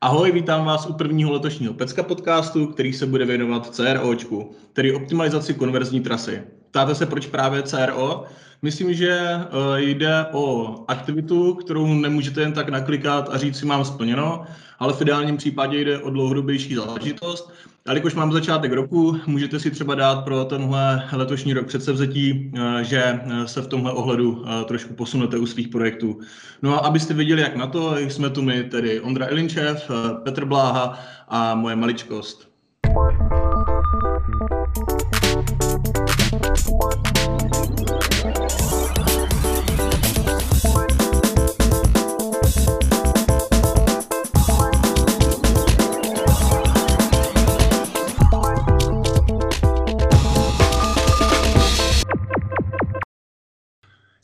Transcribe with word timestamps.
Ahoj, 0.00 0.32
vítám 0.32 0.64
vás 0.64 0.86
u 0.86 0.92
prvního 0.92 1.32
letošního 1.32 1.74
Pecka 1.74 2.02
podcastu, 2.02 2.66
který 2.66 2.92
se 2.92 3.06
bude 3.06 3.24
věnovat 3.24 3.74
CROčku, 3.74 4.54
tedy 4.72 4.92
optimalizaci 4.94 5.54
konverzní 5.54 6.00
trasy. 6.00 6.57
Ptáte 6.70 6.94
se, 6.94 7.06
proč 7.06 7.26
právě 7.26 7.62
CRO? 7.62 8.24
Myslím, 8.62 8.94
že 8.94 9.18
eh, 9.20 9.46
jde 9.82 10.26
o 10.32 10.74
aktivitu, 10.88 11.54
kterou 11.54 11.86
nemůžete 11.86 12.40
jen 12.40 12.52
tak 12.52 12.68
naklikat 12.68 13.28
a 13.32 13.38
říct 13.38 13.58
si 13.58 13.66
mám 13.66 13.84
splněno, 13.84 14.44
ale 14.78 14.92
v 14.92 15.02
ideálním 15.02 15.36
případě 15.36 15.80
jde 15.80 15.98
o 15.98 16.10
dlouhodobější 16.10 16.74
záležitost. 16.74 17.52
A 17.86 17.92
jakož 17.92 18.14
mám 18.14 18.32
začátek 18.32 18.72
roku, 18.72 19.20
můžete 19.26 19.60
si 19.60 19.70
třeba 19.70 19.94
dát 19.94 20.24
pro 20.24 20.44
tenhle 20.44 21.08
letošní 21.12 21.52
rok 21.52 21.66
předsevzetí, 21.66 22.52
eh, 22.54 22.84
že 22.84 23.02
eh, 23.04 23.48
se 23.48 23.60
v 23.62 23.66
tomhle 23.66 23.92
ohledu 23.92 24.44
trošku 24.64 24.94
posunete 24.94 25.38
u 25.38 25.46
svých 25.46 25.68
projektů. 25.68 26.20
No 26.62 26.74
a 26.74 26.86
abyste 26.86 27.14
věděli, 27.14 27.40
jak 27.40 27.56
na 27.56 27.66
to, 27.66 27.96
jsme 27.98 28.30
tu 28.30 28.42
my, 28.42 28.64
tedy 28.64 29.00
Ondra 29.00 29.26
Ilinčev, 29.26 29.90
Petr 30.24 30.44
Bláha 30.44 30.98
a 31.28 31.54
moje 31.54 31.76
maličkost. 31.76 32.47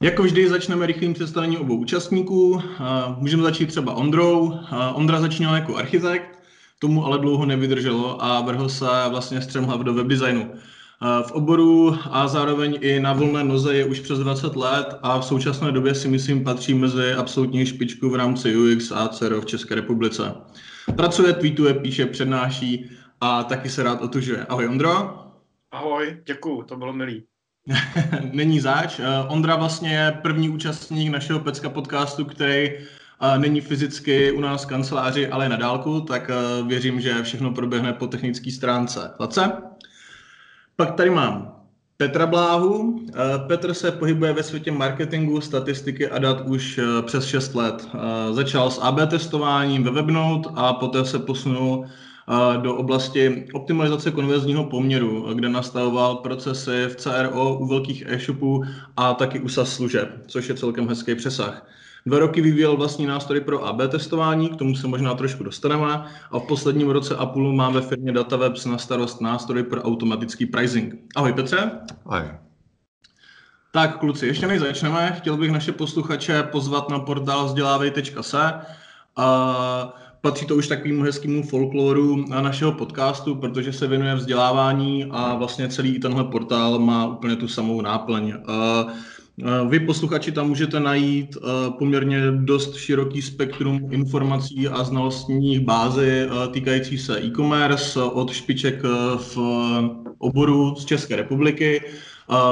Jako 0.05 0.23
vždy 0.23 0.49
začneme 0.49 0.87
rychlým 0.87 1.15
představením 1.15 1.61
obou 1.61 1.77
účastníků. 1.77 2.63
Můžeme 3.19 3.43
začít 3.43 3.67
třeba 3.67 3.95
Ondrou. 3.95 4.53
Ondra 4.95 5.21
začínal 5.21 5.55
jako 5.55 5.77
architekt, 5.77 6.39
tomu 6.79 7.07
ale 7.07 7.19
dlouho 7.19 7.47
nevydrželo 7.47 8.25
a 8.25 8.41
vrhl 8.41 8.69
se 8.69 8.87
vlastně 9.09 9.41
střemhlav 9.41 9.81
do 9.81 9.95
webdesignu. 9.95 10.51
V 11.27 11.33
oboru 11.33 11.97
a 12.11 12.29
zároveň 12.29 12.79
i 12.81 13.01
na 13.01 13.13
volné 13.13 13.45
noze 13.45 13.75
je 13.75 13.85
už 13.85 14.01
přes 14.01 14.19
20 14.19 14.57
let 14.57 14.99
a 15.03 15.21
v 15.21 15.25
současné 15.25 15.73
době 15.73 15.95
si 15.95 16.09
myslím 16.09 16.45
patří 16.45 16.75
mezi 16.75 17.13
absolutní 17.13 17.67
špičku 17.67 18.11
v 18.11 18.15
rámci 18.15 18.57
UX 18.57 18.93
a 18.93 19.09
CRO 19.09 19.41
v 19.41 19.47
České 19.47 19.75
republice. 19.75 20.35
Pracuje, 20.97 21.33
tweetuje, 21.33 21.75
píše, 21.75 22.07
přednáší 22.07 22.91
a 23.21 23.43
taky 23.45 23.69
se 23.69 23.83
rád 23.83 24.03
otužuje. 24.03 24.47
Ahoj 24.47 24.69
Ondro. 24.69 25.19
Ahoj, 25.73 26.23
děkuju, 26.27 26.63
to 26.63 26.77
bylo 26.77 26.93
milý. 26.93 27.23
Není 28.33 28.61
záč. 28.61 29.01
Eh, 29.01 29.29
Ondra 29.29 29.57
vlastně 29.57 29.89
je 29.89 30.19
první 30.23 30.49
účastník 30.49 31.13
našeho 31.13 31.41
Pecka 31.41 31.71
podcastu, 31.71 32.25
který 32.25 32.71
eh, 32.71 33.39
není 33.39 33.61
fyzicky 33.61 34.33
u 34.33 34.41
nás 34.41 34.65
v 34.65 34.69
kanceláři, 34.69 35.29
ale 35.29 35.49
na 35.49 35.57
dálku, 35.57 36.01
tak 36.01 36.31
eh, 36.31 36.63
věřím, 36.63 37.01
že 37.01 37.23
všechno 37.23 37.51
proběhne 37.51 37.93
po 37.93 38.07
technické 38.07 38.51
stránce. 38.51 39.11
Lace? 39.21 39.53
Pak 40.77 40.95
tady 40.95 41.11
mám 41.11 41.61
Petra 41.97 42.27
Bláhu. 42.27 43.07
Petr 43.47 43.75
se 43.75 43.93
pohybuje 43.93 44.33
ve 44.33 44.43
světě 44.43 44.73
marketingu, 44.73 45.41
statistiky 45.41 46.09
a 46.09 46.19
dat 46.19 46.41
už 46.47 46.81
přes 47.07 47.27
6 47.27 47.55
let. 47.55 47.89
Začal 48.33 48.71
s 48.71 48.79
AB 48.79 49.09
testováním 49.09 49.85
ve 49.85 49.91
Webnote 49.91 50.51
a 50.55 50.73
poté 50.73 51.05
se 51.05 51.19
posunul 51.19 51.87
do 52.63 52.77
oblasti 52.77 53.47
optimalizace 53.53 54.11
konverzního 54.11 54.65
poměru, 54.65 55.35
kde 55.35 55.49
nastavoval 55.49 56.17
procesy 56.17 56.85
v 56.89 56.97
CRO 56.97 57.55
u 57.59 57.67
velkých 57.67 58.05
e-shopů 58.07 58.65
a 58.97 59.15
taky 59.15 59.41
u 59.41 59.49
SaaS 59.49 59.73
služeb, 59.73 60.09
což 60.27 60.49
je 60.49 60.55
celkem 60.55 60.89
hezký 60.89 61.15
přesah. 61.15 61.67
Dva 62.07 62.19
roky 62.19 62.41
vyvíjel 62.41 62.77
vlastní 62.77 63.07
nástroj 63.07 63.41
pro 63.41 63.65
AB 63.65 63.81
testování, 63.89 64.49
k 64.49 64.57
tomu 64.57 64.77
se 64.77 64.87
možná 64.87 65.15
trošku 65.15 65.45
dostaneme, 65.45 66.05
a 66.31 66.39
v 66.39 66.47
posledním 66.47 66.91
roce 66.91 67.17
a 67.17 67.27
půl 67.27 67.53
mám 67.53 67.73
ve 67.73 67.81
firmě 67.81 68.13
DataWebs 68.13 68.67
na 68.67 68.79
starost 68.79 69.21
nástroj 69.21 69.63
pro 69.63 69.83
automatický 69.83 70.47
pricing. 70.47 70.95
Ahoj 71.17 71.33
Petře. 71.33 71.71
Ahoj. 72.07 72.29
Tak 73.73 73.99
kluci, 73.99 74.27
ještě 74.27 74.47
než 74.47 74.61
začneme, 74.61 75.13
chtěl 75.19 75.37
bych 75.37 75.53
naše 75.53 75.73
posluchače 75.73 76.43
pozvat 76.43 76.89
na 76.89 76.99
portál 76.99 77.47
vzdělávej.se. 77.47 78.53
Uh, 79.19 79.25
patří 80.25 80.47
to 80.47 80.57
už 80.57 80.69
takovému 80.69 81.03
hezkému 81.03 81.43
folkloru 81.43 82.25
našeho 82.29 82.73
podcastu, 82.73 83.35
protože 83.35 83.73
se 83.73 83.87
věnuje 83.87 84.15
vzdělávání 84.15 85.07
a 85.11 85.35
vlastně 85.35 85.69
celý 85.69 85.99
tenhle 85.99 86.25
portál 86.25 86.79
má 86.79 87.07
úplně 87.07 87.37
tu 87.37 87.49
samou 87.49 87.81
náplň. 87.81 88.35
Vy 89.69 89.81
posluchači 89.81 90.33
tam 90.33 90.49
můžete 90.49 90.81
najít 90.81 91.37
poměrně 91.79 92.21
dost 92.31 92.77
široký 92.77 93.23
spektrum 93.23 93.89
informací 93.91 94.69
a 94.69 94.85
znalostních 94.85 95.61
bázy 95.61 96.29
týkající 96.51 96.99
se 96.99 97.21
e-commerce 97.21 98.03
od 98.03 98.33
špiček 98.33 98.83
v 99.17 99.39
oboru 100.19 100.75
z 100.75 100.85
České 100.85 101.17
republiky 101.17 101.83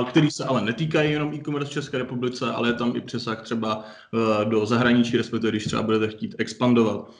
který 0.08 0.30
se 0.30 0.44
ale 0.44 0.62
netýkají 0.62 1.12
jenom 1.12 1.34
e-commerce 1.34 1.70
v 1.70 1.72
České 1.72 1.98
republice, 1.98 2.50
ale 2.52 2.68
je 2.68 2.72
tam 2.72 2.96
i 2.96 3.00
přesah 3.00 3.42
třeba 3.42 3.84
e, 4.42 4.44
do 4.44 4.66
zahraničí, 4.66 5.16
respektive 5.16 5.50
když 5.50 5.64
třeba 5.64 5.82
budete 5.82 6.08
chtít 6.08 6.34
expandovat. 6.38 7.10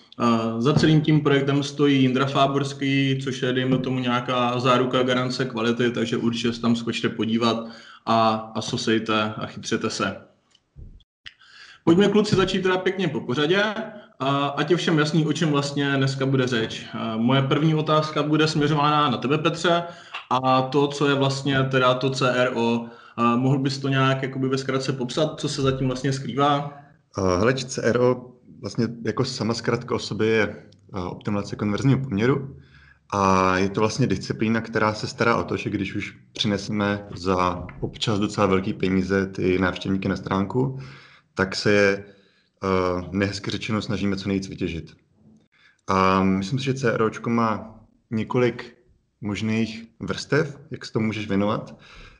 Za 0.59 0.73
celým 0.73 1.01
tím 1.01 1.21
projektem 1.21 1.63
stojí 1.63 2.01
Jindra 2.01 2.27
Fáborský, 2.27 3.21
což 3.25 3.43
je, 3.43 3.53
dejme 3.53 3.79
tomu, 3.79 3.99
nějaká 3.99 4.59
záruka 4.59 5.03
garance 5.03 5.45
kvality, 5.45 5.91
takže 5.91 6.17
určitě 6.17 6.53
se 6.53 6.61
tam 6.61 6.77
skočte 6.77 7.09
podívat 7.09 7.67
a, 8.07 8.53
a 8.55 8.61
sosejte 8.61 9.35
a 9.37 9.47
chytřete 9.47 9.91
se. 9.91 10.17
Pojďme 11.85 12.09
kluci 12.09 12.37
začít 12.37 12.63
teda 12.63 12.79
pěkně 12.79 13.09
po 13.09 13.21
pořadě. 13.21 13.65
A 14.21 14.47
ať 14.47 14.71
je 14.71 14.77
všem 14.77 14.99
jasný, 14.99 15.27
o 15.27 15.33
čem 15.33 15.51
vlastně 15.51 15.97
dneska 15.97 16.27
bude 16.27 16.47
řeč. 16.47 16.87
Moje 17.17 17.43
první 17.43 17.75
otázka 17.75 18.23
bude 18.23 18.49
směřována 18.49 19.11
na 19.11 19.17
tebe, 19.17 19.39
Petře, 19.39 19.83
a 20.33 20.63
to, 20.63 20.89
co 20.89 21.09
je 21.09 21.15
vlastně 21.15 21.63
teda 21.63 21.95
to 21.95 22.11
CRO. 22.11 22.87
Mohl 23.37 23.59
bys 23.59 23.79
to 23.79 23.89
nějak 23.89 24.23
jakoby 24.23 24.49
ve 24.49 24.59
zkratce 24.59 24.93
popsat, 24.93 25.41
co 25.41 25.49
se 25.49 25.63
zatím 25.63 25.87
vlastně 25.87 26.13
skrývá? 26.13 26.79
Hele, 27.39 27.55
CRO 27.55 28.33
vlastně 28.61 28.89
jako 29.05 29.25
sama 29.25 29.55
zkrátka 29.55 29.95
o 29.95 29.99
sobě 29.99 30.29
je 30.29 30.57
optimalizace 30.93 31.57
konverzního 31.57 31.99
poměru 31.99 32.57
a 33.13 33.57
je 33.59 33.69
to 33.69 33.81
vlastně 33.81 34.07
disciplína, 34.07 34.61
která 34.61 34.95
se 34.95 35.07
stará 35.07 35.37
o 35.37 35.45
to, 35.45 35.57
že 35.57 35.71
když 35.71 35.95
už 35.95 36.19
přineseme 36.33 37.07
za 37.15 37.67
občas 37.81 38.19
docela 38.19 38.47
velký 38.47 38.73
peníze 38.73 39.27
ty 39.27 39.59
návštěvníky 39.59 40.09
na 40.09 40.17
stránku, 40.17 40.79
tak 41.35 41.57
se 41.57 41.73
je 41.73 42.05
uh, 42.05 43.15
nehezky 43.15 43.51
řečeno 43.51 43.83
snažíme 43.83 44.17
co 44.17 44.29
nejvíc 44.29 44.49
vytěžit. 44.49 44.93
A 45.89 46.23
myslím 46.23 46.59
si, 46.59 46.65
že 46.65 46.75
CROčko 46.75 47.31
má 47.31 47.81
několik 48.11 48.82
možných 49.23 49.85
vrstev, 50.01 50.59
jak 50.71 50.85
se 50.85 50.93
to 50.93 51.01
můžeš 51.01 51.29
věnovat. 51.29 51.77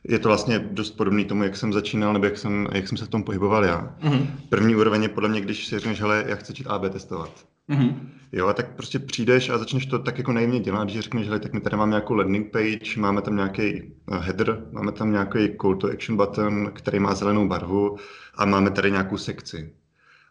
Je 0.07 0.19
to 0.19 0.27
vlastně 0.27 0.59
dost 0.59 0.91
podobný 0.91 1.25
tomu, 1.25 1.43
jak 1.43 1.55
jsem 1.55 1.73
začínal, 1.73 2.13
nebo 2.13 2.25
jak 2.25 2.37
jsem, 2.37 2.67
jak 2.71 2.87
jsem 2.87 2.97
se 2.97 3.05
v 3.05 3.09
tom 3.09 3.23
pohyboval 3.23 3.65
já. 3.65 3.95
Mm-hmm. 4.01 4.27
První 4.49 4.75
úroveň 4.75 5.03
je 5.03 5.09
podle 5.09 5.29
mě, 5.29 5.41
když 5.41 5.67
si 5.67 5.79
řekneš, 5.79 6.01
hele, 6.01 6.25
já 6.27 6.35
chci 6.35 6.47
začít 6.47 6.67
AB 6.67 6.89
testovat. 6.89 7.45
Mm-hmm. 7.69 7.95
Jo, 8.31 8.47
a 8.47 8.53
tak 8.53 8.75
prostě 8.75 8.99
přijdeš 8.99 9.49
a 9.49 9.57
začneš 9.57 9.85
to 9.85 9.99
tak 9.99 10.17
jako 10.17 10.31
naivně 10.33 10.59
dělat, 10.59 10.83
když 10.83 10.99
řekneš, 10.99 11.25
že 11.25 11.39
tak 11.39 11.53
my 11.53 11.61
tady 11.61 11.77
máme 11.77 11.89
nějakou 11.89 12.13
landing 12.13 12.51
page, 12.51 12.99
máme 12.99 13.21
tam 13.21 13.35
nějaký 13.35 13.63
eh, 13.63 14.17
header, 14.17 14.65
máme 14.71 14.91
tam 14.91 15.11
nějaký 15.11 15.39
call 15.61 15.75
to 15.75 15.87
action 15.87 16.17
button, 16.17 16.71
který 16.73 16.99
má 16.99 17.15
zelenou 17.15 17.47
barvu 17.47 17.97
a 18.35 18.45
máme 18.45 18.71
tady 18.71 18.91
nějakou 18.91 19.17
sekci. 19.17 19.73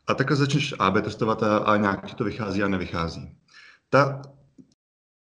A 0.06 0.14
takhle 0.14 0.36
začneš 0.36 0.74
AB 0.78 1.02
testovat 1.02 1.42
a, 1.42 1.56
a 1.56 1.76
nějak 1.76 2.06
ti 2.06 2.14
to 2.14 2.24
vychází 2.24 2.62
a 2.62 2.68
nevychází. 2.68 3.34
Ta, 3.90 4.22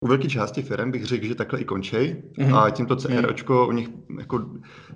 u 0.04 0.08
velké 0.08 0.28
části 0.30 0.62
firm 0.62 0.92
bych 0.92 1.06
řekl, 1.06 1.26
že 1.26 1.36
takhle 1.36 1.60
i 1.60 1.66
končí 1.66 1.96
mm-hmm. 1.96 2.58
a 2.58 2.70
tímto 2.70 2.96
CROčko 2.96 3.68
u 3.68 3.72
nich 3.72 3.90
jako 4.20 4.46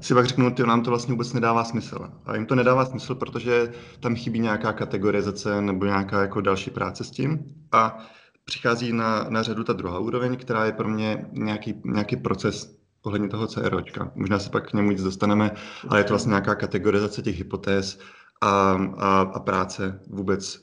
si 0.01 0.13
pak 0.13 0.25
řeknu, 0.25 0.53
že 0.57 0.65
nám 0.65 0.83
to 0.83 0.89
vlastně 0.89 1.11
vůbec 1.11 1.33
nedává 1.33 1.63
smysl. 1.63 2.09
A 2.25 2.35
jim 2.35 2.45
to 2.45 2.55
nedává 2.55 2.85
smysl, 2.85 3.15
protože 3.15 3.71
tam 3.99 4.15
chybí 4.15 4.39
nějaká 4.39 4.73
kategorizace 4.73 5.61
nebo 5.61 5.85
nějaká 5.85 6.21
jako 6.21 6.41
další 6.41 6.71
práce 6.71 7.03
s 7.03 7.11
tím. 7.11 7.39
A 7.71 7.97
přichází 8.45 8.93
na, 8.93 9.25
na 9.29 9.43
řadu 9.43 9.63
ta 9.63 9.73
druhá 9.73 9.99
úroveň, 9.99 10.37
která 10.37 10.65
je 10.65 10.71
pro 10.71 10.89
mě 10.89 11.25
nějaký, 11.31 11.81
nějaký 11.85 12.15
proces 12.15 12.75
ohledně 13.03 13.27
toho 13.27 13.47
CROčka. 13.47 14.11
Možná 14.15 14.39
se 14.39 14.49
pak 14.49 14.69
k 14.69 14.73
němu 14.73 14.89
víc 14.89 15.03
dostaneme, 15.03 15.51
ale 15.87 15.99
je 15.99 16.03
to 16.03 16.13
vlastně 16.13 16.29
nějaká 16.29 16.55
kategorizace 16.55 17.21
těch 17.21 17.37
hypotéz 17.37 17.99
a, 18.41 18.71
a, 18.97 19.21
a 19.21 19.39
práce 19.39 19.99
vůbec 20.09 20.59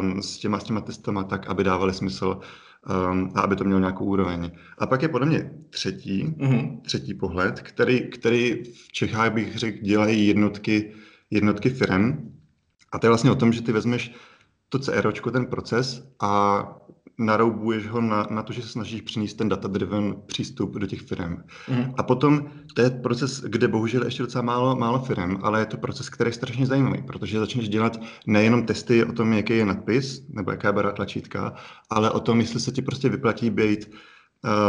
um, 0.00 0.22
s 0.22 0.38
těma, 0.38 0.58
s 0.58 0.64
těma 0.64 0.80
testama 0.80 1.24
tak, 1.24 1.46
aby 1.46 1.64
dávaly 1.64 1.92
smysl 1.92 2.40
um, 2.88 3.32
a 3.34 3.40
aby 3.40 3.56
to 3.56 3.64
mělo 3.64 3.80
nějakou 3.80 4.04
úroveň. 4.04 4.50
A 4.78 4.86
pak 4.86 5.02
je 5.02 5.08
podle 5.08 5.26
mě 5.26 5.50
třetí, 5.70 6.24
mm-hmm. 6.24 6.80
třetí 6.80 7.14
pohled, 7.14 7.60
který, 7.60 8.00
který 8.10 8.64
v 8.64 8.92
Čechách 8.92 9.32
bych 9.32 9.56
řekl 9.58 9.78
dělají 9.82 10.26
jednotky, 10.26 10.92
jednotky 11.30 11.70
firm. 11.70 12.32
A 12.92 12.98
to 12.98 13.06
je 13.06 13.10
vlastně 13.10 13.30
o 13.30 13.34
tom, 13.34 13.52
že 13.52 13.62
ty 13.62 13.72
vezmeš 13.72 14.14
to 14.68 14.78
CROčko, 14.78 15.30
ten 15.30 15.46
proces 15.46 16.08
a 16.20 16.62
naroubuješ 17.20 17.88
ho 17.88 18.00
na, 18.00 18.26
na 18.30 18.42
to, 18.42 18.52
že 18.52 18.62
se 18.62 18.68
snažíš 18.68 19.00
přinést 19.00 19.34
ten 19.34 19.48
data-driven 19.48 20.14
přístup 20.26 20.74
do 20.76 20.86
těch 20.86 21.00
firm. 21.00 21.36
Mhm. 21.70 21.94
A 21.98 22.02
potom 22.02 22.44
to 22.74 22.82
je 22.82 22.90
proces, 22.90 23.40
kde 23.40 23.68
bohužel 23.68 24.04
ještě 24.04 24.22
docela 24.22 24.42
málo, 24.42 24.76
málo 24.76 24.98
firm, 25.02 25.36
ale 25.42 25.60
je 25.60 25.66
to 25.66 25.76
proces, 25.76 26.08
který 26.10 26.28
je 26.28 26.32
strašně 26.34 26.66
zajímavý, 26.66 27.02
protože 27.02 27.38
začneš 27.38 27.68
dělat 27.68 28.00
nejenom 28.26 28.66
testy 28.66 29.04
o 29.04 29.12
tom, 29.12 29.32
jaký 29.32 29.56
je 29.56 29.66
nadpis, 29.66 30.26
nebo 30.28 30.50
jaká 30.50 30.68
je 30.68 30.72
barva 30.72 30.92
tlačítka, 30.92 31.54
ale 31.90 32.10
o 32.10 32.20
tom, 32.20 32.40
jestli 32.40 32.60
se 32.60 32.72
ti 32.72 32.82
prostě 32.82 33.08
vyplatí 33.08 33.50
být 33.50 33.90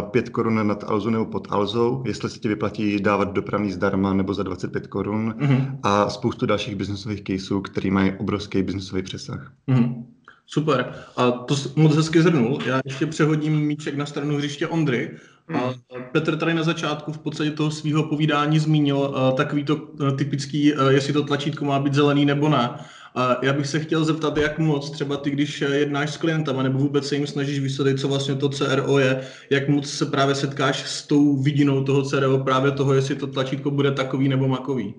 uh, 0.01 0.09
5 0.09 0.29
korun 0.29 0.67
nad 0.67 0.83
Alzu 0.83 1.09
nebo 1.09 1.25
pod 1.25 1.47
Alzou, 1.51 2.03
jestli 2.05 2.29
se 2.29 2.39
ti 2.39 2.47
vyplatí 2.47 2.99
dávat 2.99 3.33
dopravní 3.33 3.71
zdarma 3.71 4.13
nebo 4.13 4.33
za 4.33 4.43
25 4.43 4.87
korun 4.87 5.35
Mhm. 5.39 5.79
a 5.83 6.09
spoustu 6.09 6.45
dalších 6.45 6.75
biznesových 6.75 7.23
caseů, 7.23 7.61
který 7.61 7.91
mají 7.91 8.13
obrovský 8.19 8.63
biznesový 8.63 9.03
přesah. 9.03 9.53
Mhm. 9.67 10.05
Super. 10.53 10.93
A 11.17 11.31
to 11.31 11.55
moc 11.75 11.95
hezky 11.95 12.21
zhrnul. 12.21 12.59
Já 12.65 12.81
ještě 12.85 13.05
přehodím 13.05 13.59
míček 13.59 13.95
na 13.95 14.05
stranu 14.05 14.37
hřiště 14.37 14.67
Ondry. 14.67 15.17
A 15.53 15.57
Hmm. 15.57 16.03
Petr 16.11 16.37
tady 16.37 16.53
na 16.53 16.63
začátku 16.63 17.13
v 17.13 17.17
podstatě 17.17 17.51
toho 17.51 17.71
svého 17.71 18.03
povídání 18.03 18.59
zmínil 18.59 18.97
uh, 18.97 19.37
takový 19.37 19.63
to 19.63 19.75
uh, 19.75 20.17
typický, 20.17 20.73
uh, 20.73 20.87
jestli 20.87 21.13
to 21.13 21.23
tlačítko 21.23 21.65
má 21.65 21.79
být 21.79 21.93
zelený 21.93 22.25
nebo 22.25 22.49
ne. 22.49 22.69
A 23.15 23.45
já 23.45 23.53
bych 23.53 23.67
se 23.67 23.79
chtěl 23.79 24.05
zeptat, 24.05 24.37
jak 24.37 24.59
moc 24.59 24.91
třeba 24.91 25.17
ty, 25.17 25.29
když 25.29 25.61
eh, 25.61 25.75
jednáš 25.75 26.13
s 26.13 26.17
klientama 26.17 26.63
nebo 26.63 26.79
vůbec 26.79 27.07
se 27.07 27.15
jim 27.15 27.27
snažíš 27.27 27.59
vysvětlit, 27.59 27.99
co 27.99 28.07
vlastně 28.07 28.35
to 28.35 28.49
CRO 28.49 28.99
je, 28.99 29.27
jak 29.49 29.69
moc 29.69 29.89
se 29.89 30.05
právě 30.05 30.35
setkáš 30.35 30.89
s 30.89 31.07
tou 31.07 31.41
vidinou 31.41 31.83
toho 31.83 32.03
CRO, 32.03 32.39
právě 32.39 32.71
toho, 32.71 32.93
jestli 32.93 33.15
to 33.15 33.27
tlačítko 33.27 33.71
bude 33.71 33.91
takový 33.91 34.29
nebo 34.29 34.47
makový. 34.47 34.93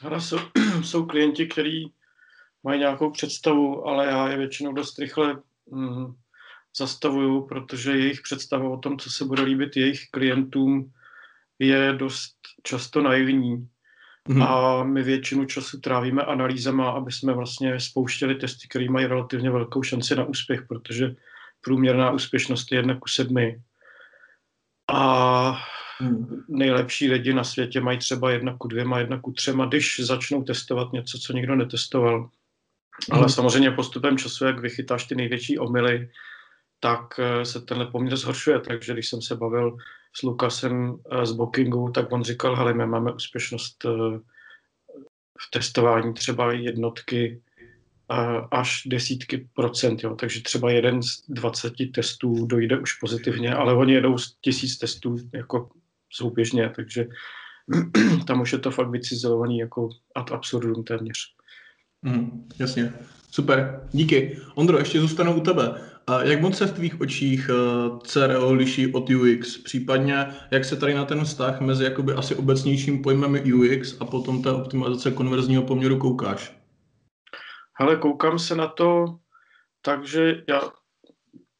Hele, 0.00 0.20
jsou, 0.20 0.38
jsou 0.82 1.06
klienti, 1.06 1.46
kteří 1.46 1.92
mají 2.64 2.80
nějakou 2.80 3.10
představu, 3.10 3.88
ale 3.88 4.06
já 4.06 4.28
je 4.28 4.36
většinou 4.36 4.72
dost 4.72 4.98
rychle 4.98 5.42
mm, 5.70 6.14
zastavuju, 6.76 7.46
protože 7.46 7.90
jejich 7.90 8.20
představa 8.20 8.68
o 8.68 8.76
tom, 8.76 8.98
co 8.98 9.10
se 9.10 9.24
bude 9.24 9.42
líbit 9.42 9.76
jejich 9.76 10.00
klientům, 10.10 10.92
je 11.58 11.92
dost 11.92 12.34
často 12.62 13.02
naivní. 13.02 13.68
Mhm. 14.28 14.42
A 14.42 14.84
my 14.84 15.02
většinu 15.02 15.44
času 15.44 15.80
trávíme 15.80 16.22
analýzama, 16.22 16.90
aby 16.90 17.12
jsme 17.12 17.32
vlastně 17.32 17.80
spouštěli 17.80 18.34
testy, 18.34 18.68
které 18.68 18.90
mají 18.90 19.06
relativně 19.06 19.50
velkou 19.50 19.82
šanci 19.82 20.16
na 20.16 20.24
úspěch, 20.24 20.62
protože 20.68 21.14
průměrná 21.60 22.10
úspěšnost 22.10 22.72
je 22.72 22.78
jedna 22.78 22.98
ku 22.98 23.08
sedmi. 23.08 23.60
A 24.92 25.58
Mhm. 26.00 26.44
nejlepší 26.48 27.10
lidi 27.10 27.34
na 27.34 27.44
světě 27.44 27.80
mají 27.80 27.98
třeba 27.98 28.30
jedna 28.30 28.56
ku 28.58 28.68
dvěma, 28.68 28.98
jedna 28.98 29.20
ku 29.20 29.32
třema, 29.32 29.66
když 29.66 30.00
začnou 30.00 30.42
testovat 30.42 30.92
něco, 30.92 31.18
co 31.18 31.32
nikdo 31.32 31.56
netestoval. 31.56 32.30
Ale 33.10 33.20
Mhm. 33.20 33.28
samozřejmě 33.28 33.70
postupem 33.70 34.18
času, 34.18 34.44
jak 34.44 34.60
vychytáš 34.60 35.04
ty 35.04 35.14
největší 35.14 35.58
omily, 35.58 36.10
tak 36.80 37.00
eh, 37.18 37.44
se 37.44 37.60
tenhle 37.60 37.86
poměr 37.86 38.16
zhoršuje. 38.16 38.60
Takže 38.60 38.92
když 38.92 39.08
jsem 39.08 39.22
se 39.22 39.36
bavil 39.36 39.76
s 40.16 40.22
Lukasem 40.22 40.96
eh, 41.12 41.26
z 41.26 41.32
Bookingu, 41.32 41.90
tak 41.90 42.12
on 42.12 42.24
říkal, 42.24 42.56
hele, 42.56 42.74
my 42.74 42.86
máme 42.86 43.12
úspěšnost 43.12 43.84
eh, 43.84 44.18
v 45.40 45.50
testování 45.50 46.14
třeba 46.14 46.52
jednotky 46.52 47.42
až 48.50 48.82
desítky 48.86 49.48
procent, 49.54 50.04
jo. 50.04 50.14
takže 50.16 50.42
třeba 50.42 50.70
jeden 50.70 51.02
z 51.02 51.24
20 51.28 51.72
testů 51.94 52.46
dojde 52.46 52.78
už 52.78 52.92
pozitivně, 52.92 53.54
ale 53.54 53.74
oni 53.74 53.92
jedou 53.92 54.18
z 54.18 54.36
tisíc 54.40 54.78
testů 54.78 55.16
jako 55.34 55.68
souběžně, 56.10 56.72
takže 56.76 57.06
tam 58.26 58.40
už 58.40 58.52
je 58.52 58.58
to 58.58 58.70
fakt 58.70 58.90
vycizelovaný 58.90 59.58
jako 59.58 59.88
ad 60.14 60.32
absurdum 60.32 60.84
téměř. 60.84 61.37
Mhm, 62.02 62.48
jasně. 62.58 62.92
Super, 63.30 63.88
díky. 63.92 64.38
Ondro, 64.54 64.78
ještě 64.78 65.00
zůstanu 65.00 65.36
u 65.36 65.40
tebe. 65.40 65.88
A 66.06 66.22
jak 66.22 66.40
moc 66.40 66.56
se 66.56 66.66
v 66.66 66.74
tvých 66.74 67.00
očích 67.00 67.50
eh, 67.50 67.98
CRO 68.02 68.52
liší 68.52 68.92
od 68.92 69.10
UX? 69.10 69.58
Případně, 69.58 70.26
jak 70.50 70.64
se 70.64 70.76
tady 70.76 70.94
na 70.94 71.04
ten 71.04 71.24
vztah 71.24 71.60
mezi 71.60 71.84
jakoby 71.84 72.12
asi 72.12 72.34
obecnějším 72.34 73.02
pojmem 73.02 73.38
UX 73.54 74.00
a 74.00 74.04
potom 74.04 74.42
té 74.42 74.52
optimalizace 74.52 75.10
konverzního 75.10 75.62
poměru 75.62 75.98
koukáš? 75.98 76.58
Hele, 77.80 77.96
koukám 77.96 78.38
se 78.38 78.54
na 78.54 78.66
to 78.66 79.18
tak, 79.82 80.06
že 80.06 80.42
já, 80.48 80.60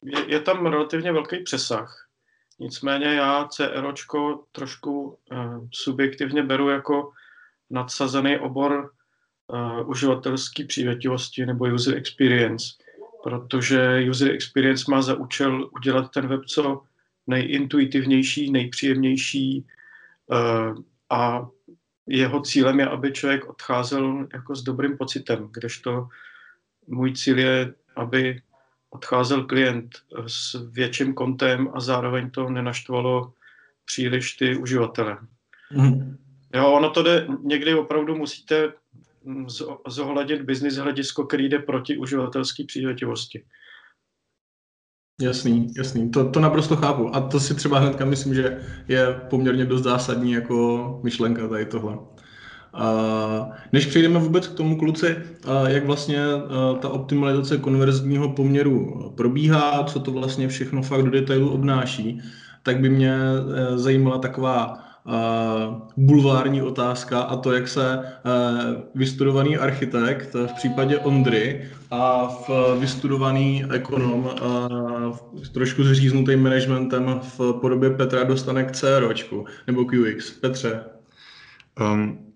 je, 0.03 0.31
je 0.31 0.39
tam 0.39 0.65
relativně 0.65 1.11
velký 1.11 1.43
přesah. 1.43 2.07
Nicméně 2.59 3.05
já 3.05 3.47
CROčko 3.47 4.43
trošku 4.51 5.19
uh, 5.31 5.67
subjektivně 5.73 6.43
beru 6.43 6.69
jako 6.69 7.11
nadsazený 7.69 8.39
obor 8.39 8.91
uh, 9.49 9.89
uživatelské 9.89 10.65
přívětivosti 10.65 11.45
nebo 11.45 11.65
user 11.65 11.97
experience, 11.97 12.67
protože 13.23 14.05
user 14.09 14.31
experience 14.31 14.91
má 14.91 15.01
za 15.01 15.15
účel 15.15 15.69
udělat 15.75 16.11
ten 16.11 16.27
web 16.27 16.45
co 16.45 16.83
nejintuitivnější, 17.27 18.51
nejpříjemnější 18.51 19.65
uh, 20.27 20.77
a 21.09 21.47
jeho 22.07 22.41
cílem 22.41 22.79
je, 22.79 22.87
aby 22.87 23.11
člověk 23.11 23.49
odcházel 23.49 24.27
jako 24.33 24.55
s 24.55 24.63
dobrým 24.63 24.97
pocitem, 24.97 25.49
kdežto 25.51 26.07
můj 26.87 27.13
cíl 27.13 27.39
je, 27.39 27.73
aby 27.95 28.41
odcházel 28.89 29.43
klient 29.43 29.95
s 30.27 30.69
větším 30.71 31.13
kontem 31.13 31.69
a 31.73 31.79
zároveň 31.79 32.29
to 32.29 32.49
nenaštvalo 32.49 33.33
příliš 33.85 34.33
ty 34.33 34.57
uživatele. 34.57 35.17
Mhm. 35.71 36.17
Jo, 36.53 36.71
ono 36.71 36.89
to 36.89 37.03
jde, 37.03 37.27
někdy 37.43 37.75
opravdu 37.75 38.15
musíte 38.15 38.63
mm, 38.67 38.73
zohlednit 39.87 40.41
business 40.41 40.75
hledisko, 40.75 41.25
který 41.25 41.49
jde 41.49 41.59
proti 41.59 41.97
uživatelské 41.97 42.63
přívětivosti. 42.67 43.43
Jasný, 45.21 45.67
jasný. 45.77 46.11
To, 46.11 46.29
to 46.29 46.39
naprosto 46.39 46.75
chápu. 46.75 47.15
A 47.15 47.21
to 47.21 47.39
si 47.39 47.55
třeba 47.55 47.79
hnedka 47.79 48.05
myslím, 48.05 48.33
že 48.33 48.61
je 48.87 49.21
poměrně 49.29 49.65
dost 49.65 49.83
zásadní 49.83 50.31
jako 50.31 50.99
myšlenka 51.03 51.47
tady 51.47 51.65
tohle. 51.65 51.97
A 52.73 53.49
než 53.73 53.85
přejdeme 53.85 54.19
vůbec 54.19 54.47
k 54.47 54.55
tomu, 54.55 54.77
kluci, 54.77 55.15
jak 55.67 55.85
vlastně 55.85 56.19
ta 56.79 56.89
optimalizace 56.89 57.57
konverzního 57.57 58.33
poměru 58.33 59.13
probíhá, 59.17 59.83
co 59.83 59.99
to 59.99 60.11
vlastně 60.11 60.47
všechno 60.47 60.81
fakt 60.81 61.03
do 61.03 61.11
detailu 61.11 61.49
obnáší, 61.49 62.21
tak 62.63 62.79
by 62.79 62.89
mě 62.89 63.13
e, 63.13 63.77
zajímala 63.77 64.17
taková 64.17 64.88
bulvární 65.97 66.61
otázka 66.61 67.21
a 67.21 67.35
to, 67.35 67.53
jak 67.53 67.67
se 67.67 67.99
e, 67.99 68.01
vystudovaný 68.95 69.57
architekt 69.57 70.33
v 70.33 70.53
případě 70.53 70.97
Ondry 70.97 71.69
a 71.91 72.27
v 72.27 72.49
vystudovaný 72.79 73.65
ekonom 73.73 74.29
v- 75.43 75.49
trošku 75.49 75.83
zříznutý 75.83 76.35
managementem 76.35 77.19
v 77.37 77.53
podobě 77.61 77.89
Petra 77.89 78.23
dostane 78.23 78.63
k 78.63 78.71
CROčku 78.71 79.45
nebo 79.67 79.81
UX. 79.81 80.31
Petře. 80.31 80.83
Um, 81.81 82.28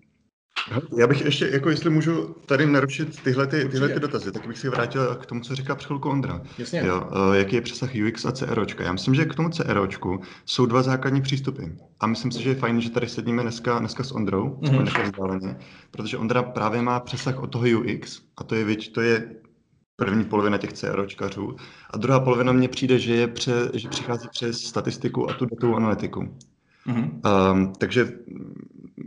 já 0.98 1.06
bych 1.06 1.24
ještě, 1.24 1.48
jako 1.52 1.70
jestli 1.70 1.90
můžu 1.90 2.36
tady 2.46 2.66
narušit 2.66 3.22
tyhle, 3.22 3.46
ty, 3.46 3.68
tyhle 3.68 3.88
ty 3.88 4.00
dotazy, 4.00 4.32
tak 4.32 4.46
bych 4.46 4.58
si 4.58 4.68
vrátil 4.68 5.14
k 5.14 5.26
tomu, 5.26 5.40
co 5.40 5.54
říká 5.54 5.74
před 5.74 5.86
chvilkou 5.86 6.10
Ondra. 6.10 6.42
Jasně. 6.58 6.82
Jo, 6.86 7.10
eh, 7.32 7.38
jaký 7.38 7.56
je 7.56 7.60
přesah 7.62 7.90
UX 8.08 8.24
a 8.24 8.32
CROčka. 8.32 8.84
Já 8.84 8.92
myslím, 8.92 9.14
že 9.14 9.24
k 9.24 9.34
tomu 9.34 9.48
CROčku 9.48 10.20
jsou 10.46 10.66
dva 10.66 10.82
základní 10.82 11.22
přístupy. 11.22 11.62
A 12.00 12.06
myslím 12.06 12.32
si, 12.32 12.42
že 12.42 12.48
je 12.50 12.54
fajn, 12.54 12.80
že 12.80 12.90
tady 12.90 13.08
sedíme 13.08 13.42
dneska, 13.42 13.78
dneska 13.78 14.04
s 14.04 14.12
Ondrou, 14.12 14.58
Mhm. 14.62 14.74
mm-hmm. 14.78 15.02
mm 15.04 15.10
vzdáleně, 15.10 15.56
protože 15.90 16.16
Ondra 16.18 16.42
právě 16.42 16.82
má 16.82 17.00
přesah 17.00 17.42
od 17.42 17.46
toho 17.46 17.64
UX 17.78 18.20
a 18.36 18.44
to 18.44 18.54
je, 18.54 18.64
věč, 18.64 18.88
to 18.88 19.00
je 19.00 19.30
první 19.96 20.24
polovina 20.24 20.58
těch 20.58 20.72
CROčkařů. 20.72 21.56
A 21.90 21.96
druhá 21.96 22.20
polovina 22.20 22.52
mně 22.52 22.68
přijde, 22.68 22.98
že, 22.98 23.14
je 23.14 23.28
pře, 23.28 23.52
že 23.74 23.88
přichází 23.88 24.28
přes 24.30 24.60
statistiku 24.62 25.30
a 25.30 25.34
tu 25.34 25.46
datovou 25.46 25.76
analytiku. 25.76 26.36
Mhm. 26.86 27.20
Um, 27.52 27.72
takže 27.78 28.08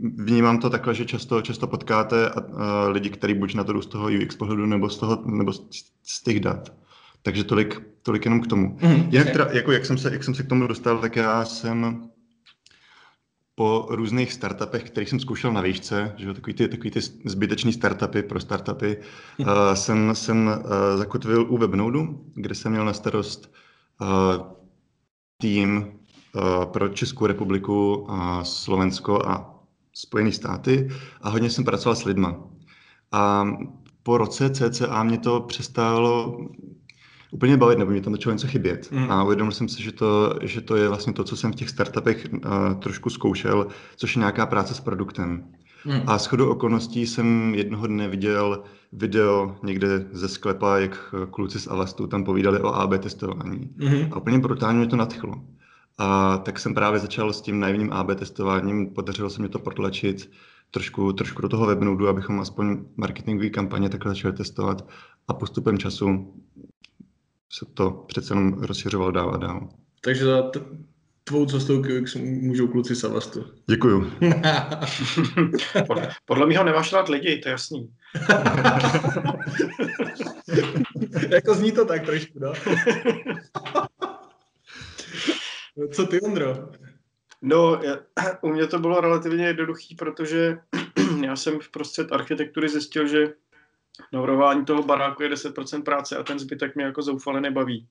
vnímám 0.02 0.58
to 0.58 0.70
takhle, 0.70 0.94
že 0.94 1.04
často, 1.04 1.42
často 1.42 1.66
potkáte 1.66 2.30
a, 2.30 2.40
a 2.40 2.88
lidi, 2.88 3.10
kteří 3.10 3.34
buď 3.34 3.54
na 3.54 3.64
to 3.64 3.72
jdou 3.72 3.82
z 3.82 3.86
toho 3.86 4.08
UX 4.24 4.36
pohledu 4.36 4.66
nebo 4.66 4.90
z, 4.90 4.98
toho, 4.98 5.22
nebo 5.26 5.52
z, 5.52 5.68
z 6.02 6.22
těch 6.22 6.40
dat. 6.40 6.72
Takže 7.22 7.44
tolik, 7.44 7.82
tolik 8.02 8.24
jenom 8.24 8.40
k 8.40 8.46
tomu. 8.46 8.78
Mhm, 8.82 9.08
Jinak 9.10 9.30
teda, 9.30 9.48
jako 9.52 9.72
jak 9.72 9.86
jsem, 9.86 9.98
se, 9.98 10.12
jak 10.12 10.24
jsem 10.24 10.34
se 10.34 10.42
k 10.42 10.48
tomu 10.48 10.66
dostal, 10.66 10.98
tak 10.98 11.16
já 11.16 11.44
jsem 11.44 12.08
po 13.54 13.86
různých 13.90 14.32
startupech, 14.32 14.84
kterých 14.84 15.08
jsem 15.08 15.20
zkoušel 15.20 15.52
na 15.52 15.60
výšce, 15.60 16.14
že 16.16 16.26
jo, 16.26 16.34
takový 16.34 16.54
ty, 16.54 16.68
takový 16.68 16.90
ty 16.90 17.00
zbytečný 17.24 17.72
startupy 17.72 18.22
pro 18.22 18.40
startupy, 18.40 18.96
uh, 19.38 19.46
jsem, 19.74 20.14
jsem 20.14 20.46
uh, 20.46 20.98
zakotvil 20.98 21.46
u 21.48 21.58
Webnode, 21.58 21.98
kde 22.34 22.54
jsem 22.54 22.72
měl 22.72 22.84
na 22.84 22.92
starost 22.92 23.52
uh, 24.00 24.08
tým 25.40 25.86
uh, 26.34 26.64
pro 26.64 26.88
Českou 26.88 27.26
republiku, 27.26 28.06
a 28.10 28.44
Slovensko 28.44 29.26
a 29.26 29.57
Spojené 30.00 30.32
státy 30.32 30.88
a 31.22 31.28
hodně 31.28 31.50
jsem 31.50 31.64
pracoval 31.64 31.96
s 31.96 32.04
lidma. 32.04 32.36
A 33.12 33.46
po 34.02 34.18
roce 34.18 34.50
CCA 34.50 35.02
mě 35.02 35.18
to 35.18 35.40
přestalo 35.40 36.38
úplně 37.30 37.56
bavit, 37.56 37.78
nebo 37.78 37.90
mě 37.90 38.00
tam 38.00 38.12
začalo 38.12 38.32
něco 38.32 38.46
chybět. 38.46 38.92
Mm. 38.92 38.98
Mm. 38.98 39.10
A 39.10 39.24
uvědomil 39.24 39.52
jsem 39.52 39.68
si, 39.68 39.82
že 39.82 39.92
to, 39.92 40.38
že 40.42 40.60
to 40.60 40.76
je 40.76 40.88
vlastně 40.88 41.12
to, 41.12 41.24
co 41.24 41.36
jsem 41.36 41.52
v 41.52 41.54
těch 41.54 41.70
startupech 41.70 42.26
uh, 42.32 42.40
trošku 42.80 43.10
zkoušel, 43.10 43.66
což 43.96 44.16
je 44.16 44.20
nějaká 44.20 44.46
práce 44.46 44.74
s 44.74 44.80
produktem. 44.80 45.44
Hmm. 45.84 46.02
A 46.06 46.18
shodou 46.18 46.50
okolností 46.50 47.06
jsem 47.06 47.54
jednoho 47.54 47.86
dne 47.86 48.08
viděl 48.08 48.62
video 48.92 49.56
někde 49.62 50.06
ze 50.12 50.28
sklepa, 50.28 50.78
jak 50.78 51.14
kluci 51.30 51.60
z 51.60 51.68
Alastu 51.68 52.06
tam 52.06 52.24
povídali 52.24 52.60
o 52.60 52.68
AB 52.68 52.98
testování. 52.98 53.70
Hmm. 53.78 54.12
A 54.12 54.16
úplně 54.16 54.38
brutálně 54.38 54.78
mě 54.78 54.86
to 54.86 54.96
nadchlo. 54.96 55.34
A 55.98 56.38
tak 56.38 56.58
jsem 56.58 56.74
právě 56.74 57.00
začal 57.00 57.32
s 57.32 57.40
tím 57.40 57.60
naivním 57.60 57.92
AB 57.92 58.14
testováním, 58.14 58.94
podařilo 58.94 59.30
se 59.30 59.42
mi 59.42 59.48
to 59.48 59.58
protlačit 59.58 60.30
trošku, 60.70 61.12
trošku 61.12 61.42
do 61.42 61.48
toho 61.48 61.66
webnodu, 61.66 62.08
abychom 62.08 62.40
aspoň 62.40 62.84
marketingové 62.96 63.50
kampaně 63.50 63.88
takhle 63.88 64.12
začali 64.12 64.34
testovat 64.34 64.88
a 65.28 65.34
postupem 65.34 65.78
času 65.78 66.34
se 67.52 67.66
to 67.74 67.90
přece 67.90 68.34
jenom 68.34 68.52
rozšiřovalo 68.52 69.10
dál 69.10 69.34
a 69.34 69.36
dál. 69.36 69.68
Takže 70.00 70.24
za 70.24 70.42
t- 70.42 70.60
tvou 71.24 71.46
cestou 71.46 71.82
k 71.82 71.88
můžou 72.20 72.68
kluci 72.68 72.96
Savastu. 72.96 73.44
Děkuju. 73.66 74.12
podle, 75.86 76.10
podle 76.24 76.46
mě 76.46 76.58
ho 76.58 76.64
nemáš 76.64 76.92
rád 76.92 77.08
lidi, 77.08 77.38
to 77.38 77.48
je 77.48 77.52
jasný. 77.52 77.90
jako 81.30 81.54
zní 81.54 81.72
to 81.72 81.84
tak 81.84 82.06
trošku, 82.06 82.38
no. 82.38 82.52
Co 85.92 86.06
ty, 86.06 86.20
Ondro? 86.20 86.68
No, 87.42 87.80
já, 87.82 87.96
u 88.42 88.48
mě 88.48 88.66
to 88.66 88.78
bylo 88.78 89.00
relativně 89.00 89.46
jednoduchý, 89.46 89.94
protože 89.94 90.58
já 91.24 91.36
jsem 91.36 91.60
v 91.60 91.70
prostřed 91.70 92.12
architektury 92.12 92.68
zjistil, 92.68 93.06
že 93.06 93.26
naurování 94.12 94.64
toho 94.64 94.82
baráku 94.82 95.22
je 95.22 95.28
10% 95.28 95.82
práce 95.82 96.16
a 96.16 96.22
ten 96.22 96.38
zbytek 96.38 96.74
mě 96.74 96.84
jako 96.84 97.02
zoufale 97.02 97.40
nebaví. 97.40 97.86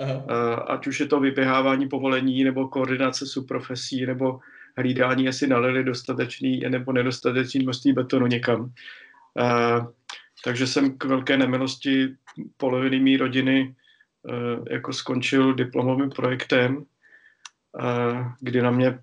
Aha. 0.00 0.54
Ať 0.54 0.86
už 0.86 1.00
je 1.00 1.06
to 1.06 1.20
vyběhávání 1.20 1.88
povolení, 1.88 2.44
nebo 2.44 2.68
koordinace 2.68 3.26
subprofesí, 3.26 4.06
nebo 4.06 4.40
hlídání, 4.76 5.24
jestli 5.24 5.46
nalili 5.46 5.84
dostatečný 5.84 6.60
nebo 6.60 6.92
nedostatečný 6.92 7.60
množství 7.60 7.92
betonu 7.92 8.26
někam. 8.26 8.72
Takže 10.44 10.66
jsem 10.66 10.98
k 10.98 11.04
velké 11.04 11.36
nemilosti 11.36 12.16
poloviny 12.56 13.00
mý 13.00 13.16
rodiny 13.16 13.74
jako 14.70 14.92
skončil 14.92 15.54
diplomovým 15.54 16.10
projektem, 16.10 16.84
kdy 18.40 18.62
na 18.62 18.70
mě 18.70 18.98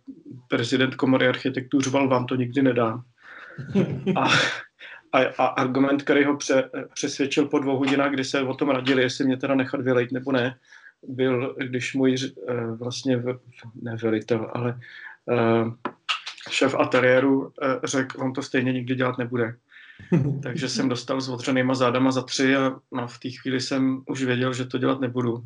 prezident 0.47 0.95
komory 0.95 1.27
architektů 1.27 1.81
řval, 1.81 2.07
vám 2.07 2.25
to 2.25 2.35
nikdy 2.35 2.61
nedám. 2.61 3.03
A, 4.15 4.27
a, 5.13 5.19
a 5.37 5.45
argument, 5.45 6.03
který 6.03 6.23
ho 6.23 6.37
pře, 6.37 6.69
přesvědčil 6.93 7.45
po 7.45 7.59
dvou 7.59 7.77
hodinách, 7.77 8.11
kdy 8.11 8.23
se 8.23 8.41
o 8.41 8.53
tom 8.53 8.69
radili, 8.69 9.01
jestli 9.01 9.25
mě 9.25 9.37
teda 9.37 9.55
nechat 9.55 9.81
vylejt 9.81 10.11
nebo 10.11 10.31
ne, 10.31 10.55
byl, 11.07 11.55
když 11.57 11.93
můj 11.93 12.15
eh, 12.15 12.65
vlastně, 12.79 13.23
ne 13.81 13.97
velitel, 14.01 14.51
ale 14.53 14.79
uh, 15.25 15.73
šéf 16.49 16.75
ateliéru 16.75 17.51
řekl, 17.83 18.23
on 18.23 18.33
to 18.33 18.41
stejně 18.41 18.73
nikdy 18.73 18.95
dělat 18.95 19.17
nebude. 19.17 19.55
Takže 20.43 20.69
jsem 20.69 20.89
dostal 20.89 21.21
s 21.21 21.29
otřenýma 21.29 21.75
zádama 21.75 22.11
za 22.11 22.21
tři 22.21 22.55
a 22.55 22.75
no, 22.91 23.07
v 23.07 23.19
té 23.19 23.29
chvíli 23.29 23.61
jsem 23.61 24.03
už 24.09 24.23
věděl, 24.23 24.53
že 24.53 24.65
to 24.65 24.77
dělat 24.77 24.99
nebudu. 24.99 25.43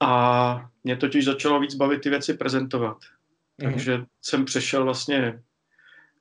A 0.00 0.70
mě 0.84 0.96
totiž 0.96 1.24
začalo 1.24 1.60
víc 1.60 1.74
bavit 1.74 2.00
ty 2.02 2.10
věci 2.10 2.34
prezentovat. 2.34 2.96
Mm-hmm. 2.96 3.70
Takže 3.70 4.04
jsem 4.22 4.44
přešel 4.44 4.84
vlastně 4.84 5.42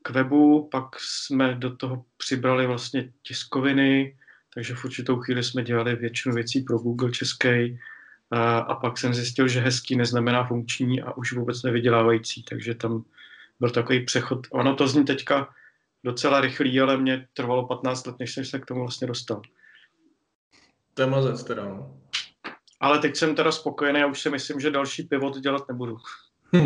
k 0.02 0.10
webu, 0.10 0.70
pak 0.72 1.00
jsme 1.00 1.56
do 1.56 1.76
toho 1.76 2.06
přibrali 2.18 2.68
vlastně 2.68 3.12
tiskoviny, 3.24 4.18
takže 4.54 4.76
v 4.76 4.86
určitou 4.86 5.16
chvíli 5.16 5.44
jsme 5.44 5.64
dělali 5.64 5.96
většinu 5.96 6.36
věcí 6.36 6.62
pro 6.62 6.78
Google 6.78 7.12
český 7.12 7.80
a, 8.32 8.58
a 8.58 8.76
pak 8.76 8.98
jsem 8.98 9.14
zjistil, 9.14 9.48
že 9.48 9.60
hezký 9.60 9.96
neznamená 9.96 10.44
funkční 10.44 11.02
a 11.02 11.18
už 11.18 11.34
vůbec 11.34 11.64
nevydělávající, 11.64 12.44
takže 12.44 12.76
tam 12.76 13.04
byl 13.60 13.70
takový 13.70 14.06
přechod. 14.06 14.48
Ono 14.52 14.76
to 14.76 14.88
zní 14.88 15.06
teďka 15.06 15.50
docela 16.04 16.42
rychlý, 16.42 16.82
ale 16.82 16.98
mě 16.98 17.28
trvalo 17.34 17.68
15 17.68 18.08
let, 18.08 18.16
než 18.20 18.34
jsem 18.34 18.46
se 18.46 18.60
k 18.60 18.66
tomu 18.66 18.80
vlastně 18.80 19.08
dostal. 19.08 19.42
To 20.94 21.02
je 21.02 21.08
mazec 21.08 21.44
teda, 21.44 21.66
no. 21.66 22.02
Ale 22.80 23.00
teď 23.00 23.16
jsem 23.16 23.36
teda 23.36 23.52
spokojený 23.52 24.02
a 24.02 24.08
už 24.08 24.22
si 24.22 24.30
myslím, 24.30 24.60
že 24.60 24.72
další 24.72 25.04
pivot 25.04 25.38
dělat 25.38 25.68
nebudu. 25.68 25.98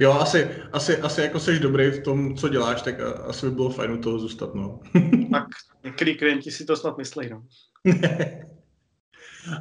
jo, 0.00 0.12
asi, 0.12 0.48
asi, 0.72 0.96
asi 0.96 1.20
jako 1.20 1.40
jsi 1.40 1.58
dobrý 1.58 1.90
v 1.90 2.02
tom, 2.02 2.36
co 2.36 2.48
děláš, 2.48 2.82
tak 2.82 3.00
asi 3.00 3.46
by 3.46 3.52
bylo 3.52 3.70
fajn 3.70 3.90
u 3.90 3.98
toho 3.98 4.18
zůstat, 4.18 4.54
no. 4.54 4.80
tak 5.32 5.46
některý 5.84 6.18
klienti 6.18 6.50
si 6.50 6.64
to 6.64 6.76
snad 6.76 6.98
myslí, 6.98 7.30
no. 7.30 7.42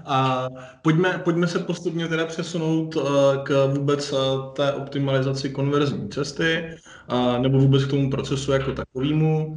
A 0.05 0.47
pojďme, 0.81 1.21
pojďme 1.23 1.47
se 1.47 1.59
postupně 1.59 2.07
teda 2.07 2.25
přesunout 2.25 2.95
uh, 2.95 3.03
k 3.43 3.67
vůbec 3.67 4.13
uh, 4.13 4.53
té 4.53 4.73
optimalizaci 4.73 5.49
konverzní 5.49 6.09
cesty, 6.09 6.75
uh, 7.11 7.39
nebo 7.39 7.59
vůbec 7.59 7.85
k 7.85 7.89
tomu 7.89 8.09
procesu 8.09 8.51
jako 8.51 8.71
takovému 8.71 9.55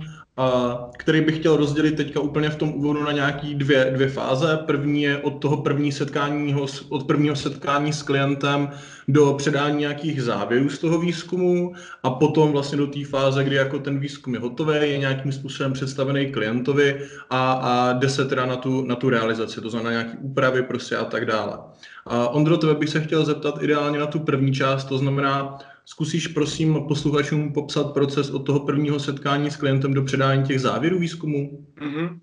který 0.98 1.20
bych 1.20 1.38
chtěl 1.38 1.56
rozdělit 1.56 1.96
teďka 1.96 2.20
úplně 2.20 2.50
v 2.50 2.56
tom 2.56 2.72
úvodu 2.74 3.04
na 3.04 3.12
nějaký 3.12 3.54
dvě, 3.54 3.90
dvě 3.94 4.08
fáze. 4.08 4.58
První 4.66 5.02
je 5.02 5.18
od 5.18 5.30
toho 5.30 5.56
první 5.56 5.92
setkání, 5.92 6.56
od 6.88 7.06
prvního 7.06 7.36
setkání 7.36 7.92
s 7.92 8.02
klientem 8.02 8.70
do 9.08 9.34
předání 9.38 9.78
nějakých 9.78 10.22
závěrů 10.22 10.68
z 10.68 10.78
toho 10.78 10.98
výzkumu 10.98 11.72
a 12.02 12.10
potom 12.10 12.52
vlastně 12.52 12.78
do 12.78 12.86
té 12.86 13.04
fáze, 13.04 13.44
kdy 13.44 13.56
jako 13.56 13.78
ten 13.78 13.98
výzkum 13.98 14.34
je 14.34 14.40
hotový, 14.40 14.74
je 14.74 14.98
nějakým 14.98 15.32
způsobem 15.32 15.72
představený 15.72 16.32
klientovi 16.32 17.00
a, 17.30 17.52
a 17.52 17.92
jde 17.92 18.08
se 18.08 18.24
teda 18.24 18.46
na 18.46 18.56
tu, 18.56 18.86
na 18.86 18.96
tu 18.96 19.10
realizaci, 19.10 19.60
to 19.60 19.70
znamená 19.70 19.90
nějaké 19.90 20.18
úpravy 20.20 20.62
prostě 20.62 20.96
a 20.96 21.04
tak 21.04 21.26
dále. 21.26 21.58
A 22.06 22.28
Ondro, 22.28 22.56
tebe 22.56 22.74
bych 22.74 22.88
se 22.88 23.00
chtěl 23.00 23.24
zeptat 23.24 23.62
ideálně 23.62 23.98
na 23.98 24.06
tu 24.06 24.18
první 24.18 24.54
část, 24.54 24.84
to 24.84 24.98
znamená, 24.98 25.58
Zkusíš 25.86 26.26
prosím 26.26 26.86
posluchačům 26.88 27.52
popsat 27.52 27.94
proces 27.94 28.30
od 28.30 28.38
toho 28.38 28.66
prvního 28.66 29.00
setkání 29.00 29.50
s 29.50 29.56
klientem 29.56 29.94
do 29.94 30.02
předání 30.02 30.44
těch 30.44 30.60
závěrů 30.60 30.98
výzkumu? 30.98 31.66
Mm-hmm. 31.80 32.20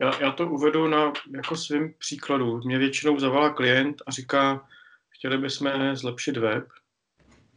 Já, 0.00 0.20
já 0.20 0.32
to 0.32 0.48
uvedu 0.48 0.88
na 0.88 1.12
jako 1.34 1.56
svým 1.56 1.94
příkladu. 1.98 2.60
Mě 2.64 2.78
většinou 2.78 3.18
zavolá 3.18 3.50
klient 3.50 4.02
a 4.06 4.10
říká, 4.10 4.66
chtěli 5.08 5.38
bychom 5.38 5.70
zlepšit 5.94 6.36
web 6.36 6.64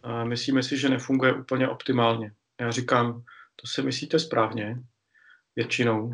a 0.04 0.24
myslíme 0.24 0.64
si, 0.64 0.78
že 0.78 0.90
nefunguje 0.90 1.34
úplně 1.34 1.68
optimálně. 1.68 2.32
Já 2.62 2.72
říkám, 2.72 3.24
to 3.56 3.68
si 3.68 3.82
myslíte 3.82 4.20
správně, 4.20 4.80
většinou. 5.56 6.14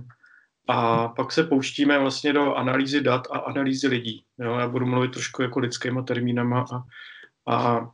A 0.68 1.08
pak 1.08 1.32
se 1.32 1.44
pouštíme 1.44 2.00
vlastně 2.00 2.34
do 2.34 2.54
analýzy 2.54 3.02
dat 3.02 3.28
a 3.32 3.38
analýzy 3.38 3.88
lidí. 3.88 4.24
Jo, 4.40 4.56
já 4.56 4.68
budu 4.68 4.86
mluvit 4.86 5.12
trošku 5.12 5.42
jako 5.42 5.60
lidskýma 5.60 6.02
termínama 6.02 6.66
a, 6.74 6.84
a 7.54 7.88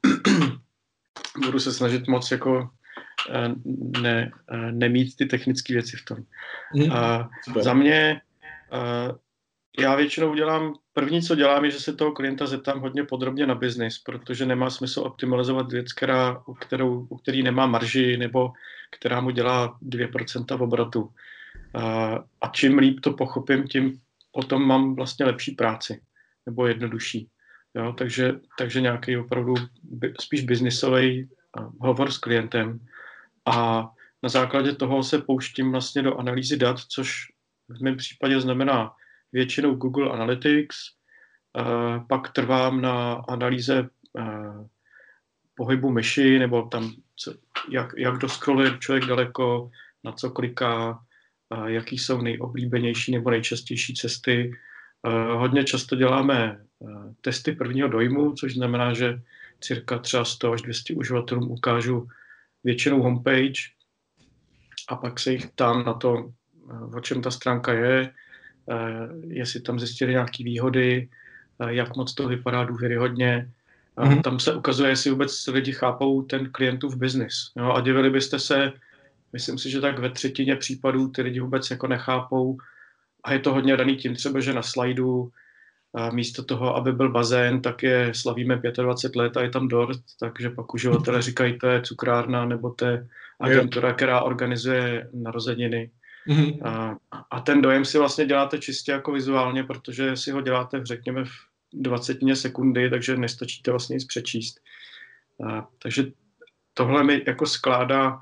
budu 1.45 1.59
se 1.59 1.73
snažit 1.73 2.07
moc 2.07 2.31
jako 2.31 2.69
eh, 3.29 3.49
ne, 4.01 4.31
eh, 4.51 4.71
nemít 4.71 5.15
ty 5.15 5.25
technické 5.25 5.73
věci 5.73 5.97
v 5.97 6.05
tom. 6.05 6.17
Mm, 6.75 6.91
a 6.91 7.29
za 7.61 7.73
mě, 7.73 8.21
eh, 8.73 9.11
já 9.79 9.95
většinou 9.95 10.35
dělám, 10.35 10.73
první, 10.93 11.21
co 11.21 11.35
dělám, 11.35 11.65
je, 11.65 11.71
že 11.71 11.79
se 11.79 11.93
toho 11.93 12.11
klienta 12.11 12.45
zeptám 12.45 12.79
hodně 12.79 13.03
podrobně 13.03 13.47
na 13.47 13.55
biznis, 13.55 13.99
protože 13.99 14.45
nemá 14.45 14.69
smysl 14.69 14.99
optimalizovat 14.99 15.71
věc, 15.71 15.93
která, 15.93 16.43
u, 16.45 16.53
kterou, 16.53 17.07
u 17.09 17.17
který 17.17 17.43
nemá 17.43 17.65
marži 17.65 18.17
nebo 18.17 18.51
která 18.91 19.21
mu 19.21 19.29
dělá 19.29 19.77
2% 19.81 20.57
v 20.57 20.61
obratu. 20.61 21.09
A, 21.73 22.15
a 22.41 22.47
čím 22.47 22.77
líp 22.77 22.99
to 22.99 23.13
pochopím, 23.13 23.67
tím 23.67 23.99
potom 24.31 24.67
mám 24.67 24.95
vlastně 24.95 25.25
lepší 25.25 25.51
práci 25.51 26.01
nebo 26.45 26.67
jednodušší. 26.67 27.29
Jo, 27.77 27.93
takže, 27.97 28.39
takže 28.57 28.81
nějaký 28.81 29.17
opravdu 29.17 29.53
spíš 30.21 30.41
biznisový 30.41 31.29
hovor 31.79 32.11
s 32.11 32.17
klientem 32.17 32.79
a 33.45 33.89
na 34.23 34.29
základě 34.29 34.75
toho 34.75 35.03
se 35.03 35.21
pouštím 35.21 35.71
vlastně 35.71 36.01
do 36.01 36.17
analýzy 36.17 36.57
dat, 36.57 36.79
což 36.79 37.25
v 37.69 37.81
mém 37.81 37.97
případě 37.97 38.41
znamená 38.41 38.91
většinou 39.33 39.75
Google 39.75 40.11
Analytics, 40.11 40.77
pak 42.09 42.31
trvám 42.31 42.81
na 42.81 43.13
analýze 43.13 43.89
pohybu 45.55 45.91
myši, 45.91 46.39
nebo 46.39 46.61
tam, 46.61 46.91
jak, 47.69 47.93
jak 47.97 48.17
doskroluje 48.17 48.77
člověk 48.79 49.05
daleko, 49.05 49.71
na 50.03 50.11
co 50.11 50.29
kliká, 50.29 50.99
jaký 51.65 51.97
jsou 51.97 52.21
nejoblíbenější 52.21 53.11
nebo 53.11 53.31
nejčastější 53.31 53.93
cesty. 53.93 54.51
Hodně 55.33 55.63
často 55.63 55.95
děláme 55.95 56.59
testy 57.21 57.51
prvního 57.51 57.87
dojmu, 57.87 58.33
což 58.33 58.53
znamená, 58.53 58.93
že 58.93 59.21
cirka 59.61 59.99
třeba 59.99 60.25
100 60.25 60.51
až 60.51 60.61
200 60.61 60.93
uživatelům 60.93 61.51
ukážu 61.51 62.07
většinou 62.63 63.01
homepage 63.01 63.61
a 64.87 64.95
pak 64.95 65.19
se 65.19 65.31
jich 65.31 65.45
tam 65.55 65.85
na 65.85 65.93
to, 65.93 66.31
o 66.93 66.99
čem 66.99 67.21
ta 67.21 67.31
stránka 67.31 67.73
je, 67.73 68.13
eh, 68.69 68.75
jestli 69.27 69.61
tam 69.61 69.79
zjistili 69.79 70.11
nějaké 70.11 70.43
výhody, 70.43 71.09
eh, 71.59 71.73
jak 71.73 71.95
moc 71.95 72.13
to 72.13 72.27
vypadá 72.27 72.63
důvěryhodně. 72.63 73.51
Mm-hmm. 73.97 74.21
Tam 74.21 74.39
se 74.39 74.55
ukazuje, 74.55 74.89
jestli 74.89 75.11
vůbec 75.11 75.47
lidi 75.47 75.71
chápou 75.71 76.21
ten 76.21 76.51
klientův 76.51 76.95
biznis. 76.95 77.51
A 77.73 77.81
divili 77.81 78.09
byste 78.09 78.39
se, 78.39 78.73
myslím 79.33 79.57
si, 79.57 79.69
že 79.69 79.81
tak 79.81 79.99
ve 79.99 80.09
třetině 80.09 80.55
případů 80.55 81.07
ty 81.07 81.21
lidi 81.21 81.39
vůbec 81.39 81.71
jako 81.71 81.87
nechápou 81.87 82.57
a 83.23 83.33
je 83.33 83.39
to 83.39 83.53
hodně 83.53 83.77
daný 83.77 83.95
tím 83.95 84.15
třeba, 84.15 84.39
že 84.39 84.53
na 84.53 84.61
slajdu 84.61 85.31
A 85.93 86.09
místo 86.11 86.43
toho, 86.43 86.75
aby 86.75 86.91
byl 86.91 87.11
bazén, 87.11 87.61
tak 87.61 87.83
je 87.83 88.13
slavíme 88.13 88.61
25 88.81 89.15
let 89.15 89.37
a 89.37 89.41
je 89.41 89.49
tam 89.49 89.67
dort, 89.67 89.99
takže 90.19 90.49
pak 90.49 90.73
uživatelé 90.73 91.21
říkají, 91.29 91.57
to 91.57 91.67
je 91.67 91.81
cukrárna 91.81 92.45
nebo 92.45 92.69
to 92.69 92.85
je 92.85 93.07
agentura, 93.39 93.93
která 93.93 94.21
organizuje 94.21 95.09
narozeniny. 95.13 95.91
Mm-hmm. 96.27 96.67
A, 96.67 96.97
a 97.31 97.39
ten 97.39 97.61
dojem 97.61 97.85
si 97.85 97.97
vlastně 97.97 98.25
děláte 98.25 98.59
čistě 98.59 98.91
jako 98.91 99.11
vizuálně, 99.11 99.63
protože 99.63 100.15
si 100.15 100.31
ho 100.31 100.41
děláte, 100.41 100.85
řekněme, 100.85 101.25
v 101.25 101.31
20 101.73 102.17
sekundy, 102.33 102.89
takže 102.89 103.17
nestačíte 103.17 103.71
vlastně 103.71 103.93
nic 103.93 104.05
přečíst. 104.05 104.59
A, 105.47 105.67
takže 105.83 106.03
tohle 106.73 107.03
mi 107.03 107.23
jako 107.27 107.45
skládá 107.45 108.21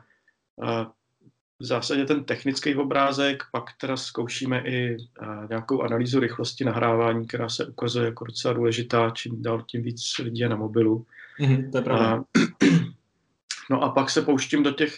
a, 0.62 0.92
v 1.60 1.66
zásadě 1.66 2.06
ten 2.06 2.24
technický 2.24 2.76
obrázek, 2.76 3.44
pak 3.52 3.64
teda 3.78 3.98
zkoušíme 3.98 4.60
i 4.66 4.98
a, 5.20 5.46
nějakou 5.50 5.82
analýzu 5.82 6.20
rychlosti 6.20 6.66
nahrávání, 6.66 7.28
která 7.28 7.50
se 7.50 7.66
ukazuje 7.66 8.06
jako 8.06 8.26
docela 8.26 8.54
důležitá, 8.54 9.10
čím 9.10 9.42
dál 9.42 9.64
tím 9.68 9.84
víc 9.84 10.18
lidí 10.20 10.40
je 10.40 10.50
na 10.50 10.56
mobilu. 10.56 11.06
Mm-hmm, 11.40 11.72
to 11.72 11.78
je 11.78 11.84
pravda. 11.84 12.08
A, 12.08 12.24
no 13.70 13.84
a 13.84 13.90
pak 13.90 14.10
se 14.10 14.22
pouštím 14.22 14.64
do 14.64 14.72
těch 14.72 14.96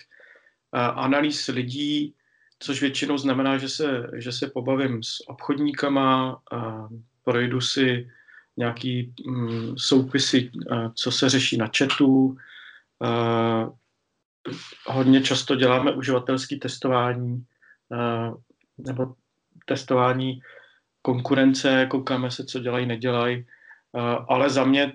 a, 0.72 0.86
analýz 0.88 1.48
lidí, 1.48 2.14
což 2.60 2.82
většinou 2.82 3.18
znamená, 3.18 3.58
že 3.58 3.70
se, 3.70 4.10
že 4.14 4.32
se 4.32 4.48
pobavím 4.48 5.04
s 5.04 5.18
obchodníkama, 5.28 6.42
a 6.52 6.88
projdu 7.24 7.62
si 7.62 8.10
nějaký 8.58 9.14
mm, 9.28 9.78
soupisy, 9.78 10.52
a, 10.72 10.90
co 10.90 11.12
se 11.12 11.30
řeší 11.30 11.58
na 11.58 11.70
chatu, 11.78 12.38
a, 13.02 13.70
hodně 14.86 15.22
často 15.22 15.56
děláme 15.56 15.92
uživatelské 15.92 16.56
testování 16.56 17.46
a, 17.92 18.32
nebo 18.78 19.16
testování 19.66 20.40
konkurence, 21.02 21.88
koukáme 21.90 22.32
se, 22.32 22.46
co 22.46 22.60
dělají, 22.60 22.86
nedělají, 22.86 23.46
ale 24.30 24.50
za 24.50 24.64
mě, 24.64 24.94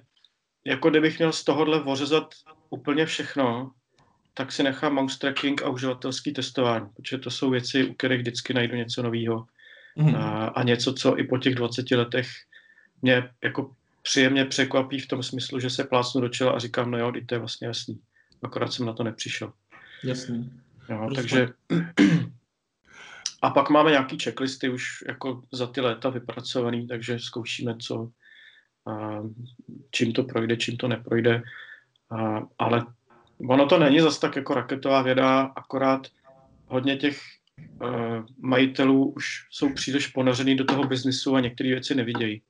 jako 0.66 0.90
kdybych 0.90 1.18
měl 1.18 1.32
z 1.32 1.44
tohohle 1.44 1.80
vořezat 1.80 2.34
úplně 2.70 3.06
všechno, 3.06 3.70
tak 4.34 4.52
si 4.52 4.62
nechám 4.62 4.94
mouse 4.94 5.18
tracking 5.18 5.62
a 5.62 5.68
uživatelský 5.68 6.32
testování, 6.32 6.88
protože 6.96 7.18
to 7.18 7.30
jsou 7.30 7.50
věci, 7.50 7.84
u 7.84 7.94
kterých 7.94 8.20
vždycky 8.20 8.54
najdu 8.54 8.76
něco 8.76 9.02
nového. 9.02 9.46
Mm. 9.96 10.16
A, 10.16 10.46
a 10.46 10.62
něco, 10.62 10.92
co 10.92 11.18
i 11.18 11.24
po 11.24 11.38
těch 11.38 11.54
20 11.54 11.90
letech 11.90 12.28
mě 13.02 13.30
jako 13.44 13.74
příjemně 14.02 14.44
překvapí 14.44 14.98
v 14.98 15.08
tom 15.08 15.22
smyslu, 15.22 15.60
že 15.60 15.70
se 15.70 15.84
plásnu 15.84 16.20
do 16.20 16.28
čela 16.28 16.52
a 16.52 16.58
říkám, 16.58 16.90
no 16.90 16.98
jo, 16.98 17.12
to 17.26 17.34
je 17.34 17.38
vlastně 17.38 17.66
jasný. 17.66 18.00
Akorát 18.42 18.72
jsem 18.72 18.86
na 18.86 18.92
to 18.92 19.02
nepřišel. 19.02 19.52
Jasný. 20.04 20.60
Jo, 20.88 21.10
takže 21.14 21.48
a 23.42 23.50
pak 23.50 23.70
máme 23.70 23.90
nějaký 23.90 24.18
checklisty 24.18 24.68
už 24.68 25.04
jako 25.08 25.42
za 25.52 25.66
ty 25.66 25.80
léta 25.80 26.10
vypracovaný, 26.10 26.86
takže 26.86 27.18
zkoušíme, 27.18 27.76
co, 27.76 28.10
a, 28.86 29.22
čím 29.90 30.12
to 30.12 30.22
projde, 30.22 30.56
čím 30.56 30.76
to 30.76 30.88
neprojde. 30.88 31.42
A, 32.10 32.42
ale 32.58 32.86
ono 33.48 33.66
to 33.66 33.78
není 33.78 34.00
zas 34.00 34.18
tak 34.18 34.36
jako 34.36 34.54
raketová 34.54 35.02
věda, 35.02 35.40
akorát 35.40 36.06
hodně 36.66 36.96
těch 36.96 37.20
uh, 37.82 38.26
majitelů 38.38 39.12
už 39.16 39.46
jsou 39.50 39.72
příliš 39.72 40.06
ponořený 40.06 40.56
do 40.56 40.64
toho 40.64 40.84
biznisu 40.84 41.34
a 41.34 41.40
některé 41.40 41.68
věci 41.68 41.94
nevidějí. 41.94 42.42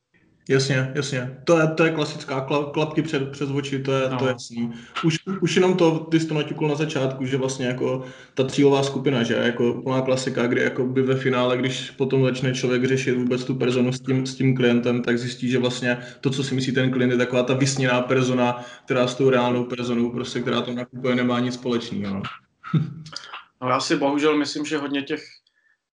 Jasně, 0.48 0.92
jasně. 0.94 1.38
To 1.44 1.58
je, 1.58 1.66
to 1.66 1.84
je 1.84 1.90
klasická 1.90 2.46
klapky 2.72 3.02
před, 3.02 3.30
přes 3.30 3.50
oči, 3.50 3.78
to 3.78 3.92
je, 3.92 4.10
no. 4.10 4.18
to 4.18 4.26
je 4.26 4.32
jasný. 4.32 4.72
Už, 5.04 5.18
už 5.40 5.56
jenom 5.56 5.76
to, 5.76 5.98
ty 5.98 6.20
jsi 6.20 6.26
to 6.26 6.34
naťukl 6.34 6.68
na 6.68 6.74
začátku, 6.74 7.26
že 7.26 7.36
vlastně 7.36 7.66
jako 7.66 8.04
ta 8.34 8.44
cílová 8.48 8.82
skupina, 8.82 9.22
že 9.22 9.34
jako 9.34 9.72
úplná 9.72 10.00
klasika, 10.00 10.46
kdy 10.46 10.62
jako 10.62 10.86
by 10.86 11.02
ve 11.02 11.16
finále, 11.16 11.56
když 11.56 11.90
potom 11.90 12.24
začne 12.24 12.54
člověk 12.54 12.84
řešit 12.84 13.12
vůbec 13.12 13.44
tu 13.44 13.54
personu 13.54 13.92
s 13.92 14.00
tím, 14.00 14.26
s 14.26 14.34
tím 14.34 14.56
klientem, 14.56 15.02
tak 15.02 15.18
zjistí, 15.18 15.50
že 15.50 15.58
vlastně 15.58 15.98
to, 16.20 16.30
co 16.30 16.44
si 16.44 16.54
myslí 16.54 16.72
ten 16.72 16.90
klient, 16.90 17.10
je 17.10 17.16
taková 17.16 17.42
ta 17.42 17.54
vysněná 17.54 18.00
persona, 18.00 18.64
která 18.84 19.06
s 19.06 19.14
tou 19.14 19.30
reálnou 19.30 19.64
personou, 19.64 20.10
prostě, 20.10 20.40
která 20.40 20.60
to 20.60 20.74
nakupuje, 20.74 21.14
nemá 21.14 21.40
nic 21.40 21.54
společného. 21.54 22.14
No. 22.14 22.22
no 23.62 23.68
já 23.68 23.80
si 23.80 23.96
bohužel 23.96 24.36
myslím, 24.36 24.64
že 24.64 24.78
hodně 24.78 25.02
těch 25.02 25.22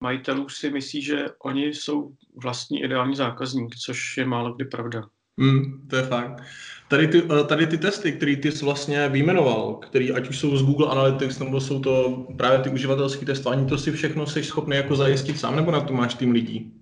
majitelů 0.00 0.48
si 0.48 0.70
myslí, 0.70 1.02
že 1.02 1.26
oni 1.38 1.66
jsou 1.66 2.12
vlastní 2.34 2.82
ideální 2.82 3.16
zákazník, 3.16 3.76
což 3.76 4.16
je 4.16 4.26
málo 4.26 4.52
kdy 4.54 4.64
pravda. 4.64 5.08
Mm, 5.36 5.88
to 5.88 5.96
je 5.96 6.02
fakt. 6.02 6.42
Tady 6.88 7.08
ty, 7.08 7.22
eh, 7.40 7.44
tady 7.44 7.66
ty 7.66 7.78
testy, 7.78 8.12
které 8.12 8.36
ty 8.36 8.52
jsi 8.52 8.64
vlastně 8.64 9.08
vyjmenoval, 9.08 9.74
který 9.74 10.12
ať 10.12 10.28
už 10.28 10.38
jsou 10.38 10.56
z 10.56 10.62
Google 10.62 10.90
Analytics, 10.90 11.38
nebo 11.38 11.60
jsou 11.60 11.80
to 11.80 12.26
právě 12.36 12.58
ty 12.58 12.70
uživatelské 12.70 13.26
testování, 13.26 13.68
to 13.68 13.78
si 13.78 13.92
všechno 13.92 14.26
jsi 14.26 14.44
schopný 14.44 14.76
jako 14.76 14.96
zajistit 14.96 15.40
sám, 15.40 15.56
nebo 15.56 15.70
na 15.70 15.80
to 15.80 15.92
máš 15.92 16.14
tým 16.14 16.32
lidí? 16.32 16.72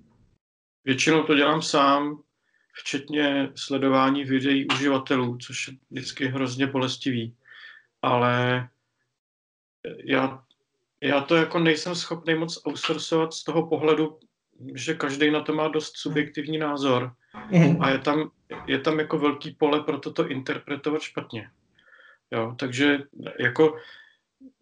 Většinou 0.84 1.22
to 1.22 1.34
dělám 1.34 1.62
sám, 1.62 2.22
včetně 2.72 3.50
sledování 3.54 4.24
videí 4.24 4.66
uživatelů, 4.66 5.36
což 5.36 5.68
je 5.68 5.74
vždycky 5.90 6.26
hrozně 6.26 6.66
bolestivý. 6.66 7.34
Ale 8.02 8.68
já 10.04 10.42
já 11.04 11.20
to 11.20 11.36
jako 11.36 11.58
nejsem 11.58 11.94
schopný 11.94 12.34
moc 12.34 12.66
outsourcovat 12.66 13.34
z 13.34 13.44
toho 13.44 13.66
pohledu, 13.66 14.18
že 14.74 14.94
každý 14.94 15.30
na 15.30 15.40
to 15.40 15.54
má 15.54 15.68
dost 15.68 15.96
subjektivní 15.96 16.58
názor 16.58 17.12
mm. 17.50 17.82
a 17.82 17.90
je 17.90 17.98
tam, 17.98 18.30
je 18.66 18.78
tam 18.78 18.98
jako 18.98 19.18
velký 19.18 19.50
pole 19.50 19.80
pro 19.80 19.98
toto 19.98 20.28
interpretovat 20.28 21.02
špatně. 21.02 21.50
Jo, 22.30 22.54
takže 22.58 22.98
jako 23.40 23.76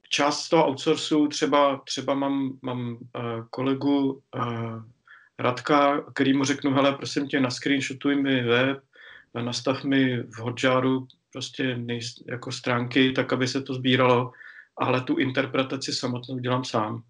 část 0.09 0.48
toho 0.48 0.68
outsourcu, 0.68 1.28
třeba, 1.28 1.83
třeba 1.87 2.14
mám, 2.14 2.59
mám 2.62 2.92
uh, 2.92 2.98
kolegu 3.50 4.22
uh, 4.37 4.83
Radka, 5.38 6.00
který 6.00 6.33
mu 6.33 6.44
řeknu, 6.44 6.72
hele, 6.74 6.92
prosím 6.92 7.28
tě, 7.28 7.40
na 7.40 7.50
screenshotuj 7.50 8.22
mi 8.22 8.42
web, 8.42 8.83
nastav 9.40 9.85
mi 9.85 10.22
v 10.22 10.38
Hotjaru 10.38 11.07
prostě 11.33 11.76
nej, 11.76 12.00
jako 12.26 12.52
stránky, 12.52 13.12
tak, 13.12 13.33
aby 13.33 13.48
se 13.48 13.62
to 13.62 13.74
sbíralo 13.74 14.33
ale 14.83 15.01
tu 15.01 15.16
interpretaci 15.16 15.92
samotnou 15.92 16.38
dělám 16.38 16.64
sám. 16.64 17.03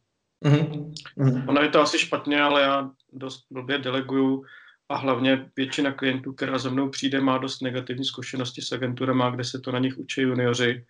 Mm-hmm. 0.44 1.48
Ono 1.48 1.62
je 1.62 1.68
to 1.68 1.80
asi 1.80 1.98
špatně, 1.98 2.42
ale 2.42 2.62
já 2.62 2.90
dost 3.12 3.44
blbě 3.50 3.78
deleguju 3.78 4.44
a 4.88 4.96
hlavně 4.96 5.50
většina 5.56 5.92
klientů, 5.92 6.32
která 6.32 6.58
za 6.58 6.70
mnou 6.70 6.88
přijde, 6.88 7.20
má 7.20 7.38
dost 7.38 7.60
negativní 7.60 8.04
zkušenosti 8.04 8.62
s 8.62 8.72
agenturama, 8.72 9.30
kde 9.30 9.44
se 9.44 9.60
to 9.60 9.72
na 9.72 9.78
nich 9.78 9.98
učí 9.98 10.20
junioři. 10.20 10.84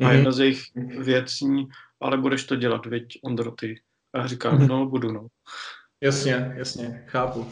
Mm-hmm. 0.00 0.06
A 0.06 0.12
jedna 0.12 0.32
z 0.32 0.38
jejich 0.38 0.62
věcí, 0.98 1.68
ale 2.00 2.16
budeš 2.16 2.44
to 2.44 2.56
dělat, 2.56 2.86
věď, 2.86 3.06
Ondroty. 3.24 3.80
A 4.14 4.18
já 4.18 4.26
říkám, 4.26 4.58
mm-hmm. 4.58 4.68
no, 4.68 4.86
budu, 4.86 5.12
no. 5.12 5.26
Jasně, 6.00 6.52
jasně, 6.56 7.04
chápu. 7.06 7.46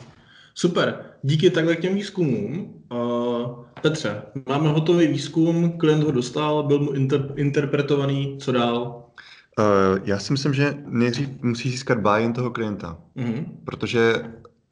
Super, 0.55 1.05
díky 1.23 1.51
takhle 1.51 1.77
k 1.77 1.81
těm 1.81 1.95
výzkumům. 1.95 2.75
Uh, 2.93 3.65
Petře, 3.83 4.23
máme 4.49 4.69
hotový 4.69 5.07
výzkum, 5.07 5.79
klient 5.79 6.03
ho 6.03 6.11
dostal, 6.11 6.63
byl 6.63 6.79
mu 6.79 6.93
inter, 6.93 7.33
interpretovaný, 7.37 8.39
co 8.41 8.53
dál? 8.53 9.05
Uh, 9.59 9.99
já 10.05 10.19
si 10.19 10.33
myslím, 10.33 10.55
že 10.55 10.75
nejdřív 10.87 11.29
musí 11.43 11.71
získat 11.71 11.99
buy 11.99 12.33
toho 12.33 12.51
klienta, 12.51 12.99
mm-hmm. 13.17 13.45
protože 13.65 14.15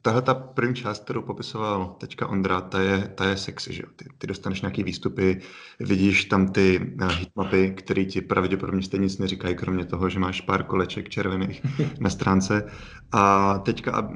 tahle 0.01 0.21
ta 0.21 0.33
první 0.33 0.75
část, 0.75 1.03
kterou 1.03 1.21
popisoval 1.21 1.95
teďka 1.99 2.27
Ondra, 2.27 2.61
ta 2.61 2.81
je, 2.81 3.11
ta 3.15 3.29
je 3.29 3.37
sexy, 3.37 3.73
že 3.73 3.81
jo? 3.81 3.89
Ty, 3.95 4.05
ty 4.17 4.27
dostaneš 4.27 4.61
nějaký 4.61 4.83
výstupy, 4.83 5.41
vidíš 5.79 6.25
tam 6.25 6.47
ty 6.47 6.93
uh, 7.01 7.11
hitmapy, 7.11 7.73
které 7.77 8.05
ti 8.05 8.21
pravděpodobně 8.21 8.83
stejně 8.83 9.03
nic 9.03 9.17
neříkají, 9.17 9.55
kromě 9.55 9.85
toho, 9.85 10.09
že 10.09 10.19
máš 10.19 10.41
pár 10.41 10.63
koleček 10.63 11.09
červených 11.09 11.61
na 11.99 12.09
stránce. 12.09 12.71
A 13.11 13.57
teďka 13.57 14.11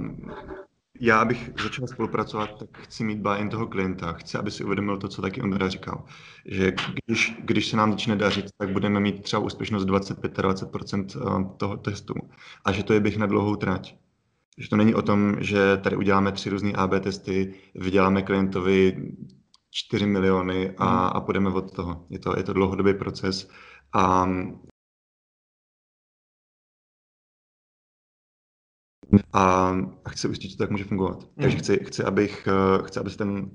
já, 1.00 1.20
abych 1.22 1.50
začal 1.64 1.88
spolupracovat, 1.88 2.60
tak 2.60 2.78
chci 2.78 3.04
mít 3.04 3.20
buy 3.20 3.50
toho 3.50 3.68
klienta. 3.68 4.14
Chci, 4.14 4.38
aby 4.38 4.52
si 4.52 4.64
uvědomil 4.64 4.98
to, 4.98 5.08
co 5.08 5.22
taky 5.22 5.42
Ondra 5.42 5.70
říkal. 5.70 6.04
Že 6.46 6.74
když, 7.06 7.38
když 7.44 7.68
se 7.68 7.78
nám 7.78 7.92
začne 7.92 8.16
dařit, 8.16 8.46
tak 8.58 8.70
budeme 8.70 9.00
mít 9.00 9.24
třeba 9.24 9.42
úspěšnost 9.42 9.86
25-20% 9.86 11.06
eh, 11.16 11.58
toho 11.58 11.78
testu. 11.78 12.14
A 12.66 12.72
že 12.72 12.84
to 12.84 12.94
je 12.94 13.00
běh 13.00 13.18
na 13.18 13.26
dlouhou 13.26 13.56
trať. 13.56 13.96
Že 14.58 14.70
to 14.70 14.76
není 14.76 14.96
o 14.96 15.02
tom, 15.02 15.36
že 15.40 15.78
tady 15.78 15.96
uděláme 15.96 16.32
tři 16.32 16.50
různé 16.50 16.72
AB 16.72 16.92
testy, 17.00 17.54
vyděláme 17.76 18.22
klientovi 18.22 19.12
4 19.72 20.06
miliony 20.06 20.74
a, 20.78 20.86
hmm. 20.86 21.10
a 21.14 21.22
půjdeme 21.22 21.50
od 21.50 21.76
toho. 21.76 22.06
Je 22.10 22.20
to, 22.20 22.38
je 22.38 22.44
to 22.44 22.54
dlouhodobý 22.54 22.94
proces 22.94 23.50
a 23.94 24.30
a 29.34 29.74
chci 30.10 30.28
ujistit, 30.28 30.50
že 30.50 30.58
to 30.58 30.64
tak 30.64 30.72
může 30.72 30.84
fungovat. 30.84 31.20
Mm. 31.20 31.42
Takže 31.42 31.58
chci, 31.58 31.80
chci, 31.84 32.04
abych, 32.04 32.48
eh, 32.48 32.84
chci, 32.88 33.00
aby 33.00 33.10
se 33.10 33.18
ten 33.18 33.50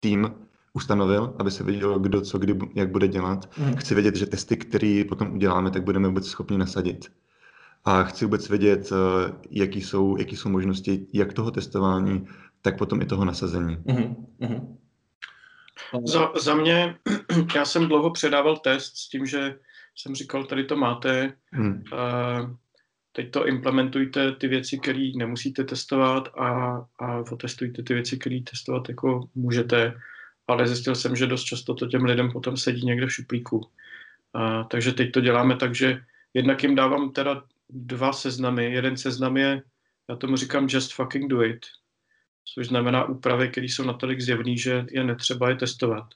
tým 0.00 0.30
ustanovil, 0.72 1.34
aby 1.38 1.50
se 1.50 1.64
věděl, 1.64 1.98
kdo 1.98 2.20
co, 2.20 2.38
kdy, 2.38 2.58
jak 2.74 2.90
bude 2.90 3.08
dělat. 3.08 3.50
Mm. 3.58 3.76
Chci 3.76 3.94
vědět, 3.94 4.16
že 4.16 4.26
testy, 4.26 4.56
které 4.56 5.04
potom 5.08 5.32
uděláme, 5.32 5.70
tak 5.70 5.84
budeme 5.84 6.08
vůbec 6.08 6.26
schopni 6.26 6.58
nasadit. 6.58 7.12
A 7.84 8.02
chci 8.02 8.24
vůbec 8.24 8.48
vědět, 8.48 8.92
eh, 8.92 9.32
jaký 9.50 9.82
jsou, 9.82 10.16
jaký 10.16 10.36
jsou 10.36 10.48
možnosti 10.48 11.06
jak 11.12 11.32
toho 11.32 11.50
testování, 11.50 12.26
tak 12.62 12.78
potom 12.78 13.02
i 13.02 13.06
toho 13.06 13.24
nasazení. 13.24 13.76
Mm-hmm. 13.76 14.76
Za, 16.04 16.32
za 16.40 16.54
mě, 16.54 16.96
já 17.54 17.64
jsem 17.64 17.86
dlouho 17.86 18.10
předával 18.10 18.56
test 18.56 18.96
s 18.96 19.08
tím, 19.08 19.26
že 19.26 19.58
jsem 19.96 20.14
říkal, 20.14 20.44
tady 20.44 20.64
to 20.64 20.76
máte. 20.76 21.32
Mm. 21.52 21.82
Uh, 21.92 22.50
teď 23.12 23.30
to 23.30 23.46
implementujte 23.46 24.32
ty 24.32 24.48
věci, 24.48 24.78
které 24.78 25.10
nemusíte 25.16 25.64
testovat 25.64 26.28
a, 26.38 26.80
a 26.98 27.18
otestujte 27.32 27.82
ty 27.82 27.94
věci, 27.94 28.18
které 28.18 28.40
testovat 28.50 28.88
jako 28.88 29.28
můžete, 29.34 29.94
ale 30.46 30.66
zjistil 30.68 30.94
jsem, 30.94 31.16
že 31.16 31.26
dost 31.26 31.44
často 31.44 31.74
to 31.74 31.86
těm 31.86 32.04
lidem 32.04 32.30
potom 32.30 32.56
sedí 32.56 32.86
někde 32.86 33.06
v 33.06 33.12
šuplíku. 33.12 33.70
A, 34.34 34.64
takže 34.64 34.92
teď 34.92 35.12
to 35.12 35.20
děláme 35.20 35.56
tak, 35.56 35.74
že 35.74 36.00
jednak 36.34 36.62
jim 36.62 36.74
dávám 36.74 37.12
teda 37.12 37.42
dva 37.70 38.12
seznamy. 38.12 38.72
Jeden 38.72 38.96
seznam 38.96 39.36
je, 39.36 39.62
já 40.08 40.16
tomu 40.16 40.36
říkám 40.36 40.66
just 40.70 40.94
fucking 40.94 41.30
do 41.30 41.42
it, 41.42 41.66
což 42.54 42.68
znamená 42.68 43.04
úpravy, 43.04 43.48
které 43.48 43.66
jsou 43.66 43.84
natolik 43.84 44.20
zjevné, 44.20 44.56
že 44.56 44.86
je 44.90 45.04
netřeba 45.04 45.48
je 45.48 45.56
testovat. 45.56 46.06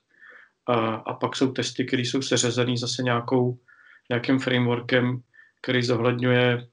A, 0.67 0.75
a 0.95 1.15
pak 1.15 1.37
jsou 1.37 1.53
testy, 1.53 1.85
které 1.85 2.03
jsou 2.03 2.23
seřazený 2.23 2.77
zase 2.79 3.03
nějakou, 3.03 3.59
nějakým 4.11 4.39
frameworkem, 4.39 5.23
který 5.63 5.83
zohledňuje 5.83 6.69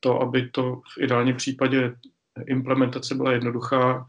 to, 0.00 0.20
aby 0.20 0.48
to 0.48 0.80
v 0.94 1.02
ideálním 1.02 1.36
případě 1.36 1.96
implementace 2.46 3.14
byla 3.14 3.32
jednoduchá, 3.32 4.06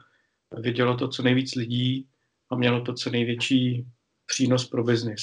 vidělo 0.57 0.97
to 0.97 1.07
co 1.07 1.23
nejvíc 1.23 1.55
lidí 1.55 2.07
a 2.51 2.55
mělo 2.55 2.81
to 2.81 2.93
co 2.93 3.09
největší 3.09 3.85
přínos 4.25 4.65
pro 4.65 4.83
biznis. 4.83 5.21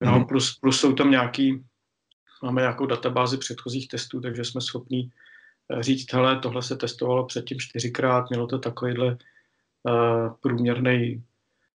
No, 0.00 0.18
mm. 0.18 0.24
plus, 0.24 0.58
plus 0.58 0.80
jsou 0.80 0.92
tam 0.92 1.10
nějaký, 1.10 1.64
máme 2.42 2.60
nějakou 2.60 2.86
databázi 2.86 3.38
předchozích 3.38 3.88
testů, 3.88 4.20
takže 4.20 4.44
jsme 4.44 4.60
schopni 4.60 5.10
eh, 5.70 5.82
říct, 5.82 6.12
hele, 6.12 6.38
tohle 6.38 6.62
se 6.62 6.76
testovalo 6.76 7.26
předtím 7.26 7.58
čtyřikrát, 7.60 8.30
mělo 8.30 8.46
to 8.46 8.58
takovýhle 8.58 9.06
uh, 9.06 10.34
průměrný 10.40 11.24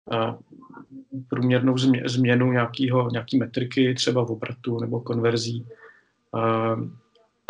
uh, 0.04 0.34
průměrnou 1.28 1.78
změnu 2.06 2.52
nějakýho, 2.52 3.10
nějaký 3.10 3.38
metriky, 3.38 3.94
třeba 3.94 4.24
v 4.24 4.30
obratu 4.30 4.80
nebo 4.80 5.00
konverzí. 5.00 5.66
Uh, 6.32 6.88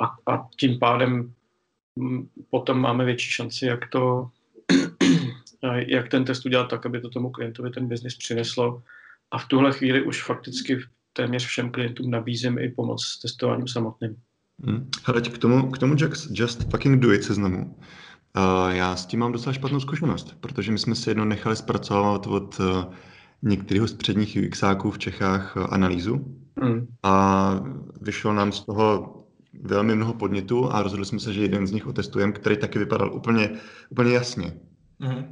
a, 0.03 0.33
a 0.33 0.49
tím 0.57 0.79
pádem 0.79 1.33
mm, 1.97 2.29
potom 2.51 2.81
máme 2.81 3.05
větší 3.05 3.31
šanci, 3.31 3.67
jak 3.67 3.89
to, 3.89 4.31
jak 5.87 6.09
ten 6.09 6.25
test 6.25 6.47
udělat 6.47 6.71
tak, 6.71 6.87
aby 6.87 7.01
to 7.01 7.11
tomu 7.11 7.31
klientovi 7.31 7.71
ten 7.71 7.89
biznis 7.89 8.17
přineslo. 8.17 8.83
A 9.31 9.39
v 9.39 9.49
tuhle 9.49 9.73
chvíli 9.73 10.03
už 10.03 10.23
fakticky 10.23 10.79
téměř 11.13 11.47
všem 11.47 11.71
klientům 11.71 12.11
nabízím 12.11 12.59
i 12.59 12.69
pomoc 12.69 13.05
s 13.05 13.21
testováním 13.21 13.69
samotným. 13.69 14.17
Hmm. 14.65 14.91
Hele, 15.05 15.21
k 15.21 15.39
tomu, 15.39 15.71
k 15.71 15.79
tomu 15.79 15.95
just, 15.99 16.29
just 16.31 16.71
fucking 16.71 17.03
do 17.03 17.13
it 17.13 17.25
seznamu. 17.25 17.77
Uh, 18.37 18.71
já 18.71 18.97
s 18.97 19.07
tím 19.07 19.21
mám 19.21 19.33
docela 19.33 19.53
špatnou 19.53 19.81
zkušenost, 19.81 20.37
protože 20.41 20.73
my 20.73 20.79
jsme 20.79 20.95
si 20.95 21.11
jedno 21.11 21.25
nechali 21.25 21.57
zpracovat 21.57 22.27
od 22.27 22.61
uh, 22.61 22.95
některého 23.43 23.89
z 23.89 23.95
předních 23.95 24.39
UXáků 24.47 24.91
v 24.91 24.99
Čechách 24.99 25.57
uh, 25.57 25.67
analýzu 25.71 26.37
hmm. 26.63 26.87
a 27.03 27.55
vyšlo 28.01 28.33
nám 28.33 28.53
z 28.53 28.65
toho 28.65 29.15
velmi 29.63 29.95
mnoho 29.95 30.15
podnětů 30.15 30.73
a 30.73 30.83
rozhodli 30.83 31.07
jsme 31.07 31.21
se, 31.21 31.33
že 31.33 31.43
jeden 31.43 31.67
z 31.67 31.73
nich 31.73 31.87
otestujeme, 31.87 32.33
který 32.33 32.57
taky 32.57 32.79
vypadal 32.79 33.15
úplně, 33.15 33.51
úplně 33.91 34.13
jasně. 34.15 34.53
Mm-hmm. 35.01 35.25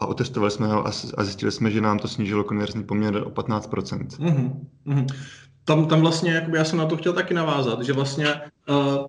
A 0.00 0.06
otestovali 0.06 0.50
jsme 0.50 0.66
ho 0.66 0.86
a 1.16 1.24
zjistili 1.24 1.52
jsme, 1.52 1.70
že 1.70 1.80
nám 1.80 1.98
to 1.98 2.08
snížilo 2.08 2.44
konverzní 2.44 2.84
poměr 2.84 3.16
o 3.16 3.30
15%. 3.30 4.06
Mm-hmm. 4.06 5.06
Tam, 5.64 5.86
tam 5.86 6.00
vlastně, 6.00 6.30
jakoby 6.30 6.58
já 6.58 6.64
jsem 6.64 6.78
na 6.78 6.86
to 6.86 6.96
chtěl 6.96 7.12
taky 7.12 7.34
navázat, 7.34 7.82
že 7.82 7.92
vlastně 7.92 8.26
uh, 8.68 9.06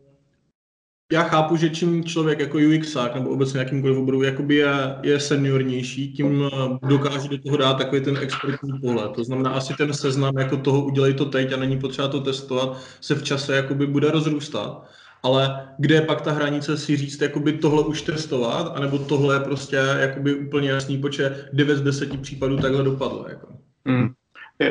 já 1.11 1.23
chápu, 1.23 1.55
že 1.55 1.69
čím 1.69 2.03
člověk 2.03 2.39
jako 2.39 2.57
UXák 2.57 3.15
nebo 3.15 3.29
obecně 3.29 3.59
jakýmkoliv 3.59 3.97
oboru 3.97 4.23
jakoby 4.23 4.55
je, 4.55 4.73
je 5.03 5.19
seniornější, 5.19 6.13
tím 6.13 6.49
eh, 6.53 6.87
dokáže 6.87 7.29
do 7.29 7.37
toho 7.37 7.57
dát 7.57 7.73
takový 7.73 8.01
ten 8.01 8.17
expertní 8.17 8.79
pohled. 8.79 9.11
To 9.11 9.23
znamená, 9.23 9.49
asi 9.49 9.73
ten 9.73 9.93
seznam 9.93 10.37
jako 10.37 10.57
toho 10.57 10.81
udělej 10.81 11.13
to 11.13 11.25
teď 11.25 11.53
a 11.53 11.57
není 11.57 11.79
potřeba 11.79 12.07
to 12.07 12.21
testovat, 12.21 12.77
se 13.01 13.15
v 13.15 13.23
čase 13.23 13.55
jakoby 13.55 13.87
bude 13.87 14.11
rozrůstat. 14.11 14.83
Ale 15.23 15.69
kde 15.77 15.95
je 15.95 16.01
pak 16.01 16.21
ta 16.21 16.31
hranice 16.31 16.77
si 16.77 16.97
říct, 16.97 17.21
jakoby 17.21 17.53
tohle 17.53 17.83
už 17.83 18.01
testovat, 18.01 18.71
anebo 18.75 18.97
tohle 18.97 19.35
je 19.35 19.39
prostě 19.39 19.75
jakoby 19.75 20.35
úplně 20.35 20.69
jasný, 20.69 20.97
počet 20.97 21.49
9 21.53 21.77
z 21.77 21.81
10 21.81 22.21
případů 22.21 22.57
takhle 22.57 22.83
dopadlo. 22.83 23.25
Jako. 23.29 23.47
Mm. 23.85 24.09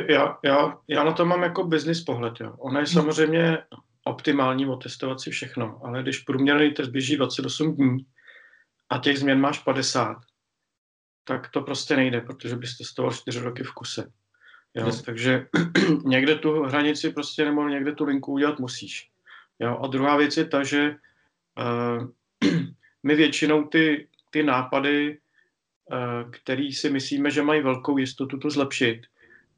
Já, 0.08 0.38
já, 0.44 0.76
já 0.88 1.04
na 1.04 1.12
to 1.12 1.24
mám 1.24 1.42
jako 1.42 1.64
business 1.64 2.00
pohled. 2.00 2.34
Jo. 2.40 2.54
Ono 2.58 2.80
je 2.80 2.86
samozřejmě 2.86 3.58
optimální 4.08 4.66
otestovat 4.66 5.20
si 5.20 5.30
všechno, 5.30 5.80
ale 5.84 6.02
když 6.02 6.18
průměrný 6.18 6.70
test 6.70 6.88
běží 6.88 7.16
28 7.16 7.76
dní 7.76 8.06
a 8.90 8.98
těch 8.98 9.18
změn 9.18 9.40
máš 9.40 9.58
50, 9.58 10.16
tak 11.24 11.50
to 11.50 11.60
prostě 11.60 11.96
nejde, 11.96 12.20
protože 12.20 12.56
bys 12.56 12.78
testoval 12.78 13.12
4 13.12 13.40
roky 13.40 13.62
v 13.62 13.72
kuse. 13.72 14.12
Jo? 14.74 14.86
Yes. 14.86 15.02
Takže 15.02 15.46
někde 16.04 16.34
tu 16.34 16.62
hranici 16.62 17.10
prostě 17.10 17.44
nebo 17.44 17.68
někde 17.68 17.92
tu 17.92 18.04
linku 18.04 18.32
udělat 18.32 18.58
musíš. 18.58 19.10
Jo? 19.58 19.78
A 19.82 19.86
druhá 19.86 20.16
věc 20.16 20.36
je 20.36 20.44
ta, 20.44 20.64
že 20.64 20.94
uh, 21.58 22.08
my 23.02 23.14
většinou 23.14 23.64
ty, 23.64 24.08
ty 24.30 24.42
nápady, 24.42 25.18
uh, 25.92 26.30
který 26.30 26.72
si 26.72 26.90
myslíme, 26.90 27.30
že 27.30 27.42
mají 27.42 27.62
velkou 27.62 27.98
jistotu 27.98 28.38
to 28.38 28.50
zlepšit, 28.50 29.06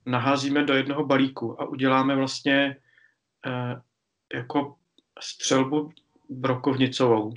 naházíme 0.07 0.65
do 0.65 0.75
jednoho 0.75 1.07
balíku 1.07 1.63
a 1.63 1.65
uděláme 1.65 2.17
vlastně 2.17 2.77
uh, 3.47 3.81
jako 4.35 4.75
střelbu 5.21 5.91
brokovnicovou. 6.29 7.33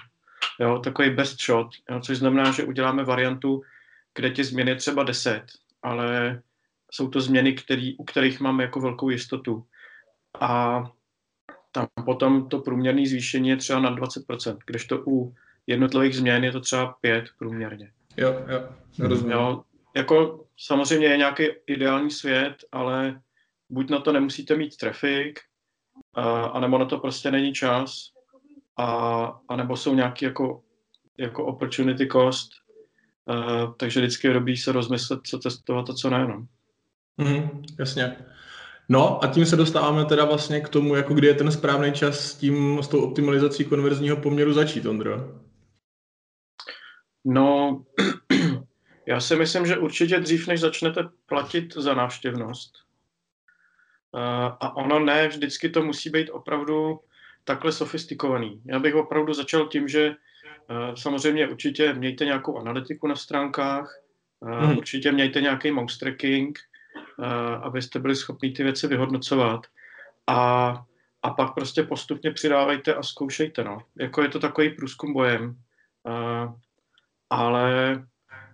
Jo, 0.60 0.79
takový 0.79 1.10
best 1.10 1.41
shot, 1.41 1.67
jo, 1.89 1.99
což 1.99 2.17
znamená, 2.17 2.51
že 2.51 2.63
uděláme 2.63 3.03
variantu, 3.03 3.62
kde 4.15 4.32
ty 4.32 4.43
změny 4.43 4.71
je 4.71 4.75
třeba 4.75 5.03
10, 5.03 5.43
ale 5.84 6.41
jsou 6.91 7.10
to 7.10 7.21
změny, 7.21 7.53
který, 7.53 7.97
u 7.97 8.03
kterých 8.03 8.39
máme 8.39 8.63
jako 8.63 8.79
velkou 8.79 9.10
jistotu. 9.10 9.65
A 10.39 10.84
tam 11.71 11.88
potom 12.06 12.49
to 12.49 12.60
průměrné 12.60 13.08
zvýšení 13.08 13.49
je 13.49 13.58
třeba 13.58 13.79
na 13.79 13.95
20%, 13.95 14.58
kdežto 14.65 15.03
u 15.08 15.36
jednotlivých 15.67 16.15
změn 16.15 16.43
je 16.43 16.51
to 16.51 16.60
třeba 16.60 16.95
5 17.01 17.25
průměrně. 17.38 17.91
Jo, 18.17 18.45
jo, 18.47 18.69
rozumím. 18.99 19.32
Jo, 19.32 19.63
jako 19.95 20.45
samozřejmě 20.58 21.08
je 21.08 21.17
nějaký 21.17 21.43
ideální 21.67 22.12
svět, 22.12 22.56
ale 22.71 23.21
buď 23.69 23.89
na 23.89 23.99
to 23.99 24.12
nemusíte 24.12 24.56
mít 24.56 24.77
trafik, 24.77 25.39
a 26.53 26.60
nebo 26.60 26.77
na 26.77 26.86
to 26.86 26.97
prostě 26.97 27.32
není 27.32 27.53
čas, 27.53 28.13
a, 28.77 28.86
a 29.49 29.56
nebo 29.56 29.77
jsou 29.77 29.95
nějaký 29.95 30.25
jako, 30.25 30.62
jako 31.17 31.45
opportunity 31.45 32.08
cost, 32.08 32.49
uh, 33.25 33.73
takže 33.77 33.99
vždycky 33.99 34.27
je 34.27 34.34
dobrý 34.34 34.58
se 34.58 34.71
rozmyslet, 34.71 35.19
co 35.23 35.39
testovat 35.39 35.89
a 35.89 35.93
co 35.93 36.10
ne. 36.10 36.27
No. 36.27 36.47
Mm, 37.17 37.63
jasně. 37.79 38.15
No 38.89 39.23
a 39.23 39.27
tím 39.27 39.45
se 39.45 39.56
dostáváme 39.56 40.06
teda 40.06 40.25
vlastně 40.25 40.62
k 40.62 40.69
tomu, 40.69 40.95
jako 40.95 41.13
kdy 41.13 41.27
je 41.27 41.34
ten 41.34 41.51
správný 41.51 41.91
čas 41.91 42.19
s 42.19 42.36
tím, 42.36 42.79
s 42.84 42.88
tou 42.88 43.01
optimalizací 43.01 43.65
konverzního 43.65 44.17
poměru 44.17 44.53
začít, 44.53 44.86
Ondro. 44.86 45.41
No, 47.25 47.84
já 49.08 49.19
si 49.19 49.36
myslím, 49.36 49.65
že 49.65 49.77
určitě 49.77 50.19
dřív, 50.19 50.47
než 50.47 50.60
začnete 50.60 51.10
platit 51.25 51.73
za 51.73 51.93
návštěvnost, 51.93 52.83
a 54.60 54.76
ono 54.76 54.99
ne, 54.99 55.28
vždycky 55.28 55.69
to 55.69 55.84
musí 55.84 56.10
být 56.10 56.30
opravdu 56.30 56.99
takhle 57.43 57.71
sofistikovaný. 57.71 58.62
Já 58.65 58.80
bych 58.80 58.95
opravdu 58.95 59.34
začal 59.34 59.67
tím, 59.67 59.88
že 59.88 60.08
eh, 60.69 60.97
samozřejmě 60.97 61.47
určitě 61.47 61.93
mějte 61.93 62.26
nějakou 62.26 62.58
analytiku 62.58 63.08
na 63.08 63.15
stránkách, 63.15 63.99
hmm. 64.43 64.78
určitě 64.78 65.12
mějte 65.12 65.41
nějaký 65.41 65.71
mouse 65.71 65.99
tracking, 65.99 66.60
eh, 67.19 67.26
abyste 67.56 67.99
byli 67.99 68.15
schopni 68.15 68.52
ty 68.52 68.63
věci 68.63 68.88
vyhodnocovat. 68.88 69.65
A, 70.28 70.73
a 71.23 71.30
pak 71.30 71.54
prostě 71.54 71.84
postupně 71.84 72.32
přidávejte 72.32 72.93
a 72.93 73.04
zkoušejte. 73.04 73.63
No. 73.63 73.78
Jako 73.99 74.21
je 74.21 74.30
to 74.30 74.39
takový 74.39 74.69
průzkum 74.69 75.13
bojem. 75.13 75.56
Ale 77.30 77.95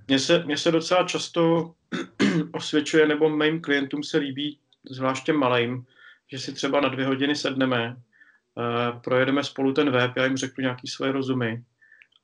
mně 0.08 0.20
se, 0.20 0.44
mně 0.46 0.58
se 0.58 0.72
docela 0.72 1.04
často 1.04 1.74
osvědčuje, 2.54 3.08
nebo 3.08 3.30
mým 3.30 3.62
klientům 3.62 4.04
se 4.04 4.18
líbí 4.18 4.60
zvláště 4.90 5.34
malým, 5.34 5.86
že 6.32 6.40
si 6.40 6.54
třeba 6.54 6.82
na 6.82 6.90
dvě 6.90 7.06
hodiny 7.06 7.36
sedneme, 7.36 7.96
uh, 7.96 9.00
projedeme 9.02 9.44
spolu 9.44 9.74
ten 9.74 9.92
web, 9.92 10.12
já 10.18 10.26
jim 10.26 10.38
řeknu 10.38 10.62
nějaký 10.62 10.88
své 10.88 11.12
rozumy 11.12 11.64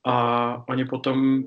a 0.04 0.68
oni 0.68 0.84
potom 0.84 1.44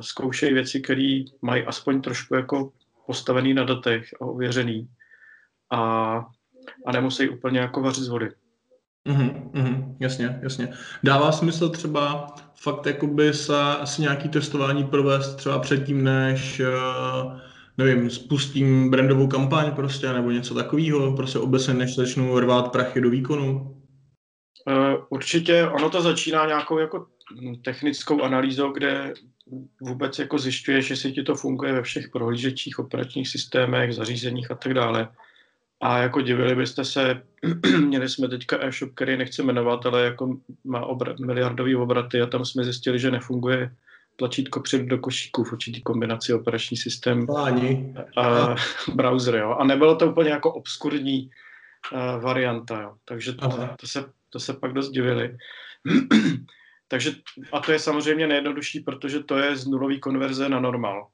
zkoušejí 0.00 0.54
věci, 0.54 0.80
které 0.80 1.22
mají 1.42 1.64
aspoň 1.64 2.02
trošku 2.02 2.34
jako 2.34 2.72
postavený 3.06 3.54
na 3.54 3.64
datech 3.64 4.14
a 4.20 4.24
ověřený 4.24 4.88
a, 5.70 5.80
a 6.86 6.92
nemusí 6.92 7.28
úplně 7.28 7.58
jako 7.58 7.82
vařit 7.82 8.04
z 8.04 8.08
vody. 8.08 8.30
Mm-hmm, 9.08 9.50
mm, 9.52 9.96
jasně, 10.00 10.40
jasně. 10.42 10.72
Dává 11.02 11.32
smysl 11.32 11.68
třeba 11.68 12.34
fakt 12.54 12.86
jakoby 12.86 13.34
se 13.34 13.56
asi 13.56 14.02
nějaký 14.02 14.28
testování 14.28 14.84
provést 14.84 15.34
třeba 15.34 15.58
předtím, 15.58 16.04
než 16.04 16.60
uh, 16.60 17.40
nevím, 17.84 18.10
spustím 18.10 18.90
brandovou 18.90 19.26
kampaň 19.26 19.72
prostě, 19.72 20.12
nebo 20.12 20.30
něco 20.30 20.54
takového, 20.54 21.16
prostě 21.16 21.38
obecně, 21.38 21.74
než 21.74 21.96
začnu 21.96 22.38
rvát 22.38 22.72
prachy 22.72 23.00
do 23.00 23.10
výkonu? 23.10 23.76
Uh, 24.66 25.04
určitě, 25.10 25.68
ono 25.68 25.90
to 25.90 26.02
začíná 26.02 26.46
nějakou 26.46 26.78
jako 26.78 27.06
technickou 27.64 28.22
analýzou, 28.22 28.72
kde 28.72 29.14
vůbec 29.80 30.18
jako 30.18 30.38
zjišťuješ, 30.38 30.90
jestli 30.90 31.12
ti 31.12 31.22
to 31.22 31.34
funguje 31.34 31.72
ve 31.72 31.82
všech 31.82 32.08
prohlížečích, 32.08 32.78
operačních 32.78 33.28
systémech, 33.28 33.94
zařízeních 33.94 34.50
a 34.50 34.54
tak 34.54 34.74
dále. 34.74 35.08
A 35.80 35.98
jako 35.98 36.20
divili 36.20 36.54
byste 36.54 36.84
se, 36.84 37.22
měli 37.86 38.08
jsme 38.08 38.28
teďka 38.28 38.64
e-shop, 38.64 38.94
který 38.94 39.16
nechci 39.16 39.42
jmenovat, 39.42 39.86
ale 39.86 40.04
jako 40.04 40.38
má 40.64 40.86
obrat, 40.86 41.18
miliardový 41.18 41.76
obraty 41.76 42.20
a 42.20 42.26
tam 42.26 42.44
jsme 42.44 42.64
zjistili, 42.64 42.98
že 42.98 43.10
nefunguje 43.10 43.70
tlačítko 44.20 44.60
před 44.60 44.82
do 44.82 44.98
košíku 44.98 45.44
v 45.44 45.52
určitý 45.52 45.82
kombinaci 45.82 46.34
operační 46.34 46.76
systém 46.76 47.26
Ani. 47.36 47.94
a 48.16 48.54
browser. 48.94 49.34
Jo. 49.34 49.50
A 49.50 49.64
nebylo 49.64 49.96
to 49.96 50.10
úplně 50.10 50.30
jako 50.30 50.52
obskurní 50.52 51.30
uh, 51.92 52.22
varianta. 52.22 52.82
Jo. 52.82 52.94
Takže 53.04 53.32
to, 53.32 53.48
to, 53.80 53.86
se, 53.86 54.04
to 54.30 54.40
se 54.40 54.52
pak 54.52 54.72
dost 54.72 54.90
divili. 54.90 55.36
Takže, 56.88 57.12
a 57.52 57.60
to 57.60 57.72
je 57.72 57.78
samozřejmě 57.78 58.26
nejjednodušší, 58.26 58.80
protože 58.80 59.22
to 59.22 59.38
je 59.38 59.56
z 59.56 59.66
nulový 59.66 60.00
konverze 60.00 60.48
na 60.48 60.60
normál. 60.60 61.06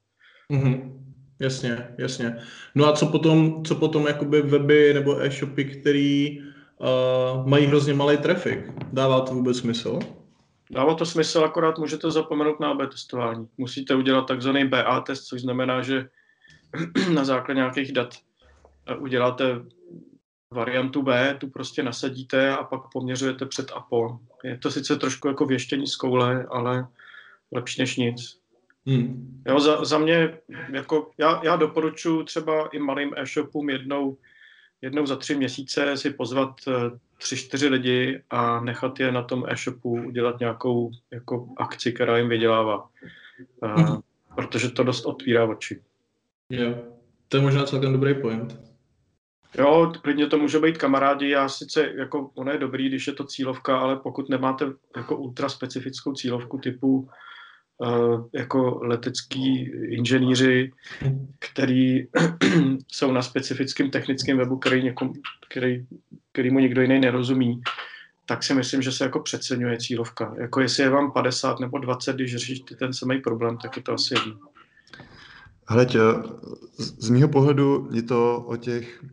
Mm-hmm. 0.50 0.92
Jasně, 1.38 1.94
jasně. 1.98 2.36
No 2.74 2.86
a 2.86 2.92
co 2.92 3.06
potom, 3.06 3.64
co 3.64 3.74
potom 3.74 4.06
jakoby 4.06 4.42
weby 4.42 4.94
nebo 4.94 5.22
e-shopy, 5.22 5.64
který 5.64 6.40
uh, 6.40 7.46
mají 7.46 7.66
hrozně 7.66 7.94
malý 7.94 8.16
trafik? 8.16 8.58
Dává 8.92 9.20
to 9.20 9.34
vůbec 9.34 9.58
smysl? 9.58 9.98
Dává 10.70 10.94
to 10.94 11.06
smysl, 11.06 11.44
akorát 11.44 11.78
můžete 11.78 12.10
zapomenout 12.10 12.60
na 12.60 12.70
AB 12.70 12.90
testování. 12.90 13.48
Musíte 13.58 13.94
udělat 13.94 14.26
takzvaný 14.26 14.68
BA 14.68 15.00
test, 15.00 15.24
což 15.24 15.40
znamená, 15.40 15.82
že 15.82 16.08
na 17.14 17.24
základě 17.24 17.58
nějakých 17.58 17.92
dat 17.92 18.14
uděláte 18.98 19.44
variantu 20.50 21.02
B, 21.02 21.36
tu 21.40 21.50
prostě 21.50 21.82
nasadíte 21.82 22.56
a 22.56 22.64
pak 22.64 22.80
poměřujete 22.92 23.46
před 23.46 23.72
APO. 23.74 24.18
Je 24.44 24.58
to 24.58 24.70
sice 24.70 24.96
trošku 24.96 25.28
jako 25.28 25.46
věštění 25.46 25.86
z 25.86 25.96
koule, 25.96 26.46
ale 26.50 26.86
lepší 27.52 27.80
než 27.80 27.96
nic. 27.96 28.38
Hmm. 28.86 29.42
Jo, 29.46 29.60
za, 29.60 29.84
za 29.84 29.98
mě, 29.98 30.38
jako 30.72 31.10
já, 31.18 31.40
já 31.44 31.56
doporučuji 31.56 32.22
třeba 32.22 32.68
i 32.72 32.78
malým 32.78 33.14
e-shopům 33.16 33.70
jednou, 33.70 34.16
jednou 34.82 35.06
za 35.06 35.16
tři 35.16 35.34
měsíce 35.34 35.96
si 35.96 36.10
pozvat 36.10 36.54
eh, 36.68 36.72
tři, 37.18 37.36
čtyři 37.36 37.68
lidi 37.68 38.22
a 38.30 38.60
nechat 38.60 39.00
je 39.00 39.12
na 39.12 39.22
tom 39.22 39.44
e-shopu 39.48 39.90
udělat 39.90 40.40
nějakou 40.40 40.90
jako 41.10 41.48
akci, 41.56 41.92
která 41.92 42.18
jim 42.18 42.28
vydělává. 42.28 42.88
Uh, 43.62 44.00
protože 44.34 44.70
to 44.70 44.84
dost 44.84 45.04
otvírá 45.04 45.44
oči. 45.44 45.82
Jo, 46.50 46.74
to 47.28 47.36
je 47.36 47.42
možná 47.42 47.64
celkem 47.64 47.92
dobrý 47.92 48.14
point. 48.14 48.60
Jo, 49.58 49.92
klidně 50.02 50.26
to 50.26 50.38
může 50.38 50.58
být 50.58 50.78
kamarádi. 50.78 51.28
Já 51.28 51.48
sice, 51.48 51.92
jako 51.96 52.30
ono 52.34 52.52
je 52.52 52.58
dobrý, 52.58 52.88
když 52.88 53.06
je 53.06 53.12
to 53.12 53.24
cílovka, 53.24 53.78
ale 53.78 53.96
pokud 53.96 54.28
nemáte 54.28 54.72
jako 54.96 55.16
ultra 55.16 55.48
specifickou 55.48 56.12
cílovku 56.12 56.58
typu 56.58 57.08
jako 58.32 58.80
letecký 58.82 59.72
inženýři, 59.88 60.72
který 61.38 62.06
jsou 62.88 63.12
na 63.12 63.22
specifickém 63.22 63.90
technickém 63.90 64.38
webu, 64.38 64.56
který, 64.58 64.82
někom, 64.82 65.12
který, 65.48 65.86
který 66.32 66.50
mu 66.50 66.58
nikdo 66.58 66.82
jiný 66.82 67.00
nerozumí, 67.00 67.60
tak 68.26 68.42
si 68.42 68.54
myslím, 68.54 68.82
že 68.82 68.92
se 68.92 69.04
jako 69.04 69.20
přeceňuje 69.20 69.78
cílovka. 69.78 70.34
Jako 70.38 70.60
jestli 70.60 70.82
je 70.82 70.90
vám 70.90 71.12
50 71.12 71.60
nebo 71.60 71.78
20, 71.78 72.16
když 72.16 72.36
řešíte 72.36 72.76
ten 72.76 72.92
samý 72.92 73.20
problém, 73.20 73.58
tak 73.58 73.76
je 73.76 73.82
to 73.82 73.92
asi 73.92 74.14
jedno. 74.14 74.38
Hele, 75.68 75.86
z 76.78 77.10
mého 77.10 77.28
pohledu 77.28 77.88
je 77.92 78.02
to 78.02 78.44
o 78.46 78.56
těch 78.56 79.04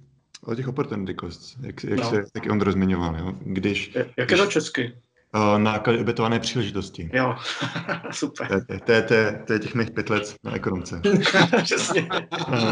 o 0.45 0.56
těch 0.56 0.67
opportunity 0.67 1.15
costs, 1.19 1.56
jak, 1.62 1.84
jak 1.84 1.99
no. 1.99 2.10
se 2.10 2.23
taky 2.34 2.49
on 2.49 2.62
rozmiňoval, 2.62 3.15
jo? 3.17 3.34
Když, 3.41 3.95
jak 3.95 4.28
když, 4.28 4.39
je 4.39 4.45
to 4.45 4.52
česky? 4.52 4.93
Uh, 5.36 5.60
náklady 5.60 6.00
obětované 6.00 6.39
příležitosti. 6.39 7.10
Jo, 7.13 7.36
super. 8.12 8.48
To, 8.48 8.56
to, 8.60 8.80
to, 8.86 8.91
je, 8.91 9.02
to, 9.02 9.13
je, 9.13 9.43
to 9.48 9.54
je 9.54 9.60
těch 9.60 9.76
mých 9.76 9.91
pět 9.91 10.10
let 10.10 10.36
na 10.43 10.56
ekonomce. 10.56 11.02
Přesně. 11.63 12.10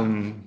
um, 0.01 0.43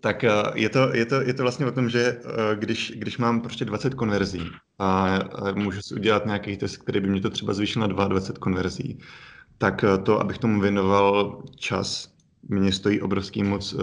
tak 0.00 0.22
je 0.54 0.68
to, 0.68 0.90
je, 0.94 1.06
to, 1.06 1.20
je 1.20 1.34
to 1.34 1.42
vlastně 1.42 1.66
o 1.66 1.72
tom, 1.72 1.90
že 1.90 2.20
když, 2.54 2.92
když 2.96 3.18
mám 3.18 3.40
prostě 3.40 3.64
20 3.64 3.94
konverzí 3.94 4.50
a 4.78 5.18
můžu 5.54 5.82
si 5.82 5.94
udělat 5.94 6.26
nějaký 6.26 6.56
test, 6.56 6.76
který 6.76 7.00
by 7.00 7.08
mě 7.08 7.20
to 7.20 7.30
třeba 7.30 7.52
zvýšil 7.54 7.80
na 7.80 7.86
22 7.86 8.40
konverzí, 8.40 8.98
tak 9.58 9.84
to, 10.02 10.20
abych 10.20 10.38
tomu 10.38 10.60
věnoval 10.60 11.42
čas, 11.56 12.08
mě 12.48 12.72
stojí 12.72 13.00
obrovský 13.00 13.42
moc 13.42 13.72
uh, 13.72 13.80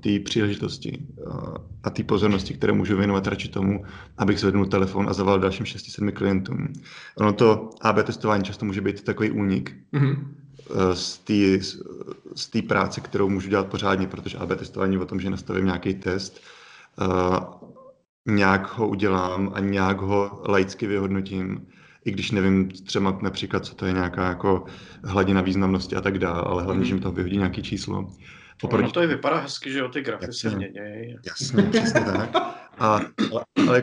té 0.00 0.18
příležitosti 0.18 1.06
uh, 1.26 1.54
a 1.82 1.90
té 1.90 2.02
pozornosti, 2.02 2.54
které 2.54 2.72
můžu 2.72 2.96
věnovat 2.96 3.26
radši 3.26 3.48
tomu, 3.48 3.84
abych 4.18 4.40
zvednul 4.40 4.66
telefon 4.66 5.08
a 5.08 5.12
zavolal 5.12 5.40
dalším 5.40 5.66
6-7 5.66 6.12
klientům. 6.12 6.72
Ono 7.18 7.32
to 7.32 7.70
AB 7.80 8.02
testování 8.02 8.44
často 8.44 8.64
může 8.64 8.80
být 8.80 9.04
takový 9.04 9.30
únik 9.30 9.76
mm-hmm. 9.92 10.16
uh, 10.70 10.92
z 12.34 12.48
té 12.48 12.62
práce, 12.62 13.00
kterou 13.00 13.28
můžu 13.28 13.48
dělat 13.48 13.66
pořádně, 13.66 14.06
protože 14.06 14.38
AB 14.38 14.48
testování 14.48 14.98
o 14.98 15.06
tom, 15.06 15.20
že 15.20 15.30
nastavím 15.30 15.64
nějaký 15.64 15.94
test, 15.94 16.40
uh, 17.00 17.36
nějak 18.26 18.78
ho 18.78 18.88
udělám 18.88 19.52
a 19.54 19.60
nějak 19.60 20.00
ho 20.00 20.42
laicky 20.48 20.86
vyhodnotím 20.86 21.66
i 22.04 22.10
když 22.10 22.30
nevím 22.30 22.70
třeba 22.70 23.18
například, 23.22 23.64
co 23.64 23.74
to 23.74 23.86
je 23.86 23.92
nějaká 23.92 24.28
jako 24.28 24.64
hladina 25.04 25.40
významnosti 25.40 25.96
a 25.96 26.00
tak 26.00 26.18
dále, 26.18 26.42
ale 26.46 26.62
hlavně, 26.62 26.80
mm. 26.80 26.84
že 26.84 26.94
mi 26.94 27.00
to 27.00 27.12
vyhodí 27.12 27.36
nějaké 27.36 27.62
číslo. 27.62 28.12
Oproti... 28.62 28.84
No 28.84 28.90
to 28.90 29.00
je 29.00 29.06
vypadá 29.06 29.38
hezky, 29.40 29.72
že 29.72 29.78
jo, 29.78 29.88
ty 29.88 30.02
grafy 30.02 30.24
jasně, 30.24 30.50
se 30.50 30.56
mění. 30.56 31.16
Jasně, 31.26 31.62
přesně 31.62 32.00
tak. 32.00 32.30
A, 32.78 33.00
ale, 33.32 33.44
ale 33.68 33.82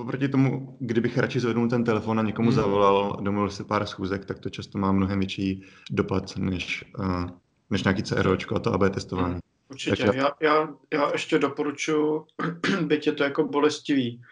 oproti 0.00 0.28
tomu, 0.28 0.76
kdybych 0.80 1.18
radši 1.18 1.40
zvednul 1.40 1.68
ten 1.68 1.84
telefon 1.84 2.18
a 2.20 2.22
někomu 2.22 2.48
mm. 2.48 2.54
zavolal, 2.54 3.16
domluvil 3.20 3.50
se 3.50 3.64
pár 3.64 3.86
schůzek, 3.86 4.24
tak 4.24 4.38
to 4.38 4.50
často 4.50 4.78
má 4.78 4.92
mnohem 4.92 5.18
větší 5.18 5.64
dopad 5.90 6.36
než, 6.36 6.84
uh, 6.98 7.26
než 7.70 7.84
nějaký 7.84 8.02
CROčko 8.02 8.56
a 8.56 8.58
to 8.58 8.72
AB 8.72 8.94
testování. 8.94 9.34
Mm. 9.34 9.40
Určitě. 9.70 10.02
Já... 10.02 10.14
Já, 10.14 10.30
já, 10.40 10.68
já 10.92 11.10
ještě 11.12 11.38
doporučuji, 11.38 12.26
byť 12.82 13.06
je 13.06 13.12
to 13.12 13.24
jako 13.24 13.44
bolestivý, 13.44 14.22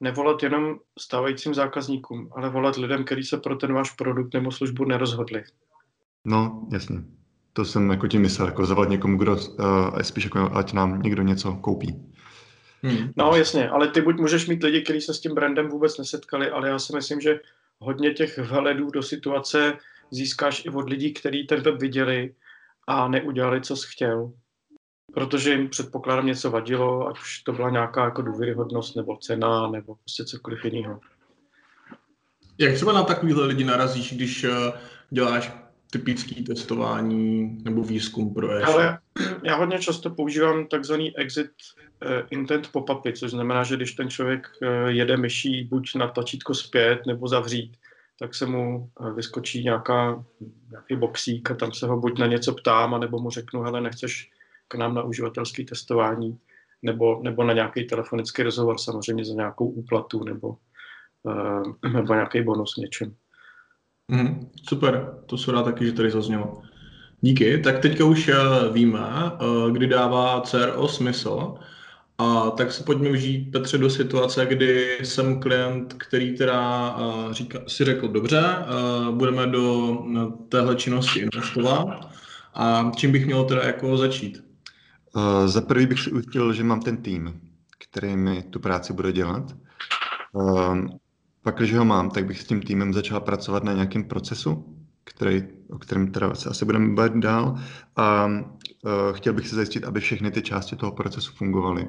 nevolat 0.00 0.42
jenom 0.42 0.78
stávajícím 0.98 1.54
zákazníkům, 1.54 2.30
ale 2.36 2.50
volat 2.50 2.76
lidem, 2.76 3.04
kteří 3.04 3.24
se 3.24 3.36
pro 3.36 3.56
ten 3.56 3.72
váš 3.72 3.90
produkt 3.90 4.34
nebo 4.34 4.52
službu 4.52 4.84
nerozhodli. 4.84 5.44
No, 6.24 6.66
jasně. 6.72 6.98
To 7.52 7.64
jsem 7.64 7.90
jako 7.90 8.08
tím 8.08 8.22
myslel, 8.22 8.48
jako 8.48 8.66
zavolat 8.66 8.90
někomu, 8.90 9.18
kdo 9.18 9.32
uh, 9.32 9.98
spíš 10.02 10.24
jako 10.24 10.50
ať 10.54 10.72
nám 10.72 11.02
někdo 11.02 11.22
něco 11.22 11.52
koupí. 11.52 12.08
Hmm. 12.82 13.12
No 13.16 13.36
jasně, 13.36 13.68
ale 13.68 13.88
ty 13.88 14.00
buď 14.00 14.20
můžeš 14.20 14.46
mít 14.46 14.62
lidi, 14.62 14.82
kteří 14.82 15.00
se 15.00 15.14
s 15.14 15.20
tím 15.20 15.34
brandem 15.34 15.68
vůbec 15.68 15.98
nesetkali, 15.98 16.50
ale 16.50 16.68
já 16.68 16.78
si 16.78 16.94
myslím, 16.94 17.20
že 17.20 17.40
hodně 17.78 18.10
těch 18.10 18.38
vhledů 18.38 18.90
do 18.90 19.02
situace 19.02 19.78
získáš 20.10 20.64
i 20.64 20.68
od 20.68 20.88
lidí, 20.88 21.12
kteří 21.12 21.46
ten 21.46 21.60
web 21.60 21.80
viděli 21.80 22.34
a 22.86 23.08
neudělali, 23.08 23.60
co 23.60 23.76
jsi 23.76 23.86
chtěl 23.90 24.32
protože 25.18 25.50
jim 25.50 25.68
předpokládám 25.68 26.26
něco 26.26 26.50
vadilo, 26.50 27.08
ať 27.08 27.18
už 27.18 27.42
to 27.42 27.52
byla 27.52 27.70
nějaká 27.70 28.04
jako 28.04 28.22
důvěryhodnost 28.22 28.96
nebo 28.96 29.16
cena 29.16 29.70
nebo 29.70 29.94
prostě 29.94 30.24
cokoliv 30.24 30.64
jiného. 30.64 31.00
Jak 32.58 32.74
třeba 32.74 32.92
na 32.92 33.02
takovýhle 33.02 33.46
lidi 33.46 33.64
narazíš, 33.64 34.12
když 34.12 34.44
uh, 34.44 34.50
děláš 35.10 35.52
typický 35.90 36.44
testování 36.44 37.58
nebo 37.64 37.82
výzkum 37.82 38.34
pro 38.34 38.50
e 38.50 38.62
Ale 38.62 38.98
já 39.44 39.56
hodně 39.56 39.78
často 39.78 40.10
používám 40.10 40.66
takzvaný 40.66 41.16
exit 41.16 41.50
uh, 41.50 42.10
intent 42.30 42.72
pop-upy, 42.72 43.12
což 43.12 43.30
znamená, 43.30 43.62
že 43.62 43.76
když 43.76 43.92
ten 43.92 44.10
člověk 44.10 44.48
uh, 44.62 44.88
jede 44.88 45.16
myší 45.16 45.64
buď 45.64 45.94
na 45.94 46.08
tlačítko 46.08 46.54
zpět 46.54 47.06
nebo 47.06 47.28
zavřít, 47.28 47.76
tak 48.18 48.34
se 48.34 48.46
mu 48.46 48.90
vyskočí 49.14 49.64
nějaká, 49.64 50.24
nějaký 50.70 50.96
boxík 50.96 51.50
a 51.50 51.54
tam 51.54 51.72
se 51.72 51.86
ho 51.86 52.00
buď 52.00 52.18
na 52.18 52.26
něco 52.26 52.52
ptám, 52.52 53.00
nebo 53.00 53.18
mu 53.18 53.30
řeknu, 53.30 53.62
hele, 53.62 53.80
nechceš 53.80 54.30
k 54.68 54.74
nám 54.74 54.94
na 54.94 55.02
uživatelské 55.02 55.64
testování 55.64 56.38
nebo, 56.82 57.20
nebo 57.22 57.44
na 57.44 57.52
nějaký 57.52 57.84
telefonický 57.84 58.42
rozhovor, 58.42 58.78
samozřejmě 58.78 59.24
za 59.24 59.34
nějakou 59.34 59.68
úplatu 59.68 60.24
nebo, 60.24 60.56
uh, 61.22 61.92
nebo 61.92 62.14
nějaký 62.14 62.42
bonus 62.42 62.76
něčem. 62.76 63.14
Mm, 64.08 64.50
super, 64.68 65.14
to 65.26 65.38
se 65.38 65.52
rád 65.52 65.62
taky, 65.62 65.86
že 65.86 65.92
tady 65.92 66.10
zaznělo. 66.10 66.62
Díky, 67.20 67.58
tak 67.58 67.78
teďka 67.78 68.04
už 68.04 68.28
eh, 68.28 68.34
víme, 68.72 69.00
eh, 69.00 69.70
kdy 69.72 69.86
dává 69.86 70.40
CRO 70.40 70.88
smysl. 70.88 71.54
A 72.18 72.50
tak 72.50 72.72
se 72.72 72.84
pojďme 72.84 73.10
vžít, 73.10 73.52
Petře, 73.52 73.78
do 73.78 73.90
situace, 73.90 74.46
kdy 74.46 74.98
jsem 75.02 75.40
klient, 75.40 75.94
který 75.94 76.36
teda 76.36 76.96
říká, 77.30 77.58
si 77.66 77.84
řekl, 77.84 78.08
dobře, 78.08 78.42
budeme 79.10 79.46
do 79.46 79.98
téhle 80.48 80.76
činnosti 80.76 81.20
investovat. 81.20 82.10
A 82.54 82.92
čím 82.96 83.12
bych 83.12 83.26
měl 83.26 83.44
teda 83.44 83.62
jako 83.62 83.96
začít? 83.96 84.47
Uh, 85.16 85.46
za 85.46 85.60
prvý 85.60 85.86
bych 85.86 86.00
si 86.00 86.12
ujistil, 86.12 86.52
že 86.52 86.64
mám 86.64 86.80
ten 86.80 86.96
tým, 86.96 87.40
který 87.78 88.16
mi 88.16 88.42
tu 88.42 88.60
práci 88.60 88.92
bude 88.92 89.12
dělat. 89.12 89.56
Uh, 90.32 90.78
pak, 91.42 91.56
když 91.56 91.74
ho 91.74 91.84
mám, 91.84 92.10
tak 92.10 92.26
bych 92.26 92.40
s 92.40 92.44
tím 92.46 92.62
týmem 92.62 92.94
začal 92.94 93.20
pracovat 93.20 93.64
na 93.64 93.72
nějakém 93.72 94.04
procesu, 94.04 94.76
který, 95.04 95.42
o 95.70 95.78
kterém 95.78 96.12
teda 96.12 96.34
se 96.34 96.48
asi 96.48 96.64
budeme 96.64 96.94
bavit 96.94 97.12
dál. 97.16 97.58
A 97.96 98.26
uh, 98.26 98.32
chtěl 99.12 99.32
bych 99.32 99.48
se 99.48 99.54
zajistit, 99.56 99.84
aby 99.84 100.00
všechny 100.00 100.30
ty 100.30 100.42
části 100.42 100.76
toho 100.76 100.92
procesu 100.92 101.32
fungovaly. 101.36 101.88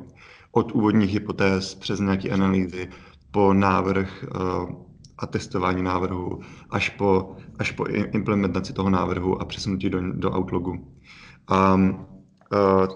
Od 0.52 0.72
úvodních 0.72 1.14
hypotéz 1.14 1.76
přes 1.76 2.00
nějaké 2.00 2.30
analýzy, 2.30 2.90
po 3.32 3.54
návrh 3.54 4.26
uh, 4.36 4.70
a 5.18 5.28
testování 5.28 5.84
návrhu, 5.84 6.40
až 6.70 6.90
po, 6.90 7.36
až 7.60 7.72
po 7.72 7.86
implementaci 7.86 8.74
toho 8.74 8.90
návrhu 8.90 9.42
a 9.42 9.46
přesunutí 9.46 9.90
do, 9.90 10.12
do 10.14 10.38
Outlooku. 10.38 10.72
Um, 10.72 11.90
Uh, 11.90 12.19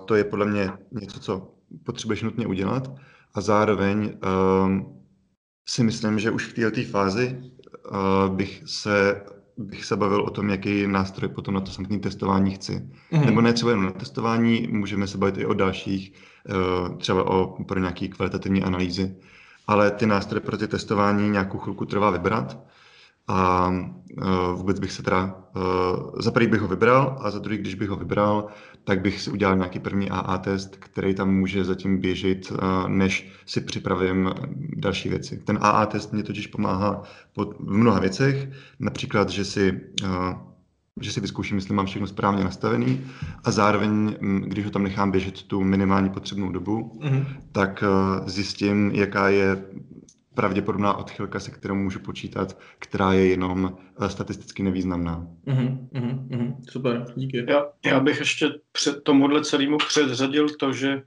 to 0.06 0.16
je 0.16 0.24
podle 0.24 0.46
mě 0.46 0.72
něco, 0.92 1.20
co 1.20 1.54
potřebuješ 1.84 2.24
nutně 2.24 2.48
udělat 2.48 2.92
a 3.34 3.42
zároveň 3.42 4.06
uh, 4.06 4.82
si 5.68 5.84
myslím, 5.84 6.20
že 6.20 6.32
už 6.32 6.46
v 6.48 6.54
této 6.54 6.82
fázi 6.92 7.42
uh, 7.92 8.36
bych 8.36 8.64
se 8.66 9.22
bych 9.58 9.86
se 9.86 9.96
bavil 9.96 10.22
o 10.22 10.30
tom, 10.30 10.50
jaký 10.50 10.88
nástroj 10.88 11.30
potom 11.30 11.54
na 11.54 11.62
to 11.62 11.72
samotné 11.72 12.00
testování 12.00 12.52
chci. 12.52 12.90
Mm-hmm. 13.12 13.26
Nebo 13.26 13.42
ne 13.42 13.54
třeba 13.54 13.72
jen 13.72 13.84
na 13.84 13.92
testování, 13.92 14.68
můžeme 14.72 15.08
se 15.08 15.18
bavit 15.18 15.38
i 15.38 15.46
o 15.46 15.54
dalších, 15.54 16.14
uh, 16.90 16.98
třeba 16.98 17.24
o, 17.24 17.64
pro 17.64 17.80
nějaké 17.80 18.08
kvalitativní 18.08 18.64
analýzy, 18.64 19.16
ale 19.68 19.92
ty 19.92 20.06
nástroje 20.06 20.42
pro 20.42 20.58
ty 20.58 20.68
testování 20.68 21.30
nějakou 21.30 21.58
chvilku 21.58 21.86
trvá 21.86 22.10
vybrat 22.10 22.58
a 23.28 23.70
uh, 23.70 24.54
vůbec 24.56 24.80
bych 24.80 24.92
se 24.92 25.04
teda, 25.04 25.36
uh, 25.56 25.62
za 26.20 26.32
prvý 26.32 26.48
bych 26.48 26.62
ho 26.62 26.68
vybral 26.68 27.18
a 27.22 27.32
za 27.32 27.40
druhý, 27.40 27.58
když 27.58 27.76
bych 27.76 27.90
ho 27.90 27.96
vybral, 27.96 28.48
tak 28.84 29.02
bych 29.02 29.22
si 29.22 29.32
udělal 29.32 29.56
nějaký 29.56 29.80
první 29.80 30.10
AA 30.10 30.38
test, 30.38 30.76
který 30.76 31.16
tam 31.16 31.34
může 31.34 31.64
zatím 31.64 31.98
běžet, 31.98 32.52
uh, 32.52 32.58
než 32.88 33.32
si 33.46 33.62
připravím 33.62 34.34
další 34.76 35.10
věci. 35.10 35.38
Ten 35.38 35.60
AA 35.62 35.86
test 35.86 36.14
mě 36.14 36.24
totiž 36.24 36.48
pomáhá 36.48 37.04
v 37.38 37.56
mnoha 37.60 38.00
věcech, 38.00 38.50
například, 38.80 39.30
že 39.30 39.46
si 39.46 39.82
že 41.02 41.12
si 41.12 41.22
vyzkouším, 41.22 41.58
jestli 41.58 41.74
mám 41.74 41.86
všechno 41.86 42.08
správně 42.08 42.44
nastavený 42.44 43.02
a 43.44 43.52
zároveň, 43.52 44.16
když 44.46 44.66
ho 44.66 44.72
tam 44.72 44.84
nechám 44.84 45.12
běžet 45.12 45.44
tu 45.44 45.64
minimální 45.64 46.10
potřebnou 46.10 46.52
dobu, 46.52 47.00
mm-hmm. 47.02 47.26
tak 47.52 47.84
zjistím, 48.26 48.92
jaká 48.92 49.30
je 49.30 49.66
pravděpodobná 50.34 50.94
odchylka, 50.94 51.40
se 51.40 51.52
kterou 51.52 51.76
můžu 51.76 52.00
počítat, 52.00 52.58
která 52.80 53.14
je 53.14 53.28
jenom 53.28 53.78
uh, 54.00 54.08
statisticky 54.08 54.64
nevýznamná. 54.64 55.28
Mm-hmm, 55.48 55.88
mm-hmm, 55.90 56.56
super, 56.70 57.06
díky. 57.16 57.46
Já, 57.50 57.66
já 57.86 58.00
bych 58.00 58.20
ještě 58.20 58.50
před 58.72 59.04
tomuhle 59.04 59.44
celému 59.44 59.78
předřadil 59.78 60.50
to, 60.50 60.74
že 60.74 61.02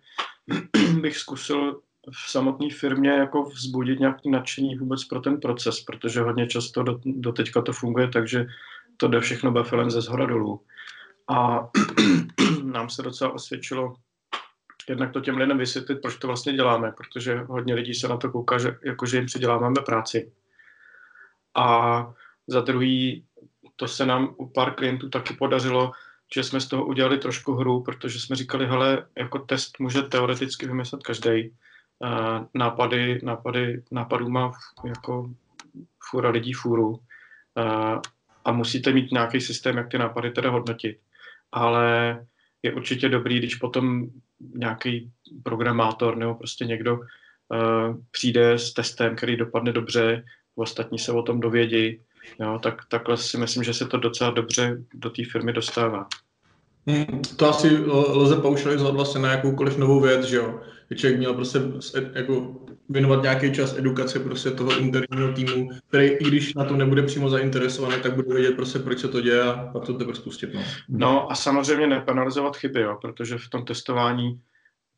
bych 1.00 1.16
zkusil 1.16 1.80
v 2.10 2.30
samotné 2.30 2.70
firmě 2.70 3.10
jako 3.10 3.42
vzbudit 3.42 4.00
nějaký 4.00 4.30
nadšení 4.30 4.76
vůbec 4.76 5.04
pro 5.04 5.20
ten 5.20 5.40
proces, 5.40 5.80
protože 5.80 6.20
hodně 6.20 6.46
často 6.46 6.82
do, 6.82 7.00
do 7.04 7.32
teďka 7.32 7.62
to 7.62 7.72
funguje 7.72 8.08
takže 8.08 8.46
to 8.96 9.08
jde 9.08 9.20
všechno 9.20 9.50
bafilem 9.50 9.90
ze 9.90 10.00
zhora 10.00 10.26
dolů. 10.26 10.60
A 11.28 11.68
nám 12.62 12.90
se 12.90 13.02
docela 13.02 13.32
osvědčilo 13.32 13.94
jednak 14.88 15.12
to 15.12 15.20
těm 15.20 15.36
lidem 15.36 15.58
vysvětlit, 15.58 15.96
proč 16.02 16.16
to 16.16 16.26
vlastně 16.26 16.52
děláme, 16.52 16.92
protože 16.92 17.34
hodně 17.34 17.74
lidí 17.74 17.94
se 17.94 18.08
na 18.08 18.16
to 18.16 18.30
kouká, 18.30 18.58
že, 18.58 18.78
jako, 18.84 19.06
že 19.06 19.16
jim 19.16 19.26
přiděláváme 19.26 19.80
práci. 19.86 20.32
A 21.54 22.06
za 22.46 22.60
druhý, 22.60 23.24
to 23.76 23.88
se 23.88 24.06
nám 24.06 24.34
u 24.36 24.48
pár 24.48 24.74
klientů 24.74 25.08
taky 25.08 25.34
podařilo, 25.34 25.92
že 26.34 26.42
jsme 26.42 26.60
z 26.60 26.68
toho 26.68 26.86
udělali 26.86 27.18
trošku 27.18 27.52
hru, 27.52 27.82
protože 27.82 28.20
jsme 28.20 28.36
říkali, 28.36 28.66
hele, 28.66 29.06
jako 29.18 29.38
test 29.38 29.80
může 29.80 30.02
teoreticky 30.02 30.66
vymyslet 30.66 31.02
každý. 31.02 31.54
Nápady, 32.54 33.20
nápady, 33.22 33.82
nápadů 33.90 34.28
má 34.28 34.52
jako 34.84 35.30
fura 36.10 36.30
lidí 36.30 36.52
fůru 36.52 37.00
a 38.44 38.52
musíte 38.52 38.92
mít 38.92 39.12
nějaký 39.12 39.40
systém, 39.40 39.76
jak 39.76 39.88
ty 39.88 39.98
nápady 39.98 40.30
teda 40.30 40.50
hodnotit. 40.50 40.98
Ale 41.52 42.26
je 42.62 42.72
určitě 42.72 43.08
dobrý, 43.08 43.38
když 43.38 43.54
potom 43.54 44.06
nějaký 44.40 45.10
programátor 45.42 46.16
nebo 46.16 46.34
prostě 46.34 46.64
někdo 46.64 46.94
uh, 46.94 47.96
přijde 48.10 48.52
s 48.52 48.72
testem, 48.72 49.16
který 49.16 49.36
dopadne 49.36 49.72
dobře, 49.72 50.24
ostatní 50.54 50.98
se 50.98 51.12
o 51.12 51.22
tom 51.22 51.40
dovědí, 51.40 52.00
jo, 52.40 52.58
tak 52.62 52.82
takhle 52.88 53.16
si 53.16 53.38
myslím, 53.38 53.64
že 53.64 53.74
se 53.74 53.86
to 53.86 53.96
docela 53.96 54.30
dobře 54.30 54.82
do 54.94 55.10
té 55.10 55.22
firmy 55.32 55.52
dostává. 55.52 56.06
Hmm, 56.86 57.22
to 57.36 57.48
asi 57.48 57.76
lze 57.88 58.36
paušalizovat 58.36 58.94
vlastně 58.94 59.20
na 59.20 59.30
jakoukoliv 59.30 59.78
novou 59.78 60.00
věc, 60.00 60.24
že 60.24 60.36
jo. 60.36 60.60
Že 60.90 60.96
člověk 60.96 61.18
měl 61.18 61.34
prostě 61.34 61.58
jako 62.12 62.56
věnovat 62.88 63.22
nějaký 63.22 63.52
čas 63.52 63.78
edukace 63.78 64.18
prostě 64.18 64.50
toho 64.50 64.78
interního 64.78 65.32
týmu, 65.32 65.70
který 65.88 66.06
i 66.06 66.24
když 66.24 66.54
na 66.54 66.64
to 66.64 66.76
nebude 66.76 67.02
přímo 67.02 67.28
zainteresovaný, 67.28 68.02
tak 68.02 68.14
bude 68.14 68.34
vědět 68.34 68.56
prostě, 68.56 68.78
proč 68.78 68.98
se 68.98 69.08
to 69.08 69.20
děje 69.20 69.42
a 69.42 69.70
pak 69.72 69.84
to 69.84 69.94
teprve 69.94 70.16
spustit. 70.16 70.54
No. 70.54 70.62
no 70.88 71.32
a 71.32 71.34
samozřejmě 71.34 71.86
nepenalizovat 71.86 72.56
chyby, 72.56 72.80
jo, 72.80 72.98
protože 73.02 73.38
v 73.38 73.48
tom 73.48 73.64
testování 73.64 74.40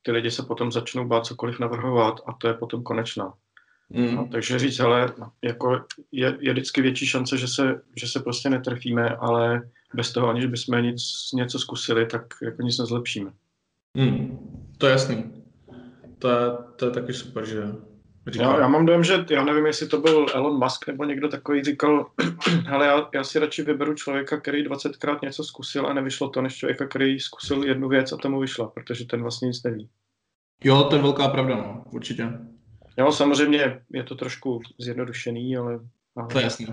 ty 0.03 0.13
lidi 0.13 0.31
se 0.31 0.43
potom 0.43 0.73
začnou 0.73 1.07
bát 1.07 1.27
cokoliv 1.27 1.59
navrhovat 1.59 2.21
a 2.27 2.33
to 2.33 2.49
je 2.49 2.55
potom 2.55 2.83
konečná. 2.83 3.33
Mm. 3.91 4.15
No, 4.15 4.29
takže 4.33 4.59
říct, 4.59 4.79
hele, 4.79 5.13
jako 5.43 5.85
je, 6.13 6.37
je 6.41 6.53
vždycky 6.53 6.83
větší 6.83 7.07
šance, 7.07 7.37
že 7.37 7.49
se, 7.49 7.81
že 7.97 8.09
se 8.09 8.21
prostě 8.21 8.51
netrfíme, 8.51 9.09
ale 9.09 9.63
bez 9.95 10.13
toho, 10.13 10.29
aniž 10.29 10.47
bychom 10.47 10.83
nic, 10.83 11.03
něco 11.35 11.59
zkusili, 11.59 12.07
tak 12.07 12.23
jako 12.43 12.63
nic 12.63 12.79
nezlepšíme. 12.79 13.31
Mm. 13.95 14.39
To 14.79 14.87
je 14.87 14.93
jasný. 14.93 15.38
To 16.19 16.29
je, 16.29 16.37
to 16.77 16.85
je 16.85 16.91
taky 16.91 17.13
super, 17.13 17.47
že 17.47 17.63
Já, 18.35 18.59
já 18.61 18.69
mám 18.69 18.87
dojem, 18.87 19.05
že 19.05 19.25
já 19.31 19.45
nevím, 19.45 19.67
jestli 19.67 19.89
to 19.89 20.01
byl 20.01 20.27
Elon 20.35 20.59
Musk 20.59 20.87
nebo 20.87 21.05
někdo 21.05 21.29
takový 21.29 21.65
říkal, 21.65 22.07
ale 22.73 22.87
já, 22.87 23.09
já 23.15 23.25
si 23.25 23.39
radši 23.39 23.63
vyberu 23.63 23.95
člověka, 23.95 24.41
který 24.41 24.67
20krát 24.67 25.19
něco 25.23 25.45
zkusil 25.45 25.87
a 25.87 25.93
nevyšlo 25.93 26.29
to, 26.29 26.43
než 26.43 26.57
člověka, 26.57 26.87
který 26.87 27.21
zkusil 27.21 27.65
jednu 27.65 27.89
věc 27.89 28.13
a 28.13 28.17
tomu 28.17 28.41
vyšla, 28.41 28.69
protože 28.69 29.05
ten 29.05 29.23
vlastně 29.23 29.49
nic 29.49 29.63
neví. 29.63 29.89
Jo, 30.65 30.85
to 30.85 30.97
je 30.97 31.03
velká 31.03 31.29
pravda, 31.29 31.57
no, 31.57 31.85
určitě. 31.91 32.29
Jo, 32.99 33.13
samozřejmě 33.13 33.81
je 33.93 34.03
to 34.03 34.15
trošku 34.15 34.61
zjednodušený, 34.79 35.57
ale... 35.57 35.81
To 36.33 36.39
je 36.39 36.45
jasný. 36.45 36.67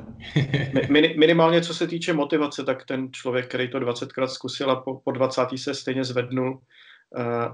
min, 0.90 1.20
minimálně 1.20 1.62
co 1.62 1.74
se 1.74 1.88
týče 1.88 2.14
motivace, 2.14 2.64
tak 2.64 2.86
ten 2.86 3.12
člověk, 3.12 3.48
který 3.48 3.70
to 3.70 3.80
20krát 3.80 4.28
zkusil 4.28 4.72
a 4.72 4.82
po, 4.82 5.00
po 5.00 5.12
20. 5.12 5.42
se 5.56 5.74
stejně 5.74 6.04
zvednul 6.04 6.62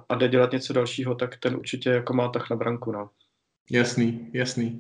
a 0.09 0.15
jde 0.15 0.27
dělat 0.27 0.51
něco 0.51 0.73
dalšího, 0.73 1.15
tak 1.15 1.37
ten 1.37 1.55
určitě 1.55 1.89
jako 1.89 2.13
má 2.13 2.27
tah 2.27 2.49
na 2.49 2.55
branku, 2.55 2.91
no. 2.91 3.09
Jasný, 3.71 4.29
jasný. 4.33 4.79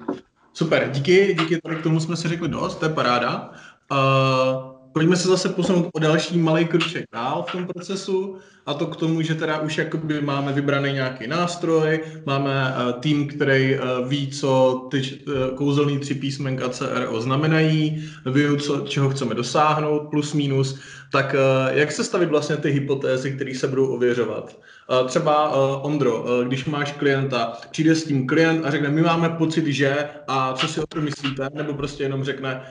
Super, 0.53 0.89
díky, 0.93 1.35
díky, 1.39 1.61
tady 1.61 1.75
k 1.75 1.83
tomu 1.83 1.99
jsme 1.99 2.17
si 2.17 2.27
řekli 2.27 2.47
dost, 2.47 2.75
to 2.75 2.85
je 2.85 2.93
paráda. 2.93 3.51
Uh, 3.91 4.81
pojďme 4.93 5.15
se 5.15 5.27
zase 5.27 5.49
posunout 5.49 5.89
o 5.93 5.99
další 5.99 6.37
malý 6.37 6.65
kruček 6.65 7.05
dál 7.13 7.45
v 7.47 7.51
tom 7.51 7.67
procesu 7.67 8.37
a 8.65 8.73
to 8.73 8.85
k 8.87 8.95
tomu, 8.95 9.21
že 9.21 9.35
teda 9.35 9.59
už 9.59 9.77
jakoby 9.77 10.21
máme 10.21 10.53
vybraný 10.53 10.93
nějaký 10.93 11.27
nástroj, 11.27 12.03
máme 12.25 12.51
uh, 12.51 12.99
tým, 12.99 13.27
který 13.27 13.75
uh, 13.75 14.07
ví, 14.07 14.31
co 14.31 14.81
ty 14.91 15.01
uh, 15.01 15.57
kouzelný 15.57 15.99
tři 15.99 16.15
písmenka 16.15 16.69
CRO 16.69 17.21
znamenají, 17.21 18.09
ví, 18.25 18.57
co, 18.57 18.79
čeho 18.79 19.09
chceme 19.09 19.35
dosáhnout, 19.35 20.09
plus 20.09 20.33
minus, 20.33 20.79
tak 21.11 21.33
uh, 21.33 21.77
jak 21.77 21.91
se 21.91 22.03
stavit 22.03 22.29
vlastně 22.29 22.57
ty 22.57 22.69
hypotézy, 22.69 23.31
které 23.31 23.55
se 23.55 23.67
budou 23.67 23.87
ověřovat? 23.87 24.59
Uh, 25.01 25.07
třeba 25.07 25.55
uh, 25.55 25.85
Ondro, 25.85 26.25
když 26.43 26.65
máš 26.65 26.91
klienta, 26.91 27.57
přijde 27.71 27.95
s 27.95 28.03
tím 28.03 28.27
klient 28.27 28.65
a 28.65 28.71
řekne, 28.71 28.89
my 28.89 29.01
máme 29.01 29.29
pocit, 29.29 29.65
že 29.65 30.09
a 30.27 30.53
co 30.53 30.67
si 30.67 30.81
o 30.81 30.87
tom 30.87 31.03
myslíte, 31.03 31.49
nebo 31.53 31.73
prostě 31.73 32.03
jenom 32.03 32.23
řekne, 32.23 32.61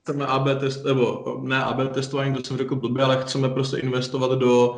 chceme 0.00 0.26
AB 0.26 0.60
test, 0.60 0.84
nebo 0.84 1.24
ne 1.42 1.64
AB 1.64 1.92
testování, 1.94 2.34
to 2.34 2.44
jsem 2.44 2.56
řekl 2.56 2.76
blbě, 2.76 3.04
ale 3.04 3.22
chceme 3.22 3.48
prostě 3.48 3.76
investovat 3.76 4.38
do 4.38 4.76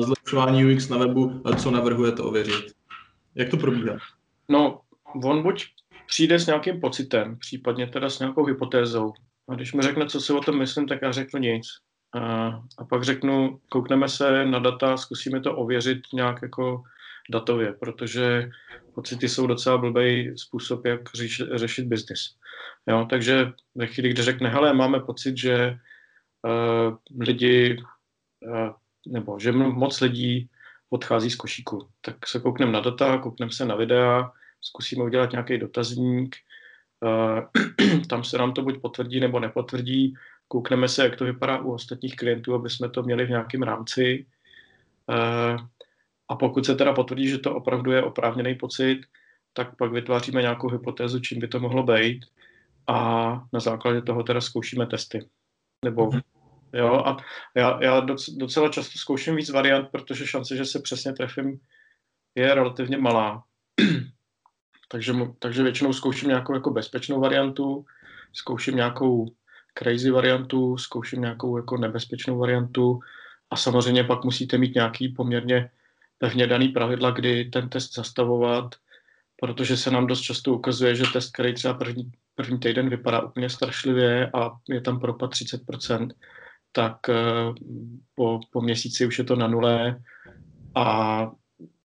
zlepšování 0.00 0.74
UX 0.74 0.88
na 0.88 0.96
webu, 0.96 1.42
co 1.56 1.70
navrhujete 1.70 2.22
ověřit. 2.22 2.72
Jak 3.34 3.48
to 3.48 3.56
probíhá? 3.56 3.96
No, 4.48 4.80
on 5.24 5.42
buď 5.42 5.64
přijde 6.06 6.38
s 6.38 6.46
nějakým 6.46 6.80
pocitem, 6.80 7.38
případně 7.38 7.86
teda 7.86 8.10
s 8.10 8.18
nějakou 8.18 8.44
hypotézou. 8.44 9.12
A 9.48 9.54
když 9.54 9.72
mi 9.72 9.82
řekne, 9.82 10.06
co 10.06 10.20
si 10.20 10.32
o 10.32 10.40
tom 10.40 10.58
myslím, 10.58 10.88
tak 10.88 10.98
já 11.02 11.12
řeknu 11.12 11.40
nic. 11.40 11.66
A, 12.14 12.46
a 12.78 12.84
pak 12.84 13.02
řeknu, 13.02 13.60
koukneme 13.68 14.08
se 14.08 14.44
na 14.44 14.58
data, 14.58 14.96
zkusíme 14.96 15.40
to 15.40 15.56
ověřit 15.56 16.00
nějak 16.12 16.42
jako 16.42 16.82
datově, 17.30 17.72
protože 17.72 18.50
pocity 18.94 19.28
jsou 19.28 19.46
docela 19.46 19.78
blbý 19.78 20.38
způsob, 20.38 20.84
jak 20.86 21.00
řeš, 21.14 21.42
řešit 21.54 21.86
biznis. 21.86 22.36
Jo, 22.86 23.06
takže 23.10 23.52
ve 23.74 23.86
chvíli, 23.86 24.08
kdy 24.10 24.22
řekne, 24.22 24.48
hele, 24.48 24.74
máme 24.74 25.00
pocit, 25.00 25.38
že 25.38 25.78
uh, 26.42 26.96
lidi 27.20 27.76
uh, 28.46 28.70
nebo 29.06 29.38
že 29.38 29.52
moc 29.52 30.00
lidí 30.00 30.50
odchází 30.90 31.30
z 31.30 31.36
košíku. 31.36 31.88
Tak 32.00 32.26
se 32.26 32.40
koukneme 32.40 32.72
na 32.72 32.80
data, 32.80 33.18
koukneme 33.18 33.52
se 33.52 33.64
na 33.64 33.76
videa, 33.76 34.32
zkusíme 34.60 35.04
udělat 35.04 35.32
nějaký 35.32 35.58
dotazník, 35.58 36.36
uh, 37.00 38.00
tam 38.08 38.24
se 38.24 38.38
nám 38.38 38.52
to 38.52 38.62
buď 38.62 38.80
potvrdí 38.80 39.20
nebo 39.20 39.40
nepotvrdí, 39.40 40.14
koukneme 40.48 40.88
se, 40.88 41.04
jak 41.04 41.16
to 41.16 41.24
vypadá 41.24 41.58
u 41.58 41.72
ostatních 41.72 42.16
klientů, 42.16 42.54
aby 42.54 42.70
jsme 42.70 42.88
to 42.88 43.02
měli 43.02 43.26
v 43.26 43.30
nějakém 43.30 43.62
rámci. 43.62 44.26
Uh, 45.08 45.66
a 46.28 46.36
pokud 46.36 46.66
se 46.66 46.74
teda 46.74 46.92
potvrdí, 46.92 47.28
že 47.28 47.38
to 47.38 47.54
opravdu 47.54 47.92
je 47.92 48.02
oprávněný 48.02 48.54
pocit, 48.54 49.00
tak 49.52 49.76
pak 49.76 49.92
vytváříme 49.92 50.42
nějakou 50.42 50.68
hypotézu, 50.68 51.20
čím 51.20 51.40
by 51.40 51.48
to 51.48 51.60
mohlo 51.60 51.82
být 51.82 52.26
a 52.86 53.30
na 53.52 53.60
základě 53.60 54.02
toho 54.02 54.22
teda 54.22 54.40
zkoušíme 54.40 54.86
testy. 54.86 55.28
Nebo 55.84 56.06
mhm. 56.06 56.20
Jo, 56.72 56.94
a 56.94 57.16
já, 57.54 57.78
já 57.82 58.00
docela 58.36 58.68
často 58.68 58.98
zkouším 58.98 59.36
víc 59.36 59.50
variant, 59.50 59.88
protože 59.88 60.26
šance, 60.26 60.56
že 60.56 60.64
se 60.64 60.80
přesně 60.80 61.12
trefím, 61.12 61.60
je 62.34 62.54
relativně 62.54 62.98
malá. 62.98 63.44
takže, 64.88 65.12
takže 65.38 65.62
většinou 65.62 65.92
zkouším 65.92 66.28
nějakou 66.28 66.54
jako 66.54 66.70
bezpečnou 66.70 67.20
variantu, 67.20 67.84
zkouším 68.32 68.76
nějakou 68.76 69.26
crazy 69.78 70.10
variantu, 70.10 70.76
zkouším 70.76 71.20
nějakou 71.20 71.56
jako 71.56 71.76
nebezpečnou 71.76 72.38
variantu 72.38 73.00
a 73.50 73.56
samozřejmě 73.56 74.04
pak 74.04 74.24
musíte 74.24 74.58
mít 74.58 74.74
nějaký 74.74 75.08
poměrně 75.08 75.70
pevně 76.18 76.46
daný 76.46 76.68
pravidla, 76.68 77.10
kdy 77.10 77.44
ten 77.44 77.68
test 77.68 77.94
zastavovat, 77.94 78.74
protože 79.40 79.76
se 79.76 79.90
nám 79.90 80.06
dost 80.06 80.20
často 80.20 80.54
ukazuje, 80.54 80.94
že 80.94 81.04
test, 81.12 81.32
který 81.32 81.54
třeba 81.54 81.74
první, 81.74 82.12
první 82.34 82.58
týden 82.58 82.88
vypadá 82.88 83.20
úplně 83.20 83.50
strašlivě 83.50 84.30
a 84.34 84.50
je 84.68 84.80
tam 84.80 85.00
propad 85.00 85.30
30%, 85.30 86.10
tak 86.72 87.08
eh, 87.08 87.14
po, 88.14 88.40
po 88.50 88.60
měsíci 88.60 89.06
už 89.06 89.18
je 89.18 89.24
to 89.24 89.36
na 89.36 89.48
nule 89.48 90.00
a 90.74 91.30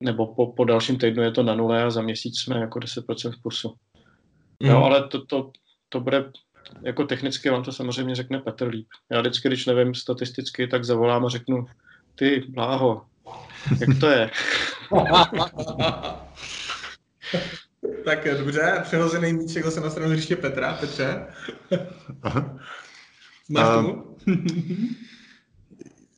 nebo 0.00 0.34
po, 0.34 0.46
po 0.52 0.64
dalším 0.64 0.98
týdnu 0.98 1.22
je 1.22 1.30
to 1.30 1.42
na 1.42 1.54
nule 1.54 1.82
a 1.82 1.90
za 1.90 2.02
měsíc 2.02 2.38
jsme 2.38 2.60
jako 2.60 2.78
10% 2.78 3.32
v 3.32 3.42
plusu. 3.42 3.74
Mm. 4.62 4.68
Jo, 4.68 4.76
ale 4.76 5.08
to, 5.08 5.26
to, 5.26 5.50
to 5.88 6.00
bude, 6.00 6.32
jako 6.82 7.04
technicky 7.04 7.50
vám 7.50 7.62
to 7.62 7.72
samozřejmě 7.72 8.14
řekne 8.14 8.38
Petr 8.38 8.66
líp. 8.66 8.86
Já 9.10 9.20
vždycky, 9.20 9.48
když 9.48 9.66
nevím 9.66 9.94
statisticky, 9.94 10.66
tak 10.66 10.84
zavolám 10.84 11.26
a 11.26 11.28
řeknu, 11.28 11.66
ty, 12.14 12.44
bláho, 12.48 13.04
jak 13.80 14.00
to 14.00 14.06
je? 14.06 14.30
tak 18.04 18.38
dobře, 18.38 18.80
přehozený 18.82 19.32
míček 19.32 19.64
zase 19.64 19.80
na 19.80 19.90
stranu 19.90 20.10
hřiště 20.10 20.36
Petra. 20.36 20.72
Petře? 20.80 21.26
Máš 23.48 23.84
um, 23.84 24.16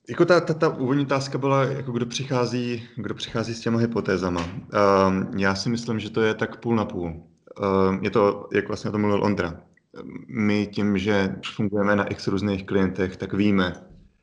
jako 0.08 0.24
ta, 0.24 0.40
ta, 0.40 0.54
ta 0.54 0.68
úvodní 0.68 1.04
otázka 1.04 1.38
byla, 1.38 1.64
jako 1.64 1.92
kdo 1.92 2.06
přichází, 2.06 2.88
kdo 2.96 3.14
přichází 3.14 3.54
s 3.54 3.60
těma 3.60 3.78
hypotézama. 3.78 4.44
Um, 4.44 5.38
já 5.38 5.54
si 5.54 5.68
myslím, 5.68 6.00
že 6.00 6.10
to 6.10 6.22
je 6.22 6.34
tak 6.34 6.56
půl 6.60 6.76
na 6.76 6.84
půl. 6.84 7.06
Um, 7.08 8.00
je 8.02 8.10
to, 8.10 8.48
jak 8.52 8.68
vlastně 8.68 8.88
o 8.88 8.92
tom 8.92 9.00
mluvil 9.00 9.24
Ondra. 9.24 9.60
My 10.28 10.66
tím, 10.66 10.98
že 10.98 11.36
fungujeme 11.54 11.96
na 11.96 12.04
x 12.04 12.26
různých 12.26 12.66
klientech, 12.66 13.16
tak 13.16 13.32
víme, 13.32 13.72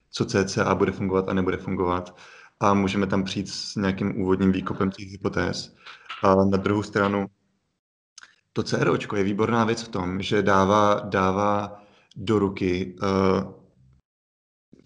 co 0.09 0.26
CCA 0.26 0.76
bude 0.76 0.91
fungovat 0.91 1.30
a 1.30 1.34
nebude 1.34 1.57
fungovat 1.57 2.20
a 2.59 2.74
můžeme 2.74 3.07
tam 3.07 3.24
přijít 3.24 3.49
s 3.49 3.76
nějakým 3.76 4.22
úvodním 4.22 4.51
výkopem 4.51 4.91
těch 4.91 5.07
hypotéz. 5.07 5.76
A 6.24 6.36
na 6.36 6.57
druhou 6.57 6.84
stranu, 6.84 7.28
to 8.53 8.63
CROčko 8.63 9.16
je 9.16 9.24
výborná 9.24 9.66
věc 9.66 9.84
v 9.84 9.88
tom, 9.88 10.22
že 10.22 10.41
dává, 10.41 10.99
dává 10.99 11.84
do 12.16 12.39
ruky 12.39 12.95
uh, 13.01 13.53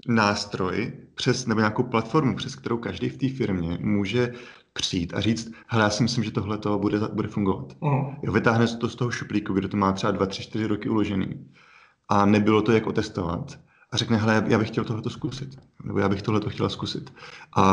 nástroj 0.07 0.93
přes, 1.15 1.45
nebo 1.45 1.59
nějakou 1.59 1.83
platformu, 1.83 2.35
přes 2.35 2.55
kterou 2.55 2.77
každý 2.77 3.09
v 3.09 3.17
té 3.17 3.29
firmě 3.29 3.77
může 3.81 4.33
přijít 4.73 5.13
a 5.13 5.21
říct, 5.21 5.51
hele, 5.67 5.83
já 5.83 5.89
si 5.89 6.03
myslím, 6.03 6.23
že 6.23 6.31
tohle 6.31 6.57
to 6.57 6.79
bude, 6.79 6.99
bude 7.13 7.27
fungovat. 7.27 7.73
Uh. 7.79 8.13
Jo, 8.21 8.31
vytáhne 8.31 8.67
to 8.67 8.89
z 8.89 8.95
toho 8.95 9.11
šuplíku, 9.11 9.53
kde 9.53 9.67
to 9.67 9.77
má 9.77 9.91
třeba 9.91 10.11
2, 10.11 10.25
3, 10.25 10.41
4 10.43 10.65
roky 10.65 10.89
uložený 10.89 11.45
a 12.09 12.25
nebylo 12.25 12.61
to 12.61 12.71
jak 12.71 12.87
otestovat 12.87 13.59
a 13.91 13.97
řekne, 13.97 14.17
hele, 14.17 14.43
já 14.47 14.59
bych 14.59 14.67
chtěl 14.67 14.83
tohleto 14.83 15.09
zkusit, 15.09 15.59
nebo 15.83 15.99
já 15.99 16.09
bych 16.09 16.21
tohleto 16.21 16.49
chtěla 16.49 16.69
zkusit. 16.69 17.13
A, 17.55 17.63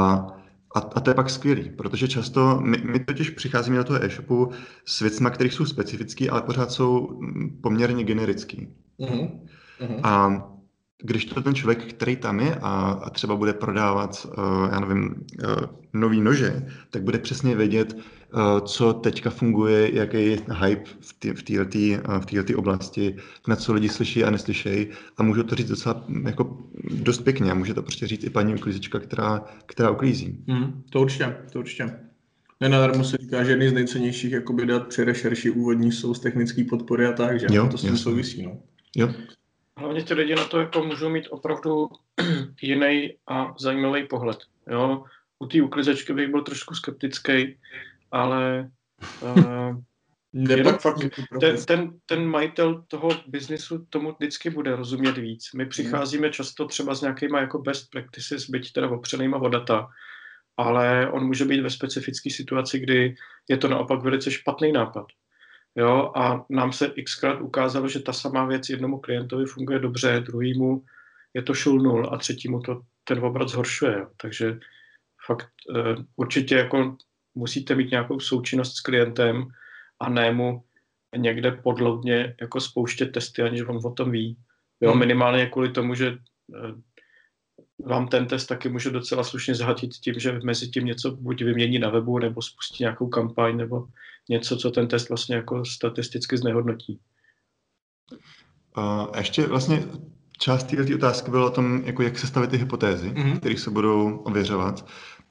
a, 0.75 0.79
a 0.79 1.01
to 1.01 1.11
je 1.11 1.15
pak 1.15 1.31
skvělý, 1.31 1.71
protože 1.71 2.09
často 2.09 2.61
my, 2.63 2.79
my 2.85 3.01
totiž 3.01 3.31
přicházíme 3.31 3.77
do 3.77 3.85
toho 3.85 4.05
e-shopu 4.05 4.51
s 4.85 5.01
věcmi, 5.01 5.31
které 5.31 5.51
jsou 5.51 5.67
specifické, 5.67 6.31
ale 6.31 6.43
pořád 6.43 6.71
jsou 6.71 7.21
poměrně 7.61 8.05
generický. 8.05 8.69
Uh-huh. 8.99 9.31
Uh-huh. 9.81 10.01
A 10.03 10.43
když 11.03 11.25
to 11.25 11.43
ten 11.43 11.55
člověk, 11.55 11.85
který 11.85 12.17
tam 12.17 12.41
je 12.41 12.55
a, 12.55 13.01
a 13.03 13.11
třeba 13.11 13.37
bude 13.37 13.53
prodávat, 13.53 14.27
uh, 14.39 14.69
já 14.73 14.81
nevím, 14.81 15.05
uh, 15.05 15.55
nový 15.93 16.21
nože, 16.21 16.67
tak 16.91 17.03
bude 17.03 17.19
přesně 17.19 17.57
vědět, 17.57 17.95
uh, 17.95 18.67
co 18.67 18.93
teďka 18.93 19.31
funguje, 19.31 19.97
jaký 19.97 20.17
je 20.17 20.39
hype 20.65 20.91
v 21.01 21.13
této 21.43 21.71
v 22.21 22.53
v 22.53 22.57
oblasti, 22.57 23.17
na 23.49 23.57
co 23.57 23.73
lidi 23.73 23.89
slyší 23.89 24.25
a 24.25 24.31
neslyšejí 24.31 24.87
a 25.17 25.23
můžu 25.23 25.43
to 25.43 25.55
říct 25.55 25.69
docela 25.69 26.05
jako 26.25 26.59
dost 26.91 27.21
pěkně 27.21 27.51
a 27.51 27.55
může 27.55 27.75
to 27.75 27.83
prostě 27.83 28.07
říct 28.07 28.25
i 28.25 28.31
paní 28.31 28.55
uklízečka, 28.55 28.99
která, 28.99 29.45
která 29.67 29.91
uklízí. 29.91 30.45
Mm, 30.47 30.83
to 30.91 31.01
určitě, 31.01 31.37
to 31.53 31.59
určitě. 31.59 31.91
Nenadarmo 32.61 33.05
se 33.05 33.17
říká, 33.17 33.45
že 33.45 33.51
jedný 33.51 33.69
z 33.69 33.73
nejcennějších 33.73 34.33
jakoby 34.33 34.67
dat 34.67 34.87
při 34.87 35.05
rešerši 35.05 35.51
úvodní 35.51 35.93
jsou 35.93 36.15
z 36.15 36.21
technické 36.21 36.65
podpory 36.65 37.07
a 37.07 37.13
tak, 37.13 37.41
že 37.41 37.47
jo, 37.51 37.69
to 37.69 37.79
s 37.79 37.83
tím 37.83 37.97
souvisí. 37.97 38.43
No. 38.43 38.59
Jo. 38.97 39.15
Hlavně 39.79 40.05
ty 40.05 40.15
lidi 40.15 40.35
na 40.35 40.45
to 40.45 40.61
jako 40.61 40.85
můžou 40.85 41.09
mít 41.09 41.29
opravdu 41.31 41.89
jiný 42.63 43.17
a 43.27 43.55
zajímavý 43.59 44.07
pohled. 44.07 44.39
Jo? 44.71 45.05
U 45.39 45.47
té 45.47 45.63
uklizečky 45.63 46.13
bych 46.15 46.29
byl 46.29 46.43
trošku 46.43 46.75
skeptický, 46.75 47.59
ale 48.11 48.71
uh, 49.23 49.77
jenom 50.33 50.79
fakt, 50.79 50.99
ten, 51.41 51.65
ten, 51.65 52.01
ten 52.07 52.27
majitel 52.27 52.85
toho 52.89 53.09
biznisu 53.27 53.87
tomu 53.91 54.13
vždycky 54.13 54.51
bude 54.51 54.77
rozumět 54.77 55.19
víc. 55.19 55.53
My 55.53 55.67
přicházíme 55.67 56.31
často 56.31 56.67
třeba 56.67 56.95
s 56.95 57.01
nějakýma 57.01 57.41
jako 57.41 57.59
best 57.59 57.91
practices, 57.91 58.51
byť 58.51 58.73
teda 58.73 58.91
opřenýma 58.91 59.39
o 59.39 59.49
data, 59.49 59.89
ale 60.57 61.11
on 61.11 61.27
může 61.27 61.45
být 61.45 61.61
ve 61.61 61.71
specifické 61.71 62.31
situaci, 62.31 62.79
kdy 62.79 63.15
je 63.49 63.57
to 63.57 63.69
naopak 63.69 64.03
velice 64.03 64.31
špatný 64.31 64.73
nápad. 64.73 65.07
Jo, 65.77 66.13
a 66.17 66.47
nám 66.51 66.73
se 66.73 66.89
xkrát 67.05 67.41
ukázalo, 67.41 67.89
že 67.89 68.01
ta 68.01 68.13
samá 68.13 68.47
věc 68.47 68.69
jednomu 68.69 68.99
klientovi 68.99 69.45
funguje 69.45 69.79
dobře, 69.79 70.21
druhýmu 70.27 70.85
je 71.35 71.43
to 71.43 71.55
šul 71.55 71.79
nul 71.79 72.09
a 72.13 72.17
třetímu 72.17 72.61
to 72.61 72.81
ten 73.05 73.25
obrat 73.25 73.49
zhoršuje. 73.49 73.99
Jo. 73.99 74.09
Takže 74.17 74.59
fakt 75.27 75.49
uh, 75.71 76.05
určitě 76.17 76.55
jako 76.55 76.97
musíte 77.35 77.75
mít 77.75 77.91
nějakou 77.91 78.21
součinnost 78.21 78.77
s 78.77 78.81
klientem 78.81 79.47
a 80.01 80.09
ne 80.09 80.33
mu 80.33 80.65
někde 81.17 81.53
podloudně 81.53 82.37
jako 82.41 82.61
spouštět 82.61 83.13
testy, 83.13 83.43
aniž 83.43 83.63
on 83.63 83.81
o 83.85 83.91
tom 83.91 84.11
ví. 84.11 84.37
Jo, 84.81 84.91
hmm. 84.91 85.01
minimálně 85.01 85.47
kvůli 85.47 85.73
tomu, 85.73 85.95
že 85.95 86.11
uh, 86.11 86.19
vám 87.85 88.09
ten 88.09 88.27
test 88.27 88.47
taky 88.47 88.69
může 88.69 88.91
docela 88.91 89.25
slušně 89.25 89.55
zhatit 89.55 89.91
tím, 89.95 90.15
že 90.19 90.41
mezi 90.45 90.69
tím 90.69 90.85
něco 90.85 91.11
buď 91.11 91.43
vymění 91.43 91.79
na 91.79 91.91
webu, 91.91 92.19
nebo 92.19 92.43
spustí 92.43 92.83
nějakou 92.85 93.09
kampaň, 93.09 93.57
nebo 93.57 93.87
něco, 94.29 94.57
co 94.57 94.71
ten 94.71 94.89
test 94.89 95.09
vlastně 95.09 95.37
jako 95.37 95.65
statisticky 95.65 96.37
znehodnotí. 96.37 97.01
A 98.75 99.09
ještě 99.17 99.47
vlastně 99.47 99.85
část 100.39 100.65
této 100.65 100.95
otázky 100.95 101.31
byla 101.31 101.47
o 101.47 101.51
tom, 101.51 101.83
jako 101.85 102.03
jak 102.03 102.19
sestavit 102.19 102.51
ty 102.51 102.57
hypotézy, 102.57 103.11
mm-hmm. 103.11 103.39
které 103.39 103.57
se 103.57 103.71
budou 103.71 104.17
ověřovat. 104.17 104.87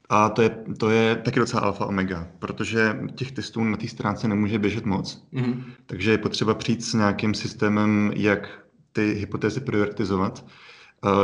A 0.08 0.28
to 0.28 0.42
je, 0.42 0.50
to 0.78 0.90
je 0.90 1.16
taky 1.16 1.40
docela 1.40 1.62
alfa 1.62 1.86
omega, 1.86 2.28
protože 2.38 2.98
těch 3.14 3.32
testů 3.32 3.64
na 3.64 3.76
té 3.76 3.88
stránce 3.88 4.28
nemůže 4.28 4.58
běžet 4.58 4.86
moc. 4.86 5.28
Mm-hmm. 5.32 5.64
Takže 5.86 6.10
je 6.10 6.18
potřeba 6.18 6.54
přijít 6.54 6.84
s 6.84 6.94
nějakým 6.94 7.34
systémem, 7.34 8.12
jak 8.16 8.66
ty 8.92 9.12
hypotézy 9.12 9.60
prioritizovat. 9.60 10.46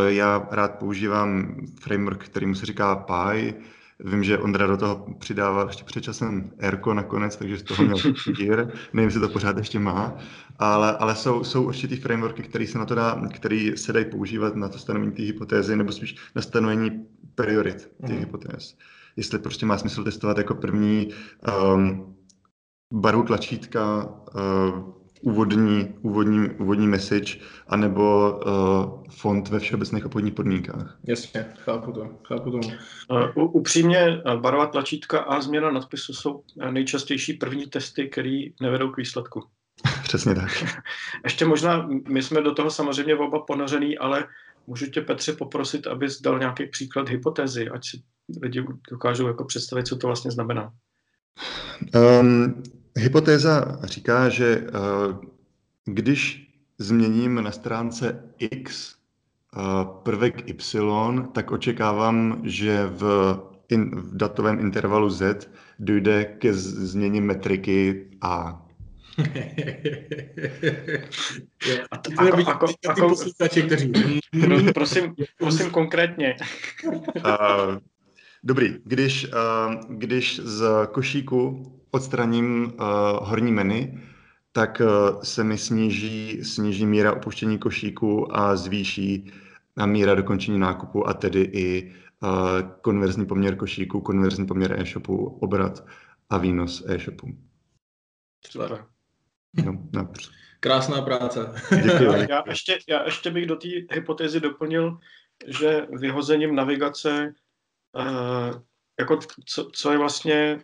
Já 0.08 0.48
rád 0.50 0.78
používám 0.78 1.56
framework, 1.80 2.24
který 2.24 2.46
mu 2.46 2.54
se 2.54 2.66
říká 2.66 2.96
PI. 2.96 3.54
Vím, 4.00 4.24
že 4.24 4.38
Ondra 4.38 4.66
do 4.66 4.76
toho 4.76 5.06
přidával 5.18 5.66
ještě 5.66 5.84
před 5.84 6.04
časem 6.04 6.50
Erko 6.58 6.94
nakonec, 6.94 7.36
takže 7.36 7.58
z 7.58 7.62
toho 7.62 7.84
měl 7.84 7.96
dír. 8.36 8.72
Nevím, 8.92 9.08
jestli 9.08 9.20
to 9.20 9.28
pořád 9.28 9.56
ještě 9.56 9.78
má. 9.78 10.16
Ale, 10.58 10.96
ale 10.96 11.16
jsou, 11.16 11.44
jsou 11.44 11.62
určitý 11.62 11.96
frameworky, 11.96 12.42
které 12.42 12.66
se 12.66 12.78
na 12.78 12.86
to 12.86 12.94
dá, 12.94 13.22
který 13.34 13.76
se 13.76 13.92
dají 13.92 14.04
používat 14.04 14.56
na 14.56 14.68
to 14.68 14.78
stanovení 14.78 15.12
té 15.12 15.22
hypotézy, 15.22 15.76
nebo 15.76 15.92
spíš 15.92 16.16
na 16.34 16.42
stanovení 16.42 17.06
priorit 17.34 17.90
těch 18.06 18.16
mm. 18.16 18.20
hypotéz. 18.20 18.76
Jestli 19.16 19.38
prostě 19.38 19.66
má 19.66 19.78
smysl 19.78 20.04
testovat 20.04 20.38
jako 20.38 20.54
první 20.54 21.08
um, 21.74 22.16
barvu 22.92 23.22
tlačítka, 23.22 24.08
uh, 24.34 25.01
úvodní, 25.22 25.94
úvodní, 26.02 26.50
úvodní 26.50 26.86
message, 26.86 27.38
anebo 27.66 28.32
uh, 28.32 29.04
font 29.10 29.48
ve 29.48 29.58
všeobecných 29.58 30.06
obchodních 30.06 30.34
podmínkách. 30.34 30.98
Jasně, 31.08 31.46
chápu 31.58 31.92
to. 31.92 32.08
Chápu 32.28 32.50
to. 32.50 32.56
Uh, 32.56 33.56
upřímně, 33.56 33.98
eh, 33.98 34.36
barva 34.36 34.66
tlačítka 34.66 35.20
a 35.20 35.40
změna 35.40 35.70
nadpisu 35.70 36.12
jsou 36.12 36.42
nejčastější 36.70 37.32
první 37.32 37.66
testy, 37.66 38.08
které 38.08 38.42
nevedou 38.60 38.90
k 38.90 38.96
výsledku. 38.96 39.44
Přesně 40.02 40.34
tak. 40.34 40.64
Ještě 41.24 41.44
možná, 41.44 41.88
my 42.08 42.22
jsme 42.22 42.40
do 42.40 42.54
toho 42.54 42.70
samozřejmě 42.70 43.16
oba 43.16 43.38
ponořený, 43.38 43.98
ale 43.98 44.24
můžu 44.66 44.86
tě, 44.86 45.00
Petře, 45.00 45.32
poprosit, 45.32 45.86
abys 45.86 46.20
dal 46.20 46.38
nějaký 46.38 46.66
příklad 46.66 47.08
hypotézy, 47.08 47.68
ať 47.68 47.84
si 47.84 48.02
lidi 48.42 48.64
dokážou 48.90 49.26
jako 49.26 49.44
představit, 49.44 49.86
co 49.86 49.96
to 49.96 50.06
vlastně 50.06 50.30
znamená. 50.30 50.72
Um, 51.94 52.62
Hypotéza 52.96 53.78
říká, 53.84 54.28
že 54.28 54.64
eh, 54.66 54.70
když 55.84 56.48
změním 56.78 57.34
na 57.44 57.50
stránce 57.50 58.24
X 58.38 58.94
eh, 59.56 59.60
prvek 60.02 60.48
Y, 60.48 61.22
tak 61.32 61.50
očekávám, 61.50 62.40
že 62.44 62.86
v, 62.86 63.36
in, 63.68 63.90
v 63.90 64.16
datovém 64.16 64.60
intervalu 64.60 65.10
Z 65.10 65.50
dojde 65.78 66.24
ke 66.24 66.54
změně 66.54 67.20
metriky 67.20 68.06
A. 68.20 68.62
prosím, 74.74 75.14
prosím 75.38 75.70
konkrétně. 75.70 76.36
Uh, 76.86 76.92
dobrý, 78.44 78.74
když, 78.84 79.26
uh, 79.26 79.74
když 79.88 80.40
z 80.44 80.64
košíku 80.92 81.72
odstraním 81.94 82.64
uh, 82.64 83.28
horní 83.28 83.52
menu, 83.52 84.00
tak 84.52 84.80
uh, 84.80 85.22
se 85.22 85.44
mi 85.44 85.58
sníží, 85.58 86.44
sníží 86.44 86.86
míra 86.86 87.12
opuštění 87.12 87.58
košíku 87.58 88.36
a 88.36 88.56
zvýší 88.56 89.32
na 89.76 89.86
míra 89.86 90.14
dokončení 90.14 90.58
nákupu 90.58 91.08
a 91.08 91.14
tedy 91.14 91.40
i 91.40 91.94
konverzní 92.80 93.26
poměr 93.26 93.56
košíku, 93.56 94.00
konverzní 94.00 94.46
poměr 94.46 94.80
e-shopu, 94.80 95.38
obrat 95.40 95.84
a 96.30 96.38
výnos 96.38 96.82
e-shopu. 96.86 97.28
Super. 98.50 98.84
No, 99.64 99.78
no. 99.92 100.12
Krásná 100.60 101.02
práce. 101.02 101.52
Děkuji. 101.82 102.26
já, 102.28 102.42
ještě, 102.46 102.78
já 102.88 103.04
ještě 103.04 103.30
bych 103.30 103.46
do 103.46 103.56
té 103.56 103.68
hypotézy 103.90 104.40
doplnil, 104.40 104.98
že 105.46 105.86
vyhozením 105.90 106.54
navigace, 106.54 107.34
uh, 107.96 108.62
jako 109.00 109.18
co, 109.46 109.70
co 109.72 109.92
je 109.92 109.98
vlastně 109.98 110.60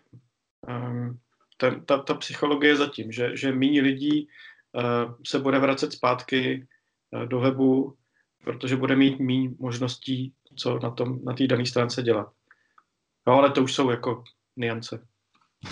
um, 0.69 1.19
ten, 1.57 1.85
ta, 1.85 1.99
ta 1.99 2.15
psychologie 2.15 2.77
zatím, 2.77 3.13
že, 3.13 3.37
že 3.37 3.53
méně 3.53 3.83
lidí 3.83 4.29
uh, 4.73 5.15
se 5.27 5.39
bude 5.39 5.59
vracet 5.59 5.93
zpátky 5.93 6.67
uh, 7.11 7.27
do 7.27 7.41
webu, 7.41 7.95
protože 8.45 8.77
bude 8.77 8.97
mít 8.97 9.21
méně 9.21 9.51
možností, 9.59 10.33
co 10.57 10.79
na 10.79 10.91
tom 10.91 11.25
na 11.25 11.33
té 11.33 11.47
dané 11.47 11.67
stránce 11.67 12.03
dělat. 12.03 12.33
No, 13.27 13.35
ale 13.35 13.51
to 13.51 13.63
už 13.63 13.75
jsou 13.75 13.91
jako 13.91 14.25
niance. 14.57 15.07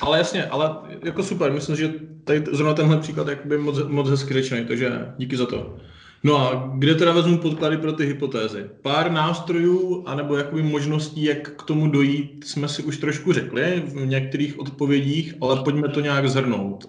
Ale 0.01 0.18
jasně, 0.18 0.47
ale 0.47 0.76
jako 1.05 1.22
super, 1.22 1.53
myslím, 1.53 1.76
že 1.76 1.95
tady 2.24 2.45
zrovna 2.53 2.74
tenhle 2.74 3.01
příklad 3.01 3.28
je 3.28 3.59
moc, 3.59 3.78
moc 3.89 4.09
hezky 4.09 4.34
řečený, 4.34 4.66
takže 4.66 5.14
díky 5.18 5.37
za 5.37 5.47
to. 5.47 5.78
No 6.27 6.37
a 6.37 6.72
kde 6.74 6.95
teda 6.95 7.12
vezmu 7.12 7.39
podklady 7.39 7.77
pro 7.77 7.93
ty 7.93 8.07
hypotézy? 8.07 8.70
Pár 8.83 9.12
nástrojů 9.12 10.05
anebo 10.07 10.37
jakoby 10.37 10.62
možností, 10.62 11.24
jak 11.24 11.51
k 11.57 11.62
tomu 11.62 11.91
dojít, 11.91 12.47
jsme 12.47 12.68
si 12.68 12.83
už 12.83 12.99
trošku 12.99 13.33
řekli 13.33 13.81
v 13.81 14.07
některých 14.07 14.59
odpovědích, 14.59 15.35
ale 15.41 15.62
pojďme 15.64 15.89
to 15.89 16.01
nějak 16.01 16.29
zhrnout. 16.29 16.87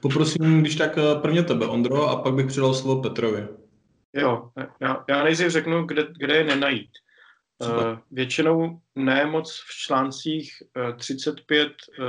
Poprosím, 0.00 0.60
když 0.60 0.76
tak 0.76 0.98
prvně 1.22 1.42
tebe, 1.42 1.66
Ondro, 1.66 2.08
a 2.08 2.16
pak 2.16 2.34
bych 2.34 2.46
předal 2.46 2.74
slovo 2.74 3.02
Petrovi. 3.02 3.48
Jo, 4.12 4.50
já, 4.80 5.04
já 5.08 5.24
nejdřív 5.24 5.48
řeknu, 5.48 5.84
kde, 5.84 6.06
kde 6.18 6.36
je 6.36 6.44
nenajít. 6.44 6.90
Uh, 7.58 7.98
většinou 8.10 8.80
ne 8.94 9.26
moc 9.26 9.62
v 9.66 9.78
článcích 9.86 10.52
uh, 10.76 10.96
35 10.96 11.68
uh, 11.68 12.06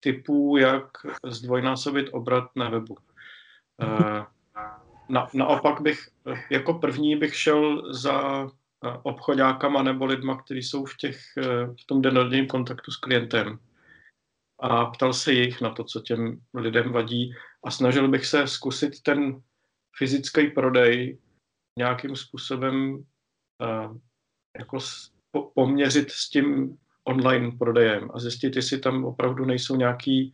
typů, 0.00 0.56
jak 0.56 0.86
zdvojnásobit 1.26 2.06
obrat 2.12 2.44
na 2.56 2.68
webu. 2.68 2.96
Na, 5.08 5.28
naopak 5.34 5.80
bych, 5.80 6.08
jako 6.50 6.74
první 6.74 7.16
bych 7.16 7.36
šel 7.36 7.94
za 7.94 8.48
obchodákama 9.02 9.82
nebo 9.82 10.04
lidma, 10.04 10.42
kteří 10.42 10.62
jsou 10.62 10.84
v, 10.84 10.96
těch, 10.96 11.20
v 11.80 11.86
tom 11.86 12.02
dennodenním 12.02 12.46
kontaktu 12.46 12.90
s 12.90 12.96
klientem. 12.96 13.58
A 14.60 14.86
ptal 14.86 15.12
se 15.12 15.32
jich 15.32 15.60
na 15.60 15.70
to, 15.70 15.84
co 15.84 16.00
těm 16.00 16.40
lidem 16.54 16.92
vadí. 16.92 17.34
A 17.64 17.70
snažil 17.70 18.08
bych 18.08 18.26
se 18.26 18.46
zkusit 18.46 19.02
ten 19.02 19.42
fyzický 19.96 20.46
prodej 20.46 21.18
nějakým 21.78 22.16
způsobem 22.16 22.94
uh, 22.94 23.96
jako 24.58 24.78
po, 25.30 25.42
poměřit 25.54 26.10
s 26.10 26.30
tím 26.30 26.76
online 27.04 27.52
prodejem 27.58 28.10
a 28.14 28.20
zjistit, 28.20 28.56
jestli 28.56 28.78
tam 28.78 29.04
opravdu 29.04 29.44
nejsou 29.44 29.76
nějaký, 29.76 30.32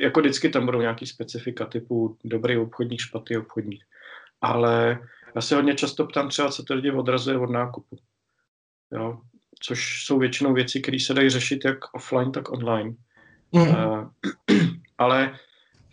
jako 0.00 0.20
vždycky 0.20 0.48
tam 0.48 0.66
budou 0.66 0.80
nějaký 0.80 1.06
specifika 1.06 1.66
typu 1.66 2.18
dobrý 2.24 2.56
obchodník, 2.56 3.00
špatný 3.00 3.36
obchodník 3.36 3.84
ale 4.44 4.98
já 5.34 5.40
se 5.40 5.54
hodně 5.54 5.74
často 5.74 6.06
ptám 6.06 6.28
třeba, 6.28 6.48
co 6.48 6.62
to 6.62 6.74
lidi 6.74 6.90
odrazuje 6.90 7.38
od 7.38 7.50
nákupu. 7.50 7.96
Jo? 8.92 9.18
Což 9.60 10.04
jsou 10.04 10.18
většinou 10.18 10.54
věci, 10.54 10.80
které 10.80 11.00
se 11.00 11.14
dají 11.14 11.30
řešit 11.30 11.64
jak 11.64 11.94
offline, 11.94 12.32
tak 12.32 12.52
online. 12.52 12.94
Mm. 13.52 13.62
Uh, 13.62 14.08
ale 14.98 15.38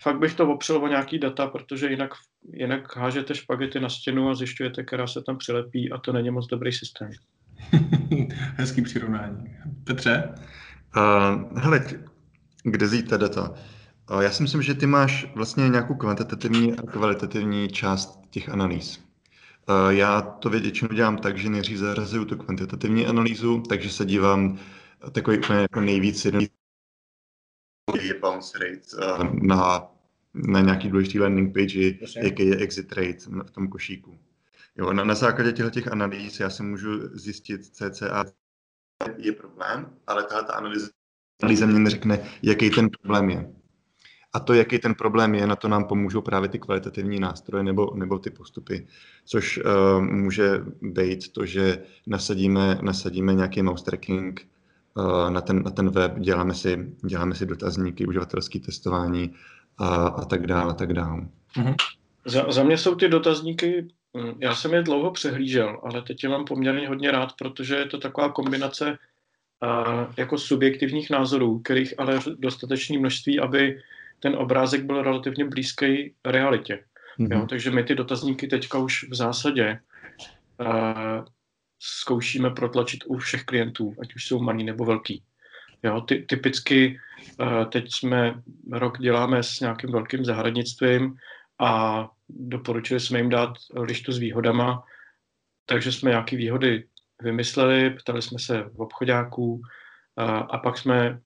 fakt 0.02 0.20
bych 0.20 0.34
to 0.34 0.54
opřel 0.54 0.78
o 0.84 0.88
nějaký 0.88 1.20
data, 1.20 1.48
protože 1.48 1.90
jinak, 1.90 2.12
jinak 2.54 2.96
hážete 2.96 3.36
špagety 3.36 3.80
na 3.80 3.90
stěnu 3.90 4.30
a 4.30 4.36
zjišťujete, 4.36 4.84
která 4.84 5.08
se 5.08 5.22
tam 5.22 5.38
přilepí 5.38 5.92
a 5.92 5.98
to 5.98 6.14
není 6.14 6.30
moc 6.30 6.48
dobrý 6.48 6.72
systém. 6.72 7.12
Hezký 8.56 8.82
přirovnání. 8.82 9.58
Petře? 9.84 10.36
Uh, 10.98 11.60
hele, 11.60 11.86
kde 12.64 12.88
zjít 12.88 13.10
ta 13.10 13.18
data? 13.18 13.54
Já 14.20 14.32
si 14.32 14.44
myslím, 14.44 14.62
že 14.62 14.74
ty 14.74 14.88
máš 14.88 15.28
vlastně 15.36 15.70
nějakou 15.70 15.96
kvantitativní 15.96 16.74
a 16.74 16.82
kvalitativní 16.82 17.70
část 17.70 18.20
těch 18.30 18.50
analýz. 18.50 19.00
Já 19.90 20.22
to 20.22 20.50
většinou 20.50 20.94
dělám 20.94 21.18
tak, 21.18 21.38
že 21.38 21.50
nejdřív 21.50 21.78
zařazuju 21.78 22.26
tu 22.26 22.38
kvantitativní 22.38 23.08
analýzu, 23.08 23.64
takže 23.70 23.90
se 23.90 24.06
dívám 24.06 24.60
takový 25.12 25.38
úplně 25.38 25.60
jako 25.60 25.82
nejvíc 25.82 26.26
jednoduchý 26.26 26.52
je 28.02 28.20
bounce 28.20 28.60
rate 28.60 29.22
na, 29.42 29.88
na 30.34 30.62
nějaký 30.62 30.90
důležitý 30.90 31.20
landing 31.20 31.54
page, 31.54 31.80
jaký 32.24 32.48
je 32.48 32.58
exit 32.58 32.94
rate 32.94 33.44
v 33.46 33.52
tom 33.52 33.68
košíku. 33.68 34.20
Jo, 34.76 34.94
na, 34.94 35.04
na 35.04 35.16
základě 35.16 35.52
těchto 35.52 35.70
těch 35.70 35.88
analýz 35.88 36.40
já 36.40 36.50
si 36.50 36.64
můžu 36.64 37.18
zjistit 37.18 37.66
CCA 37.66 38.26
je 39.18 39.32
problém, 39.32 39.98
ale 40.08 40.24
tahle 40.24 40.44
ta 40.44 40.54
analýza, 40.54 40.88
analýza 41.42 41.66
mě 41.66 41.80
neřekne, 41.80 42.30
jaký 42.42 42.70
ten 42.70 42.90
problém 42.90 43.30
je. 43.30 43.61
A 44.34 44.40
to, 44.40 44.54
jaký 44.54 44.80
ten 44.80 44.96
problém 44.96 45.36
je, 45.36 45.48
na 45.48 45.56
to 45.56 45.68
nám 45.68 45.84
pomůžou 45.84 46.22
právě 46.22 46.50
ty 46.50 46.60
kvalitativní 46.60 47.20
nástroje 47.20 47.64
nebo, 47.64 47.92
nebo 47.96 48.20
ty 48.20 48.30
postupy, 48.30 48.88
což 49.26 49.58
uh, 49.58 50.02
může 50.02 50.52
být 50.82 51.32
to, 51.32 51.46
že 51.46 51.84
nasadíme, 52.08 52.80
nasadíme 52.82 53.34
nějaký 53.34 53.62
mouse 53.62 53.86
tracking 53.86 54.48
uh, 54.94 55.30
na, 55.30 55.42
ten, 55.42 55.64
na 55.64 55.72
ten 55.72 55.90
web, 55.90 56.20
děláme 56.20 56.54
si, 56.54 56.94
děláme 57.06 57.36
si 57.36 57.46
dotazníky, 57.46 58.06
uživatelské 58.06 58.60
testování 58.60 59.34
a, 59.78 59.88
a 59.96 60.26
tak 60.26 60.48
dále, 60.48 60.72
a 60.72 60.76
tak 60.76 60.94
dále. 60.94 61.28
Mm-hmm. 61.58 61.76
Za, 62.26 62.52
za 62.52 62.64
mě 62.64 62.78
jsou 62.78 62.96
ty 62.96 63.08
dotazníky, 63.08 63.88
hm, 64.18 64.34
já 64.40 64.56
jsem 64.56 64.74
je 64.74 64.84
dlouho 64.84 65.12
přehlížel, 65.12 65.80
ale 65.84 66.02
teď 66.02 66.24
je 66.24 66.30
mám 66.30 66.46
poměrně 66.46 66.88
hodně 66.88 67.12
rád, 67.12 67.34
protože 67.38 67.76
je 67.76 67.86
to 67.86 67.98
taková 67.98 68.30
kombinace 68.30 68.98
uh, 69.64 70.14
jako 70.18 70.38
subjektivních 70.38 71.10
názorů, 71.10 71.60
kterých 71.60 71.94
ale 71.98 72.20
dostatečné 72.38 73.00
množství, 73.00 73.40
aby 73.40 73.82
ten 74.22 74.36
obrázek 74.36 74.84
byl 74.84 75.04
relativně 75.04 75.46
blízký 75.46 76.14
realitě. 76.26 76.84
Mm-hmm. 77.20 77.40
Jo, 77.40 77.46
takže 77.50 77.72
my 77.72 77.84
ty 77.84 77.96
dotazníky 77.96 78.48
teďka 78.48 78.78
už 78.78 79.10
v 79.10 79.16
zásadě 79.16 79.80
uh, 80.60 81.26
zkoušíme 81.80 82.50
protlačit 82.50 83.04
u 83.08 83.18
všech 83.18 83.44
klientů, 83.44 83.96
ať 84.02 84.16
už 84.16 84.26
jsou 84.26 84.40
malí 84.40 84.64
nebo 84.64 84.86
velký. 84.86 85.24
Jo, 85.84 86.02
ty, 86.02 86.26
typicky 86.30 87.00
uh, 87.40 87.66
teď 87.66 87.86
jsme 87.90 88.42
rok 88.72 89.00
děláme 89.00 89.44
s 89.44 89.60
nějakým 89.60 89.92
velkým 89.92 90.26
zahradnictvím 90.26 91.16
a 91.60 92.10
doporučili 92.30 93.00
jsme 93.00 93.20
jim 93.20 93.30
dát 93.30 93.54
lištu 93.76 94.12
s 94.12 94.18
výhodama, 94.18 94.84
takže 95.66 95.92
jsme 95.92 96.10
nějaké 96.10 96.38
výhody 96.38 96.84
vymysleli, 97.22 97.90
ptali 97.90 98.22
jsme 98.22 98.40
se 98.40 98.64
v 98.64 98.82
obchodáků 98.82 99.54
uh, 99.54 99.62
a 100.50 100.58
pak 100.58 100.78
jsme 100.78 101.20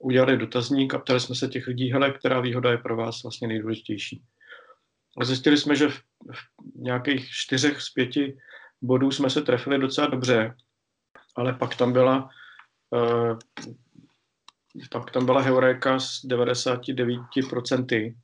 udělali 0.00 0.36
dotazník 0.36 0.94
a 0.94 0.98
ptali 0.98 1.20
jsme 1.20 1.34
se 1.34 1.48
těch 1.48 1.66
lidí, 1.66 1.92
hele, 1.92 2.10
která 2.10 2.40
výhoda 2.40 2.70
je 2.70 2.78
pro 2.78 2.96
vás 2.96 3.22
vlastně 3.22 3.48
nejdůležitější. 3.48 4.22
A 5.20 5.24
zjistili 5.24 5.56
jsme, 5.56 5.76
že 5.76 5.88
v, 5.88 5.98
v 6.32 6.76
nějakých 6.76 7.30
čtyřech 7.30 7.80
z 7.80 7.90
pěti 7.90 8.36
bodů 8.82 9.10
jsme 9.10 9.30
se 9.30 9.42
trefili 9.42 9.78
docela 9.78 10.06
dobře, 10.06 10.54
ale 11.36 11.52
pak 11.52 11.76
tam 11.76 11.92
byla 11.92 12.30
uh, 12.90 13.38
pak 14.90 15.10
tam 15.10 15.26
byla 15.26 15.40
heuréka 15.40 15.98
s 15.98 16.24
99% 16.24 18.16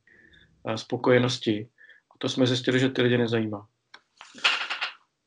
eh, 0.69 0.79
spokojenosti. 0.79 1.69
A 2.15 2.15
to 2.19 2.29
jsme 2.29 2.47
zjistili, 2.47 2.79
že 2.79 2.89
ty 2.89 3.03
lidi 3.03 3.19
nezajímá. 3.19 3.67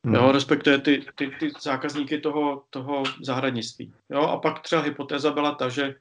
Hmm. 0.05 0.15
Jo, 0.15 0.31
respektive 0.31 0.79
ty, 0.79 1.05
ty, 1.15 1.31
ty 1.39 1.51
zákazníky 1.61 2.19
toho, 2.19 2.63
toho 2.69 3.03
zahradnictví. 3.23 3.93
Jo, 4.09 4.21
a 4.21 4.37
pak 4.37 4.59
třeba 4.59 4.81
hypotéza 4.81 5.31
byla 5.31 5.55
ta, 5.55 5.69
že 5.69 5.95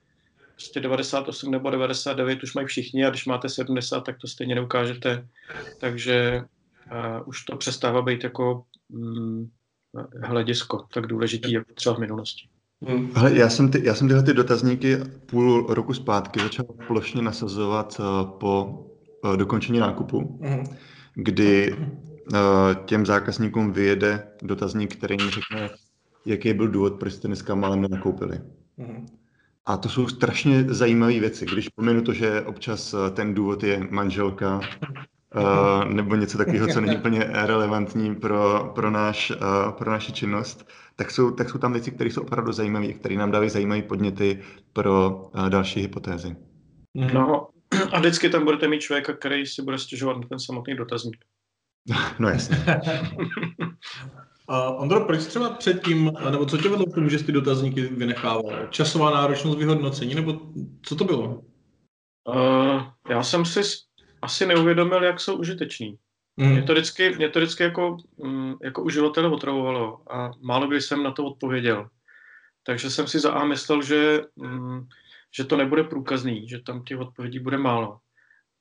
prostě 0.58 0.80
98 0.80 1.50
nebo 1.50 1.70
99 1.70 2.42
už 2.42 2.54
mají 2.54 2.66
všichni 2.66 3.06
a 3.06 3.10
když 3.10 3.26
máte 3.26 3.48
70, 3.48 4.00
tak 4.00 4.18
to 4.18 4.26
stejně 4.26 4.54
neukážete. 4.54 5.28
Takže 5.80 6.42
uh, 6.92 7.28
už 7.28 7.44
to 7.44 7.56
přestává 7.56 8.02
být 8.02 8.24
jako 8.24 8.64
um, 8.88 9.50
hledisko 10.22 10.86
tak 10.94 11.06
důležitý, 11.06 11.52
jako 11.52 11.74
třeba 11.74 11.94
v 11.94 11.98
minulosti. 11.98 12.48
Hmm. 12.82 13.12
Ale 13.14 13.38
já 13.38 13.48
jsem, 13.48 13.70
ty, 13.70 13.86
já 13.86 13.94
jsem 13.94 14.08
tyhle 14.08 14.22
ty 14.22 14.34
dotazníky 14.34 14.96
půl 15.26 15.66
roku 15.68 15.94
zpátky 15.94 16.40
začal 16.40 16.64
plošně 16.86 17.22
nasazovat 17.22 18.00
uh, 18.00 18.30
po 18.38 18.64
uh, 19.24 19.36
dokončení 19.36 19.78
nákupu, 19.78 20.40
hmm. 20.42 20.64
kdy 21.14 21.72
uh, 21.72 22.38
těm 22.84 23.06
zákazníkům 23.06 23.72
vyjede 23.72 24.28
dotazník, 24.42 24.96
který 24.96 25.16
mi 25.16 25.30
řekne, 25.30 25.70
jaký 26.26 26.54
byl 26.54 26.68
důvod, 26.68 26.98
proč 26.98 27.12
jste 27.12 27.28
dneska 27.28 27.54
málem 27.54 27.80
nenakoupili. 27.80 28.40
Hmm. 28.78 29.06
A 29.68 29.76
to 29.76 29.88
jsou 29.88 30.08
strašně 30.08 30.64
zajímavé 30.64 31.20
věci. 31.20 31.46
Když 31.46 31.68
pominu 31.68 32.02
to, 32.02 32.12
že 32.12 32.42
občas 32.42 32.94
eh, 32.94 33.10
ten 33.10 33.34
důvod 33.34 33.62
je 33.62 33.86
manželka, 33.90 34.60
uh, 35.34 35.84
nebo 35.84 36.14
něco 36.14 36.38
takového, 36.38 36.68
co 36.68 36.80
není 36.80 36.96
úplně 36.96 37.24
relevantní 37.32 38.14
pro, 38.14 38.72
pro, 38.74 38.90
náš, 38.90 39.30
uh, 39.30 39.72
pro 39.72 39.90
naši 39.90 40.12
činnost, 40.12 40.68
tak 40.96 41.10
jsou, 41.10 41.30
tak 41.30 41.50
jsou 41.50 41.58
tam 41.58 41.72
věci, 41.72 41.90
které 41.90 42.10
jsou 42.10 42.22
opravdu 42.22 42.52
zajímavé, 42.52 42.92
které 42.92 43.16
nám 43.16 43.30
dávají 43.30 43.50
zajímavé 43.50 43.82
podněty 43.82 44.42
pro 44.72 45.10
uh, 45.34 45.48
další 45.48 45.80
hypotézy. 45.80 46.36
No 47.12 47.48
a 47.92 47.98
vždycky 47.98 48.28
tam 48.28 48.44
budete 48.44 48.68
mít 48.68 48.80
člověka, 48.80 49.12
který 49.12 49.46
si 49.46 49.62
bude 49.62 49.78
stěžovat 49.78 50.16
na 50.16 50.28
ten 50.28 50.38
samotný 50.38 50.76
dotazník. 50.76 51.16
No 52.18 52.28
jasně. 52.28 52.56
Uh, 54.50 54.82
Ondro, 54.82 55.04
proč 55.04 55.26
třeba 55.26 55.50
předtím, 55.50 56.12
nebo 56.30 56.46
co 56.46 56.58
tě 56.58 56.68
vedlo 56.68 56.86
k 56.86 56.94
tomu, 56.94 57.08
že 57.08 57.18
jsi 57.18 57.24
ty 57.24 57.32
dotazníky 57.32 57.82
vynechával? 57.82 58.68
Časová 58.70 59.10
náročnost 59.10 59.58
vyhodnocení, 59.58 60.14
nebo 60.14 60.40
co 60.82 60.96
to 60.96 61.04
bylo? 61.04 61.42
Uh, 62.28 62.82
já 63.08 63.22
jsem 63.22 63.44
si 63.44 63.60
asi 64.22 64.46
neuvědomil, 64.46 65.04
jak 65.04 65.20
jsou 65.20 65.36
užiteční. 65.36 65.96
Mm. 66.36 66.52
Mě 66.52 66.62
to 66.62 66.72
vždycky, 66.72 67.16
mě 67.16 67.28
to 67.28 67.38
vždycky 67.38 67.62
jako, 67.62 67.96
um, 68.16 68.58
jako 68.62 68.82
uživatele 68.82 69.28
otravovalo 69.28 70.12
a 70.12 70.30
málo 70.40 70.66
kdy 70.66 70.80
jsem 70.80 71.02
na 71.02 71.10
to 71.10 71.24
odpověděl. 71.24 71.88
Takže 72.62 72.90
jsem 72.90 73.06
si 73.06 73.20
za 73.20 73.32
A 73.32 73.44
myslel, 73.44 73.82
že, 73.82 74.22
um, 74.34 74.88
že 75.36 75.44
to 75.44 75.56
nebude 75.56 75.84
průkazný, 75.84 76.48
že 76.48 76.58
tam 76.58 76.84
těch 76.84 76.98
odpovědí 76.98 77.38
bude 77.38 77.58
málo. 77.58 77.98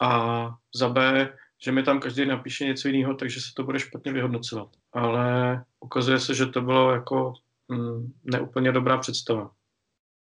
A 0.01 0.49
za 0.75 0.89
B, 0.89 1.29
že 1.63 1.71
mi 1.71 1.83
tam 1.83 1.99
každý 1.99 2.25
napíše 2.25 2.65
něco 2.65 2.87
jiného, 2.87 3.13
takže 3.13 3.41
se 3.41 3.47
to 3.55 3.63
bude 3.63 3.79
špatně 3.79 4.13
vyhodnocovat. 4.13 4.69
Ale 4.93 5.63
ukazuje 5.79 6.19
se, 6.19 6.33
že 6.33 6.45
to 6.45 6.61
bylo 6.61 6.91
jako 6.91 7.33
um, 7.67 8.13
neúplně 8.23 8.71
dobrá 8.71 8.97
představa. 8.97 9.51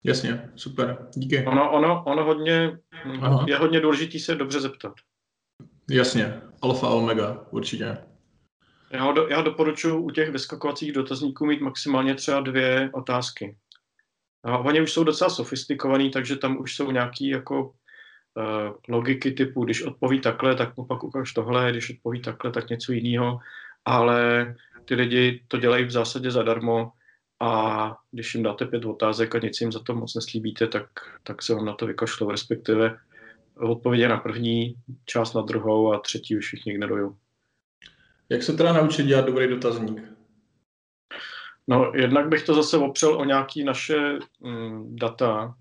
Jasně, 0.04 0.52
super, 0.56 1.08
díky. 1.16 1.46
Ono, 1.46 1.72
ono, 1.72 2.04
ono 2.04 2.24
hodně, 2.24 2.80
Aha. 3.22 3.46
je 3.48 3.58
hodně 3.58 3.80
důležitý 3.80 4.20
se 4.20 4.36
dobře 4.36 4.60
zeptat. 4.62 4.94
Jasně, 5.90 6.42
alfa 6.62 6.88
a 6.88 6.94
omega, 6.94 7.46
určitě. 7.52 7.98
Já, 8.92 9.12
do, 9.12 9.28
já 9.28 9.42
doporučuji 9.42 9.98
u 9.98 10.10
těch 10.10 10.32
vyskakovacích 10.32 10.92
dotazníků 10.92 11.46
mít 11.46 11.62
maximálně 11.62 12.16
třeba 12.16 12.40
dvě 12.40 12.90
otázky. 12.94 13.58
A 14.44 14.58
oni 14.58 14.82
už 14.82 14.94
jsou 14.94 15.04
docela 15.04 15.30
sofistikovaný, 15.30 16.12
takže 16.12 16.36
tam 16.36 16.60
už 16.60 16.76
jsou 16.76 16.92
nějaký 16.92 17.30
jako 17.30 17.64
uh, 17.66 17.74
logiky 18.90 19.32
typu, 19.32 19.66
když 19.66 19.84
odpoví 19.84 20.22
takhle, 20.22 20.56
tak 20.56 20.78
mu 20.78 20.86
pak 20.86 21.04
ukáž 21.04 21.34
tohle, 21.34 21.72
když 21.72 21.90
odpoví 21.90 22.22
takhle, 22.22 22.52
tak 22.52 22.70
něco 22.70 22.92
jiného. 22.92 23.40
Ale 23.90 24.56
ty 24.86 24.96
lidi 24.96 25.44
to 25.48 25.58
dělají 25.58 25.86
v 25.86 25.92
zásadě 25.92 26.32
zadarmo 26.32 26.92
a 27.40 27.96
když 28.12 28.36
jim 28.36 28.44
dáte 28.44 28.66
pět 28.66 28.86
otázek 28.86 29.36
a 29.36 29.40
nic 29.40 29.62
jim 29.62 29.72
za 29.72 29.80
to 29.80 29.96
moc 29.96 30.16
neslíbíte, 30.16 30.68
tak, 30.68 30.86
tak 31.24 31.42
se 31.42 31.56
vám 31.56 31.66
na 31.66 31.74
to 31.74 31.88
vykašlou, 31.88 32.32
respektive 32.32 32.98
odpovědi 33.58 34.08
na 34.08 34.18
první, 34.18 34.76
část 35.06 35.34
na 35.34 35.42
druhou 35.42 35.94
a 35.94 36.00
třetí 36.00 36.38
už 36.38 36.46
všichni 36.46 36.74
ignorují. 36.74 37.12
Jak 38.30 38.44
se 38.44 38.54
teda 38.54 38.74
naučit 38.74 39.06
dělat 39.06 39.26
dobrý 39.26 39.48
dotazník? 39.48 40.02
No, 41.68 41.92
jednak 41.96 42.28
bych 42.28 42.44
to 42.44 42.54
zase 42.54 42.78
opřel 42.78 43.16
o 43.16 43.26
nějaké 43.26 43.64
naše 43.64 44.20
mm, 44.40 44.96
data 44.96 45.56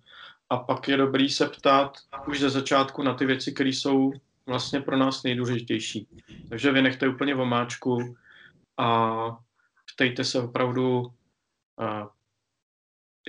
a 0.51 0.57
pak 0.57 0.89
je 0.89 0.97
dobrý 0.97 1.31
se 1.31 1.49
ptát 1.49 1.93
už 2.29 2.41
ze 2.41 2.51
začátku 2.51 3.03
na 3.03 3.15
ty 3.15 3.27
věci, 3.27 3.53
které 3.53 3.71
jsou 3.71 4.13
vlastně 4.49 4.81
pro 4.81 4.97
nás 4.97 5.23
nejdůležitější. 5.23 6.09
Takže 6.49 6.73
vy 6.73 6.83
nechte 6.83 7.09
úplně 7.09 7.35
v 7.35 7.41
omáčku 7.41 8.17
a 8.77 9.13
ptejte 9.95 10.25
se 10.25 10.43
opravdu, 10.43 11.13
a, 11.79 12.09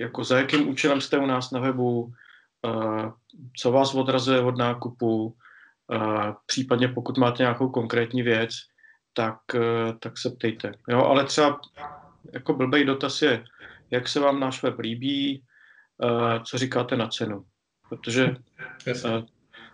jako 0.00 0.24
za 0.24 0.38
jakým 0.38 0.68
účelem 0.68 1.00
jste 1.00 1.18
u 1.18 1.26
nás 1.26 1.50
na 1.50 1.60
webu, 1.60 2.12
co 3.56 3.72
vás 3.72 3.94
odrazuje 3.94 4.40
od 4.40 4.58
nákupu, 4.58 5.36
případně 6.46 6.88
pokud 6.88 7.18
máte 7.18 7.42
nějakou 7.42 7.68
konkrétní 7.68 8.22
věc, 8.22 8.50
tak, 9.12 9.38
e, 9.54 9.92
tak 9.98 10.18
se 10.18 10.30
ptejte. 10.30 10.72
Jo, 10.88 11.04
ale 11.04 11.24
třeba 11.24 11.60
jako 12.32 12.54
blbej 12.54 12.84
dotaz 12.84 13.22
je, 13.22 13.44
jak 13.90 14.08
se 14.08 14.20
vám 14.20 14.40
náš 14.40 14.62
web 14.62 14.78
líbí, 14.78 15.44
co 16.44 16.58
říkáte 16.58 16.96
na 16.96 17.08
cenu. 17.08 17.44
Protože 17.88 18.36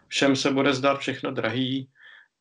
všem 0.09 0.37
se 0.37 0.51
bude 0.51 0.75
zdát 0.75 0.99
všechno 0.99 1.31
drahý 1.31 1.89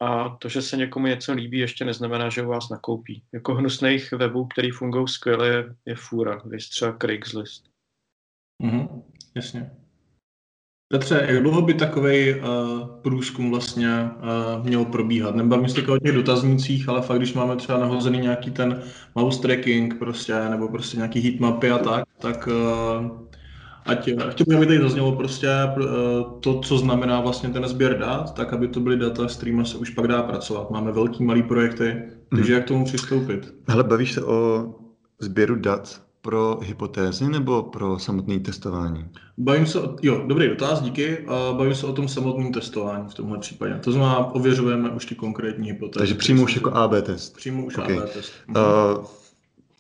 a 0.01 0.29
to, 0.29 0.49
že 0.49 0.61
se 0.61 0.77
někomu 0.77 1.07
něco 1.07 1.33
líbí, 1.33 1.59
ještě 1.59 1.85
neznamená, 1.85 2.29
že 2.29 2.41
u 2.41 2.47
vás 2.47 2.69
nakoupí. 2.69 3.23
Jako 3.33 3.55
hnusných 3.55 4.11
webů, 4.11 4.45
který 4.45 4.71
fungují 4.71 5.07
skvěle, 5.07 5.47
je, 5.47 5.75
je 5.85 5.95
fůra. 5.95 6.41
Vy 6.45 6.57
třeba 6.57 6.97
Craigslist. 6.97 7.69
Mhm, 8.63 9.03
jasně. 9.35 9.71
Petře, 10.87 11.25
jak 11.29 11.41
dlouho 11.41 11.61
by 11.61 11.73
takový 11.73 12.35
uh, 12.35 12.41
průzkum 13.01 13.51
vlastně 13.51 13.89
uh, 13.89 14.65
měl 14.65 14.85
probíhat? 14.85 15.35
Nebavím 15.35 15.69
se 15.69 15.87
o 15.87 15.99
těch 15.99 16.15
dotaznících, 16.15 16.89
ale 16.89 17.01
fakt, 17.01 17.17
když 17.17 17.33
máme 17.33 17.55
třeba 17.55 17.79
nahozený 17.79 18.19
nějaký 18.19 18.51
ten 18.51 18.83
mouse 19.15 19.41
tracking 19.41 19.99
prostě, 19.99 20.49
nebo 20.49 20.67
prostě 20.67 20.97
nějaký 20.97 21.21
heatmapy 21.21 21.71
a 21.71 21.77
tak, 21.77 22.03
tak 22.19 22.47
uh, 22.47 23.24
ať, 23.85 24.09
chtěl 24.29 24.45
bych, 24.47 24.57
aby 24.57 24.65
tady 24.65 24.81
zaznělo 24.81 25.11
prostě 25.11 25.47
uh, 25.77 25.85
to, 26.39 26.59
co 26.59 26.77
znamená 26.77 27.21
vlastně 27.21 27.49
ten 27.49 27.67
sběr 27.67 27.97
dat, 27.97 28.33
tak 28.33 28.53
aby 28.53 28.67
to 28.67 28.79
byly 28.79 28.97
data, 28.97 29.27
s 29.27 29.35
kterými 29.35 29.65
se 29.65 29.77
už 29.77 29.89
pak 29.89 30.07
dá 30.07 30.23
pracovat. 30.23 30.71
Máme 30.71 30.91
velký, 30.91 31.23
malý 31.23 31.43
projekty, 31.43 32.03
takže 32.29 32.43
hmm. 32.43 32.53
jak 32.53 32.63
k 32.65 32.67
tomu 32.67 32.85
přistoupit? 32.85 33.53
Hele, 33.67 33.83
bavíš 33.83 34.13
se 34.13 34.23
o 34.23 34.65
sběru 35.19 35.55
dat 35.55 36.01
pro 36.21 36.59
hypotézy 36.61 37.29
nebo 37.29 37.63
pro 37.63 37.99
samotné 37.99 38.39
testování? 38.39 39.05
Bavím 39.37 39.65
se 39.65 39.81
o, 39.81 39.95
jo, 40.01 40.23
dobrý 40.27 40.47
dotaz, 40.47 40.81
díky. 40.81 41.25
Bavím 41.57 41.75
se 41.75 41.85
o 41.85 41.93
tom 41.93 42.07
samotném 42.07 42.53
testování 42.53 43.05
v 43.09 43.13
tomhle 43.13 43.37
případě. 43.37 43.79
To 43.83 43.91
znamená, 43.91 44.17
ověřujeme 44.17 44.89
už 44.89 45.05
ty 45.05 45.15
konkrétní 45.15 45.67
hypotézy. 45.67 45.99
Takže 45.99 46.15
přímo 46.15 46.43
už 46.43 46.55
jako 46.55 46.71
AB 46.71 46.91
test. 47.03 47.35
Přímo 47.35 47.65
už 47.65 47.77
okay. 47.77 47.97
AB 47.97 48.09
test. 48.09 48.33
Mhm. 48.47 48.57
Uh, 48.57 49.05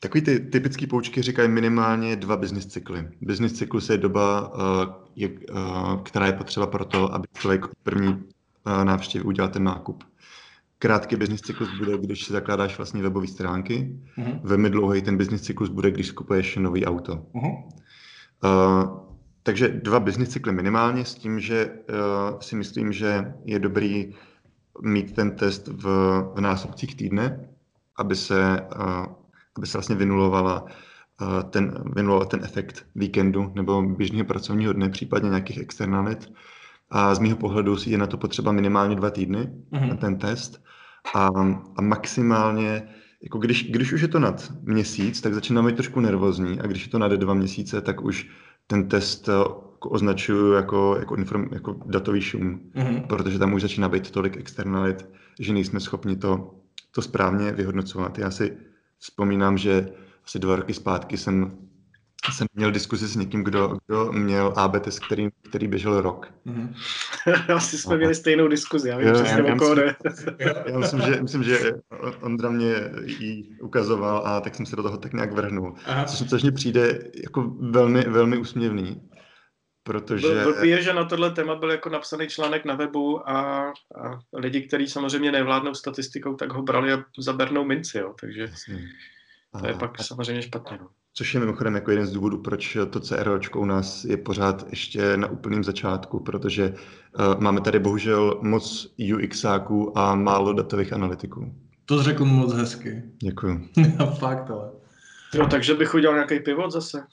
Takový 0.05 0.21
ty 0.21 0.39
typické 0.39 0.87
poučky 0.87 1.21
říkají 1.21 1.49
minimálně 1.49 2.15
dva 2.15 2.37
business 2.37 2.65
cykly. 2.65 3.07
Business 3.21 3.53
cyklus 3.53 3.89
je 3.89 3.97
doba, 3.97 4.53
je, 5.15 5.29
uh, 5.29 6.01
která 6.03 6.25
je 6.25 6.33
potřeba 6.33 6.67
pro 6.67 6.85
to, 6.85 7.13
aby 7.13 7.27
člověk 7.33 7.65
první 7.83 8.07
uh, 8.07 8.19
návštěvě 8.83 9.25
udělal 9.25 9.51
ten 9.51 9.63
nákup. 9.63 10.03
Krátký 10.79 11.15
business 11.15 11.41
cyklus 11.41 11.69
bude, 11.77 11.97
když 11.97 12.25
si 12.25 12.33
zakládáš 12.33 12.77
vlastně 12.77 13.01
webové 13.01 13.27
stránky. 13.27 13.97
Uh-huh. 14.17 14.39
Velmi 14.43 14.69
dlouhý 14.69 15.01
ten 15.01 15.17
business 15.17 15.41
cyklus 15.41 15.69
bude, 15.69 15.91
když 15.91 16.07
skupuješ 16.07 16.55
nový 16.55 16.85
auto. 16.85 17.15
Uh-huh. 17.15 17.63
Uh, 18.43 18.99
takže 19.43 19.67
dva 19.67 19.99
business 19.99 20.29
cykly 20.29 20.53
minimálně 20.53 21.05
s 21.05 21.15
tím, 21.15 21.39
že 21.39 21.65
uh, 21.65 22.39
si 22.39 22.55
myslím, 22.55 22.93
že 22.93 23.33
je 23.45 23.59
dobrý 23.59 24.13
mít 24.81 25.15
ten 25.15 25.31
test 25.31 25.67
v, 25.67 25.83
v 26.35 26.41
násobcích 26.41 26.95
týdne, 26.95 27.49
aby 27.97 28.15
se, 28.15 28.67
uh, 28.75 29.05
aby 29.57 29.67
se 29.67 29.77
vlastně 29.77 29.95
vynulovala 29.95 30.63
uh, 30.63 30.69
ten, 31.49 31.83
vynuloval 31.95 32.25
ten 32.25 32.43
efekt 32.43 32.85
víkendu 32.95 33.51
nebo 33.55 33.81
běžného 33.81 34.25
pracovního 34.25 34.73
dne, 34.73 34.89
případně 34.89 35.29
nějakých 35.29 35.57
externalit. 35.57 36.31
A 36.89 37.15
z 37.15 37.19
mého 37.19 37.37
pohledu 37.37 37.75
je 37.85 37.97
na 37.97 38.07
to 38.07 38.17
potřeba 38.17 38.51
minimálně 38.51 38.95
dva 38.95 39.09
týdny 39.09 39.49
mm-hmm. 39.71 39.89
na 39.89 39.95
ten 39.95 40.17
test 40.17 40.63
a, 41.13 41.27
a 41.75 41.81
maximálně, 41.81 42.87
jako 43.23 43.37
když, 43.37 43.71
když 43.71 43.93
už 43.93 44.01
je 44.01 44.07
to 44.07 44.19
nad 44.19 44.53
měsíc, 44.61 45.21
tak 45.21 45.33
začínáme 45.33 45.67
být 45.67 45.75
trošku 45.75 45.99
nervózní 45.99 46.59
a 46.59 46.67
když 46.67 46.85
je 46.85 46.91
to 46.91 46.99
nad 46.99 47.11
dva 47.11 47.33
měsíce, 47.33 47.81
tak 47.81 48.01
už 48.01 48.29
ten 48.67 48.89
test 48.89 49.29
eh, 49.29 49.31
jako 49.31 49.89
označuju 49.89 50.51
jako, 50.51 50.95
jako, 50.99 51.15
inform, 51.15 51.47
jako 51.51 51.79
datový 51.85 52.21
šum, 52.21 52.59
mm-hmm. 52.75 53.07
protože 53.07 53.39
tam 53.39 53.53
už 53.53 53.61
začíná 53.61 53.89
být 53.89 54.11
tolik 54.11 54.37
externalit, 54.37 55.09
že 55.39 55.53
nejsme 55.53 55.79
schopni 55.79 56.15
to, 56.15 56.55
to 56.91 57.01
správně 57.01 57.51
vyhodnocovat. 57.51 58.17
Já 58.17 58.31
si 58.31 58.57
vzpomínám, 58.99 59.57
že 59.57 59.87
asi 60.25 60.39
dva 60.39 60.55
roky 60.55 60.73
zpátky 60.73 61.17
jsem 61.17 61.65
jsem 62.31 62.47
měl 62.53 62.71
diskuzi 62.71 63.07
s 63.07 63.15
někým, 63.15 63.43
kdo, 63.43 63.77
kdo 63.87 64.11
měl 64.11 64.53
AB 64.55 64.79
test, 64.81 64.99
který, 64.99 65.29
který 65.49 65.67
běžel 65.67 66.01
rok. 66.01 66.33
Mm-hmm. 66.45 66.73
Asi 67.55 67.77
jsme 67.77 67.97
měli 67.97 68.15
stejnou 68.15 68.47
diskuzi, 68.47 68.89
já 68.89 68.97
vím 68.97 69.07
jo, 69.07 69.13
přesně 69.13 69.43
já, 69.47 69.55
o 69.55 69.75
Já 70.69 70.79
myslím, 70.79 71.01
že, 71.01 71.21
myslím, 71.21 71.43
že 71.43 71.73
Ondra 72.21 72.49
mě 72.49 72.73
ji 73.05 73.43
ukazoval 73.61 74.27
a 74.27 74.41
tak 74.41 74.55
jsem 74.55 74.65
se 74.65 74.75
do 74.75 74.83
toho 74.83 74.97
tak 74.97 75.13
nějak 75.13 75.33
vrhnul. 75.33 75.75
Aha. 75.85 76.05
Což, 76.05 76.29
což 76.29 76.43
mi 76.43 76.51
přijde 76.51 76.99
jako 77.23 77.53
velmi, 77.59 78.01
velmi 78.01 78.37
úsměvný. 78.37 79.01
Protože... 79.87 80.43
Blbý 80.43 80.69
je, 80.69 80.81
že 80.81 80.93
na 80.93 81.05
tohle 81.05 81.31
téma 81.31 81.55
byl 81.55 81.71
jako 81.71 81.89
napsaný 81.89 82.27
článek 82.27 82.65
na 82.65 82.75
webu 82.75 83.29
a, 83.29 83.69
a 83.69 83.73
lidi, 84.33 84.61
kteří 84.61 84.87
samozřejmě 84.87 85.31
nevládnou 85.31 85.73
statistikou, 85.73 86.35
tak 86.35 86.53
ho 86.53 86.61
brali 86.61 86.91
za 87.19 87.33
bernou 87.33 87.65
minci, 87.65 87.97
jo, 87.97 88.13
takže 88.21 88.47
to 89.59 89.67
je 89.67 89.73
pak 89.73 90.01
samozřejmě 90.01 90.41
špatně. 90.41 90.77
No. 90.81 90.87
Což 91.13 91.33
je 91.33 91.39
mimochodem 91.39 91.75
jako 91.75 91.91
jeden 91.91 92.05
z 92.05 92.11
důvodů, 92.11 92.37
proč 92.37 92.77
to 92.89 92.99
CROčko 92.99 93.59
u 93.59 93.65
nás 93.65 94.05
je 94.05 94.17
pořád 94.17 94.65
ještě 94.69 95.17
na 95.17 95.27
úplném 95.27 95.63
začátku, 95.63 96.19
protože 96.19 96.69
uh, 96.69 97.41
máme 97.41 97.61
tady 97.61 97.79
bohužel 97.79 98.39
moc 98.41 98.93
UXáků 99.15 99.97
a 99.97 100.15
málo 100.15 100.53
datových 100.53 100.93
analytiků. 100.93 101.55
To 101.85 102.03
řekl 102.03 102.25
moc 102.25 102.53
hezky. 102.53 103.03
Děkuji. 103.21 103.69
Fakt, 104.19 104.51
ale. 104.51 104.71
Jo, 105.33 105.47
takže 105.47 105.73
bych 105.73 105.93
udělal 105.93 106.15
nějaký 106.15 106.39
pivot 106.39 106.71
zase. 106.71 107.03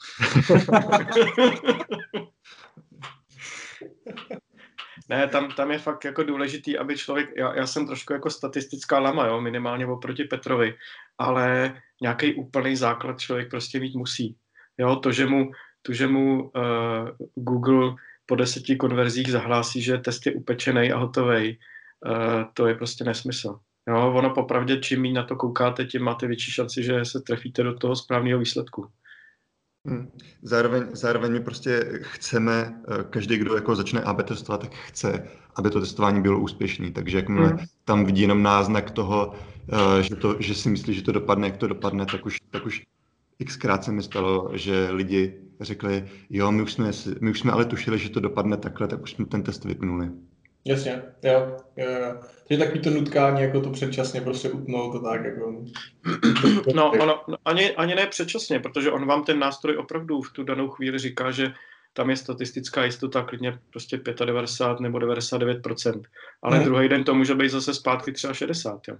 Ne, 5.12 5.28
tam, 5.28 5.50
tam 5.50 5.70
je 5.70 5.78
fakt 5.78 6.04
jako 6.04 6.22
důležitý, 6.22 6.78
aby 6.78 6.96
člověk, 6.96 7.30
já, 7.36 7.54
já 7.54 7.66
jsem 7.66 7.86
trošku 7.86 8.12
jako 8.12 8.30
statistická 8.30 8.98
lama, 8.98 9.26
jo, 9.26 9.40
minimálně 9.40 9.86
oproti 9.86 10.24
Petrovi, 10.24 10.74
ale 11.18 11.74
nějaký 12.02 12.34
úplný 12.34 12.76
základ 12.76 13.20
člověk 13.20 13.50
prostě 13.50 13.80
mít 13.80 13.94
musí. 13.94 14.36
Jo, 14.78 14.96
to, 14.96 15.12
že 15.12 15.26
mu, 15.26 15.50
to, 15.82 15.92
že 15.92 16.06
mu 16.06 16.42
uh, 16.42 16.50
Google 17.34 17.94
po 18.26 18.36
deseti 18.36 18.76
konverzích 18.76 19.32
zahlásí, 19.32 19.82
že 19.82 19.98
test 19.98 20.26
je 20.26 20.32
upečený 20.32 20.92
a 20.92 20.96
hotový, 20.96 21.58
uh, 22.06 22.44
to 22.54 22.66
je 22.66 22.74
prostě 22.74 23.04
nesmysl. 23.04 23.58
Jo, 23.88 24.12
ono 24.14 24.30
popravdě, 24.30 24.80
čím 24.80 25.02
méně 25.02 25.14
na 25.14 25.22
to 25.22 25.36
koukáte, 25.36 25.84
tím 25.84 26.02
máte 26.02 26.26
větší 26.26 26.50
šanci, 26.50 26.82
že 26.82 27.04
se 27.04 27.20
trefíte 27.20 27.62
do 27.62 27.74
toho 27.74 27.96
správného 27.96 28.38
výsledku. 28.38 28.88
Hmm. 29.86 30.08
Zároveň, 30.42 30.86
zároveň 30.92 31.32
my 31.32 31.40
prostě 31.40 32.00
chceme, 32.02 32.82
eh, 32.88 33.04
každý, 33.10 33.36
kdo 33.36 33.54
jako 33.54 33.76
začne 33.76 34.02
AB 34.02 34.22
testovat, 34.22 34.60
tak 34.60 34.74
chce, 34.74 35.28
aby 35.56 35.70
to 35.70 35.80
testování 35.80 36.22
bylo 36.22 36.40
úspěšné. 36.40 36.90
Takže 36.90 37.16
jakmile 37.16 37.48
hmm. 37.48 37.58
tam 37.84 38.04
vidí 38.04 38.22
jenom 38.22 38.42
náznak 38.42 38.90
toho, 38.90 39.34
eh, 39.72 40.02
že, 40.02 40.16
to, 40.16 40.36
že 40.38 40.54
si 40.54 40.68
myslí, 40.68 40.94
že 40.94 41.02
to 41.02 41.12
dopadne, 41.12 41.46
jak 41.46 41.56
to 41.56 41.66
dopadne, 41.66 42.06
tak 42.06 42.26
už, 42.26 42.38
tak 42.50 42.66
už 42.66 42.82
xkrát 43.44 43.84
se 43.84 43.92
mi 43.92 44.02
stalo, 44.02 44.50
že 44.54 44.90
lidi 44.90 45.34
řekli, 45.60 46.08
jo, 46.30 46.52
my 46.52 46.62
už, 46.62 46.72
jsme, 46.72 46.90
my 47.20 47.30
už 47.30 47.40
jsme 47.40 47.52
ale 47.52 47.64
tušili, 47.64 47.98
že 47.98 48.10
to 48.10 48.20
dopadne 48.20 48.56
takhle, 48.56 48.88
tak 48.88 49.02
už 49.02 49.10
jsme 49.12 49.26
ten 49.26 49.42
test 49.42 49.64
vypnuli. 49.64 50.10
Jasně, 50.64 51.02
jo, 51.22 51.56
jo. 51.76 51.86
Takže 52.48 52.64
takový 52.64 52.80
to 52.80 52.90
nutkání, 52.90 53.42
jako 53.42 53.60
to 53.60 53.70
předčasně 53.70 54.20
prostě 54.20 54.50
utnout, 54.50 54.92
to 54.92 55.00
tak 55.00 55.24
jako... 55.24 55.64
No, 56.74 56.90
ono, 56.90 57.24
ani, 57.44 57.70
ani 57.70 57.94
ne 57.94 58.06
předčasně, 58.06 58.60
protože 58.60 58.90
on 58.90 59.06
vám 59.06 59.24
ten 59.24 59.38
nástroj 59.38 59.76
opravdu 59.76 60.22
v 60.22 60.32
tu 60.32 60.44
danou 60.44 60.68
chvíli 60.68 60.98
říká, 60.98 61.30
že 61.30 61.52
tam 61.92 62.10
je 62.10 62.16
statistická 62.16 62.84
jistota 62.84 63.22
klidně 63.22 63.58
prostě 63.70 64.00
95 64.24 64.80
nebo 64.80 64.98
99%, 64.98 66.02
ale 66.42 66.56
hmm. 66.56 66.64
druhý 66.64 66.88
den 66.88 67.04
to 67.04 67.14
může 67.14 67.34
být 67.34 67.50
zase 67.50 67.74
zpátky 67.74 68.12
třeba 68.12 68.34
60, 68.34 68.88
jo. 68.88 68.96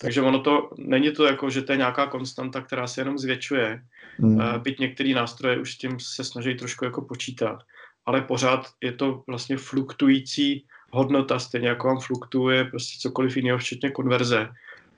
Takže 0.00 0.22
ono 0.22 0.40
to, 0.40 0.70
není 0.78 1.12
to 1.12 1.24
jako, 1.24 1.50
že 1.50 1.62
to 1.62 1.72
je 1.72 1.78
nějaká 1.78 2.06
konstanta, 2.06 2.60
která 2.60 2.86
se 2.86 3.00
jenom 3.00 3.18
zvětšuje, 3.18 3.82
hmm. 4.18 4.40
byť 4.58 4.78
některé 4.78 5.14
nástroje 5.14 5.58
už 5.58 5.74
s 5.74 5.78
tím 5.78 6.00
se 6.00 6.24
snaží 6.24 6.54
trošku 6.54 6.84
jako 6.84 7.02
počítat, 7.02 7.58
ale 8.06 8.22
pořád 8.22 8.66
je 8.82 8.92
to 8.92 9.22
vlastně 9.26 9.56
fluktující 9.56 10.66
hodnota, 10.90 11.38
stejně 11.38 11.68
jako 11.68 11.86
vám 11.86 12.00
fluktuuje 12.00 12.64
prostě 12.64 12.98
cokoliv 13.00 13.36
jiného, 13.36 13.58
včetně 13.58 13.90
konverze. 13.90 14.48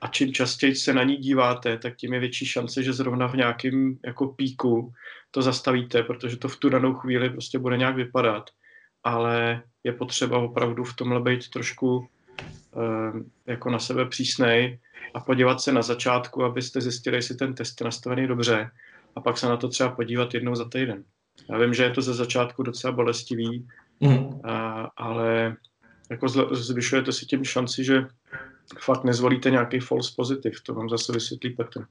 A 0.01 0.07
čím 0.07 0.33
častěji 0.33 0.75
se 0.75 0.93
na 0.93 1.03
ní 1.03 1.17
díváte, 1.17 1.77
tak 1.77 1.95
tím 1.95 2.13
je 2.13 2.19
větší 2.19 2.45
šance, 2.45 2.83
že 2.83 2.93
zrovna 2.93 3.27
v 3.27 3.33
nějakém 3.33 3.97
jako 4.05 4.27
píku 4.27 4.93
to 5.31 5.41
zastavíte, 5.41 6.03
protože 6.03 6.37
to 6.37 6.47
v 6.47 6.57
tu 6.57 6.69
danou 6.69 6.93
chvíli 6.93 7.29
prostě 7.29 7.59
bude 7.59 7.77
nějak 7.77 7.95
vypadat. 7.95 8.49
Ale 9.03 9.61
je 9.83 9.93
potřeba 9.93 10.37
opravdu 10.37 10.83
v 10.83 10.95
tomhle 10.95 11.21
být 11.21 11.49
trošku 11.49 12.07
eh, 12.39 13.51
jako 13.51 13.69
na 13.69 13.79
sebe 13.79 14.05
přísnej 14.05 14.79
a 15.13 15.19
podívat 15.19 15.61
se 15.61 15.71
na 15.71 15.81
začátku, 15.81 16.43
abyste 16.43 16.81
zjistili, 16.81 17.17
jestli 17.17 17.35
ten 17.35 17.53
test 17.53 17.81
je 17.81 17.85
nastavený 17.85 18.27
dobře 18.27 18.69
a 19.15 19.21
pak 19.21 19.37
se 19.37 19.47
na 19.47 19.57
to 19.57 19.69
třeba 19.69 19.89
podívat 19.89 20.33
jednou 20.33 20.55
za 20.55 20.69
týden. 20.69 21.03
Já 21.49 21.57
vím, 21.57 21.73
že 21.73 21.83
je 21.83 21.89
to 21.89 22.01
ze 22.01 22.13
začátku 22.13 22.63
docela 22.63 22.93
bolestivý, 22.93 23.67
mm. 23.99 24.41
a, 24.43 24.89
ale 24.97 25.55
jako 26.13 26.27
zvyšujete 26.51 27.11
si 27.11 27.25
tím 27.25 27.43
šanci, 27.43 27.83
že 27.83 28.05
fakt 28.79 29.03
nezvolíte 29.03 29.51
nějaký 29.51 29.79
false 29.79 30.13
pozitiv. 30.15 30.61
To 30.61 30.73
vám 30.73 30.89
zase 30.89 31.13
vysvětlí 31.13 31.49
Petr. 31.49 31.85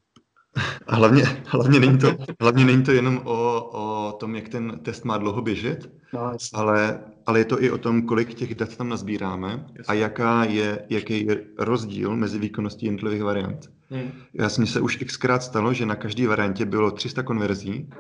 A 0.86 0.96
hlavně, 0.96 1.22
hlavně, 1.46 1.80
není 1.80 1.98
to, 1.98 2.16
hlavně 2.40 2.64
není 2.64 2.82
to 2.82 2.92
jenom 2.92 3.20
o, 3.24 3.60
o 3.72 4.12
tom, 4.12 4.36
jak 4.36 4.48
ten 4.48 4.78
test 4.82 5.04
má 5.04 5.18
dlouho 5.18 5.42
běžet, 5.42 5.92
no, 6.14 6.32
ale, 6.54 7.00
ale 7.26 7.38
je 7.38 7.44
to 7.44 7.62
i 7.62 7.70
o 7.70 7.78
tom, 7.78 8.02
kolik 8.02 8.34
těch 8.34 8.54
dat 8.54 8.76
tam 8.76 8.88
nazbíráme 8.88 9.48
jasně. 9.48 9.84
a 9.88 9.94
jaká 9.94 10.44
je, 10.44 10.86
jaký 10.90 11.26
je 11.26 11.44
rozdíl 11.58 12.16
mezi 12.16 12.38
výkonností 12.38 12.86
jednotlivých 12.86 13.22
variant. 13.22 13.70
Hmm. 13.90 14.12
Já 14.34 14.48
jsem 14.48 14.66
se 14.66 14.80
už 14.80 14.96
xkrát 14.96 15.42
stalo, 15.42 15.72
že 15.72 15.86
na 15.86 15.96
každé 15.96 16.28
variantě 16.28 16.64
bylo 16.64 16.90
300 16.90 17.22
konverzí 17.22 17.90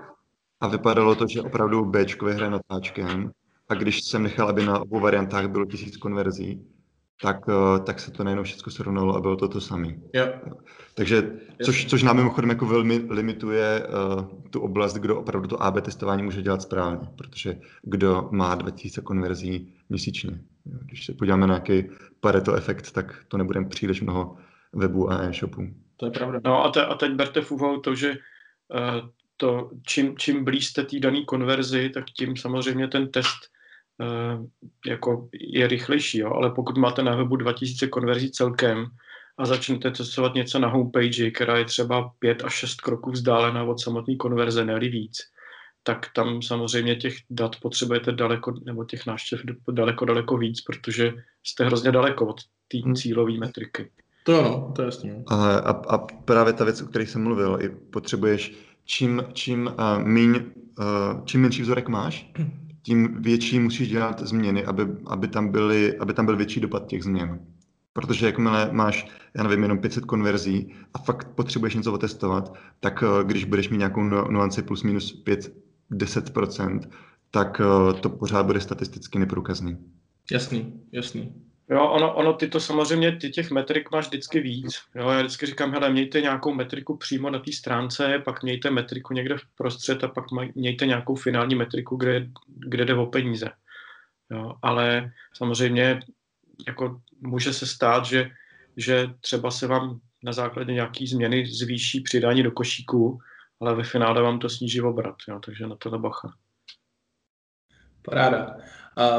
a 0.60 0.68
vypadalo 0.68 1.14
to, 1.14 1.26
že 1.28 1.42
opravdu 1.42 1.84
B 1.84 2.06
hraje 2.34 2.50
natáčkem 2.50 3.30
a 3.68 3.74
když 3.74 4.02
jsem 4.02 4.22
nechal, 4.22 4.48
aby 4.48 4.66
na 4.66 4.78
obou 4.78 5.00
variantách 5.00 5.48
bylo 5.48 5.66
tisíc 5.66 5.96
konverzí, 5.96 6.66
tak, 7.22 7.36
eh, 7.48 7.80
tak 7.80 8.00
se 8.00 8.10
to 8.10 8.24
najednou 8.24 8.42
všechno 8.42 8.72
srovnalo 8.72 9.16
a 9.16 9.20
bylo 9.20 9.36
to 9.36 9.48
to 9.48 9.60
samé. 9.60 9.94
Takže, 10.94 11.30
což, 11.64 11.86
což 11.86 12.02
nám 12.02 12.16
mimochodem 12.16 12.50
jako 12.50 12.66
velmi 12.66 12.96
limituje 13.10 13.86
uh, 13.86 14.24
tu 14.50 14.60
oblast, 14.60 14.94
kdo 14.94 15.20
opravdu 15.20 15.48
to 15.48 15.62
AB 15.62 15.80
testování 15.80 16.22
může 16.22 16.42
dělat 16.42 16.62
správně, 16.62 17.08
protože 17.16 17.60
kdo 17.82 18.28
má 18.32 18.54
2000 18.54 19.00
konverzí 19.00 19.74
měsíčně. 19.88 20.40
Když 20.64 21.06
se 21.06 21.14
podíváme 21.14 21.46
na 21.46 21.54
nějaký 21.54 21.90
Pareto 22.20 22.54
efekt, 22.54 22.90
tak 22.90 23.24
to 23.28 23.36
nebude 23.36 23.64
příliš 23.64 24.00
mnoho 24.00 24.36
webů 24.72 25.10
a 25.10 25.22
e-shopů. 25.22 25.66
To 25.96 26.06
je 26.06 26.10
pravda. 26.10 26.40
No 26.44 26.64
a, 26.64 26.70
te, 26.70 26.86
a 26.86 26.94
teď 26.94 27.12
berte 27.12 27.40
v 27.40 27.50
úvahu 27.50 27.80
to, 27.80 27.94
že 27.94 28.10
uh, 28.10 29.08
to, 29.36 29.70
čím, 29.86 30.16
čím 30.18 30.44
blíž 30.44 30.66
jste 30.66 30.82
té 30.82 30.98
dané 31.00 31.24
konverzi, 31.24 31.90
tak 31.94 32.04
tím 32.16 32.36
samozřejmě 32.36 32.88
ten 32.88 33.10
test 33.10 33.51
jako 34.86 35.28
je 35.32 35.66
rychlejší, 35.66 36.18
jo? 36.18 36.32
ale 36.32 36.50
pokud 36.50 36.78
máte 36.78 37.02
na 37.02 37.16
webu 37.16 37.36
2000 37.36 37.86
konverzí 37.86 38.30
celkem 38.30 38.86
a 39.38 39.46
začnete 39.46 39.90
testovat 39.90 40.34
něco 40.34 40.58
na 40.58 40.68
homepage, 40.68 41.30
která 41.30 41.58
je 41.58 41.64
třeba 41.64 42.12
5 42.18 42.44
až 42.44 42.54
6 42.54 42.80
kroků 42.80 43.10
vzdálená 43.10 43.64
od 43.64 43.80
samotné 43.80 44.16
konverze, 44.16 44.64
ne 44.64 44.78
víc, 44.78 45.18
tak 45.82 46.06
tam 46.14 46.42
samozřejmě 46.42 46.96
těch 46.96 47.16
dat 47.30 47.56
potřebujete 47.56 48.12
daleko, 48.12 48.54
nebo 48.64 48.84
těch 48.84 49.06
návštěv 49.06 49.40
daleko, 49.70 50.04
daleko 50.04 50.36
víc, 50.36 50.60
protože 50.60 51.12
jste 51.42 51.64
hrozně 51.64 51.92
daleko 51.92 52.26
od 52.26 52.40
té 52.68 52.78
hmm. 52.78 52.94
cílové 52.94 53.38
metriky. 53.38 53.90
To 54.24 54.40
ano, 54.40 54.72
to 54.76 54.82
je 54.82 54.86
jasně. 54.86 55.22
A, 55.26 55.56
a, 55.56 55.94
a 55.94 55.98
právě 55.98 56.52
ta 56.52 56.64
věc, 56.64 56.82
o 56.82 56.86
které 56.86 57.06
jsem 57.06 57.22
mluvil, 57.22 57.58
i 57.60 57.68
potřebuješ 57.68 58.52
čím, 58.84 59.24
čím, 59.32 59.66
uh, 59.78 60.06
míň, 60.06 60.40
uh, 60.78 61.24
čím 61.24 61.40
menší 61.40 61.62
vzorek 61.62 61.88
máš, 61.88 62.32
tím 62.82 63.22
větší 63.22 63.58
musíš 63.58 63.88
dělat 63.88 64.20
změny, 64.20 64.64
aby, 64.64 64.86
aby, 65.06 65.28
tam, 65.28 65.48
byly, 65.48 65.98
aby 65.98 66.14
tam 66.14 66.26
byl 66.26 66.36
větší 66.36 66.60
dopad 66.60 66.86
těch 66.86 67.04
změn. 67.04 67.40
Protože 67.92 68.26
jakmile 68.26 68.68
máš, 68.72 69.06
já 69.34 69.42
nevím, 69.42 69.62
jenom 69.62 69.78
500 69.78 70.04
konverzí 70.04 70.74
a 70.94 70.98
fakt 70.98 71.28
potřebuješ 71.28 71.74
něco 71.74 71.92
otestovat, 71.92 72.54
tak 72.80 73.02
eh, 73.02 73.24
když 73.24 73.44
budeš 73.44 73.68
mít 73.68 73.78
nějakou 73.78 74.02
nuanci 74.02 74.62
plus 74.62 74.82
minus 74.82 75.24
5-10%, 75.92 76.80
tak 77.30 77.60
eh, 77.60 78.00
to 78.00 78.08
pořád 78.10 78.46
bude 78.46 78.60
statisticky 78.60 79.18
neprůkazný. 79.18 79.78
Jasný, 80.32 80.80
jasný. 80.92 81.34
Jo, 81.72 81.88
ono, 81.88 82.14
ono 82.14 82.32
ty 82.32 82.48
to 82.48 82.60
samozřejmě, 82.60 83.16
ty 83.16 83.30
těch 83.30 83.50
metrik 83.50 83.90
máš 83.90 84.06
vždycky 84.06 84.40
víc. 84.40 84.82
Jo, 84.94 85.08
já 85.08 85.18
vždycky 85.18 85.46
říkám, 85.46 85.72
hele, 85.72 85.90
mějte 85.90 86.20
nějakou 86.20 86.54
metriku 86.54 86.96
přímo 86.96 87.30
na 87.30 87.38
té 87.38 87.52
stránce, 87.52 88.22
pak 88.24 88.42
mějte 88.42 88.70
metriku 88.70 89.14
někde 89.14 89.36
v 89.36 89.46
prostřed 89.56 90.04
a 90.04 90.08
pak 90.08 90.24
mějte 90.54 90.86
nějakou 90.86 91.14
finální 91.14 91.54
metriku, 91.54 91.96
kde, 91.96 92.26
kde 92.46 92.84
jde 92.84 92.94
o 92.94 93.06
peníze. 93.06 93.50
Jo, 94.30 94.54
ale 94.62 95.12
samozřejmě 95.32 96.00
jako 96.66 97.00
může 97.20 97.52
se 97.52 97.66
stát, 97.66 98.04
že, 98.04 98.30
že 98.76 99.08
třeba 99.20 99.50
se 99.50 99.66
vám 99.66 100.00
na 100.22 100.32
základě 100.32 100.72
nějaký 100.72 101.06
změny 101.06 101.46
zvýší 101.46 102.00
přidání 102.00 102.42
do 102.42 102.50
košíku, 102.50 103.18
ale 103.60 103.74
ve 103.74 103.84
finále 103.84 104.22
vám 104.22 104.38
to 104.38 104.48
sníží 104.48 104.80
obrat, 104.80 105.16
jo, 105.28 105.40
takže 105.44 105.66
na 105.66 105.76
to 105.76 105.98
bacha. 105.98 106.32
Paráda. 108.02 108.56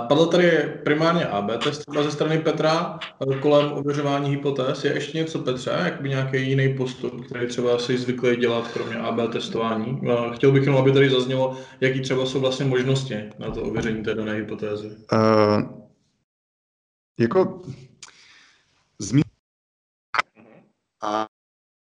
Padl 0.07 0.25
tady 0.25 0.51
primárně 0.83 1.25
AB 1.25 1.63
test 1.63 1.83
ze 2.03 2.11
strany 2.11 2.39
Petra 2.39 2.99
kolem 3.41 3.71
ověřování 3.71 4.29
hypotéz. 4.29 4.83
Je 4.83 4.93
ještě 4.93 5.17
něco, 5.17 5.39
Petře, 5.39 5.97
by 6.01 6.09
nějaký 6.09 6.49
jiný 6.49 6.77
postup, 6.77 7.25
který 7.25 7.47
třeba 7.47 7.79
si 7.79 7.97
zvyklý 7.97 8.35
dělat, 8.35 8.67
kromě 8.67 8.97
AB 8.97 9.31
testování? 9.31 10.01
Chtěl 10.33 10.51
bych 10.51 10.63
jenom, 10.63 10.77
aby 10.77 10.91
tady 10.91 11.09
zaznělo, 11.09 11.57
jaký 11.81 12.01
třeba 12.01 12.25
jsou 12.25 12.39
vlastně 12.39 12.65
možnosti 12.65 13.15
na 13.39 13.51
to 13.51 13.61
ověření 13.61 14.03
té 14.03 14.15
dané 14.15 14.33
hypotézy. 14.33 14.97
Uh, 15.13 15.61
jako 17.19 17.61
zmí... 18.99 19.21
A 21.03 21.27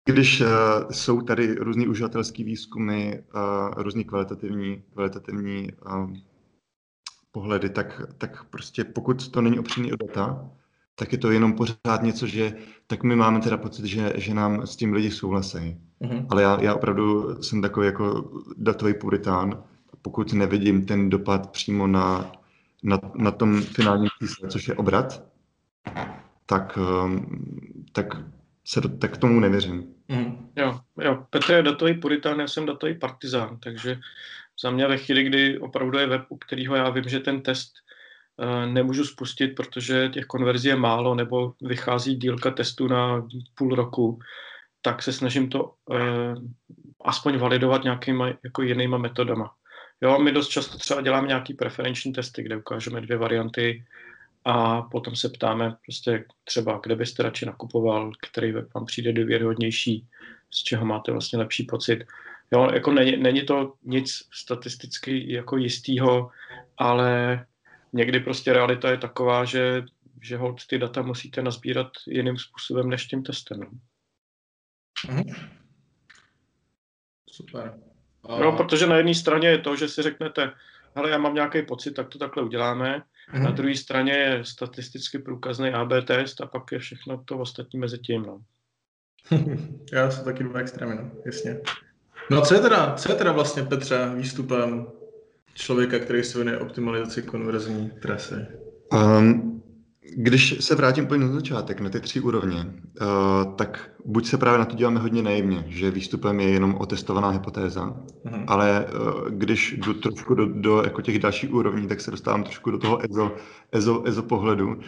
když 0.05 0.41
uh, 0.41 0.47
jsou 0.91 1.21
tady 1.21 1.55
různý 1.55 1.87
uživatelský 1.87 2.43
výzkumy, 2.43 3.13
uh, 3.35 3.73
různý 3.83 4.03
kvalitativní, 4.03 4.83
kvalitativní 4.93 5.73
uh, 5.85 6.13
pohledy, 7.31 7.69
tak, 7.69 8.01
tak 8.17 8.43
prostě 8.43 8.83
pokud 8.83 9.27
to 9.27 9.41
není 9.41 9.59
opřený 9.59 9.93
o 9.93 9.95
data, 9.95 10.49
tak 10.95 11.11
je 11.11 11.17
to 11.17 11.31
jenom 11.31 11.53
pořád 11.53 12.03
něco, 12.03 12.27
že 12.27 12.53
tak 12.87 13.03
my 13.03 13.15
máme 13.15 13.39
teda 13.39 13.57
pocit, 13.57 13.85
že, 13.85 14.13
že 14.15 14.33
nám 14.33 14.67
s 14.67 14.75
tím 14.75 14.93
lidi 14.93 15.11
souhlasí. 15.11 15.77
Mm-hmm. 16.01 16.25
Ale 16.29 16.41
já, 16.41 16.61
já 16.61 16.75
opravdu 16.75 17.35
jsem 17.43 17.61
takový 17.61 17.85
jako 17.85 18.31
datový 18.57 18.93
puritán. 18.93 19.63
Pokud 20.01 20.33
nevidím 20.33 20.85
ten 20.85 21.09
dopad 21.09 21.51
přímo 21.51 21.87
na, 21.87 22.31
na, 22.83 22.99
na 23.15 23.31
tom 23.31 23.61
finálním 23.61 24.09
čísle, 24.19 24.49
což 24.49 24.67
je 24.67 24.75
obrat, 24.75 25.23
tak, 26.45 26.77
um, 27.03 27.25
tak, 27.91 28.17
se 28.65 28.81
do, 28.81 28.89
tak 28.89 29.17
tomu 29.17 29.39
nevěřím. 29.39 29.93
Mm. 30.07 30.49
Jo, 30.55 30.79
jo, 31.01 31.25
Petr 31.29 31.51
je 31.51 31.63
datový 31.63 31.93
puritán, 31.93 32.39
já 32.39 32.47
jsem 32.47 32.65
datový 32.65 32.99
partizán, 32.99 33.57
takže 33.63 33.99
za 34.63 34.71
mě 34.71 34.87
ve 34.87 34.97
chvíli, 34.97 35.23
kdy 35.23 35.59
opravdu 35.59 35.97
je 35.97 36.07
web, 36.07 36.21
u 36.29 36.37
kterého 36.37 36.75
já 36.75 36.89
vím, 36.89 37.03
že 37.03 37.19
ten 37.19 37.41
test 37.41 37.73
uh, 38.37 38.73
nemůžu 38.73 39.05
spustit, 39.05 39.47
protože 39.47 40.09
těch 40.09 40.25
konverzí 40.25 40.67
je 40.67 40.75
málo, 40.75 41.15
nebo 41.15 41.53
vychází 41.61 42.15
dílka 42.15 42.51
testů 42.51 42.87
na 42.87 43.27
půl 43.55 43.75
roku, 43.75 44.19
tak 44.81 45.03
se 45.03 45.13
snažím 45.13 45.49
to 45.49 45.63
uh, 45.63 45.99
aspoň 47.05 47.37
validovat 47.37 47.83
nějakýma 47.83 48.27
jako 48.43 48.61
jinýma 48.61 48.97
metodama. 48.97 49.51
Jo, 50.01 50.19
my 50.19 50.31
dost 50.31 50.47
často 50.47 50.77
třeba 50.77 51.01
děláme 51.01 51.27
nějaký 51.27 51.53
preferenční 51.53 52.13
testy, 52.13 52.43
kde 52.43 52.57
ukážeme 52.57 53.01
dvě 53.01 53.17
varianty 53.17 53.85
a 54.45 54.81
potom 54.81 55.15
se 55.15 55.29
ptáme 55.29 55.75
prostě 55.85 56.25
třeba, 56.43 56.79
kde 56.83 56.95
byste 56.95 57.23
radši 57.23 57.45
nakupoval, 57.45 58.11
který 58.21 58.51
vám 58.51 58.85
přijde 58.85 59.13
důvěryhodnější, 59.13 60.07
z 60.51 60.63
čeho 60.63 60.85
máte 60.85 61.11
vlastně 61.11 61.39
lepší 61.39 61.63
pocit. 61.63 62.03
Jo, 62.53 62.69
jako 62.73 62.91
není, 62.91 63.17
není 63.17 63.45
to 63.45 63.73
nic 63.83 64.11
statisticky 64.33 65.33
jako 65.33 65.57
jistýho, 65.57 66.31
ale 66.77 67.45
někdy 67.93 68.19
prostě 68.19 68.53
realita 68.53 68.91
je 68.91 68.97
taková, 68.97 69.45
že, 69.45 69.83
že 70.21 70.37
hold 70.37 70.67
ty 70.67 70.77
data 70.77 71.01
musíte 71.01 71.41
nazbírat 71.41 71.87
jiným 72.07 72.37
způsobem 72.37 72.89
než 72.89 73.05
tím 73.05 73.23
testem. 73.23 73.59
Mhm. 75.07 75.23
Super. 77.31 77.79
A... 78.23 78.39
No, 78.39 78.57
protože 78.57 78.87
na 78.87 78.97
jedné 78.97 79.15
straně 79.15 79.47
je 79.47 79.57
to, 79.57 79.75
že 79.75 79.87
si 79.87 80.01
řeknete, 80.01 80.51
hele, 80.95 81.09
já 81.09 81.17
mám 81.17 81.33
nějaký 81.35 81.61
pocit, 81.61 81.91
tak 81.91 82.09
to 82.09 82.19
takhle 82.19 82.43
uděláme. 82.43 83.03
Mm-hmm. 83.33 83.43
Na 83.43 83.51
druhé 83.51 83.75
straně 83.75 84.13
je 84.13 84.45
statisticky 84.45 85.19
průkazný 85.19 85.69
AB 85.69 85.91
test 86.07 86.41
a 86.41 86.45
pak 86.45 86.71
je 86.71 86.79
všechno 86.79 87.23
to 87.23 87.37
ostatní 87.37 87.79
mezi 87.79 87.97
tím. 87.97 88.21
No. 88.21 88.41
já 89.93 90.11
jsem 90.11 90.25
taky 90.25 90.43
dva 90.43 90.59
extrémy, 90.59 90.95
no, 90.95 91.11
jasně. 91.25 91.61
No 92.31 92.37
a 92.37 92.41
co 92.41 92.53
je 92.53 92.59
teda, 92.59 92.93
co 92.97 93.11
je 93.11 93.15
teda 93.15 93.31
vlastně, 93.31 93.63
Petře, 93.63 94.11
výstupem 94.15 94.85
člověka, 95.53 95.99
který 95.99 96.23
se 96.23 96.37
věnuje 96.37 96.57
optimalizaci 96.57 97.21
konverzní 97.21 97.91
trasy? 98.01 98.35
Um, 98.93 99.61
když 100.15 100.57
se 100.59 100.75
vrátím 100.75 101.03
úplně 101.03 101.25
na 101.25 101.31
začátek, 101.31 101.79
na 101.81 101.89
ty 101.89 101.99
tři 101.99 102.19
úrovně, 102.19 102.57
uh, 102.57 103.55
tak 103.55 103.91
buď 104.05 104.25
se 104.25 104.37
právě 104.37 104.59
na 104.59 104.65
to 104.65 104.75
díváme 104.75 104.99
hodně 104.99 105.23
naivně, 105.23 105.65
že 105.67 105.91
výstupem 105.91 106.39
je 106.39 106.49
jenom 106.49 106.75
otestovaná 106.75 107.29
hypotéza, 107.29 107.85
uh-huh. 108.25 108.43
ale 108.47 108.85
uh, 108.85 109.29
když 109.29 109.75
jdu 109.77 109.93
trošku 109.93 110.35
do, 110.35 110.45
do 110.45 110.83
jako 110.83 111.01
těch 111.01 111.19
dalších 111.19 111.53
úrovní, 111.53 111.87
tak 111.87 112.01
se 112.01 112.11
dostávám 112.11 112.43
trošku 112.43 112.71
do 112.71 112.77
toho 112.77 113.05
EZO, 113.05 113.35
EZO, 113.71 114.07
EZO 114.07 114.23
pohledu. 114.23 114.67
Uh, 114.67 114.81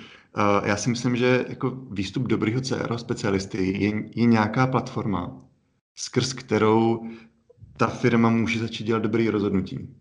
já 0.64 0.78
si 0.78 0.90
myslím, 0.90 1.16
že 1.16 1.46
jako 1.50 1.78
výstup 1.92 2.24
dobrýho 2.24 2.62
CRO 2.62 2.98
specialisty 2.98 3.84
je, 3.84 4.04
je 4.16 4.26
nějaká 4.26 4.68
platforma, 4.68 5.42
skrz 5.96 6.34
kterou 6.34 7.02
ta 7.78 7.88
firma 7.88 8.30
může 8.30 8.60
začít 8.60 8.84
dělat 8.84 9.04
dobrý 9.04 9.30
rozhodnutí. 9.30 9.96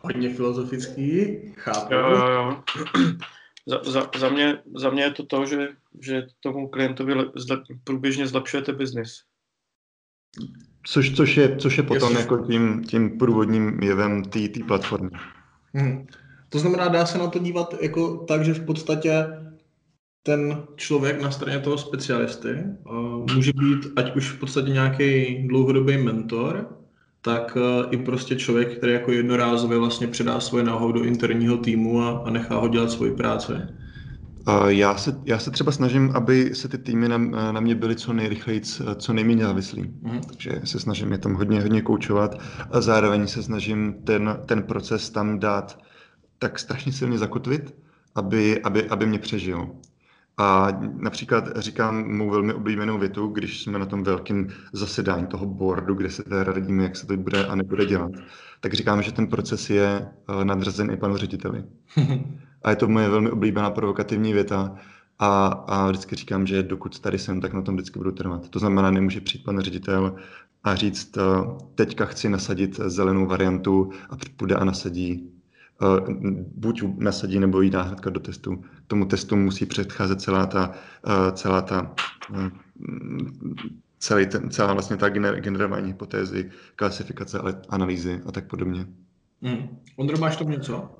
Hodně 0.00 0.34
filozofický, 0.34 1.36
chápu. 1.56 1.94
Jo, 1.94 2.10
jo, 2.10 2.28
jo. 2.28 2.62
Za, 3.66 3.82
za, 3.82 4.10
za, 4.18 4.28
mě, 4.28 4.62
za 4.76 4.90
mě 4.90 5.02
je 5.02 5.10
to 5.10 5.26
to, 5.26 5.46
že, 5.46 5.68
že 6.00 6.26
tomu 6.40 6.68
klientovi 6.68 7.14
zlep, 7.34 7.60
průběžně 7.84 8.26
zlepšujete 8.26 8.72
biznis. 8.72 9.22
Což, 10.82 11.16
což, 11.16 11.36
je, 11.36 11.56
což 11.56 11.76
je 11.76 11.82
potom 11.82 12.08
Jestli... 12.08 12.22
jako 12.22 12.46
tím, 12.46 12.84
tím 12.84 13.18
průvodním 13.18 13.82
jevem 13.82 14.24
té 14.24 14.40
platformy. 14.66 15.10
Hmm. 15.74 16.06
To 16.48 16.58
znamená, 16.58 16.88
dá 16.88 17.06
se 17.06 17.18
na 17.18 17.30
to 17.30 17.38
dívat 17.38 17.74
jako 17.80 18.16
tak, 18.16 18.44
že 18.44 18.54
v 18.54 18.66
podstatě 18.66 19.26
ten 20.26 20.62
člověk 20.76 21.22
na 21.22 21.30
straně 21.30 21.58
toho 21.58 21.78
specialisty 21.78 22.48
uh, 22.90 23.34
může 23.34 23.52
být 23.52 23.86
ať 23.96 24.16
už 24.16 24.30
v 24.30 24.38
podstatě 24.38 24.70
nějaký 24.70 25.38
dlouhodobý 25.48 25.96
mentor, 25.96 26.68
tak 27.22 27.56
uh, 27.56 27.62
i 27.90 27.96
prostě 27.96 28.36
člověk, 28.36 28.76
který 28.76 28.92
jako 28.92 29.12
jednorázově 29.12 29.78
vlastně 29.78 30.06
předá 30.06 30.40
svoje 30.40 30.64
know 30.64 30.92
do 30.92 31.04
interního 31.04 31.56
týmu 31.56 32.02
a, 32.02 32.22
a 32.24 32.30
nechá 32.30 32.56
ho 32.56 32.68
dělat 32.68 32.90
svoji 32.90 33.12
práci. 33.12 33.52
Uh, 33.52 34.66
já 34.66 34.96
se, 34.96 35.20
já 35.24 35.38
se 35.38 35.50
třeba 35.50 35.72
snažím, 35.72 36.12
aby 36.14 36.54
se 36.54 36.68
ty 36.68 36.78
týmy 36.78 37.08
na, 37.08 37.18
na 37.52 37.60
mě 37.60 37.74
byly 37.74 37.96
co 37.96 38.12
nejrychleji, 38.12 38.60
co 38.96 39.12
nejméně 39.12 39.44
závislí. 39.44 39.82
Mm. 40.02 40.20
Takže 40.26 40.60
se 40.64 40.80
snažím 40.80 41.12
je 41.12 41.18
tam 41.18 41.34
hodně, 41.34 41.60
hodně 41.60 41.82
koučovat 41.82 42.40
a 42.70 42.80
zároveň 42.80 43.26
se 43.26 43.42
snažím 43.42 43.94
ten, 44.04 44.38
ten 44.46 44.62
proces 44.62 45.10
tam 45.10 45.38
dát 45.38 45.78
tak 46.38 46.58
strašně 46.58 46.92
silně 46.92 47.18
zakotvit, 47.18 47.74
aby, 48.14 48.62
aby, 48.62 48.88
aby 48.88 49.06
mě 49.06 49.18
přežil. 49.18 49.68
A 50.36 50.68
například 50.96 51.44
říkám 51.56 52.08
mu 52.08 52.30
velmi 52.30 52.54
oblíbenou 52.54 52.98
větu, 52.98 53.26
když 53.26 53.62
jsme 53.62 53.78
na 53.78 53.86
tom 53.86 54.02
velkém 54.02 54.48
zasedání 54.72 55.26
toho 55.26 55.46
boardu, 55.46 55.94
kde 55.94 56.10
se 56.10 56.22
teda 56.22 56.44
radíme, 56.44 56.82
jak 56.82 56.96
se 56.96 57.06
to 57.06 57.16
bude 57.16 57.46
a 57.46 57.54
nebude 57.54 57.86
dělat, 57.86 58.10
tak 58.60 58.74
říkám, 58.74 59.02
že 59.02 59.12
ten 59.12 59.26
proces 59.26 59.70
je 59.70 60.08
eh, 60.40 60.44
nadřazen 60.44 60.90
i 60.90 60.96
panu 60.96 61.16
řediteli. 61.16 61.64
A 62.62 62.70
je 62.70 62.76
to 62.76 62.88
moje 62.88 63.08
velmi 63.08 63.30
oblíbená 63.30 63.70
provokativní 63.70 64.32
věta. 64.32 64.76
A, 65.18 65.46
a 65.46 65.90
vždycky 65.90 66.16
říkám, 66.16 66.46
že 66.46 66.62
dokud 66.62 66.98
tady 66.98 67.18
jsem, 67.18 67.40
tak 67.40 67.52
na 67.52 67.62
tom 67.62 67.74
vždycky 67.74 67.98
budu 67.98 68.12
trvat. 68.12 68.48
To 68.48 68.58
znamená, 68.58 68.90
nemůže 68.90 69.20
přijít 69.20 69.44
pan 69.44 69.60
ředitel 69.60 70.16
a 70.64 70.74
říct, 70.74 71.16
eh, 71.16 71.22
teďka 71.74 72.04
chci 72.04 72.28
nasadit 72.28 72.76
zelenou 72.76 73.26
variantu 73.26 73.90
a 74.10 74.16
půjde 74.36 74.54
a 74.54 74.64
nasadí 74.64 75.33
buď 76.54 76.82
nasadí 76.98 77.38
nebo 77.38 77.60
jí 77.60 77.70
dá 77.70 77.82
hnedka 77.82 78.10
do 78.10 78.20
testu. 78.20 78.64
Tomu 78.86 79.04
testu 79.04 79.36
musí 79.36 79.66
předcházet 79.66 80.20
celá 80.20 80.46
ta, 80.46 80.74
eh, 81.06 81.32
celá 81.32 81.62
ta 81.62 81.94
eh, 82.34 82.50
celý 83.98 84.26
ten, 84.26 84.50
celá 84.50 84.72
vlastně 84.72 84.96
ta 84.96 85.08
gener, 85.08 85.40
generování 85.40 85.86
hypotézy, 85.86 86.50
klasifikace, 86.76 87.38
analýzy 87.68 88.22
a 88.26 88.32
tak 88.32 88.46
podobně. 88.46 88.86
Hmm. 89.42 89.78
Ondro, 89.96 90.18
máš 90.18 90.36
to 90.36 90.44
něco? 90.44 90.90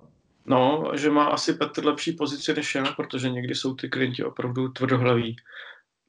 No, 0.46 0.92
že 0.94 1.10
má 1.10 1.24
asi 1.24 1.54
Petr 1.54 1.84
lepší 1.84 2.12
pozici 2.12 2.54
než 2.54 2.74
já, 2.74 2.84
protože 2.84 3.30
někdy 3.30 3.54
jsou 3.54 3.74
ty 3.74 3.88
klienti 3.88 4.24
opravdu 4.24 4.68
tvrdohlaví. 4.68 5.36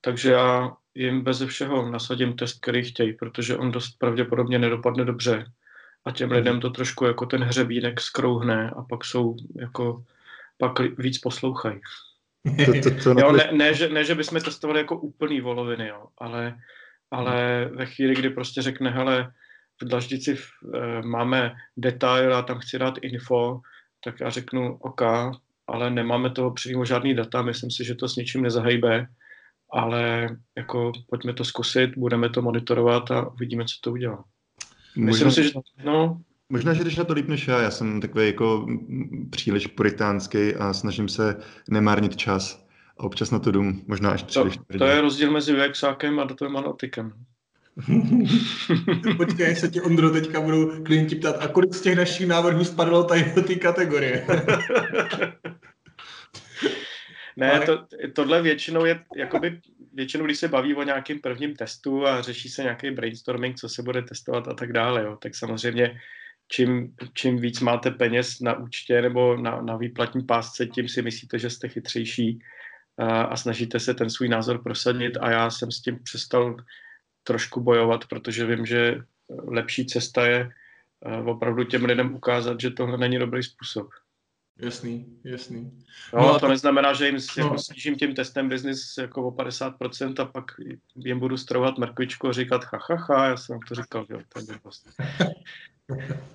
Takže 0.01 0.31
já 0.31 0.71
jim 0.95 1.21
bez 1.21 1.43
všeho 1.43 1.91
nasadím 1.91 2.33
test, 2.33 2.59
který 2.61 2.83
chtějí, 2.83 3.13
protože 3.13 3.57
on 3.57 3.71
dost 3.71 3.97
pravděpodobně 3.97 4.59
nedopadne 4.59 5.05
dobře 5.05 5.45
a 6.05 6.11
těm 6.11 6.31
lidem 6.31 6.59
to 6.59 6.69
trošku 6.69 7.05
jako 7.05 7.25
ten 7.25 7.43
hřebínek 7.43 8.01
skrouhne 8.01 8.69
a 8.69 8.81
pak 8.81 9.05
jsou 9.05 9.35
jako, 9.55 10.03
pak 10.57 10.79
víc 10.97 11.17
poslouchají. 11.17 11.81
To, 12.65 12.73
to, 12.83 13.03
to 13.03 13.21
jo, 13.21 13.31
ne, 13.31 13.49
ne, 13.51 13.73
že, 13.73 13.89
ne, 13.89 14.03
že 14.03 14.15
bychom 14.15 14.41
testovali 14.41 14.79
jako 14.79 14.97
úplný 14.97 15.41
voloviny, 15.41 15.87
jo, 15.87 16.05
ale, 16.17 16.57
ale 17.11 17.65
ve 17.73 17.85
chvíli, 17.85 18.15
kdy 18.15 18.29
prostě 18.29 18.61
řekne, 18.61 18.89
hele, 18.89 19.31
v 19.81 19.87
dlaždici 19.87 20.37
e, 20.37 21.01
máme 21.01 21.55
detail 21.77 22.35
a 22.35 22.41
tam 22.41 22.59
chci 22.59 22.79
dát 22.79 22.97
info, 23.01 23.61
tak 24.03 24.19
já 24.19 24.29
řeknu 24.29 24.77
OK, 24.77 25.01
ale 25.67 25.89
nemáme 25.89 26.29
toho 26.29 26.51
přímo 26.51 26.85
žádný 26.85 27.15
data, 27.15 27.41
myslím 27.41 27.71
si, 27.71 27.85
že 27.85 27.95
to 27.95 28.07
s 28.07 28.15
ničím 28.15 28.41
nezahejbe, 28.41 29.07
ale 29.73 30.29
jako 30.57 30.91
pojďme 31.09 31.33
to 31.33 31.45
zkusit, 31.45 31.97
budeme 31.97 32.29
to 32.29 32.41
monitorovat 32.41 33.11
a 33.11 33.29
uvidíme, 33.29 33.65
co 33.65 33.75
to 33.81 33.91
udělá. 33.91 34.25
Myslím 34.95 35.31
si, 35.31 35.43
že 35.43 35.51
no, 35.85 36.21
Možná, 36.49 36.73
že 36.73 36.81
když 36.81 36.95
na 36.95 37.03
to 37.03 37.13
líp 37.13 37.27
než 37.27 37.47
já, 37.47 37.61
já 37.61 37.71
jsem 37.71 38.01
takový 38.01 38.25
jako 38.25 38.67
příliš 39.29 39.67
puritánský 39.67 40.55
a 40.55 40.73
snažím 40.73 41.09
se 41.09 41.37
nemárnit 41.69 42.15
čas. 42.15 42.65
A 42.97 43.03
občas 43.03 43.31
na 43.31 43.39
to 43.39 43.51
jdu 43.51 43.63
možná 43.87 44.09
až 44.09 44.23
příliš. 44.23 44.57
To, 44.57 44.77
to 44.77 44.85
je 44.85 45.01
rozdíl 45.01 45.31
mezi 45.31 45.67
UXákem 45.69 46.19
a 46.19 46.23
datovým 46.23 46.57
analytikem. 46.57 47.13
Počkej, 49.17 49.55
se 49.55 49.67
ti 49.67 49.81
Ondro 49.81 50.09
teďka 50.09 50.41
budou 50.41 50.83
klienti 50.83 51.15
ptát, 51.15 51.35
a 51.39 51.47
kolik 51.47 51.73
z 51.73 51.81
těch 51.81 51.95
našich 51.95 52.27
návrhů 52.27 52.63
spadalo 52.63 53.03
tady 53.03 53.33
do 53.35 53.41
té 53.41 53.55
kategorie? 53.55 54.27
ne, 57.35 57.59
to, 57.65 57.87
tohle 58.13 58.41
většinou 58.41 58.85
je 58.85 59.03
jakoby 59.15 59.59
většinou, 59.93 60.25
když 60.25 60.37
se 60.37 60.47
baví 60.47 60.75
o 60.75 60.83
nějakém 60.83 61.19
prvním 61.19 61.55
testu 61.55 62.07
a 62.07 62.21
řeší 62.21 62.49
se 62.49 62.63
nějaký 62.63 62.91
brainstorming, 62.91 63.57
co 63.57 63.69
se 63.69 63.83
bude 63.83 64.01
testovat 64.01 64.47
a 64.47 64.53
tak 64.53 64.73
dále, 64.73 65.03
jo, 65.03 65.17
tak 65.21 65.35
samozřejmě 65.35 66.01
čím, 66.47 66.95
čím 67.13 67.37
víc 67.37 67.59
máte 67.59 67.91
peněz 67.91 68.39
na 68.39 68.57
účtě 68.57 69.01
nebo 69.01 69.37
na, 69.37 69.61
na 69.61 69.77
výplatní 69.77 70.23
pásce, 70.23 70.67
tím 70.67 70.89
si 70.89 71.01
myslíte, 71.01 71.39
že 71.39 71.49
jste 71.49 71.67
chytřejší 71.69 72.39
a, 72.97 73.21
a 73.21 73.37
snažíte 73.37 73.79
se 73.79 73.93
ten 73.93 74.09
svůj 74.09 74.29
názor 74.29 74.63
prosadit 74.63 75.17
a 75.17 75.31
já 75.31 75.49
jsem 75.49 75.71
s 75.71 75.81
tím 75.81 75.99
přestal 76.03 76.57
trošku 77.23 77.61
bojovat, 77.61 78.05
protože 78.05 78.45
vím, 78.45 78.65
že 78.65 79.01
lepší 79.47 79.85
cesta 79.85 80.27
je 80.27 80.49
opravdu 81.25 81.63
těm 81.63 81.85
lidem 81.85 82.15
ukázat, 82.15 82.61
že 82.61 82.71
tohle 82.71 82.97
není 82.97 83.19
dobrý 83.19 83.43
způsob. 83.43 83.89
Jasný, 84.59 85.05
jasný. 85.23 85.71
No, 86.13 86.21
no 86.21 86.35
a 86.35 86.39
to 86.39 86.47
neznamená, 86.47 86.93
že 86.93 87.05
jim 87.05 87.17
no. 87.37 87.43
jako 87.43 87.57
snížím 87.57 87.95
tím 87.95 88.15
testem 88.15 88.49
biznis 88.49 88.97
jako 88.97 89.27
o 89.27 89.31
50% 89.31 90.21
a 90.21 90.25
pak 90.25 90.45
jim 90.95 91.19
budu 91.19 91.37
strouhat 91.37 91.77
mrkvičku 91.77 92.27
a 92.27 92.33
říkat 92.33 92.63
ha, 92.63 92.79
ha, 92.89 92.95
ha, 92.95 93.27
já 93.27 93.37
jsem 93.37 93.59
to 93.67 93.75
říkal, 93.75 94.05
jo, 94.09 94.19
to 94.33 94.39
je 94.39 94.59
prostě. 94.63 94.89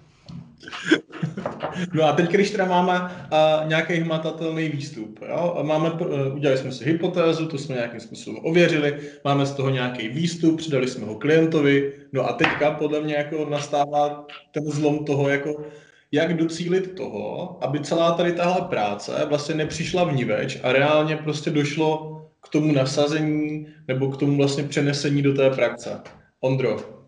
No 1.95 2.05
a 2.05 2.13
teď, 2.13 2.31
když 2.31 2.51
teda 2.51 2.65
máme 2.65 3.01
uh, 3.01 3.69
nějaký 3.69 3.95
hmatatelný 3.95 4.69
výstup, 4.69 5.21
jo? 5.29 5.59
máme, 5.63 5.91
uh, 5.91 6.35
udělali 6.35 6.59
jsme 6.59 6.73
si 6.73 6.85
hypotézu, 6.85 7.47
to 7.47 7.59
jsme 7.59 7.75
nějakým 7.75 8.01
způsobem 8.01 8.41
ověřili, 8.45 9.01
máme 9.25 9.47
z 9.47 9.53
toho 9.55 9.71
nějaký 9.71 10.09
výstup, 10.09 10.57
přidali 10.57 10.89
jsme 10.89 11.07
ho 11.07 11.15
klientovi, 11.15 11.93
no 12.13 12.29
a 12.29 12.33
teďka 12.33 12.71
podle 12.71 13.01
mě 13.01 13.15
jako 13.15 13.51
nastává 13.51 14.27
ten 14.53 14.65
zlom 14.65 15.05
toho, 15.05 15.29
jako 15.29 15.65
jak 16.13 16.37
docílit 16.37 16.95
toho, 16.97 17.59
aby 17.65 17.81
celá 17.81 18.15
tady 18.15 18.33
tahle 18.33 18.69
práce 18.69 19.27
vlastně 19.29 19.55
nepřišla 19.55 20.05
vníveč 20.05 20.59
a 20.63 20.73
reálně 20.73 21.17
prostě 21.17 21.51
došlo 21.51 22.17
k 22.43 22.49
tomu 22.49 22.73
nasazení 22.73 23.67
nebo 23.89 24.11
k 24.11 24.17
tomu 24.17 24.37
vlastně 24.37 24.65
přenesení 24.65 25.23
do 25.23 25.35
té 25.35 25.51
praxe. 25.51 26.01
Ondro. 26.41 27.01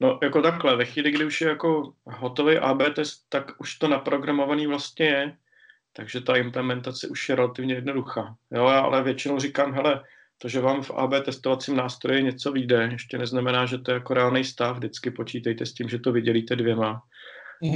No 0.00 0.18
jako 0.22 0.42
takhle, 0.42 0.76
ve 0.76 0.84
chvíli, 0.84 1.10
kdy 1.10 1.24
už 1.24 1.40
je 1.40 1.48
jako 1.48 1.92
hotový 2.04 2.58
AB 2.58 2.82
test, 2.94 3.22
tak 3.28 3.52
už 3.60 3.74
to 3.74 3.88
naprogramovaný 3.88 4.66
vlastně 4.66 5.06
je, 5.06 5.32
takže 5.92 6.20
ta 6.20 6.36
implementace 6.36 7.08
už 7.08 7.28
je 7.28 7.34
relativně 7.34 7.74
jednoduchá. 7.74 8.34
Jo, 8.50 8.64
ale 8.64 9.02
většinou 9.02 9.38
říkám, 9.38 9.72
hele, 9.72 10.02
to, 10.38 10.48
že 10.48 10.60
vám 10.60 10.82
v 10.82 10.90
AB 10.90 11.24
testovacím 11.24 11.76
nástroji 11.76 12.22
něco 12.22 12.52
vyjde, 12.52 12.88
ještě 12.92 13.18
neznamená, 13.18 13.66
že 13.66 13.78
to 13.78 13.90
je 13.90 13.94
jako 13.94 14.14
reálný 14.14 14.44
stav. 14.44 14.76
Vždycky 14.76 15.10
počítejte 15.10 15.66
s 15.66 15.74
tím, 15.74 15.88
že 15.88 15.98
to 15.98 16.12
vydělíte 16.12 16.56
dvěma. 16.56 17.02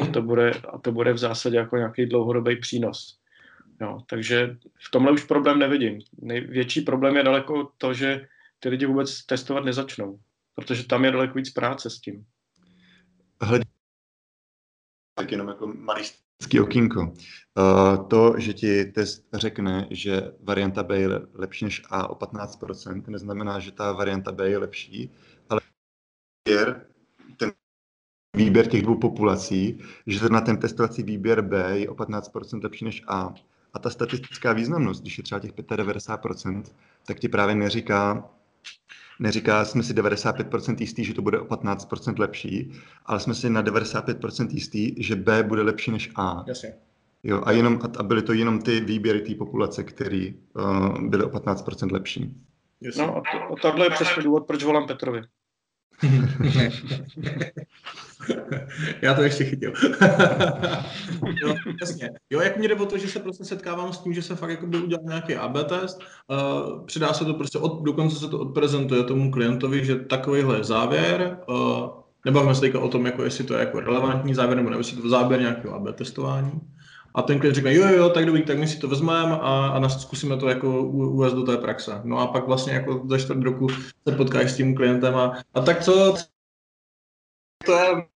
A, 0.02 0.06
to 0.06 0.22
bude, 0.22 0.50
a 0.50 0.78
to 0.78 0.92
bude 0.92 1.12
v 1.12 1.18
zásadě 1.18 1.56
jako 1.56 1.76
nějaký 1.76 2.06
dlouhodobý 2.06 2.56
přínos. 2.56 3.18
Jo, 3.80 4.00
takže 4.06 4.56
v 4.86 4.90
tomhle 4.90 5.12
už 5.12 5.24
problém 5.24 5.58
nevidím. 5.58 6.00
Největší 6.18 6.80
problém 6.80 7.16
je 7.16 7.22
daleko 7.22 7.72
to, 7.78 7.94
že 7.94 8.28
ty 8.60 8.68
lidi 8.68 8.86
vůbec 8.86 9.26
testovat 9.26 9.64
nezačnou, 9.64 10.18
protože 10.54 10.86
tam 10.86 11.04
je 11.04 11.10
daleko 11.10 11.34
víc 11.34 11.50
práce 11.50 11.90
s 11.90 12.00
tím. 12.00 12.26
Hled... 13.42 13.62
Tak 15.14 15.32
jenom 15.32 15.48
jako 15.48 15.66
malý 15.66 16.04
okýnko. 16.62 17.00
Uh, 17.00 18.08
to, 18.08 18.34
že 18.38 18.52
ti 18.52 18.84
test 18.84 19.28
řekne, 19.34 19.86
že 19.90 20.32
varianta 20.40 20.82
B 20.82 20.98
je 20.98 21.08
lepší 21.34 21.64
než 21.64 21.82
A 21.90 22.10
o 22.10 22.14
15%, 22.14 23.08
neznamená, 23.08 23.58
že 23.58 23.72
ta 23.72 23.92
varianta 23.92 24.32
B 24.32 24.50
je 24.50 24.58
lepší, 24.58 25.10
ale 25.48 25.60
výběr 28.36 28.66
těch 28.66 28.82
dvou 28.82 28.94
populací, 28.94 29.78
že 30.06 30.28
na 30.28 30.40
ten 30.40 30.56
testovací 30.56 31.02
výběr 31.02 31.42
B 31.42 31.78
je 31.78 31.88
o 31.88 31.94
15% 31.94 32.62
lepší 32.62 32.84
než 32.84 33.02
A. 33.08 33.34
A 33.74 33.78
ta 33.78 33.90
statistická 33.90 34.52
významnost, 34.52 35.00
když 35.00 35.18
je 35.18 35.24
třeba 35.24 35.38
těch 35.40 35.52
95%, 35.52 36.62
tak 37.06 37.18
ti 37.20 37.28
právě 37.28 37.54
neříká, 37.54 38.30
neříká, 39.20 39.64
jsme 39.64 39.82
si 39.82 39.94
95% 39.94 40.76
jistý, 40.80 41.04
že 41.04 41.14
to 41.14 41.22
bude 41.22 41.40
o 41.40 41.44
15% 41.44 42.18
lepší, 42.18 42.72
ale 43.06 43.20
jsme 43.20 43.34
si 43.34 43.50
na 43.50 43.62
95% 43.62 44.48
jistý, 44.50 45.02
že 45.02 45.16
B 45.16 45.42
bude 45.42 45.62
lepší 45.62 45.90
než 45.90 46.10
A. 46.16 46.44
Jasně. 46.46 46.74
Jo, 47.24 47.42
a, 47.44 47.52
jenom, 47.52 47.80
a 47.98 48.02
byly 48.02 48.22
to 48.22 48.32
jenom 48.32 48.62
ty 48.62 48.80
výběry 48.80 49.20
té 49.20 49.34
populace, 49.34 49.84
které 49.84 50.28
uh, 50.54 51.02
byly 51.02 51.24
o 51.24 51.28
15% 51.28 51.92
lepší. 51.92 52.36
Jasně. 52.80 53.02
No 53.02 53.16
a, 53.16 53.22
to, 53.32 53.52
a 53.52 53.56
tohle 53.62 53.86
je 53.86 53.90
přesně 53.90 54.22
důvod, 54.22 54.46
proč 54.46 54.64
volám 54.64 54.86
Petrovi. 54.86 55.22
Já 59.02 59.14
to 59.14 59.22
ještě 59.22 59.44
chytil. 59.44 59.72
jo, 61.42 61.54
jasně. 61.80 62.10
Jo, 62.30 62.40
jak 62.40 62.56
mě 62.56 62.68
jde 62.68 62.74
o 62.74 62.86
to, 62.86 62.98
že 62.98 63.08
se 63.08 63.20
prostě 63.20 63.44
setkávám 63.44 63.92
s 63.92 63.98
tím, 63.98 64.14
že 64.14 64.22
se 64.22 64.36
fakt 64.36 64.50
jako 64.50 64.66
by 64.66 64.78
udělal 64.78 65.04
nějaký 65.04 65.34
AB 65.34 65.56
test, 65.68 66.00
uh, 66.30 66.86
přidá 66.86 67.12
se 67.12 67.24
to 67.24 67.34
prostě, 67.34 67.58
od, 67.58 67.82
dokonce 67.82 68.16
se 68.16 68.28
to 68.28 68.38
odprezentuje 68.38 69.04
tomu 69.04 69.30
klientovi, 69.30 69.84
že 69.84 69.96
takovýhle 69.96 70.56
je 70.56 70.64
závěr, 70.64 71.38
uh, 71.48 71.88
nebavíme 72.24 72.54
se 72.54 72.60
teďka 72.60 72.80
o 72.80 72.88
tom, 72.88 73.06
jako 73.06 73.24
jestli 73.24 73.44
to 73.44 73.54
je 73.54 73.60
jako 73.60 73.80
relevantní 73.80 74.34
závěr, 74.34 74.62
nebo 74.62 74.78
jestli 74.78 75.02
to 75.02 75.08
závěr 75.08 75.40
nějakého 75.40 75.74
AB 75.74 75.94
testování. 75.94 76.60
A 77.14 77.22
ten 77.22 77.38
klient 77.38 77.54
řekne, 77.54 77.74
jo, 77.74 77.88
jo, 77.88 78.10
tak 78.10 78.26
dobrý, 78.26 78.42
tak 78.42 78.58
my 78.58 78.68
si 78.68 78.78
to 78.78 78.88
vezmeme 78.88 79.32
a, 79.32 79.66
a 79.66 79.78
nás 79.78 80.02
zkusíme 80.02 80.36
to 80.36 80.48
jako 80.48 80.82
uvést 80.82 81.32
do 81.32 81.42
té 81.42 81.56
praxe. 81.56 82.00
No 82.04 82.18
a 82.18 82.26
pak 82.26 82.46
vlastně 82.46 82.72
jako 82.72 83.06
za 83.08 83.18
čtvrt 83.18 83.42
roku 83.42 83.68
se 84.08 84.16
potkáš 84.16 84.50
s 84.50 84.56
tím 84.56 84.74
klientem 84.74 85.14
a, 85.14 85.42
a 85.54 85.60
tak 85.60 85.84
co, 85.84 86.14
to 87.64 87.72
je 87.72 88.06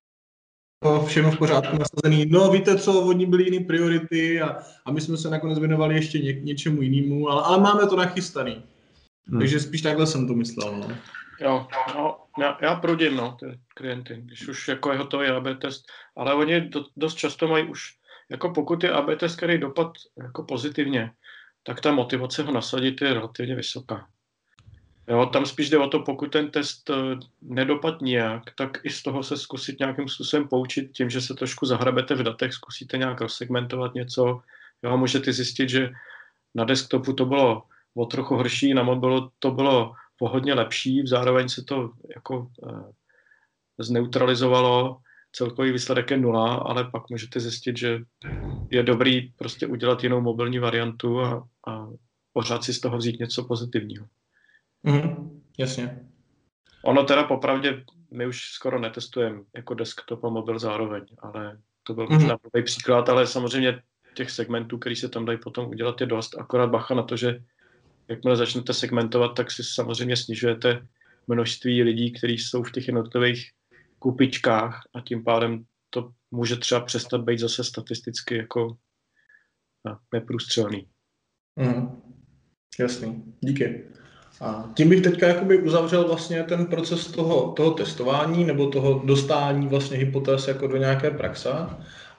všechno 1.06 1.30
v 1.30 1.38
pořádku 1.38 1.78
nastavený. 1.78 2.26
No 2.26 2.50
víte 2.50 2.78
co, 2.78 3.00
oni 3.00 3.26
byly 3.26 3.44
jiné 3.44 3.64
priority 3.64 4.40
a, 4.40 4.56
a 4.84 4.92
my 4.92 5.00
jsme 5.00 5.16
se 5.16 5.30
nakonec 5.30 5.58
věnovali 5.58 5.94
ještě 5.94 6.18
ně, 6.18 6.32
něčemu 6.32 6.82
jinému, 6.82 7.28
ale, 7.28 7.42
ale 7.42 7.60
máme 7.60 7.86
to 7.86 7.96
nachystaný. 7.96 8.62
Hmm. 9.28 9.40
Takže 9.40 9.60
spíš 9.60 9.82
takhle 9.82 10.06
jsem 10.06 10.26
to 10.26 10.34
myslel. 10.34 10.76
No. 10.76 10.88
Jo, 11.40 11.66
no, 11.94 12.16
já, 12.40 12.58
já 12.62 12.74
prudím, 12.74 13.16
no, 13.16 13.36
ty 13.40 13.46
klienty, 13.74 14.22
když 14.24 14.48
už 14.48 14.68
jako 14.68 14.92
je 14.92 14.98
hotový 14.98 15.26
AB 15.26 15.46
test, 15.60 15.84
ale 16.16 16.34
oni 16.34 16.60
do, 16.60 16.84
dost 16.96 17.14
často 17.14 17.48
mají 17.48 17.68
už 17.68 17.80
jako 18.30 18.50
pokud 18.50 18.84
je 18.84 18.92
AB 18.92 19.18
test, 19.18 19.36
který 19.36 19.58
dopad 19.58 19.92
jako 20.22 20.42
pozitivně, 20.42 21.10
tak 21.62 21.80
ta 21.80 21.92
motivace 21.92 22.42
ho 22.42 22.52
nasadit 22.52 23.00
je 23.02 23.14
relativně 23.14 23.54
vysoká. 23.54 24.08
Jo, 25.08 25.26
tam 25.26 25.46
spíš 25.46 25.70
jde 25.70 25.78
o 25.78 25.88
to, 25.88 26.00
pokud 26.00 26.32
ten 26.32 26.50
test 26.50 26.90
eh, 26.90 26.94
nedopad 27.42 28.00
nijak, 28.00 28.42
tak 28.54 28.78
i 28.84 28.90
z 28.90 29.02
toho 29.02 29.22
se 29.22 29.36
zkusit 29.36 29.80
nějakým 29.80 30.08
způsobem 30.08 30.48
poučit 30.48 30.92
tím, 30.92 31.10
že 31.10 31.20
se 31.20 31.34
trošku 31.34 31.66
zahrabete 31.66 32.14
v 32.14 32.22
datech, 32.22 32.52
zkusíte 32.52 32.98
nějak 32.98 33.20
rozsegmentovat 33.20 33.94
něco. 33.94 34.40
Jo, 34.82 34.96
můžete 34.96 35.32
zjistit, 35.32 35.68
že 35.68 35.90
na 36.54 36.64
desktopu 36.64 37.12
to 37.12 37.26
bylo 37.26 37.62
o 37.94 38.06
trochu 38.06 38.34
horší, 38.34 38.74
na 38.74 38.82
mobilu 38.82 39.30
to 39.38 39.50
bylo 39.50 39.92
o 40.20 40.28
hodně 40.28 40.54
lepší, 40.54 41.06
zároveň 41.06 41.48
se 41.48 41.62
to 41.62 41.90
jako 42.14 42.50
e, 42.68 42.72
zneutralizovalo 43.78 45.00
celkový 45.36 45.72
výsledek 45.72 46.10
je 46.10 46.16
nula, 46.16 46.54
ale 46.54 46.90
pak 46.90 47.10
můžete 47.10 47.40
zjistit, 47.40 47.76
že 47.76 48.00
je 48.70 48.82
dobrý 48.82 49.32
prostě 49.36 49.66
udělat 49.66 50.02
jinou 50.02 50.20
mobilní 50.20 50.58
variantu 50.58 51.20
a, 51.20 51.48
a 51.66 51.88
pořád 52.32 52.64
si 52.64 52.74
z 52.74 52.80
toho 52.80 52.96
vzít 52.96 53.20
něco 53.20 53.44
pozitivního. 53.44 54.06
Mm, 54.82 55.40
jasně. 55.58 56.00
Ono 56.82 57.04
teda 57.04 57.24
popravdě, 57.24 57.84
my 58.10 58.26
už 58.26 58.42
skoro 58.42 58.80
netestujeme 58.80 59.40
jako 59.56 59.74
desktop 59.74 60.24
a 60.24 60.28
mobil 60.28 60.58
zároveň, 60.58 61.04
ale 61.18 61.58
to 61.82 61.94
byl 61.94 62.06
možná 62.10 62.34
mm. 62.34 62.40
dobrý 62.44 62.62
příklad, 62.64 63.08
ale 63.08 63.26
samozřejmě 63.26 63.82
těch 64.14 64.30
segmentů, 64.30 64.78
který 64.78 64.96
se 64.96 65.08
tam 65.08 65.24
dají 65.24 65.38
potom 65.38 65.68
udělat, 65.68 66.00
je 66.00 66.06
dost. 66.06 66.38
Akorát 66.38 66.70
bacha 66.70 66.94
na 66.94 67.02
to, 67.02 67.16
že 67.16 67.40
jakmile 68.08 68.36
začnete 68.36 68.72
segmentovat, 68.74 69.34
tak 69.36 69.50
si 69.50 69.64
samozřejmě 69.64 70.16
snižujete 70.16 70.86
množství 71.26 71.82
lidí, 71.82 72.12
kteří 72.12 72.38
jsou 72.38 72.62
v 72.62 72.72
těch 72.72 72.88
jednotlivých 72.88 73.50
kupičkách 74.06 74.80
a 74.94 75.00
tím 75.00 75.24
pádem 75.24 75.64
to 75.90 76.10
může 76.30 76.56
třeba 76.56 76.80
přestat 76.80 77.20
být 77.20 77.38
zase 77.38 77.64
statisticky 77.64 78.36
jako 78.36 78.76
neprůstřelný. 80.14 80.86
Mm, 81.56 82.02
jasný, 82.78 83.34
díky. 83.40 83.84
A 84.40 84.70
tím 84.74 84.88
bych 84.88 85.02
teďka 85.02 85.28
jakoby 85.28 85.58
uzavřel 85.58 86.08
vlastně 86.08 86.42
ten 86.42 86.66
proces 86.66 87.06
toho, 87.06 87.52
toho 87.52 87.70
testování 87.70 88.44
nebo 88.44 88.70
toho 88.70 89.02
dostání 89.04 89.66
vlastně 89.66 89.96
hypotéz 89.96 90.48
jako 90.48 90.66
do 90.66 90.76
nějaké 90.76 91.10
praxe. 91.10 91.50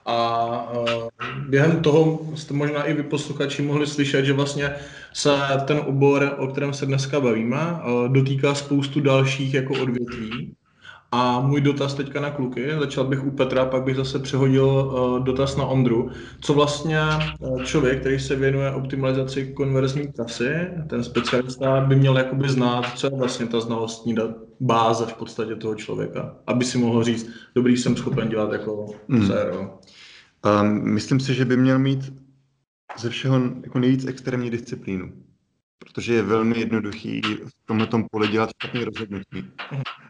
A 0.04 0.70
uh, 0.72 1.08
během 1.48 1.82
toho 1.82 2.20
jste 2.36 2.54
možná 2.54 2.84
i 2.84 2.92
vy 2.92 3.02
posluchači 3.02 3.62
mohli 3.62 3.86
slyšet, 3.86 4.24
že 4.24 4.32
vlastně 4.32 4.74
se 5.12 5.30
ten 5.66 5.78
obor, 5.78 6.36
o 6.38 6.46
kterém 6.48 6.74
se 6.74 6.86
dneska 6.86 7.20
bavíme, 7.20 7.56
uh, 7.56 8.08
dotýká 8.12 8.54
spoustu 8.54 9.00
dalších 9.00 9.54
jako 9.54 9.82
odvětví. 9.82 10.56
A 11.12 11.40
můj 11.40 11.60
dotaz 11.60 11.94
teďka 11.94 12.20
na 12.20 12.30
kluky, 12.30 12.70
začal 12.80 13.04
bych 13.04 13.24
u 13.24 13.30
Petra, 13.30 13.64
pak 13.64 13.82
bych 13.82 13.96
zase 13.96 14.18
přehodil 14.18 14.66
uh, 14.66 15.24
dotaz 15.24 15.56
na 15.56 15.64
Ondru. 15.64 16.10
Co 16.40 16.54
vlastně 16.54 17.00
uh, 17.40 17.62
člověk, 17.62 18.00
který 18.00 18.18
se 18.18 18.36
věnuje 18.36 18.70
optimalizaci 18.70 19.52
konverzní 19.56 20.12
trasy, 20.12 20.50
ten 20.86 21.04
specialista 21.04 21.80
by 21.80 21.96
měl 21.96 22.18
jakoby 22.18 22.48
znát, 22.48 22.98
co 22.98 23.06
je 23.06 23.10
vlastně 23.16 23.46
ta 23.46 23.60
znalostní 23.60 24.16
báze 24.60 25.06
v 25.06 25.14
podstatě 25.14 25.56
toho 25.56 25.74
člověka, 25.74 26.36
aby 26.46 26.64
si 26.64 26.78
mohl 26.78 27.04
říct, 27.04 27.30
dobrý, 27.54 27.76
jsem 27.76 27.96
schopen 27.96 28.28
dělat 28.28 28.52
jako 28.52 28.86
hmm. 29.08 29.26
CRO. 29.26 29.78
Um, 30.62 30.92
myslím 30.92 31.20
si, 31.20 31.34
že 31.34 31.44
by 31.44 31.56
měl 31.56 31.78
mít 31.78 32.12
ze 32.98 33.10
všeho 33.10 33.40
jako 33.62 33.78
nejvíc 33.78 34.06
extrémní 34.06 34.50
disciplínu 34.50 35.12
protože 35.78 36.14
je 36.14 36.22
velmi 36.22 36.58
jednoduchý 36.58 37.20
v 37.20 37.66
tomhle 37.66 37.88
poli 38.10 38.28
dělat 38.28 38.50
špatné 38.50 38.84
rozhodnutí 38.84 39.50
a, 39.58 40.07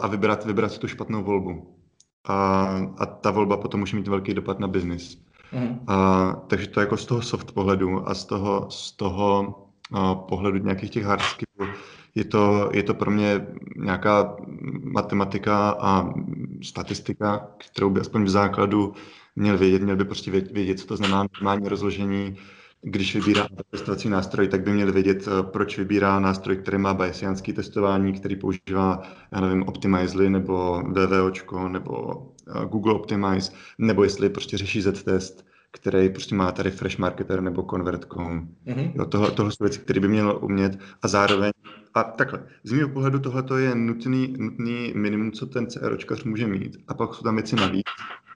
a 0.00 0.06
vybrat, 0.06 0.44
vybrat 0.44 0.78
tu 0.78 0.88
špatnou 0.88 1.22
volbu. 1.22 1.76
A, 2.24 2.66
a 2.98 3.06
ta 3.06 3.30
volba 3.30 3.56
potom 3.56 3.80
může 3.80 3.96
mít 3.96 4.08
velký 4.08 4.34
dopad 4.34 4.58
na 4.58 4.68
biznis. 4.68 5.18
Mm. 5.52 5.80
A, 5.86 6.32
takže 6.46 6.68
to 6.68 6.80
jako 6.80 6.96
z 6.96 7.06
toho 7.06 7.22
soft 7.22 7.52
pohledu 7.52 8.08
a 8.08 8.14
z 8.14 8.24
toho, 8.24 8.66
z 8.70 8.92
toho 8.92 9.54
a, 9.92 10.14
pohledu 10.14 10.58
nějakých 10.58 10.90
těch 10.90 11.04
hard 11.04 11.22
skillů 11.22 11.72
je 12.14 12.24
to, 12.24 12.70
je 12.72 12.82
to 12.82 12.94
pro 12.94 13.10
mě 13.10 13.46
nějaká 13.76 14.36
matematika 14.82 15.70
a 15.70 16.14
statistika, 16.62 17.48
kterou 17.58 17.90
by 17.90 18.00
aspoň 18.00 18.24
v 18.24 18.28
základu 18.28 18.94
měl 19.36 19.58
vědět, 19.58 19.82
měl 19.82 19.96
by 19.96 20.04
prostě 20.04 20.30
vědět, 20.30 20.80
co 20.80 20.86
to 20.86 20.96
znamená 20.96 21.26
normální 21.34 21.68
rozložení 21.68 22.36
když 22.84 23.14
vybírá 23.14 23.48
testovací 23.70 24.08
nástroj, 24.08 24.48
tak 24.48 24.60
by 24.60 24.72
měl 24.72 24.92
vědět, 24.92 25.28
eh, 25.28 25.42
proč 25.42 25.78
vybírá 25.78 26.20
nástroj, 26.20 26.56
který 26.56 26.78
má 26.78 26.94
bayesiánský 26.94 27.52
testování, 27.52 28.12
který 28.12 28.36
používá, 28.36 29.02
já 29.32 29.40
nevím, 29.40 29.62
Optimizely 29.62 30.30
nebo 30.30 30.82
VVOčko 30.82 31.68
nebo 31.68 32.22
eh, 32.48 32.66
Google 32.66 32.94
Optimize, 32.94 33.52
nebo 33.78 34.04
jestli 34.04 34.28
prostě 34.28 34.58
řeší 34.58 34.80
Z-test, 34.82 35.46
který 35.72 36.08
prostě 36.08 36.34
má 36.34 36.52
tady 36.52 36.70
Fresh 36.70 36.98
Marketer 36.98 37.40
nebo 37.40 37.62
Convert.com. 37.62 38.48
Mm-hmm. 38.66 38.92
Jo, 38.94 39.04
tohle, 39.06 39.30
tohle 39.30 39.52
jsou 39.52 39.64
věci, 39.64 39.80
které 39.80 40.00
by 40.00 40.08
měl 40.08 40.38
umět 40.42 40.78
a 41.02 41.08
zároveň, 41.08 41.52
a 41.94 42.02
takhle, 42.02 42.46
z 42.64 42.72
mého 42.72 42.88
pohledu 42.88 43.18
tohle 43.18 43.62
je 43.62 43.74
nutný, 43.74 44.34
nutný 44.38 44.92
minimum, 44.96 45.32
co 45.32 45.46
ten 45.46 45.66
CROčkař 45.66 46.24
může 46.24 46.46
mít. 46.46 46.76
A 46.88 46.94
pak 46.94 47.14
jsou 47.14 47.22
tam 47.22 47.34
věci 47.34 47.56
navíc, 47.56 47.84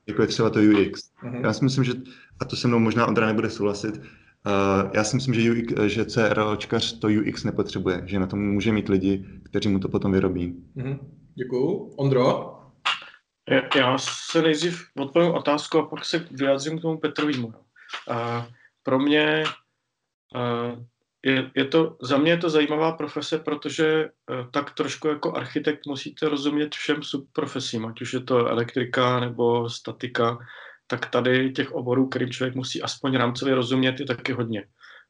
jako 0.06 0.22
je 0.22 0.28
třeba 0.28 0.50
to 0.50 0.58
UX. 0.58 1.10
Mm-hmm. 1.22 1.40
Já 1.44 1.52
si 1.52 1.64
myslím, 1.64 1.84
že, 1.84 1.92
a 2.40 2.44
to 2.44 2.56
se 2.56 2.68
mnou 2.68 2.78
možná 2.78 3.06
Ondra 3.06 3.26
nebude 3.26 3.50
souhlasit, 3.50 4.00
Uh, 4.46 4.90
já 4.94 5.04
si 5.04 5.16
myslím, 5.16 5.34
že, 5.34 5.52
UX, 5.52 5.72
že 5.86 6.04
CROčkař 6.04 6.98
to 6.98 7.08
UX 7.08 7.44
nepotřebuje, 7.44 8.02
že 8.04 8.18
na 8.18 8.26
tom 8.26 8.40
může 8.40 8.72
mít 8.72 8.88
lidi, 8.88 9.24
kteří 9.44 9.68
mu 9.68 9.78
to 9.78 9.88
potom 9.88 10.12
vyrobí. 10.12 10.64
Mm-hmm. 10.76 10.98
Děkuju. 11.34 11.94
Ondro? 11.96 12.54
Já 13.76 13.98
se 13.98 14.42
nejdřív 14.42 14.86
odpovím 14.96 15.30
otázku 15.30 15.78
a 15.78 15.86
pak 15.86 16.04
se 16.04 16.26
vyjádřím 16.30 16.78
k 16.78 16.82
tomu 16.82 16.98
Petrovímu. 16.98 17.52
Pro 18.82 18.98
mě 18.98 19.44
je, 21.22 21.50
je 21.54 21.64
to, 21.64 21.96
za 22.02 22.18
mě 22.18 22.30
je 22.30 22.36
to 22.36 22.50
zajímavá 22.50 22.92
profese, 22.92 23.38
protože 23.38 23.86
e, 23.86 24.10
tak 24.50 24.70
trošku 24.70 25.08
jako 25.08 25.36
architekt 25.36 25.86
musíte 25.86 26.28
rozumět 26.28 26.74
všem 26.74 27.02
subprofesím, 27.02 27.86
ať 27.86 28.00
už 28.00 28.12
je 28.12 28.20
to 28.20 28.46
elektrika 28.46 29.20
nebo 29.20 29.70
statika, 29.70 30.38
tak 30.90 31.10
tady 31.10 31.52
těch 31.52 31.72
oborů, 31.72 32.08
kterým 32.08 32.30
člověk 32.30 32.54
musí 32.54 32.82
aspoň 32.82 33.16
rámcově 33.16 33.54
rozumět, 33.54 34.00
je 34.00 34.06
taky 34.06 34.32
hodně. 34.32 34.64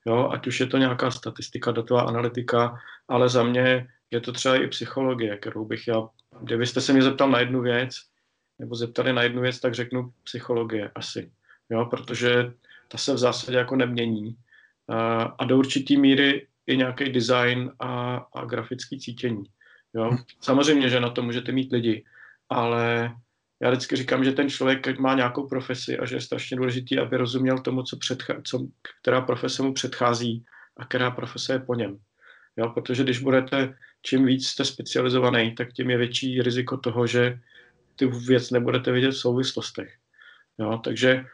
Jo, 0.07 0.29
ať 0.33 0.47
už 0.47 0.61
je 0.61 0.67
to 0.67 0.79
nějaká 0.79 1.11
statistika, 1.11 1.73
datová 1.73 2.03
analytika, 2.03 2.79
ale 3.09 3.29
za 3.29 3.43
mě 3.43 3.89
je 4.11 4.21
to 4.21 4.33
třeba 4.33 4.57
i 4.57 4.67
psychologie, 4.67 5.37
kterou 5.37 5.65
bych 5.65 5.89
já, 5.89 6.09
kdybyste 6.41 6.81
se 6.81 6.93
mě 6.93 7.03
zeptal 7.03 7.31
na 7.31 7.39
jednu 7.41 7.61
věc, 7.61 7.95
nebo 8.59 8.75
zeptali 8.75 9.13
na 9.13 9.23
jednu 9.23 9.43
věc, 9.43 9.61
tak 9.61 9.75
řeknu 9.75 10.13
psychologie 10.25 10.91
asi. 10.95 11.31
Jo, 11.71 11.87
protože 11.87 12.53
ta 12.89 12.99
se 12.99 13.15
v 13.15 13.19
zásadě 13.19 13.59
jako 13.59 13.77
nemění. 13.77 14.37
A 15.39 15.45
do 15.45 15.59
určitý 15.59 15.97
míry 15.97 16.47
i 16.67 16.77
nějaký 16.77 17.13
design 17.13 17.73
a, 17.81 18.17
a 18.35 18.45
grafický 18.45 19.01
cítění. 19.01 19.45
Jo? 19.95 20.17
Samozřejmě, 20.41 20.89
že 20.89 21.01
na 21.01 21.11
to 21.11 21.23
můžete 21.23 21.53
mít 21.53 21.73
lidi, 21.73 22.05
ale 22.49 23.15
já 23.61 23.71
vždycky 23.71 23.97
říkám, 23.97 24.25
že 24.25 24.33
ten 24.33 24.51
člověk 24.51 24.99
má 24.99 25.15
nějakou 25.15 25.49
profesi 25.49 25.99
a 25.99 26.07
že 26.07 26.17
je 26.17 26.21
strašně 26.21 26.57
důležitý, 26.57 26.99
aby 26.99 27.17
rozuměl 27.17 27.59
tomu, 27.59 27.83
co 27.83 27.97
předchá, 27.97 28.35
co, 28.45 28.67
která 29.01 29.21
profese 29.21 29.63
mu 29.63 29.75
předchází 29.75 30.45
a 30.77 30.85
která 30.85 31.11
profese 31.11 31.53
je 31.53 31.59
po 31.59 31.75
něm. 31.75 31.99
Jo? 32.57 32.71
Protože 32.71 33.05
když 33.05 33.19
budete, 33.19 33.75
čím 34.03 34.27
víc 34.27 34.47
jste 34.47 34.65
specializovaný, 34.65 35.55
tak 35.55 35.73
tím 35.73 35.91
je 35.91 35.99
větší 35.99 36.43
riziko 36.43 36.77
toho, 36.77 37.07
že 37.07 37.41
ty 37.97 38.07
věc 38.07 38.51
nebudete 38.51 38.93
vidět 38.93 39.11
v 39.11 39.19
souvislostech. 39.19 39.95
Jo? 40.59 40.81
Takže 40.85 41.25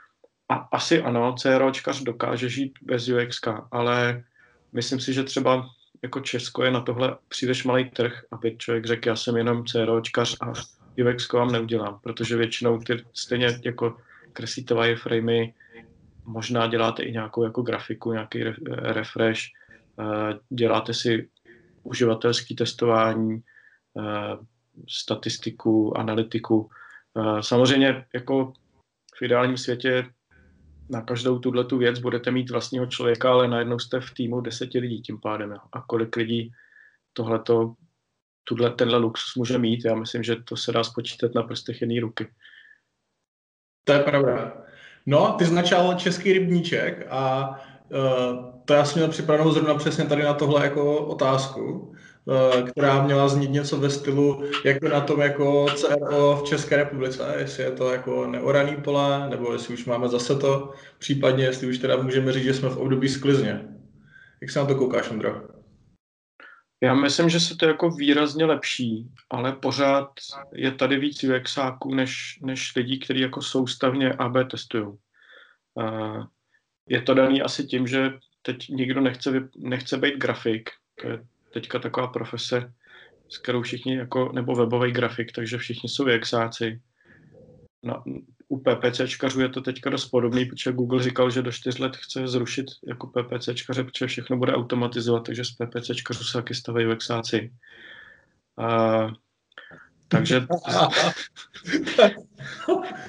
a 0.48 0.54
asi 0.54 1.02
ano, 1.02 1.34
CROčkař 1.38 2.02
dokáže 2.02 2.48
žít 2.48 2.72
bez 2.82 3.08
UX, 3.08 3.40
ale 3.70 4.24
myslím 4.72 5.00
si, 5.00 5.12
že 5.12 5.24
třeba 5.24 5.66
jako 6.02 6.20
Česko 6.20 6.64
je 6.64 6.70
na 6.70 6.80
tohle 6.80 7.16
příliš 7.28 7.64
malý 7.64 7.90
trh, 7.90 8.24
aby 8.32 8.56
člověk 8.56 8.86
řekl, 8.86 9.08
já 9.08 9.16
jsem 9.16 9.36
jenom 9.36 9.64
CROčkař 9.64 10.36
a 10.40 10.52
UX 10.98 11.32
vám 11.32 11.52
neudělám, 11.52 12.00
protože 12.02 12.36
většinou 12.36 12.78
ty 12.78 13.04
stejně 13.12 13.60
jako 13.64 13.96
kreslíte 14.32 14.74
wireframey, 14.74 15.54
možná 16.24 16.66
děláte 16.66 17.02
i 17.02 17.12
nějakou 17.12 17.44
jako 17.44 17.62
grafiku, 17.62 18.12
nějaký 18.12 18.44
refresh, 18.68 19.40
eh, 20.00 20.38
děláte 20.48 20.94
si 20.94 21.28
uživatelský 21.82 22.56
testování, 22.56 23.42
eh, 23.98 24.36
statistiku, 24.88 25.98
analytiku. 25.98 26.70
Eh, 27.18 27.42
samozřejmě 27.42 28.06
jako 28.14 28.52
v 29.18 29.22
ideálním 29.22 29.56
světě 29.56 30.06
na 30.90 31.02
každou 31.02 31.38
tuhle 31.38 31.64
tu 31.64 31.78
věc 31.78 31.98
budete 31.98 32.30
mít 32.30 32.50
vlastního 32.50 32.86
člověka, 32.86 33.32
ale 33.32 33.48
najednou 33.48 33.78
jste 33.78 34.00
v 34.00 34.10
týmu 34.10 34.40
deseti 34.40 34.78
lidí 34.78 35.02
tím 35.02 35.20
pádem. 35.20 35.54
A 35.72 35.80
kolik 35.80 36.16
lidí 36.16 36.52
tohleto, 37.12 37.74
tuhle, 38.44 38.70
tenhle 38.70 38.98
luxus 38.98 39.34
může 39.36 39.58
mít, 39.58 39.84
já 39.84 39.94
myslím, 39.94 40.22
že 40.22 40.36
to 40.36 40.56
se 40.56 40.72
dá 40.72 40.84
spočítat 40.84 41.34
na 41.34 41.42
prstech 41.42 41.80
jedné 41.80 42.00
ruky. 42.00 42.28
To 43.84 43.92
je 43.92 43.98
pravda. 43.98 44.52
No, 45.06 45.32
ty 45.38 45.44
značal 45.44 45.94
český 45.94 46.32
rybníček 46.32 47.06
a 47.10 47.50
uh, 47.88 48.54
to 48.64 48.74
já 48.74 48.84
jsem 48.84 48.98
měl 48.98 49.10
připravenou 49.10 49.52
zrovna 49.52 49.74
přesně 49.74 50.04
tady 50.04 50.22
na 50.22 50.34
tohle 50.34 50.64
jako 50.64 51.06
otázku. 51.06 51.94
Eh, 52.28 52.62
která 52.62 53.04
měla 53.04 53.28
znít 53.28 53.50
něco 53.50 53.76
ve 53.76 53.90
stylu, 53.90 54.42
jak 54.64 54.82
je 54.82 54.88
na 54.88 55.00
tom 55.00 55.20
jako 55.20 55.66
CRO 55.74 56.36
v 56.36 56.48
České 56.48 56.76
republice, 56.76 57.34
jestli 57.38 57.62
je 57.62 57.70
to 57.70 57.92
jako 57.92 58.26
neoraný 58.26 58.76
pole, 58.76 59.28
nebo 59.30 59.52
jestli 59.52 59.74
už 59.74 59.84
máme 59.84 60.08
zase 60.08 60.36
to, 60.36 60.72
případně 60.98 61.44
jestli 61.44 61.66
už 61.66 61.78
teda 61.78 61.96
můžeme 61.96 62.32
říct, 62.32 62.44
že 62.44 62.54
jsme 62.54 62.68
v 62.68 62.76
období 62.76 63.08
sklizně. 63.08 63.68
Jak 64.40 64.50
se 64.50 64.58
na 64.58 64.64
to 64.64 64.74
koukáš, 64.74 65.10
Ondro? 65.10 65.42
Já 66.84 66.94
myslím, 66.94 67.28
že 67.28 67.40
se 67.40 67.56
to 67.56 67.66
jako 67.66 67.90
výrazně 67.90 68.44
lepší, 68.44 69.08
ale 69.30 69.52
pořád 69.52 70.10
je 70.52 70.72
tady 70.72 70.98
víc 70.98 71.24
UXáků 71.24 71.94
než, 71.94 72.38
než 72.42 72.76
lidí, 72.76 72.98
kteří 72.98 73.20
jako 73.20 73.42
soustavně 73.42 74.12
AB 74.12 74.32
testují. 74.50 74.86
Uh, 75.74 76.24
je 76.88 77.02
to 77.02 77.14
daný 77.14 77.42
asi 77.42 77.64
tím, 77.64 77.86
že 77.86 78.12
teď 78.42 78.68
nikdo 78.68 79.00
nechce, 79.00 79.48
nechce 79.56 79.96
být 79.96 80.16
grafik, 80.16 80.70
to 81.00 81.08
je 81.08 81.24
teďka 81.52 81.78
taková 81.78 82.06
profese, 82.06 82.72
s 83.28 83.38
kterou 83.38 83.62
všichni, 83.62 83.96
jako, 83.96 84.32
nebo 84.32 84.54
webový 84.54 84.92
grafik, 84.92 85.32
takže 85.32 85.58
všichni 85.58 85.88
jsou 85.88 86.04
UXáci. 86.16 86.80
Na, 87.82 88.02
u 88.48 88.58
PPCčkařů 88.58 89.40
je 89.40 89.48
to 89.48 89.60
teďka 89.60 89.90
dost 89.90 90.06
podobný, 90.06 90.44
protože 90.44 90.72
Google 90.72 91.02
říkal, 91.02 91.30
že 91.30 91.42
do 91.42 91.52
4 91.52 91.82
let 91.82 91.96
chce 91.96 92.28
zrušit 92.28 92.66
jako 92.88 93.06
PPCčkaře, 93.06 93.84
protože 93.84 94.06
všechno 94.06 94.36
bude 94.36 94.54
automatizovat, 94.54 95.24
takže 95.24 95.44
z 95.44 95.50
PPCčkařů 95.50 96.24
se 96.24 96.38
taky 96.38 96.54
stavají 96.54 96.86
UXáci. 96.86 97.52
A, 98.58 99.08
takže 100.08 100.46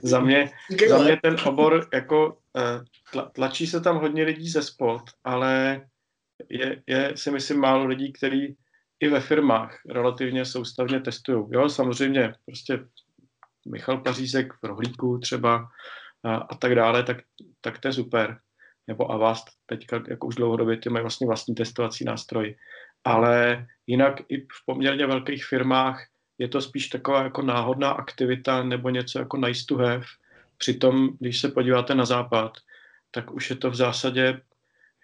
za, 0.04 0.20
mě, 0.20 0.52
za 0.90 0.98
mě 0.98 1.18
ten 1.22 1.36
obor 1.46 1.88
jako 1.94 2.38
eh, 2.58 3.22
tlačí 3.34 3.68
se 3.68 3.82
tam 3.82 3.98
hodně 3.98 4.24
lidí 4.24 4.50
ze 4.50 4.62
spod, 4.62 5.02
ale 5.24 5.82
je, 6.50 6.84
je 6.88 7.14
si 7.16 7.32
myslím 7.32 7.60
málo 7.60 7.86
lidí, 7.86 8.14
kteří 8.14 8.58
i 9.00 9.08
ve 9.08 9.20
firmách 9.20 9.80
relativně 9.90 10.46
soustavně 10.46 11.00
testují. 11.00 11.46
Jo, 11.52 11.70
samozřejmě 11.70 12.34
prostě 12.46 12.80
Michal 13.66 13.98
Pařízek 13.98 14.54
v 14.54 14.64
rohlíku 14.64 15.18
třeba 15.18 15.68
a, 16.24 16.36
a 16.36 16.56
tak 16.56 16.76
dále, 16.76 17.04
tak, 17.04 17.18
tak 17.62 17.80
to 17.80 17.88
je 17.88 17.94
super. 17.94 18.40
Nebo 18.88 19.12
Avast 19.12 19.46
teďka 19.66 20.04
jako 20.08 20.28
už 20.28 20.36
dlouhodobě 20.36 20.78
ty 20.78 20.90
mají 20.90 21.04
vlastně 21.04 21.28
vlastní 21.28 21.56
testovací 21.56 22.06
nástroj. 22.06 22.56
Ale 23.04 23.68
jinak 23.88 24.22
i 24.30 24.42
v 24.42 24.66
poměrně 24.66 25.08
velkých 25.08 25.46
firmách 25.46 26.08
je 26.38 26.48
to 26.48 26.62
spíš 26.62 26.88
taková 26.88 27.24
jako 27.24 27.42
náhodná 27.42 27.92
aktivita 27.92 28.64
nebo 28.64 28.90
něco 28.90 29.20
jako 29.20 29.38
nice 29.38 29.66
to 29.68 29.78
have. 29.78 30.06
Přitom, 30.58 31.10
když 31.20 31.42
se 31.42 31.50
podíváte 31.50 31.96
na 31.96 32.06
západ, 32.06 32.58
tak 33.12 33.32
už 33.32 33.50
je 33.50 33.56
to 33.56 33.72
v 33.72 33.76
zásadě 33.76 34.42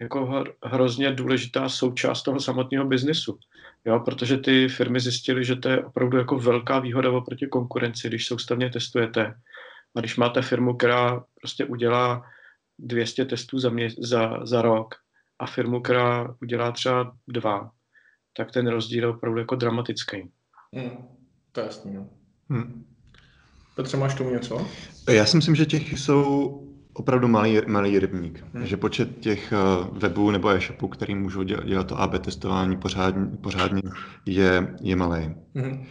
jako 0.00 0.44
hrozně 0.64 1.12
důležitá 1.12 1.68
součást 1.68 2.22
toho 2.22 2.40
samotného 2.40 2.84
biznesu. 2.84 3.38
Jo, 3.84 4.00
protože 4.00 4.36
ty 4.36 4.68
firmy 4.68 5.00
zjistily, 5.00 5.44
že 5.44 5.56
to 5.56 5.68
je 5.68 5.84
opravdu 5.84 6.18
jako 6.18 6.38
velká 6.38 6.78
výhoda 6.78 7.10
oproti 7.10 7.46
konkurenci, 7.46 8.08
když 8.08 8.26
soustavně 8.26 8.70
testujete. 8.70 9.34
A 9.94 10.00
když 10.00 10.16
máte 10.16 10.42
firmu, 10.42 10.76
která 10.76 11.24
prostě 11.40 11.64
udělá 11.64 12.22
200 12.78 13.24
testů 13.24 13.58
za, 13.58 13.70
mě, 13.70 13.88
za, 13.98 14.46
za 14.46 14.62
rok 14.62 14.94
a 15.38 15.46
firmu, 15.46 15.80
která 15.80 16.34
udělá 16.42 16.72
třeba 16.72 17.16
dva, 17.28 17.70
tak 18.36 18.52
ten 18.52 18.68
rozdíl 18.68 19.04
je 19.04 19.08
opravdu 19.08 19.38
jako 19.38 19.54
dramatický. 19.54 20.30
Hmm, 20.74 21.08
to 21.52 21.60
je 21.60 21.66
jasný, 21.66 21.94
no. 21.94 22.08
Hmm. 22.50 22.84
Petře, 23.76 23.96
máš 23.96 24.14
tomu 24.14 24.30
něco? 24.30 24.68
Já 25.10 25.26
si 25.26 25.36
myslím, 25.36 25.54
že 25.54 25.66
těch 25.66 25.92
jsou 25.92 26.71
opravdu 26.94 27.28
malý, 27.28 27.60
malý 27.66 27.98
rybník. 27.98 28.44
Hmm. 28.54 28.66
Že 28.66 28.76
počet 28.76 29.18
těch 29.20 29.52
uh, 29.52 29.98
webů 29.98 30.30
nebo 30.30 30.48
e-shopů, 30.48 30.88
který 30.88 31.14
můžou 31.14 31.42
dělat, 31.42 31.66
dělat 31.66 31.86
to 31.86 32.00
AB 32.00 32.18
testování 32.18 32.76
pořádně, 32.76 33.36
pořádně 33.40 33.82
je, 34.26 34.74
je 34.80 34.96
malý. 34.96 35.34
Hmm. 35.54 35.84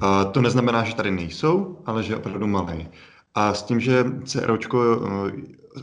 A 0.00 0.24
to 0.24 0.42
neznamená, 0.42 0.84
že 0.84 0.94
tady 0.94 1.10
nejsou, 1.10 1.82
ale 1.86 2.02
že 2.02 2.12
je 2.12 2.16
opravdu 2.16 2.46
malý. 2.46 2.88
A 3.34 3.54
s 3.54 3.62
tím, 3.62 3.80
že 3.80 4.04
CROčko, 4.24 4.96
uh, 4.96 5.30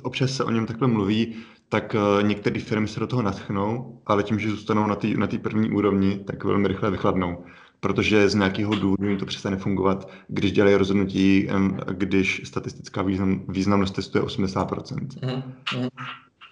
občas 0.02 0.32
se 0.32 0.44
o 0.44 0.52
něm 0.52 0.66
takhle 0.66 0.88
mluví, 0.88 1.36
tak 1.70 1.96
uh, 1.96 2.28
některé 2.28 2.60
firmy 2.60 2.88
se 2.88 3.00
do 3.00 3.08
toho 3.08 3.22
natchnou, 3.22 4.02
ale 4.06 4.24
tím, 4.24 4.40
že 4.40 4.50
zůstanou 4.50 4.88
na 4.88 4.96
té 4.96 5.08
na 5.08 5.28
první 5.42 5.72
úrovni, 5.72 6.20
tak 6.26 6.44
velmi 6.44 6.68
rychle 6.68 6.92
vychladnou 6.92 7.44
protože 7.84 8.30
z 8.30 8.36
nějakého 8.36 8.76
důvodu 8.76 9.08
jim 9.08 9.18
to 9.18 9.26
přestane 9.26 9.58
fungovat, 9.58 10.10
když 10.28 10.52
dělají 10.52 10.76
rozhodnutí, 10.76 11.49
když 11.91 12.41
statistická 12.45 13.02
význam, 13.02 13.45
významnost 13.48 13.95
testu 13.95 14.18
je 14.18 14.24
80%. 14.24 15.07
Mm-hmm. 15.07 15.90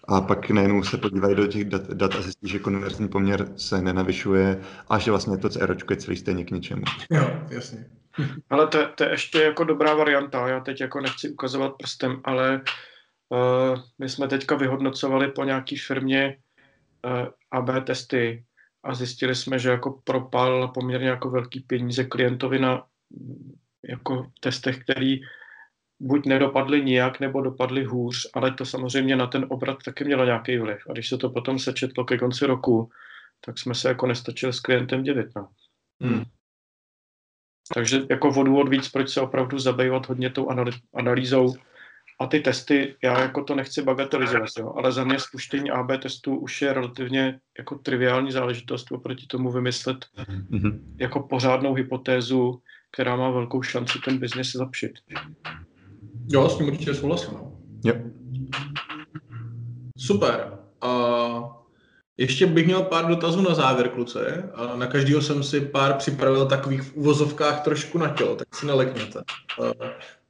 A 0.08 0.22
pak 0.22 0.50
najednou 0.50 0.84
se 0.84 0.98
podívají 0.98 1.36
do 1.36 1.48
těch 1.48 1.66
dat, 1.66 1.88
dat 1.88 2.16
a 2.16 2.22
zjistí, 2.22 2.50
že 2.50 2.60
konverzní 2.60 3.08
poměr 3.08 3.48
se 3.56 3.82
nenavyšuje 3.82 4.62
a 4.90 5.00
že 5.00 5.12
vlastně 5.12 5.38
to 5.38 5.50
CR 5.50 5.78
je 5.90 5.98
celý 5.98 6.18
stejně 6.18 6.46
k 6.46 6.52
ničemu. 6.52 6.84
Jo, 7.10 7.42
jasně. 7.50 7.86
Ale 8.50 8.68
to, 8.68 8.88
to 8.96 9.04
je 9.04 9.10
ještě 9.10 9.42
jako 9.42 9.64
dobrá 9.64 9.94
varianta. 9.94 10.48
Já 10.48 10.60
teď 10.60 10.82
jako 10.82 11.02
nechci 11.02 11.30
ukazovat 11.30 11.74
prstem, 11.78 12.22
ale 12.24 12.62
uh, 13.30 13.80
my 14.00 14.10
jsme 14.10 14.28
teďka 14.28 14.56
vyhodnocovali 14.56 15.28
po 15.28 15.44
nějaký 15.44 15.78
firmě 15.78 16.38
uh, 17.06 17.12
eh, 17.12 17.28
AB 17.52 17.84
testy 17.84 18.44
a 18.84 18.94
zjistili 18.96 19.36
jsme, 19.36 19.60
že 19.60 19.70
jako 19.70 20.02
propal 20.04 20.68
poměrně 20.68 21.08
jako 21.08 21.30
velký 21.30 21.60
peníze 21.60 22.04
klientovi 22.04 22.60
na 22.60 22.86
jako 23.90 24.32
testech, 24.40 24.84
který 24.84 25.22
buď 26.00 26.26
nedopadly 26.26 26.86
nijak, 26.86 27.20
nebo 27.20 27.42
dopadly 27.42 27.84
hůř, 27.84 28.30
ale 28.34 28.54
to 28.54 28.66
samozřejmě 28.66 29.16
na 29.16 29.28
ten 29.28 29.46
obrat 29.50 29.78
taky 29.86 30.04
mělo 30.04 30.26
nějaký 30.26 30.58
vliv. 30.58 30.80
A 30.90 30.94
když 30.94 31.10
se 31.10 31.18
to 31.18 31.30
potom 31.30 31.60
sečetlo 31.60 32.06
ke 32.06 32.18
konci 32.18 32.46
roku, 32.46 32.90
tak 33.46 33.60
jsme 33.60 33.76
se 33.76 33.88
jako 33.88 34.08
nestačili 34.08 34.54
s 34.54 34.60
klientem 34.60 35.04
dělit. 35.04 35.28
No. 35.36 35.50
Hmm. 36.02 36.24
Takže 37.74 38.02
jako 38.10 38.32
vodu 38.32 38.60
od 38.60 38.70
víc, 38.70 38.90
proč 38.90 39.10
se 39.10 39.22
opravdu 39.22 39.60
zabývat 39.60 40.10
hodně 40.10 40.30
tou 40.30 40.50
analýzou 40.94 41.56
a 42.22 42.28
ty 42.28 42.40
testy, 42.40 42.96
já 43.04 43.22
jako 43.22 43.44
to 43.44 43.56
nechci 43.56 43.82
bagatelizovat, 43.82 44.50
jo, 44.60 44.74
ale 44.78 44.92
za 44.92 45.04
mě 45.04 45.20
spuštění 45.20 45.72
AB 45.72 45.88
testů 46.02 46.36
už 46.36 46.62
je 46.62 46.74
relativně 46.74 47.40
jako 47.58 47.76
triviální 47.76 48.32
záležitost 48.32 48.92
oproti 48.92 49.28
tomu 49.28 49.52
vymyslet 49.52 49.98
mm-hmm. 50.52 50.80
jako 50.98 51.20
pořádnou 51.20 51.74
hypotézu, 51.74 52.62
která 52.92 53.16
má 53.16 53.30
velkou 53.30 53.62
šanci 53.62 54.00
ten 54.06 54.18
biznis 54.18 54.52
zapšit. 54.52 54.92
Jo, 56.30 56.50
s 56.50 56.58
tím 56.58 56.68
určitě 56.68 56.94
souhlasím. 56.94 57.34
No. 57.34 57.52
Jo. 57.86 57.96
Super. 59.98 60.58
Uh, 60.84 61.52
ještě 62.18 62.46
bych 62.46 62.66
měl 62.66 62.84
pár 62.84 63.08
dotazů 63.08 63.42
na 63.42 63.54
závěr, 63.54 63.90
kluci. 63.90 64.20
Uh, 64.20 64.80
na 64.80 64.88
každého 64.88 65.22
jsem 65.22 65.44
si 65.44 65.62
pár 65.62 65.94
připravil 65.94 66.46
takových 66.46 66.82
v 66.82 66.96
uvozovkách 66.96 67.64
trošku 67.64 67.98
na 67.98 68.10
tělo, 68.10 68.36
tak 68.36 68.56
si 68.56 68.66
nelekněte. 68.66 69.24
Uh, 69.60 69.72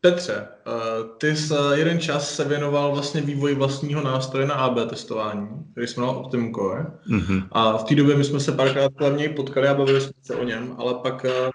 Petře, 0.02 0.48
uh, 0.68 1.18
ty 1.18 1.36
jsi 1.36 1.54
jeden 1.74 2.00
čas 2.00 2.36
se 2.36 2.44
věnoval 2.44 2.92
vlastně 2.92 3.22
vývoji 3.22 3.56
vlastního 3.56 4.02
nástroje 4.02 4.48
na 4.48 4.56
AB 4.56 4.90
testování, 4.90 5.50
který 5.72 5.88
jsme 5.88 6.04
měl 6.04 6.16
Optimcore. 6.16 6.86
Mm-hmm. 7.10 7.48
A 7.52 7.78
v 7.78 7.84
té 7.84 7.96
době 7.96 8.16
my 8.16 8.24
jsme 8.24 8.40
se 8.40 8.52
párkrát 8.52 8.92
kolem 8.98 9.34
potkali 9.36 9.68
a 9.68 9.74
bavili 9.74 10.02
jsme 10.02 10.14
se 10.22 10.36
o 10.36 10.44
něm, 10.44 10.76
ale 10.78 10.94
pak 10.94 11.24
uh, 11.24 11.52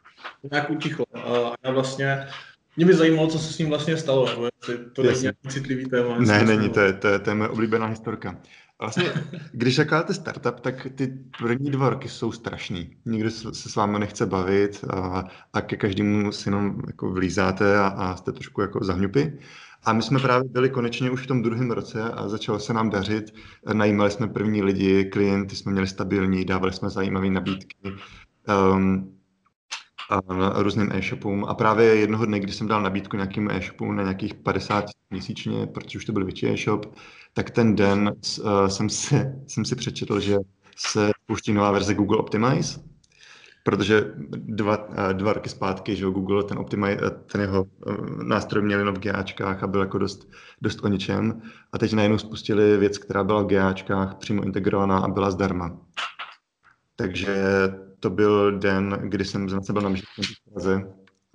nějak 0.51 0.71
utichlo. 0.71 1.05
Uh, 1.15 1.23
a 1.23 1.55
já 1.65 1.71
vlastně 1.71 2.27
mě 2.77 2.87
by 2.87 2.95
zajímalo, 2.95 3.29
co 3.29 3.39
se 3.39 3.53
s 3.53 3.59
ním 3.59 3.69
vlastně 3.69 3.97
stalo, 3.97 4.29
nebo 4.29 4.49
to 4.93 5.03
je 5.03 5.21
nějaký 5.21 5.49
citlivý 5.49 5.85
téma. 5.85 6.19
Ne, 6.19 6.45
není, 6.45 6.69
to 6.69 6.81
je, 6.81 6.93
to, 6.93 7.09
je, 7.09 7.19
to 7.19 7.31
je 7.31 7.35
moje 7.35 7.49
oblíbená 7.49 7.87
historka. 7.87 8.37
Vlastně, 8.81 9.13
když 9.53 9.77
zakládáte 9.77 10.15
startup, 10.15 10.61
tak 10.61 10.87
ty 10.95 11.19
první 11.39 11.71
dva 11.71 11.91
roky 11.91 12.09
jsou 12.09 12.33
strašný. 12.33 12.97
Nikdo 13.05 13.31
se 13.31 13.69
s 13.69 13.77
vámi 13.77 13.99
nechce 13.99 14.27
bavit 14.27 14.85
a, 14.91 15.25
a 15.53 15.61
ke 15.61 15.77
každému 15.77 16.33
si 16.33 16.49
jenom 16.49 16.81
jako 16.87 17.11
vlízáte 17.11 17.79
a, 17.79 17.87
a 17.87 18.17
jste 18.17 18.33
trošku 18.33 18.61
jako 18.61 18.85
zahňupy. 18.85 19.39
A 19.85 19.93
my 19.93 20.03
jsme 20.03 20.19
právě 20.19 20.49
byli 20.49 20.71
konečně 20.71 21.11
už 21.11 21.23
v 21.23 21.27
tom 21.27 21.43
druhém 21.43 21.71
roce 21.71 22.03
a 22.03 22.29
začalo 22.29 22.59
se 22.59 22.73
nám 22.73 22.91
dařit. 22.91 23.35
Najímali 23.73 24.11
jsme 24.11 24.29
první 24.29 24.63
lidi, 24.63 25.05
klienty 25.05 25.57
jsme 25.57 25.73
měli 25.73 25.87
stabilní, 25.87 26.45
dávali 26.45 26.73
jsme 26.73 26.91
zajímavé 26.91 27.31
nabídky. 27.31 27.77
Um, 28.73 29.17
a 30.11 30.63
různým 30.63 30.93
e-shopům. 30.93 31.45
A 31.45 31.55
právě 31.55 31.97
jednoho 31.97 32.27
dne, 32.27 32.41
když 32.41 32.57
jsem 32.57 32.69
dal 32.69 32.83
nabídku 32.83 33.17
nějakým 33.17 33.51
e-shopům 33.51 33.97
na 33.97 34.03
nějakých 34.03 34.35
50 34.35 34.85
měsíčně, 35.11 35.67
protože 35.67 35.99
už 35.99 36.05
to 36.05 36.13
byl 36.13 36.25
větší 36.25 36.47
e-shop, 36.47 36.95
tak 37.37 37.51
ten 37.51 37.77
den 37.77 38.13
uh, 38.45 38.67
jsem, 38.67 38.91
si, 38.91 39.33
jsem 39.47 39.65
si 39.65 39.77
přečetl, 39.77 40.21
že 40.21 40.37
se 40.77 41.11
pouští 41.27 41.53
nová 41.53 41.71
verze 41.71 41.95
Google 41.95 42.19
Optimize, 42.19 42.81
protože 43.65 44.15
dva, 44.35 44.89
uh, 44.89 45.13
dva 45.13 45.33
roky 45.33 45.49
zpátky, 45.49 45.97
že 45.97 46.05
Google 46.05 46.45
ten, 46.45 46.59
Optimize, 46.59 47.01
uh, 47.01 47.09
ten 47.09 47.41
jeho 47.41 47.67
nástroj 48.23 48.65
měl 48.65 48.79
jenom 48.79 48.95
v 48.95 48.99
GAčkách 48.99 49.63
a 49.63 49.67
byl 49.67 49.81
jako 49.81 49.99
dost, 49.99 50.31
dost 50.63 50.85
o 50.85 50.89
ničem. 50.89 51.43
A 51.73 51.79
teď 51.79 51.93
najednou 51.93 52.19
spustili 52.19 52.77
věc, 52.77 52.99
která 52.99 53.25
byla 53.25 53.43
v 53.43 53.47
GAčkách 53.47 54.15
přímo 54.15 54.43
integrovaná 54.43 54.99
a 54.99 55.09
byla 55.09 55.31
zdarma. 55.31 55.79
Takže 56.97 57.37
to 58.01 58.11
byl 58.11 58.59
den, 58.59 58.99
kdy 59.03 59.25
jsem 59.25 59.49
zase 59.49 59.73
byl 59.73 59.83
na 59.83 59.95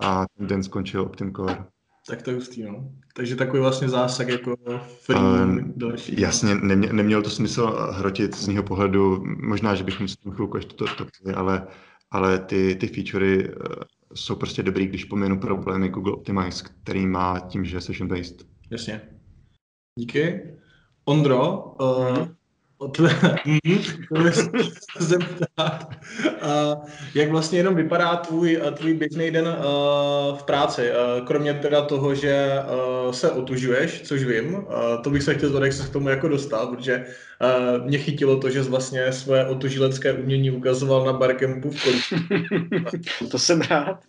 a 0.00 0.24
ten 0.38 0.46
den 0.46 0.62
skončil 0.62 1.02
OptimCore. 1.02 1.64
Tak 2.12 2.22
to 2.22 2.30
je 2.30 2.36
hustý, 2.36 2.62
no. 2.62 2.90
Takže 3.14 3.36
takový 3.36 3.60
vlastně 3.60 3.88
zásah 3.88 4.28
jako 4.28 4.56
free 5.00 5.18
uh, 5.18 5.58
další. 5.76 6.20
Jasně, 6.20 6.54
nemě, 6.54 6.92
nemělo 6.92 7.22
to 7.22 7.30
smysl 7.30 7.66
hrotit 7.92 8.34
z 8.34 8.48
něho 8.48 8.62
pohledu, 8.62 9.24
možná, 9.42 9.74
že 9.74 9.84
bychom 9.84 10.08
si 10.08 10.16
tím 10.16 10.32
chvilku 10.32 10.56
ještě 10.56 10.74
to, 10.74 10.84
to 10.84 11.06
ale, 11.34 11.66
ale 12.10 12.38
ty, 12.38 12.74
ty 12.74 12.86
featurey 12.86 13.48
uh, 13.48 13.54
jsou 14.14 14.36
prostě 14.36 14.62
dobrý, 14.62 14.86
když 14.86 15.04
pominu 15.04 15.40
problémy 15.40 15.88
Google 15.88 16.12
Optimize, 16.12 16.64
který 16.82 17.06
má 17.06 17.40
tím, 17.40 17.64
že 17.64 17.76
je 17.76 17.80
session 17.80 18.08
based. 18.08 18.46
Jasně. 18.70 19.00
Díky. 19.98 20.40
Ondro, 21.04 21.74
uh, 21.80 22.28
zeptat, 24.98 25.90
jak 27.14 27.30
vlastně 27.30 27.58
jenom 27.58 27.74
vypadá 27.74 28.16
tvůj, 28.16 28.60
tvůj 28.74 28.94
běžný 28.94 29.30
den 29.30 29.56
v 30.36 30.42
práci, 30.42 30.90
kromě 31.26 31.54
teda 31.54 31.82
toho, 31.82 32.14
že 32.14 32.52
se 33.10 33.30
otužuješ, 33.30 34.00
což 34.00 34.24
vím, 34.24 34.66
to 35.04 35.10
bych 35.10 35.22
se 35.22 35.34
chtěl 35.34 35.48
zvat, 35.48 35.62
jak 35.62 35.72
se 35.72 35.88
k 35.88 35.92
tomu 35.92 36.08
jako 36.08 36.28
dostal, 36.28 36.66
protože 36.66 37.04
mě 37.84 37.98
chytilo 37.98 38.36
to, 38.36 38.50
že 38.50 38.64
jsi 38.64 38.70
vlastně 38.70 39.12
své 39.12 39.46
otužilecké 39.46 40.12
umění 40.12 40.50
ukazoval 40.50 41.04
na 41.04 41.12
barkempu 41.12 41.70
v 41.70 41.84
Kolíči. 41.84 42.16
to 43.30 43.38
jsem 43.38 43.60
rád. 43.60 44.00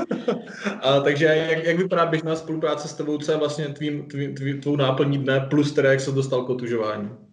a, 0.82 1.00
takže 1.00 1.24
jak, 1.24 1.64
jak 1.64 1.78
vypadá 1.78 2.06
běžná 2.06 2.36
spolupráce 2.36 2.88
s 2.88 2.94
tebou, 2.94 3.18
co 3.18 3.32
je 3.32 3.38
vlastně 3.38 3.68
tvým, 3.68 4.02
tvým, 4.02 4.34
tvým, 4.34 4.60
tvou 4.60 4.76
náplní 4.76 5.18
dne, 5.18 5.46
plus 5.50 5.72
teda 5.72 5.90
jak 5.90 6.00
se 6.00 6.12
dostal 6.12 6.44
k 6.44 6.50
otužování? 6.50 7.29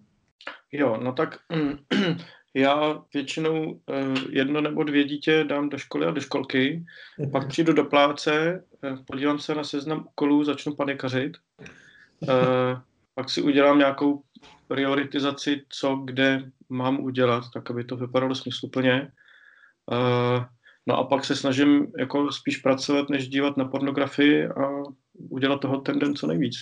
Jo, 0.72 0.98
no 1.03 1.14
tak 1.14 1.39
já 2.53 3.03
většinou 3.14 3.81
eh, 3.89 4.19
jedno 4.30 4.61
nebo 4.61 4.84
dvě 4.84 5.03
dítě 5.03 5.44
dám 5.44 5.69
do 5.69 5.77
školy 5.77 6.06
a 6.06 6.11
do 6.11 6.22
školky, 6.22 6.85
mhm. 7.19 7.31
pak 7.31 7.48
přijdu 7.48 7.73
do 7.73 7.85
pláce, 7.85 8.64
eh, 8.84 8.98
podívám 9.07 9.39
se 9.39 9.56
na 9.56 9.64
seznam 9.64 10.06
úkolů, 10.07 10.44
začnu 10.44 10.76
panikařit, 10.76 11.38
eh, 12.30 12.81
pak 13.15 13.30
si 13.30 13.41
udělám 13.41 13.77
nějakou 13.77 14.22
prioritizaci, 14.68 15.61
co 15.69 15.95
kde 15.95 16.52
mám 16.69 16.99
udělat, 16.99 17.44
tak 17.53 17.72
aby 17.72 17.84
to 17.84 17.98
vypadalo 17.98 18.35
smysluplně. 18.35 19.11
No 20.88 20.98
a 20.98 21.03
pak 21.03 21.26
se 21.26 21.35
snažím 21.35 21.88
jako 21.98 22.31
spíš 22.31 22.57
pracovat, 22.57 23.10
než 23.10 23.27
dívat 23.27 23.57
na 23.57 23.65
pornografii 23.65 24.48
a 24.48 24.69
udělat 25.30 25.61
toho 25.61 25.77
ten 25.77 25.99
den 25.99 26.15
co 26.15 26.27
nejvíc. 26.27 26.56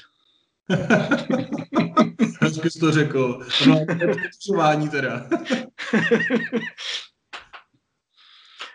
Hezky 2.45 2.69
jsi 2.69 2.79
to 2.79 2.91
řekl. 2.91 3.45
No, 3.67 3.85
otužování 4.27 4.89
teda. 4.89 5.29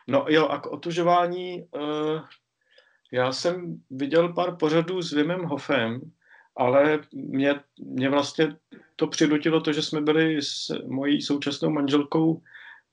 no 0.09 0.27
jo, 0.29 0.49
a 0.49 0.59
k 0.59 0.67
otužování, 0.67 1.65
uh, 1.71 2.21
já 3.13 3.33
jsem 3.33 3.81
viděl 3.91 4.33
pár 4.33 4.57
pořadů 4.57 5.03
s 5.03 5.13
Vimem 5.13 5.45
Hofem, 5.45 6.01
ale 6.57 7.01
mě, 7.13 7.55
mě 7.79 8.11
vlastně 8.11 8.57
to 8.97 9.07
přinutilo 9.07 9.61
to, 9.61 9.73
že 9.73 9.83
jsme 9.83 10.01
byli 10.01 10.43
s 10.43 10.69
mojí 10.87 11.23
současnou 11.23 11.71
manželkou 11.71 12.43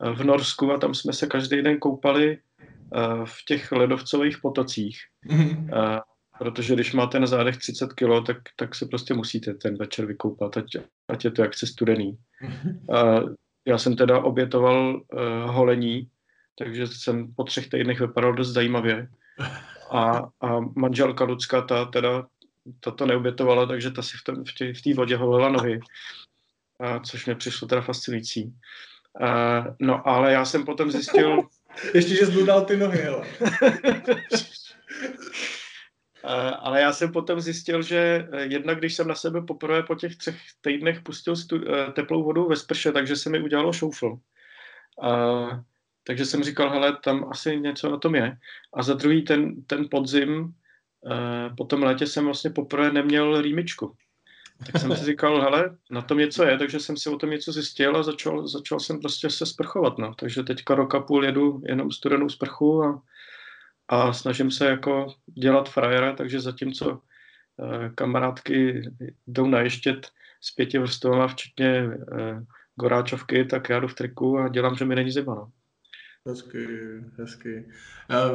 eh, 0.03 0.11
v 0.11 0.23
Norsku 0.23 0.71
a 0.71 0.77
tam 0.77 0.93
jsme 0.93 1.13
se 1.13 1.27
každý 1.27 1.61
den 1.61 1.79
koupali 1.79 2.37
uh, 2.37 3.25
v 3.25 3.45
těch 3.47 3.71
ledovcových 3.71 4.37
potocích. 4.41 4.97
Mm-hmm. 5.29 6.01
Uh, 6.41 6.47
Protože 6.47 6.73
když 6.73 6.93
máte 6.93 7.19
na 7.19 7.27
zádech 7.27 7.57
30 7.57 7.93
kg, 7.93 8.25
tak, 8.25 8.37
tak 8.55 8.75
se 8.75 8.85
prostě 8.85 9.13
musíte 9.13 9.53
ten 9.53 9.77
večer 9.77 10.05
vykoupat, 10.05 10.57
ať, 10.57 10.65
ať 11.07 11.25
je 11.25 11.31
to 11.31 11.41
jak 11.41 11.53
se 11.53 11.67
studený. 11.67 12.17
A 12.95 13.21
já 13.65 13.77
jsem 13.77 13.95
teda 13.95 14.19
obětoval 14.19 14.95
uh, 14.95 15.51
holení, 15.51 16.09
takže 16.57 16.87
jsem 16.87 17.33
po 17.33 17.43
třech 17.43 17.69
týdnech 17.69 17.99
vypadal 17.99 18.33
dost 18.33 18.47
zajímavě. 18.47 19.07
A, 19.91 20.29
a 20.41 20.59
manželka 20.75 21.23
Lucka, 21.23 21.61
ta 21.61 21.85
teda 21.85 22.25
ta 22.79 22.91
to 22.91 23.05
neobětovala, 23.05 23.65
takže 23.65 23.91
ta 23.91 24.01
si 24.01 24.17
v, 24.17 24.23
tom, 24.23 24.43
v 24.77 24.81
té 24.81 24.93
vodě 24.93 25.17
holila 25.17 25.49
nohy, 25.49 25.79
a, 26.79 26.99
což 26.99 27.25
mě 27.25 27.35
přišlo 27.35 27.67
teda 27.67 27.81
fascinující. 27.81 28.53
A, 29.21 29.63
no 29.79 30.07
ale 30.07 30.33
já 30.33 30.45
jsem 30.45 30.65
potom 30.65 30.91
zjistil... 30.91 31.41
Ještě, 31.93 32.15
že 32.15 32.25
jsi 32.25 32.45
dal 32.45 32.65
ty 32.65 32.77
nohy, 32.77 32.97
hele. 32.97 33.27
Eh, 36.29 36.51
ale 36.51 36.81
já 36.81 36.93
jsem 36.93 37.11
potom 37.11 37.41
zjistil, 37.41 37.81
že 37.81 38.27
eh, 38.31 38.45
jednak, 38.45 38.77
když 38.77 38.95
jsem 38.95 39.07
na 39.07 39.15
sebe 39.15 39.41
poprvé 39.41 39.83
po 39.83 39.95
těch 39.95 40.15
třech 40.15 40.37
týdnech 40.61 41.01
pustil 41.01 41.35
stu, 41.35 41.55
eh, 41.55 41.91
teplou 41.91 42.23
vodu 42.23 42.47
ve 42.47 42.55
sprše, 42.55 42.91
takže 42.91 43.15
se 43.15 43.29
mi 43.29 43.43
udělalo 43.43 43.73
šoufl. 43.73 44.17
A, 45.01 45.63
takže 46.03 46.25
jsem 46.25 46.43
říkal, 46.43 46.69
hele, 46.69 46.97
tam 47.03 47.25
asi 47.31 47.59
něco 47.59 47.89
na 47.89 47.97
tom 47.97 48.15
je. 48.15 48.37
A 48.73 48.83
za 48.83 48.93
druhý 48.93 49.21
ten, 49.21 49.63
ten 49.63 49.87
podzim, 49.91 50.53
po 51.57 51.65
tom 51.65 51.83
létě 51.83 52.07
jsem 52.07 52.25
vlastně 52.25 52.49
poprvé 52.49 52.91
neměl 52.91 53.41
rýmičku. 53.41 53.95
Tak 54.65 54.81
jsem 54.81 54.95
si 54.95 55.05
říkal, 55.05 55.41
hele, 55.45 55.77
na 55.91 56.01
tom 56.01 56.17
něco 56.17 56.43
je, 56.43 56.57
takže 56.57 56.79
jsem 56.79 56.97
si 56.97 57.09
o 57.09 57.17
tom 57.17 57.29
něco 57.29 57.51
zjistil 57.51 57.97
a 57.97 58.03
začal, 58.03 58.47
začal 58.47 58.79
jsem 58.79 58.99
prostě 58.99 59.29
se 59.29 59.45
sprchovat. 59.45 59.97
No. 59.97 60.13
Takže 60.13 60.43
teďka 60.43 60.75
roka 60.75 60.99
půl 60.99 61.25
jedu 61.25 61.61
jenom 61.65 61.91
studenou 61.91 62.29
sprchu 62.29 62.83
a, 62.83 63.01
a 63.87 64.13
snažím 64.13 64.51
se 64.51 64.65
jako 64.65 65.07
dělat 65.25 65.69
frajera, 65.69 66.13
takže 66.13 66.39
zatímco 66.39 67.01
eh, 67.59 67.89
kamarádky 67.95 68.81
jdou 69.27 69.47
naještět 69.47 70.11
s 70.41 70.51
pěti 70.51 70.79
vrstvama, 70.79 71.27
včetně 71.27 71.67
eh, 71.67 72.45
goráčovky, 72.75 73.45
tak 73.45 73.69
já 73.69 73.79
jdu 73.79 73.87
v 73.87 73.95
triku 73.95 74.37
a 74.37 74.49
dělám, 74.49 74.75
že 74.75 74.85
mi 74.85 74.95
není 74.95 75.11
zima. 75.11 75.35
No. 75.35 75.51
Hezky, 76.27 76.67
hezky. 77.17 77.65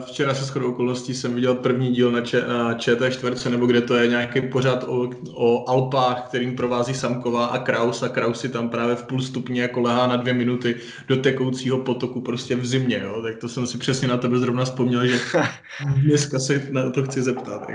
Včera 0.00 0.34
se 0.34 0.44
shodou 0.44 0.72
okolností 0.72 1.14
jsem 1.14 1.34
viděl 1.34 1.54
první 1.54 1.92
díl 1.92 2.12
na, 2.12 2.20
č- 2.20 2.44
na 2.48 2.74
ČT4, 2.74 3.50
nebo 3.50 3.66
kde 3.66 3.80
to 3.80 3.94
je 3.94 4.08
nějaký 4.08 4.40
pořad 4.40 4.84
o, 4.84 5.10
o 5.34 5.70
Alpách, 5.70 6.28
kterým 6.28 6.56
provází 6.56 6.94
Samková 6.94 7.46
a 7.46 7.58
Kraus 7.58 8.02
a 8.02 8.08
Kraus 8.08 8.40
si 8.40 8.48
tam 8.48 8.68
právě 8.68 8.96
v 8.96 9.02
půl 9.02 9.22
stupně 9.22 9.62
jako 9.62 9.80
lehá 9.80 10.06
na 10.06 10.16
dvě 10.16 10.34
minuty 10.34 10.76
do 11.08 11.16
tekoucího 11.16 11.78
potoku 11.78 12.20
prostě 12.20 12.56
v 12.56 12.66
zimě, 12.66 13.00
jo? 13.04 13.22
tak 13.22 13.36
to 13.36 13.48
jsem 13.48 13.66
si 13.66 13.78
přesně 13.78 14.08
na 14.08 14.16
tebe 14.16 14.38
zrovna 14.38 14.64
vzpomněl, 14.64 15.06
že 15.06 15.18
dneska 15.96 16.38
se 16.38 16.68
na 16.70 16.90
to 16.90 17.02
chci 17.02 17.22
zeptat. 17.22 17.66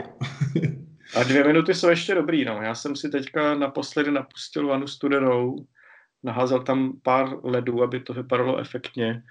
A 1.15 1.23
dvě 1.23 1.43
minuty 1.43 1.73
jsou 1.73 1.89
ještě 1.89 2.15
dobrý, 2.15 2.45
no. 2.45 2.59
Já 2.61 2.75
jsem 2.75 2.95
si 2.95 3.09
teďka 3.09 3.55
naposledy 3.55 4.11
napustil 4.11 4.67
vanu 4.67 4.87
studenou, 4.87 5.65
naházel 6.23 6.63
tam 6.63 6.93
pár 7.03 7.37
ledů, 7.43 7.83
aby 7.83 7.99
to 7.99 8.13
vypadalo 8.13 8.57
efektně 8.57 9.23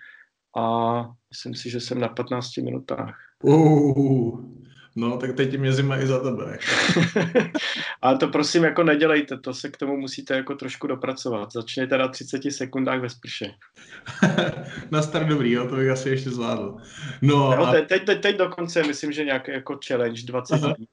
a 0.57 1.05
myslím 1.31 1.55
si, 1.55 1.71
že 1.71 1.81
jsem 1.81 2.01
na 2.01 2.09
15 2.09 2.57
minutách. 2.57 3.19
Uh, 3.43 4.41
no, 4.97 5.19
tak 5.19 5.37
teď 5.37 5.59
mě 5.59 5.73
zima 5.73 5.99
i 5.99 6.07
za 6.07 6.21
tebe. 6.21 6.59
Ale 8.03 8.19
to 8.19 8.29
prosím 8.29 8.65
jako 8.65 8.83
nedělejte, 8.83 9.39
to 9.39 9.55
se 9.55 9.71
k 9.71 9.77
tomu 9.77 9.97
musíte 9.97 10.35
jako 10.35 10.55
trošku 10.55 10.87
dopracovat. 10.87 11.53
Začněte 11.53 11.99
na 11.99 12.09
30 12.09 12.43
sekundách 12.51 13.01
ve 13.01 13.11
sprše. 13.11 13.47
na 14.91 15.03
start 15.03 15.27
dobrý, 15.27 15.53
jo, 15.53 15.69
to 15.69 15.77
bych 15.77 15.91
asi 15.91 16.09
ještě 16.09 16.31
zvládl. 16.31 16.77
No, 17.23 17.35
jo, 17.35 17.63
a... 17.63 17.73
teď, 17.73 18.05
teď, 18.05 18.21
teď 18.21 18.37
dokonce 18.37 18.83
myslím, 18.83 19.13
že 19.13 19.25
nějaký 19.25 19.51
jako 19.51 19.79
challenge 19.87 20.23
20 20.27 20.61
dní. 20.61 20.89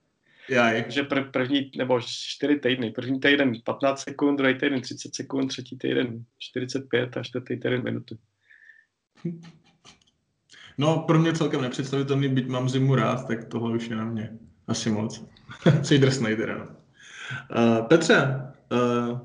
Jaj. 0.50 0.86
Že 0.88 1.04
pr- 1.04 1.32
první, 1.32 1.72
nebo 1.78 2.00
čtyři 2.02 2.60
týdny. 2.60 2.92
První 2.92 3.20
týden 3.20 3.54
15 3.64 4.00
sekund, 4.00 4.36
druhý 4.36 4.54
týden 4.54 4.82
30 4.82 5.16
sekund, 5.16 5.48
třetí 5.48 5.78
týden 5.78 6.26
45 6.40 7.18
a 7.18 7.24
čtvrtý 7.24 7.60
týden 7.60 7.84
minuty. 7.84 8.18
No, 10.78 11.00
pro 11.00 11.20
mě 11.20 11.34
celkem 11.34 11.62
nepředstavitelný, 11.62 12.30
byť 12.30 12.48
mám 12.48 12.70
zimu 12.70 12.96
rád, 12.96 13.28
tak 13.28 13.44
tohle 13.44 13.76
už 13.76 13.90
je 13.90 13.96
na 13.96 14.06
mě 14.06 14.30
asi 14.68 14.90
moc. 14.90 15.26
Jsi 15.82 16.00
drsnej 16.00 16.36
teda. 16.36 16.56
Uh, 16.58 17.88
Petře, 17.88 18.42
uh, 18.72 19.20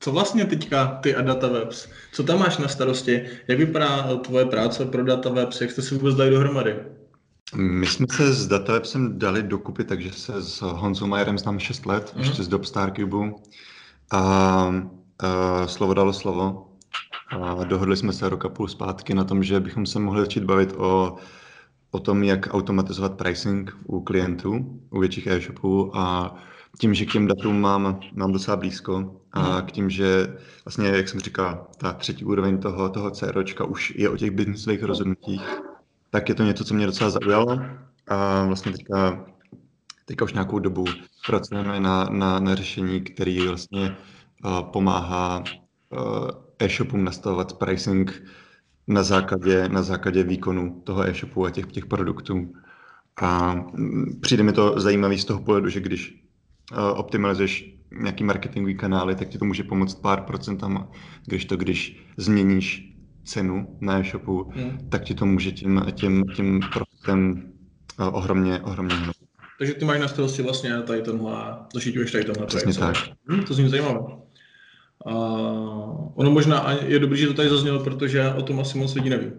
co 0.00 0.12
vlastně 0.12 0.44
teďka 0.44 0.86
ty 1.02 1.14
a 1.14 1.22
DataWebs? 1.22 1.88
Co 2.12 2.22
tam 2.22 2.38
máš 2.38 2.58
na 2.58 2.68
starosti? 2.68 3.22
Jak 3.48 3.58
vypadá 3.58 4.16
tvoje 4.16 4.44
práce 4.44 4.84
pro 4.84 5.04
DataWebs? 5.04 5.60
Jak 5.60 5.70
jste 5.70 5.82
si 5.82 5.94
vůbec 5.94 6.14
dali 6.14 6.30
dohromady? 6.30 6.76
My 7.56 7.86
jsme 7.86 8.06
se 8.10 8.32
s 8.32 8.46
Datawebsem 8.46 9.18
dali 9.18 9.42
dokupy, 9.42 9.84
takže 9.84 10.12
se 10.12 10.42
s 10.42 10.60
Honzou 10.60 11.06
Majerem 11.06 11.38
znám 11.38 11.58
6 11.58 11.86
let, 11.86 12.12
mm. 12.16 12.22
ještě 12.22 12.42
z 12.42 12.48
dob 12.48 12.64
Starcube. 12.64 13.32
A, 14.10 14.20
a 15.18 15.66
slovo 15.66 15.94
dalo 15.94 16.12
slovo. 16.12 16.70
A 17.28 17.64
dohodli 17.64 17.96
jsme 17.96 18.12
se 18.12 18.28
roka 18.28 18.48
půl 18.48 18.68
zpátky 18.68 19.14
na 19.14 19.24
tom, 19.24 19.42
že 19.42 19.60
bychom 19.60 19.86
se 19.86 19.98
mohli 19.98 20.20
začít 20.20 20.44
bavit 20.44 20.72
o, 20.76 21.16
o 21.90 22.00
tom, 22.00 22.22
jak 22.22 22.54
automatizovat 22.54 23.14
pricing 23.14 23.76
u 23.86 24.00
klientů, 24.00 24.80
u 24.90 25.00
větších 25.00 25.26
e-shopů. 25.26 25.96
A 25.96 26.34
tím, 26.78 26.94
že 26.94 27.04
k 27.04 27.12
těm 27.12 27.26
datům 27.26 27.60
mám, 27.60 28.00
mám 28.12 28.32
docela 28.32 28.56
blízko 28.56 29.20
a 29.32 29.60
k 29.60 29.72
tím, 29.72 29.90
že 29.90 30.36
vlastně, 30.64 30.88
jak 30.88 31.08
jsem 31.08 31.20
říkal, 31.20 31.66
ta 31.78 31.92
třetí 31.92 32.24
úroveň 32.24 32.58
toho, 32.58 32.88
toho 32.88 33.10
CROčka 33.10 33.64
už 33.64 33.94
je 33.96 34.08
o 34.08 34.16
těch 34.16 34.30
businessových 34.30 34.82
rozhodnutích, 34.82 35.42
tak 36.10 36.28
je 36.28 36.34
to 36.34 36.42
něco, 36.42 36.64
co 36.64 36.74
mě 36.74 36.86
docela 36.86 37.10
zaujalo. 37.10 37.60
A 38.08 38.46
vlastně 38.46 38.72
teďka, 38.72 39.24
teďka 40.04 40.24
už 40.24 40.32
nějakou 40.32 40.58
dobu 40.58 40.84
pracujeme 41.26 41.80
na, 41.80 42.04
na, 42.04 42.40
na 42.40 42.54
řešení, 42.54 43.00
který 43.00 43.48
vlastně 43.48 43.96
uh, 44.44 44.60
pomáhá 44.60 45.44
e-shopům 46.58 47.04
nastavovat 47.04 47.52
pricing 47.52 48.22
na 48.86 49.02
základě, 49.02 49.68
na 49.68 49.82
základě 49.82 50.22
výkonu 50.22 50.80
toho 50.84 51.08
e-shopu 51.08 51.46
a 51.46 51.50
těch, 51.50 51.66
těch 51.66 51.86
produktů. 51.86 52.52
A 53.22 53.54
mm, 53.54 54.20
přijde 54.20 54.42
mi 54.42 54.52
to 54.52 54.80
zajímavý 54.80 55.18
z 55.18 55.24
toho 55.24 55.40
pohledu, 55.40 55.68
že 55.68 55.80
když 55.80 56.24
uh, 56.72 56.98
optimalizuješ 56.98 57.74
nějaký 58.00 58.24
marketingový 58.24 58.76
kanály, 58.76 59.14
tak 59.14 59.28
ti 59.28 59.38
to 59.38 59.44
může 59.44 59.64
pomoct 59.64 59.94
pár 59.94 60.20
procentama, 60.20 60.90
když 61.26 61.44
to, 61.44 61.56
když 61.56 62.04
změníš 62.16 62.94
cenu 63.24 63.78
na 63.80 63.98
e-shopu, 63.98 64.50
hmm. 64.54 64.88
tak 64.88 65.04
ti 65.04 65.14
to 65.14 65.26
může 65.26 65.52
tím, 65.52 65.82
tím, 65.92 66.24
tím 66.36 66.60
procentem 66.72 67.52
uh, 67.98 68.16
ohromně, 68.16 68.60
ohromně 68.60 68.94
hnout. 68.94 69.16
Takže 69.58 69.74
ty 69.74 69.84
máš 69.84 70.00
na 70.00 70.08
starosti 70.08 70.42
vlastně 70.42 70.82
tady 70.82 71.02
tenhle, 71.02 71.34
zašíťuješ 71.74 72.12
tady 72.12 72.24
tenhle 72.24 72.46
Přesně 72.46 72.74
tak. 72.74 72.96
Hmm, 73.28 73.44
to 73.44 73.54
zní 73.54 73.68
zajímavé. 73.68 74.23
Uh, 75.06 76.12
ono 76.14 76.30
možná 76.30 76.72
je 76.72 76.98
dobré, 76.98 77.16
že 77.16 77.26
to 77.26 77.34
tady 77.34 77.48
zaznělo, 77.48 77.84
protože 77.84 78.32
o 78.32 78.42
tom 78.42 78.60
asi 78.60 78.78
moc 78.78 78.94
lidí 78.94 79.10
neví. 79.10 79.32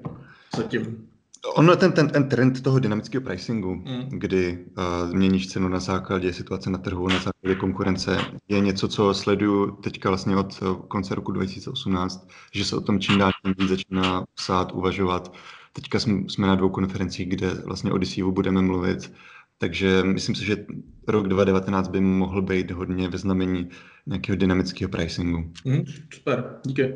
Zatím. 0.57 1.07
Ono 1.55 1.75
ten, 1.75 1.91
ten, 1.91 2.09
ten 2.09 2.29
trend 2.29 2.61
toho 2.61 2.79
dynamického 2.79 3.21
pricingu, 3.21 3.75
mm. 3.75 4.09
kdy 4.09 4.65
uh, 4.77 5.13
měníš 5.13 5.47
cenu 5.47 5.67
na 5.67 5.79
základě 5.79 6.33
situace 6.33 6.69
na 6.69 6.77
trhu, 6.77 7.07
na 7.07 7.19
základě 7.19 7.55
konkurence, 7.55 8.17
je 8.47 8.59
něco, 8.59 8.87
co 8.87 9.13
sleduju 9.13 9.71
teďka 9.71 10.09
vlastně 10.09 10.37
od 10.37 10.63
konce 10.87 11.15
roku 11.15 11.31
2018, 11.31 12.27
že 12.53 12.65
se 12.65 12.75
o 12.75 12.81
tom 12.81 12.99
čím 12.99 13.17
dál 13.17 13.31
tím 13.45 13.53
víc 13.57 13.69
začíná 13.69 14.25
psát, 14.35 14.71
uvažovat. 14.71 15.33
Teďka 15.73 15.99
jsme, 15.99 16.29
jsme 16.29 16.47
na 16.47 16.55
dvou 16.55 16.69
konferencích, 16.69 17.29
kde 17.29 17.51
vlastně 17.53 17.91
o 17.91 17.97
DCU 17.97 18.31
budeme 18.31 18.61
mluvit 18.61 19.11
takže 19.57 20.03
myslím 20.03 20.35
si, 20.35 20.45
že 20.45 20.65
rok 21.07 21.27
2019 21.27 21.87
by 21.87 22.01
mohl 22.01 22.41
být 22.41 22.71
hodně 22.71 23.09
ve 23.09 23.17
znamení 23.17 23.69
nějakého 24.05 24.35
dynamického 24.35 24.89
pricingu. 24.89 25.51
Mm, 25.65 25.85
super, 26.13 26.59
díky. 26.65 26.93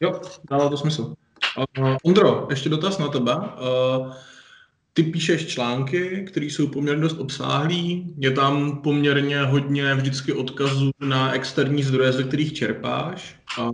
Jo, 0.00 0.20
dává 0.50 0.68
to 0.68 0.76
smysl. 0.76 1.14
Uh, 1.78 1.96
Ondro, 2.04 2.46
ještě 2.50 2.68
dotaz 2.68 2.98
na 2.98 3.08
tebe. 3.08 3.36
Uh, 3.36 4.12
ty 4.98 5.02
píšeš 5.02 5.46
články, 5.46 6.24
které 6.28 6.46
jsou 6.46 6.66
poměrně 6.66 7.02
dost 7.02 7.18
obsáhlý, 7.18 8.14
je 8.18 8.30
tam 8.30 8.82
poměrně 8.82 9.42
hodně 9.42 9.94
vždycky 9.94 10.32
odkazů 10.32 10.90
na 11.00 11.32
externí 11.32 11.82
zdroje, 11.82 12.12
ze 12.12 12.24
kterých 12.24 12.52
čerpáš. 12.52 13.36
A 13.60 13.70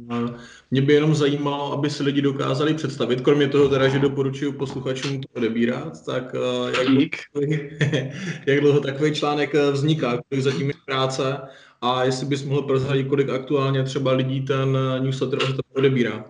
mě 0.71 0.83
by 0.83 0.93
jenom 0.93 1.15
zajímalo, 1.15 1.73
aby 1.73 1.91
se 1.91 2.03
lidi 2.03 2.23
dokázali 2.23 2.75
představit, 2.75 3.21
kromě 3.21 3.49
toho 3.49 3.69
teda, 3.69 3.89
že 3.89 3.99
doporučuji 3.99 4.53
posluchačům 4.53 5.21
to 5.21 5.29
odebírat, 5.37 6.05
tak 6.07 6.35
jak 6.79 6.87
dlouho, 6.87 7.09
jak 8.47 8.61
dlouho 8.61 8.81
takový 8.81 9.13
článek 9.13 9.55
vzniká, 9.73 10.21
kolik 10.29 10.45
zatím 10.45 10.69
je 10.69 10.75
práce 10.87 11.39
a 11.81 12.05
jestli 12.05 12.27
bys 12.27 12.45
mohl 12.45 12.63
prozradit, 12.63 13.09
kolik 13.09 13.29
aktuálně 13.29 13.83
třeba 13.83 14.13
lidí 14.13 14.45
ten 14.45 14.79
newsletter 14.99 15.39
odebírá. 15.75 16.25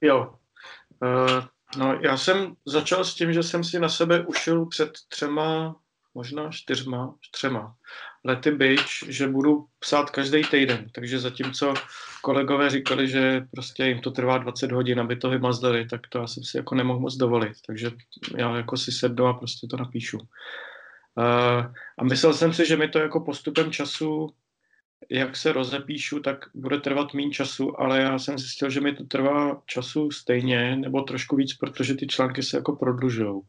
Jo. 0.00 0.34
Uh 1.02 1.44
No, 1.76 1.98
já 2.02 2.16
jsem 2.16 2.54
začal 2.66 3.04
s 3.04 3.14
tím, 3.14 3.32
že 3.32 3.42
jsem 3.42 3.64
si 3.64 3.80
na 3.80 3.88
sebe 3.88 4.26
ušil 4.26 4.66
před 4.66 4.92
třema, 5.08 5.76
možná 6.14 6.50
čtyřma, 6.50 7.14
třema 7.32 7.74
lety 8.24 8.50
byč, 8.50 9.04
že 9.08 9.28
budu 9.28 9.66
psát 9.78 10.10
každý 10.10 10.42
týden. 10.42 10.86
Takže 10.94 11.18
zatímco 11.18 11.74
kolegové 12.22 12.70
říkali, 12.70 13.08
že 13.08 13.46
prostě 13.50 13.84
jim 13.86 14.00
to 14.00 14.10
trvá 14.10 14.38
20 14.38 14.72
hodin, 14.72 15.00
aby 15.00 15.16
to 15.16 15.30
vymazlili, 15.30 15.86
tak 15.86 16.00
to 16.08 16.18
já 16.18 16.26
jsem 16.26 16.44
si 16.44 16.56
jako 16.56 16.74
nemohl 16.74 17.00
moc 17.00 17.16
dovolit. 17.16 17.52
Takže 17.66 17.90
já 18.36 18.56
jako 18.56 18.76
si 18.76 18.92
sednu 18.92 19.26
a 19.26 19.32
prostě 19.32 19.66
to 19.66 19.76
napíšu. 19.76 20.18
Uh, 20.18 21.64
a 21.98 22.04
myslel 22.04 22.34
jsem 22.34 22.52
si, 22.52 22.66
že 22.66 22.76
mi 22.76 22.88
to 22.88 22.98
jako 22.98 23.20
postupem 23.20 23.72
času 23.72 24.34
jak 25.10 25.36
se 25.36 25.52
rozepíšu, 25.52 26.20
tak 26.20 26.44
bude 26.54 26.80
trvat 26.80 27.14
méně 27.14 27.30
času, 27.30 27.80
ale 27.80 28.00
já 28.00 28.18
jsem 28.18 28.38
zjistil, 28.38 28.70
že 28.70 28.80
mi 28.80 28.94
to 28.94 29.04
trvá 29.04 29.62
času 29.66 30.10
stejně, 30.10 30.76
nebo 30.76 31.02
trošku 31.02 31.36
víc, 31.36 31.54
protože 31.54 31.94
ty 31.94 32.06
články 32.06 32.42
se 32.42 32.56
jako 32.56 32.76
prodlužují. 32.76 33.40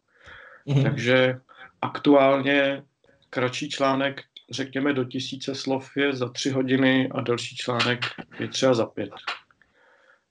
Mm-hmm. 0.68 0.84
Takže 0.84 1.40
aktuálně 1.82 2.84
kratší 3.30 3.70
článek, 3.70 4.22
řekněme 4.52 4.94
do 4.94 5.04
tisíce 5.04 5.56
slov, 5.56 5.98
je 5.98 6.14
za 6.14 6.30
tři 6.30 6.50
hodiny 6.50 7.10
a 7.12 7.22
další 7.22 7.56
článek 7.56 8.00
je 8.40 8.48
třeba 8.48 8.74
za 8.74 8.86
pět. 8.86 9.10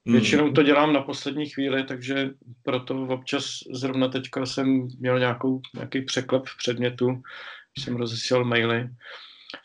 Mm. 0.04 0.12
Většinou 0.12 0.52
to 0.52 0.62
dělám 0.62 0.92
na 0.92 1.00
poslední 1.00 1.48
chvíli, 1.48 1.84
takže 1.84 2.30
proto 2.62 3.02
občas 3.02 3.44
zrovna 3.72 4.08
teďka 4.08 4.46
jsem 4.46 4.88
měl 4.98 5.18
nějakou, 5.18 5.60
nějaký 5.74 6.02
překlep 6.02 6.42
v 6.46 6.56
předmětu, 6.56 7.22
jsem 7.78 7.96
rozesílal 7.96 8.44
maily 8.44 8.88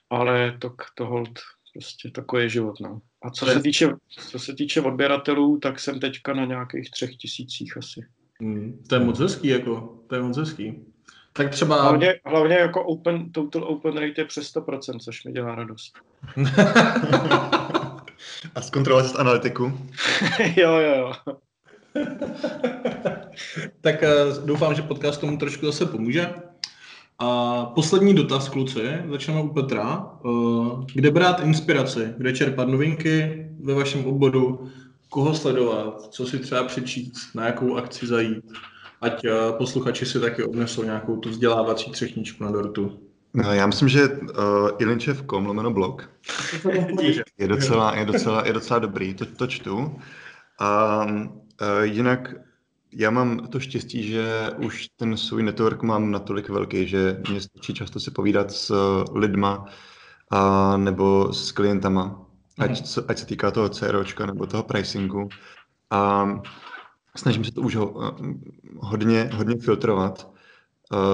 ale 0.09 0.57
to, 0.59 0.75
to 0.95 1.05
hold 1.05 1.39
prostě 1.73 2.09
takový 2.11 2.43
je 2.43 2.49
život, 2.49 2.79
no. 2.79 3.01
A 3.23 3.29
co 3.29 3.45
se, 3.45 3.59
týče, 3.59 3.89
co 4.29 4.39
se 4.39 4.55
týče 4.55 4.81
odběratelů, 4.81 5.59
tak 5.59 5.79
jsem 5.79 5.99
teďka 5.99 6.33
na 6.33 6.45
nějakých 6.45 6.91
třech 6.91 7.15
tisících 7.15 7.77
asi. 7.77 8.05
Hmm, 8.41 8.83
to 8.87 8.95
je 8.95 9.01
moc 9.01 9.19
hezký, 9.19 9.47
jako, 9.47 9.99
to 10.07 10.15
je 10.15 10.21
moc 10.21 10.37
hezký. 10.37 10.85
Tak 11.33 11.49
třeba... 11.49 11.81
Hlavně, 11.81 12.19
hlavně 12.25 12.55
jako 12.55 12.83
open, 12.83 13.31
total 13.31 13.63
open 13.63 13.97
rate 13.97 14.21
je 14.21 14.25
přes 14.25 14.55
100%, 14.55 14.99
což 14.99 15.23
mi 15.23 15.31
dělá 15.31 15.55
radost. 15.55 15.93
A 18.55 18.61
zkontrolovat 18.61 19.11
z 19.11 19.15
analytiku? 19.15 19.63
jo, 20.55 20.71
jo, 20.71 20.95
jo. 20.97 21.13
tak 23.81 23.95
uh, 24.01 24.45
doufám, 24.45 24.75
že 24.75 24.81
podcast 24.81 25.21
tomu 25.21 25.37
trošku 25.37 25.65
zase 25.65 25.85
pomůže. 25.85 26.33
A 27.21 27.65
poslední 27.65 28.13
dotaz, 28.13 28.49
kluci, 28.49 28.81
začneme 29.09 29.41
u 29.41 29.47
Petra. 29.47 30.07
Eh, 30.25 30.85
kde 30.93 31.11
brát 31.11 31.39
inspiraci, 31.39 32.13
kde 32.17 32.33
čerpat 32.33 32.67
novinky 32.67 33.45
ve 33.63 33.73
vašem 33.73 34.05
oboru, 34.05 34.69
koho 35.09 35.35
sledovat, 35.35 36.01
co 36.01 36.25
si 36.25 36.39
třeba 36.39 36.63
přečíst, 36.63 37.35
na 37.35 37.45
jakou 37.45 37.77
akci 37.77 38.07
zajít. 38.07 38.45
ať 39.01 39.25
uh, 39.25 39.57
posluchači 39.57 40.05
si 40.05 40.19
taky 40.19 40.43
odnesou 40.43 40.83
nějakou 40.83 41.17
tu 41.17 41.29
vzdělávací 41.29 41.91
třechničku 41.91 42.43
na 42.43 42.51
dortu. 42.51 42.99
No, 43.33 43.53
já 43.53 43.67
myslím, 43.67 43.89
že 43.89 44.07
uh, 44.07 44.69
ilinčev.com 44.79 45.45
lomeno 45.45 45.71
blog 45.71 46.09
je 47.37 47.47
docela, 47.47 47.95
je 47.95 48.05
docela, 48.05 48.47
je 48.47 48.53
docela 48.53 48.79
dobrý, 48.79 49.13
to, 49.13 49.25
to 49.25 49.47
čtu. 49.47 49.95
A 50.59 51.05
uh, 51.05 51.27
jinak 51.81 52.33
já 52.93 53.11
mám 53.11 53.47
to 53.47 53.59
štěstí, 53.59 54.03
že 54.03 54.51
už 54.57 54.87
ten 54.95 55.17
svůj 55.17 55.43
network 55.43 55.83
mám 55.83 56.11
natolik 56.11 56.49
velký, 56.49 56.87
že 56.87 57.21
mě 57.29 57.41
stačí 57.41 57.73
často 57.73 57.99
si 57.99 58.11
povídat 58.11 58.51
s 58.51 58.73
lidma 59.13 59.65
a, 60.31 60.77
nebo 60.77 61.33
s 61.33 61.51
klientama, 61.51 62.25
ať, 62.59 62.69
mm. 62.69 63.03
ať 63.07 63.17
se 63.17 63.25
týká 63.25 63.51
toho 63.51 63.69
CROčka 63.69 64.25
nebo 64.25 64.45
toho 64.45 64.63
pricingu. 64.63 65.29
A 65.89 66.27
snažím 67.15 67.43
se 67.43 67.51
to 67.51 67.61
už 67.61 67.75
ho, 67.75 68.13
hodně, 68.77 69.29
hodně 69.33 69.55
filtrovat. 69.57 70.31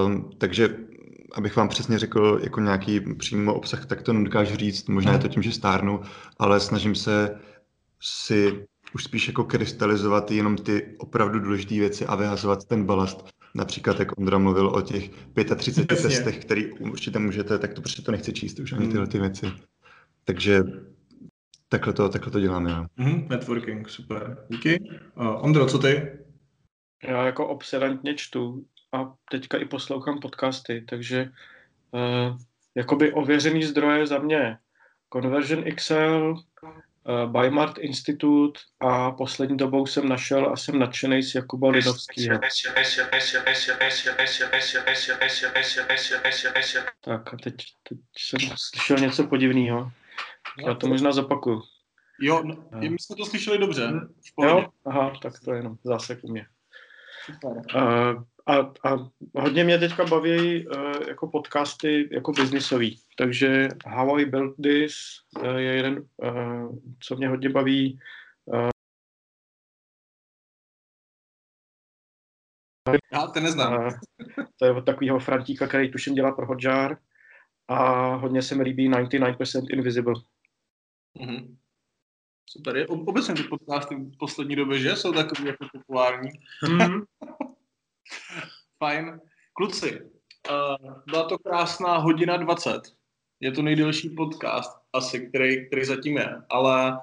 Um, 0.05 0.29
takže 0.37 0.77
abych 1.35 1.55
vám 1.55 1.67
přesně 1.67 1.99
řekl 1.99 2.39
jako 2.43 2.59
nějaký 2.59 2.99
přímo 2.99 3.53
obsah, 3.53 3.85
tak 3.85 4.01
to 4.01 4.13
nedokážu 4.13 4.55
říct. 4.55 4.89
Možná 4.89 5.13
je 5.13 5.19
to 5.19 5.27
tím, 5.27 5.43
že 5.43 5.51
stárnu, 5.51 6.01
ale 6.39 6.59
snažím 6.59 6.95
se 6.95 7.39
si 8.01 8.65
už 8.93 9.03
spíš 9.03 9.27
jako 9.27 9.43
krystalizovat 9.43 10.31
jenom 10.31 10.57
ty 10.57 10.95
opravdu 10.97 11.39
důležité 11.39 11.75
věci 11.75 12.05
a 12.05 12.15
vyhazovat 12.15 12.65
ten 12.65 12.85
balast. 12.85 13.35
Například, 13.55 13.99
jak 13.99 14.17
Ondra 14.17 14.37
mluvil 14.37 14.67
o 14.67 14.81
těch 14.81 15.09
35 15.55 15.91
Jasně. 15.91 16.09
testech, 16.09 16.45
který 16.45 16.71
určitě 16.71 17.19
můžete, 17.19 17.59
tak 17.59 17.73
to 17.73 17.81
prostě 17.81 18.01
to 18.01 18.11
nechci 18.11 18.33
číst 18.33 18.59
už 18.59 18.71
ani 18.71 18.87
tyhle 18.87 19.07
ty 19.07 19.19
věci. 19.19 19.51
Takže 20.23 20.63
takhle 21.69 21.93
to, 21.93 22.09
takhle 22.09 22.31
to 22.31 22.39
děláme 22.39 22.71
já. 22.71 22.85
Mm, 22.97 23.27
networking, 23.29 23.89
super. 23.89 24.45
Díky. 24.49 24.79
Uh, 25.15 25.45
Ondro, 25.45 25.65
co 25.65 25.79
ty? 25.79 26.11
Já 27.03 27.25
jako 27.25 27.47
obsedantně 27.47 28.15
čtu 28.15 28.65
a 28.91 29.13
teďka 29.31 29.57
i 29.57 29.65
poslouchám 29.65 30.19
podcasty, 30.19 30.85
takže 30.89 31.31
uh, 31.91 32.37
jakoby 32.75 33.13
ověřený 33.13 33.63
zdroje 33.63 34.07
za 34.07 34.19
mě 34.19 34.57
Conversion 35.13 35.63
XL, 35.75 36.35
uh, 36.63 36.69
Bymart 37.25 37.77
Institute 37.77 38.59
a 38.79 39.11
poslední 39.11 39.57
dobou 39.57 39.85
jsem 39.85 40.09
našel 40.09 40.49
a 40.53 40.55
jsem 40.55 40.79
nadšený 40.79 41.23
z 41.23 41.35
Jakuba 41.35 41.69
Lidovského. 41.69 42.39
Tak 47.01 47.33
a 47.33 47.37
teď, 47.43 47.55
teď 47.89 47.97
jsem 48.17 48.39
slyšel 48.55 48.97
něco 48.97 49.27
podivného. 49.27 49.91
Já 50.67 50.73
to 50.73 50.87
možná 50.87 51.11
zopakuju. 51.11 51.61
Jo, 52.21 52.43
no, 52.43 52.65
my 52.71 52.85
jsme 52.99 53.15
to 53.15 53.25
slyšeli 53.25 53.57
dobře. 53.57 53.91
Jo, 54.43 54.65
aha, 54.85 55.13
tak 55.21 55.33
to 55.39 55.51
je 55.51 55.59
jenom 55.59 55.77
zásek 55.83 56.19
u 56.23 56.31
mě. 56.31 56.45
Uh, 57.75 58.23
a, 58.47 58.57
a 58.59 59.09
hodně 59.35 59.63
mě 59.63 59.77
teďka 59.77 60.05
baví 60.05 60.67
uh, 60.67 61.07
jako 61.07 61.27
podcasty 61.27 62.09
jako 62.11 62.31
biznisový. 62.31 62.99
Takže 63.17 63.69
How 63.87 64.19
I 64.19 64.25
Built 64.25 64.55
This 64.63 64.95
uh, 65.39 65.55
je 65.55 65.73
jeden, 65.73 66.05
uh, 66.17 66.75
co 66.99 67.15
mě 67.15 67.27
hodně 67.27 67.49
baví. 67.49 67.99
Uh, 68.45 68.69
Já 73.13 73.27
to 73.27 73.39
neznám. 73.39 73.73
Uh, 73.73 73.89
to 74.59 74.65
je 74.65 74.71
od 74.71 74.85
takového 74.85 75.19
Frantíka, 75.19 75.67
který 75.67 75.91
tuším 75.91 76.13
dělá 76.13 76.31
pro 76.31 76.45
Hotjar. 76.45 76.97
A 77.67 78.05
hodně 78.15 78.41
se 78.41 78.55
mi 78.55 78.63
líbí 78.63 78.91
99% 78.91 79.65
Invisible. 79.69 80.13
Mm-hmm. 81.19 81.57
Super. 82.49 82.77
Je, 82.77 82.87
obecně 82.87 83.33
ty 83.33 83.43
podcasty 83.43 83.95
v 83.95 84.17
poslední 84.17 84.55
době, 84.55 84.79
že? 84.79 84.95
Jsou 84.95 85.13
takový 85.13 85.47
jako 85.47 85.65
populární. 85.71 86.29
Mm-hmm. 86.63 87.05
Fajn. 88.79 89.19
Kluci, 89.53 90.01
uh, 90.01 90.93
byla 91.07 91.23
to 91.23 91.37
krásná 91.37 91.97
hodina 91.97 92.37
20. 92.37 92.81
Je 93.39 93.51
to 93.51 93.61
nejdelší 93.61 94.09
podcast 94.09 94.71
asi, 94.93 95.27
který, 95.27 95.67
který 95.67 95.85
zatím 95.85 96.17
je, 96.17 96.41
ale 96.49 96.99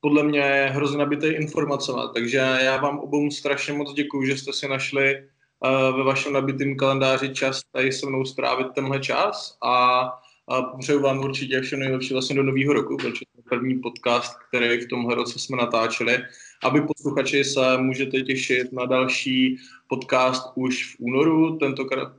podle 0.00 0.22
mě 0.22 0.40
je 0.40 0.70
hrozně 0.70 0.98
nabitý 0.98 1.26
informacemi, 1.26 2.00
takže 2.14 2.36
já 2.38 2.76
vám 2.76 2.98
obou 2.98 3.30
strašně 3.30 3.72
moc 3.72 3.92
děkuji, 3.92 4.26
že 4.26 4.36
jste 4.36 4.52
si 4.52 4.68
našli 4.68 5.28
uh, 5.60 5.96
ve 5.96 6.04
vašem 6.04 6.32
nabitém 6.32 6.76
kalendáři 6.76 7.34
čas 7.34 7.60
tady 7.72 7.92
se 7.92 8.06
mnou 8.06 8.24
strávit 8.24 8.66
tenhle 8.74 9.00
čas 9.00 9.58
a, 9.62 10.02
a 10.48 10.62
přeju 10.62 11.00
vám 11.00 11.18
určitě 11.18 11.60
všechno 11.60 11.84
nejlepší 11.84 12.12
vlastně 12.12 12.36
do 12.36 12.42
nového 12.42 12.72
roku, 12.72 12.96
protože 12.96 13.24
to 13.32 13.40
je 13.40 13.42
první 13.48 13.78
podcast, 13.78 14.38
který 14.48 14.80
v 14.80 14.88
tomhle 14.88 15.14
roce 15.14 15.38
jsme 15.38 15.56
natáčeli 15.56 16.18
aby 16.64 16.80
posluchači 16.80 17.44
se 17.44 17.78
můžete 17.78 18.20
těšit 18.22 18.72
na 18.72 18.86
další 18.86 19.56
podcast 19.88 20.52
už 20.54 20.94
v 20.94 21.00
únoru. 21.00 21.58
Tentokrát, 21.58 22.12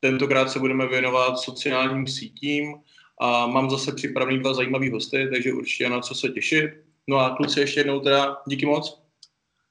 tentokrát 0.00 0.50
se 0.50 0.58
budeme 0.58 0.86
věnovat 0.86 1.38
sociálním 1.38 2.06
sítím 2.06 2.74
a 3.20 3.46
mám 3.46 3.70
zase 3.70 3.92
připravený 3.92 4.38
dva 4.38 4.54
zajímavý 4.54 4.90
hosty, 4.90 5.28
takže 5.32 5.52
určitě 5.52 5.88
na 5.88 6.00
co 6.00 6.14
se 6.14 6.28
těšit. 6.28 6.70
No 7.08 7.16
a 7.16 7.36
kluci 7.36 7.60
ještě 7.60 7.80
jednou 7.80 8.00
teda 8.00 8.36
díky 8.46 8.66
moc. 8.66 9.02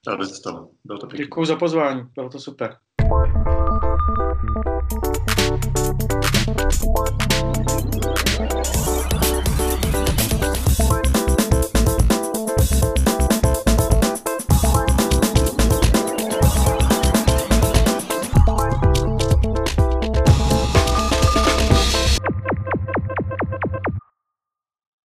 Rád 0.08 0.20
to 0.44 0.70
Bylo 0.84 1.00
to 1.00 1.08
Děkuji 1.08 1.46
za 1.46 1.56
pozvání, 1.56 2.02
bylo 2.16 2.30
to 2.30 2.40
super. 2.40 2.78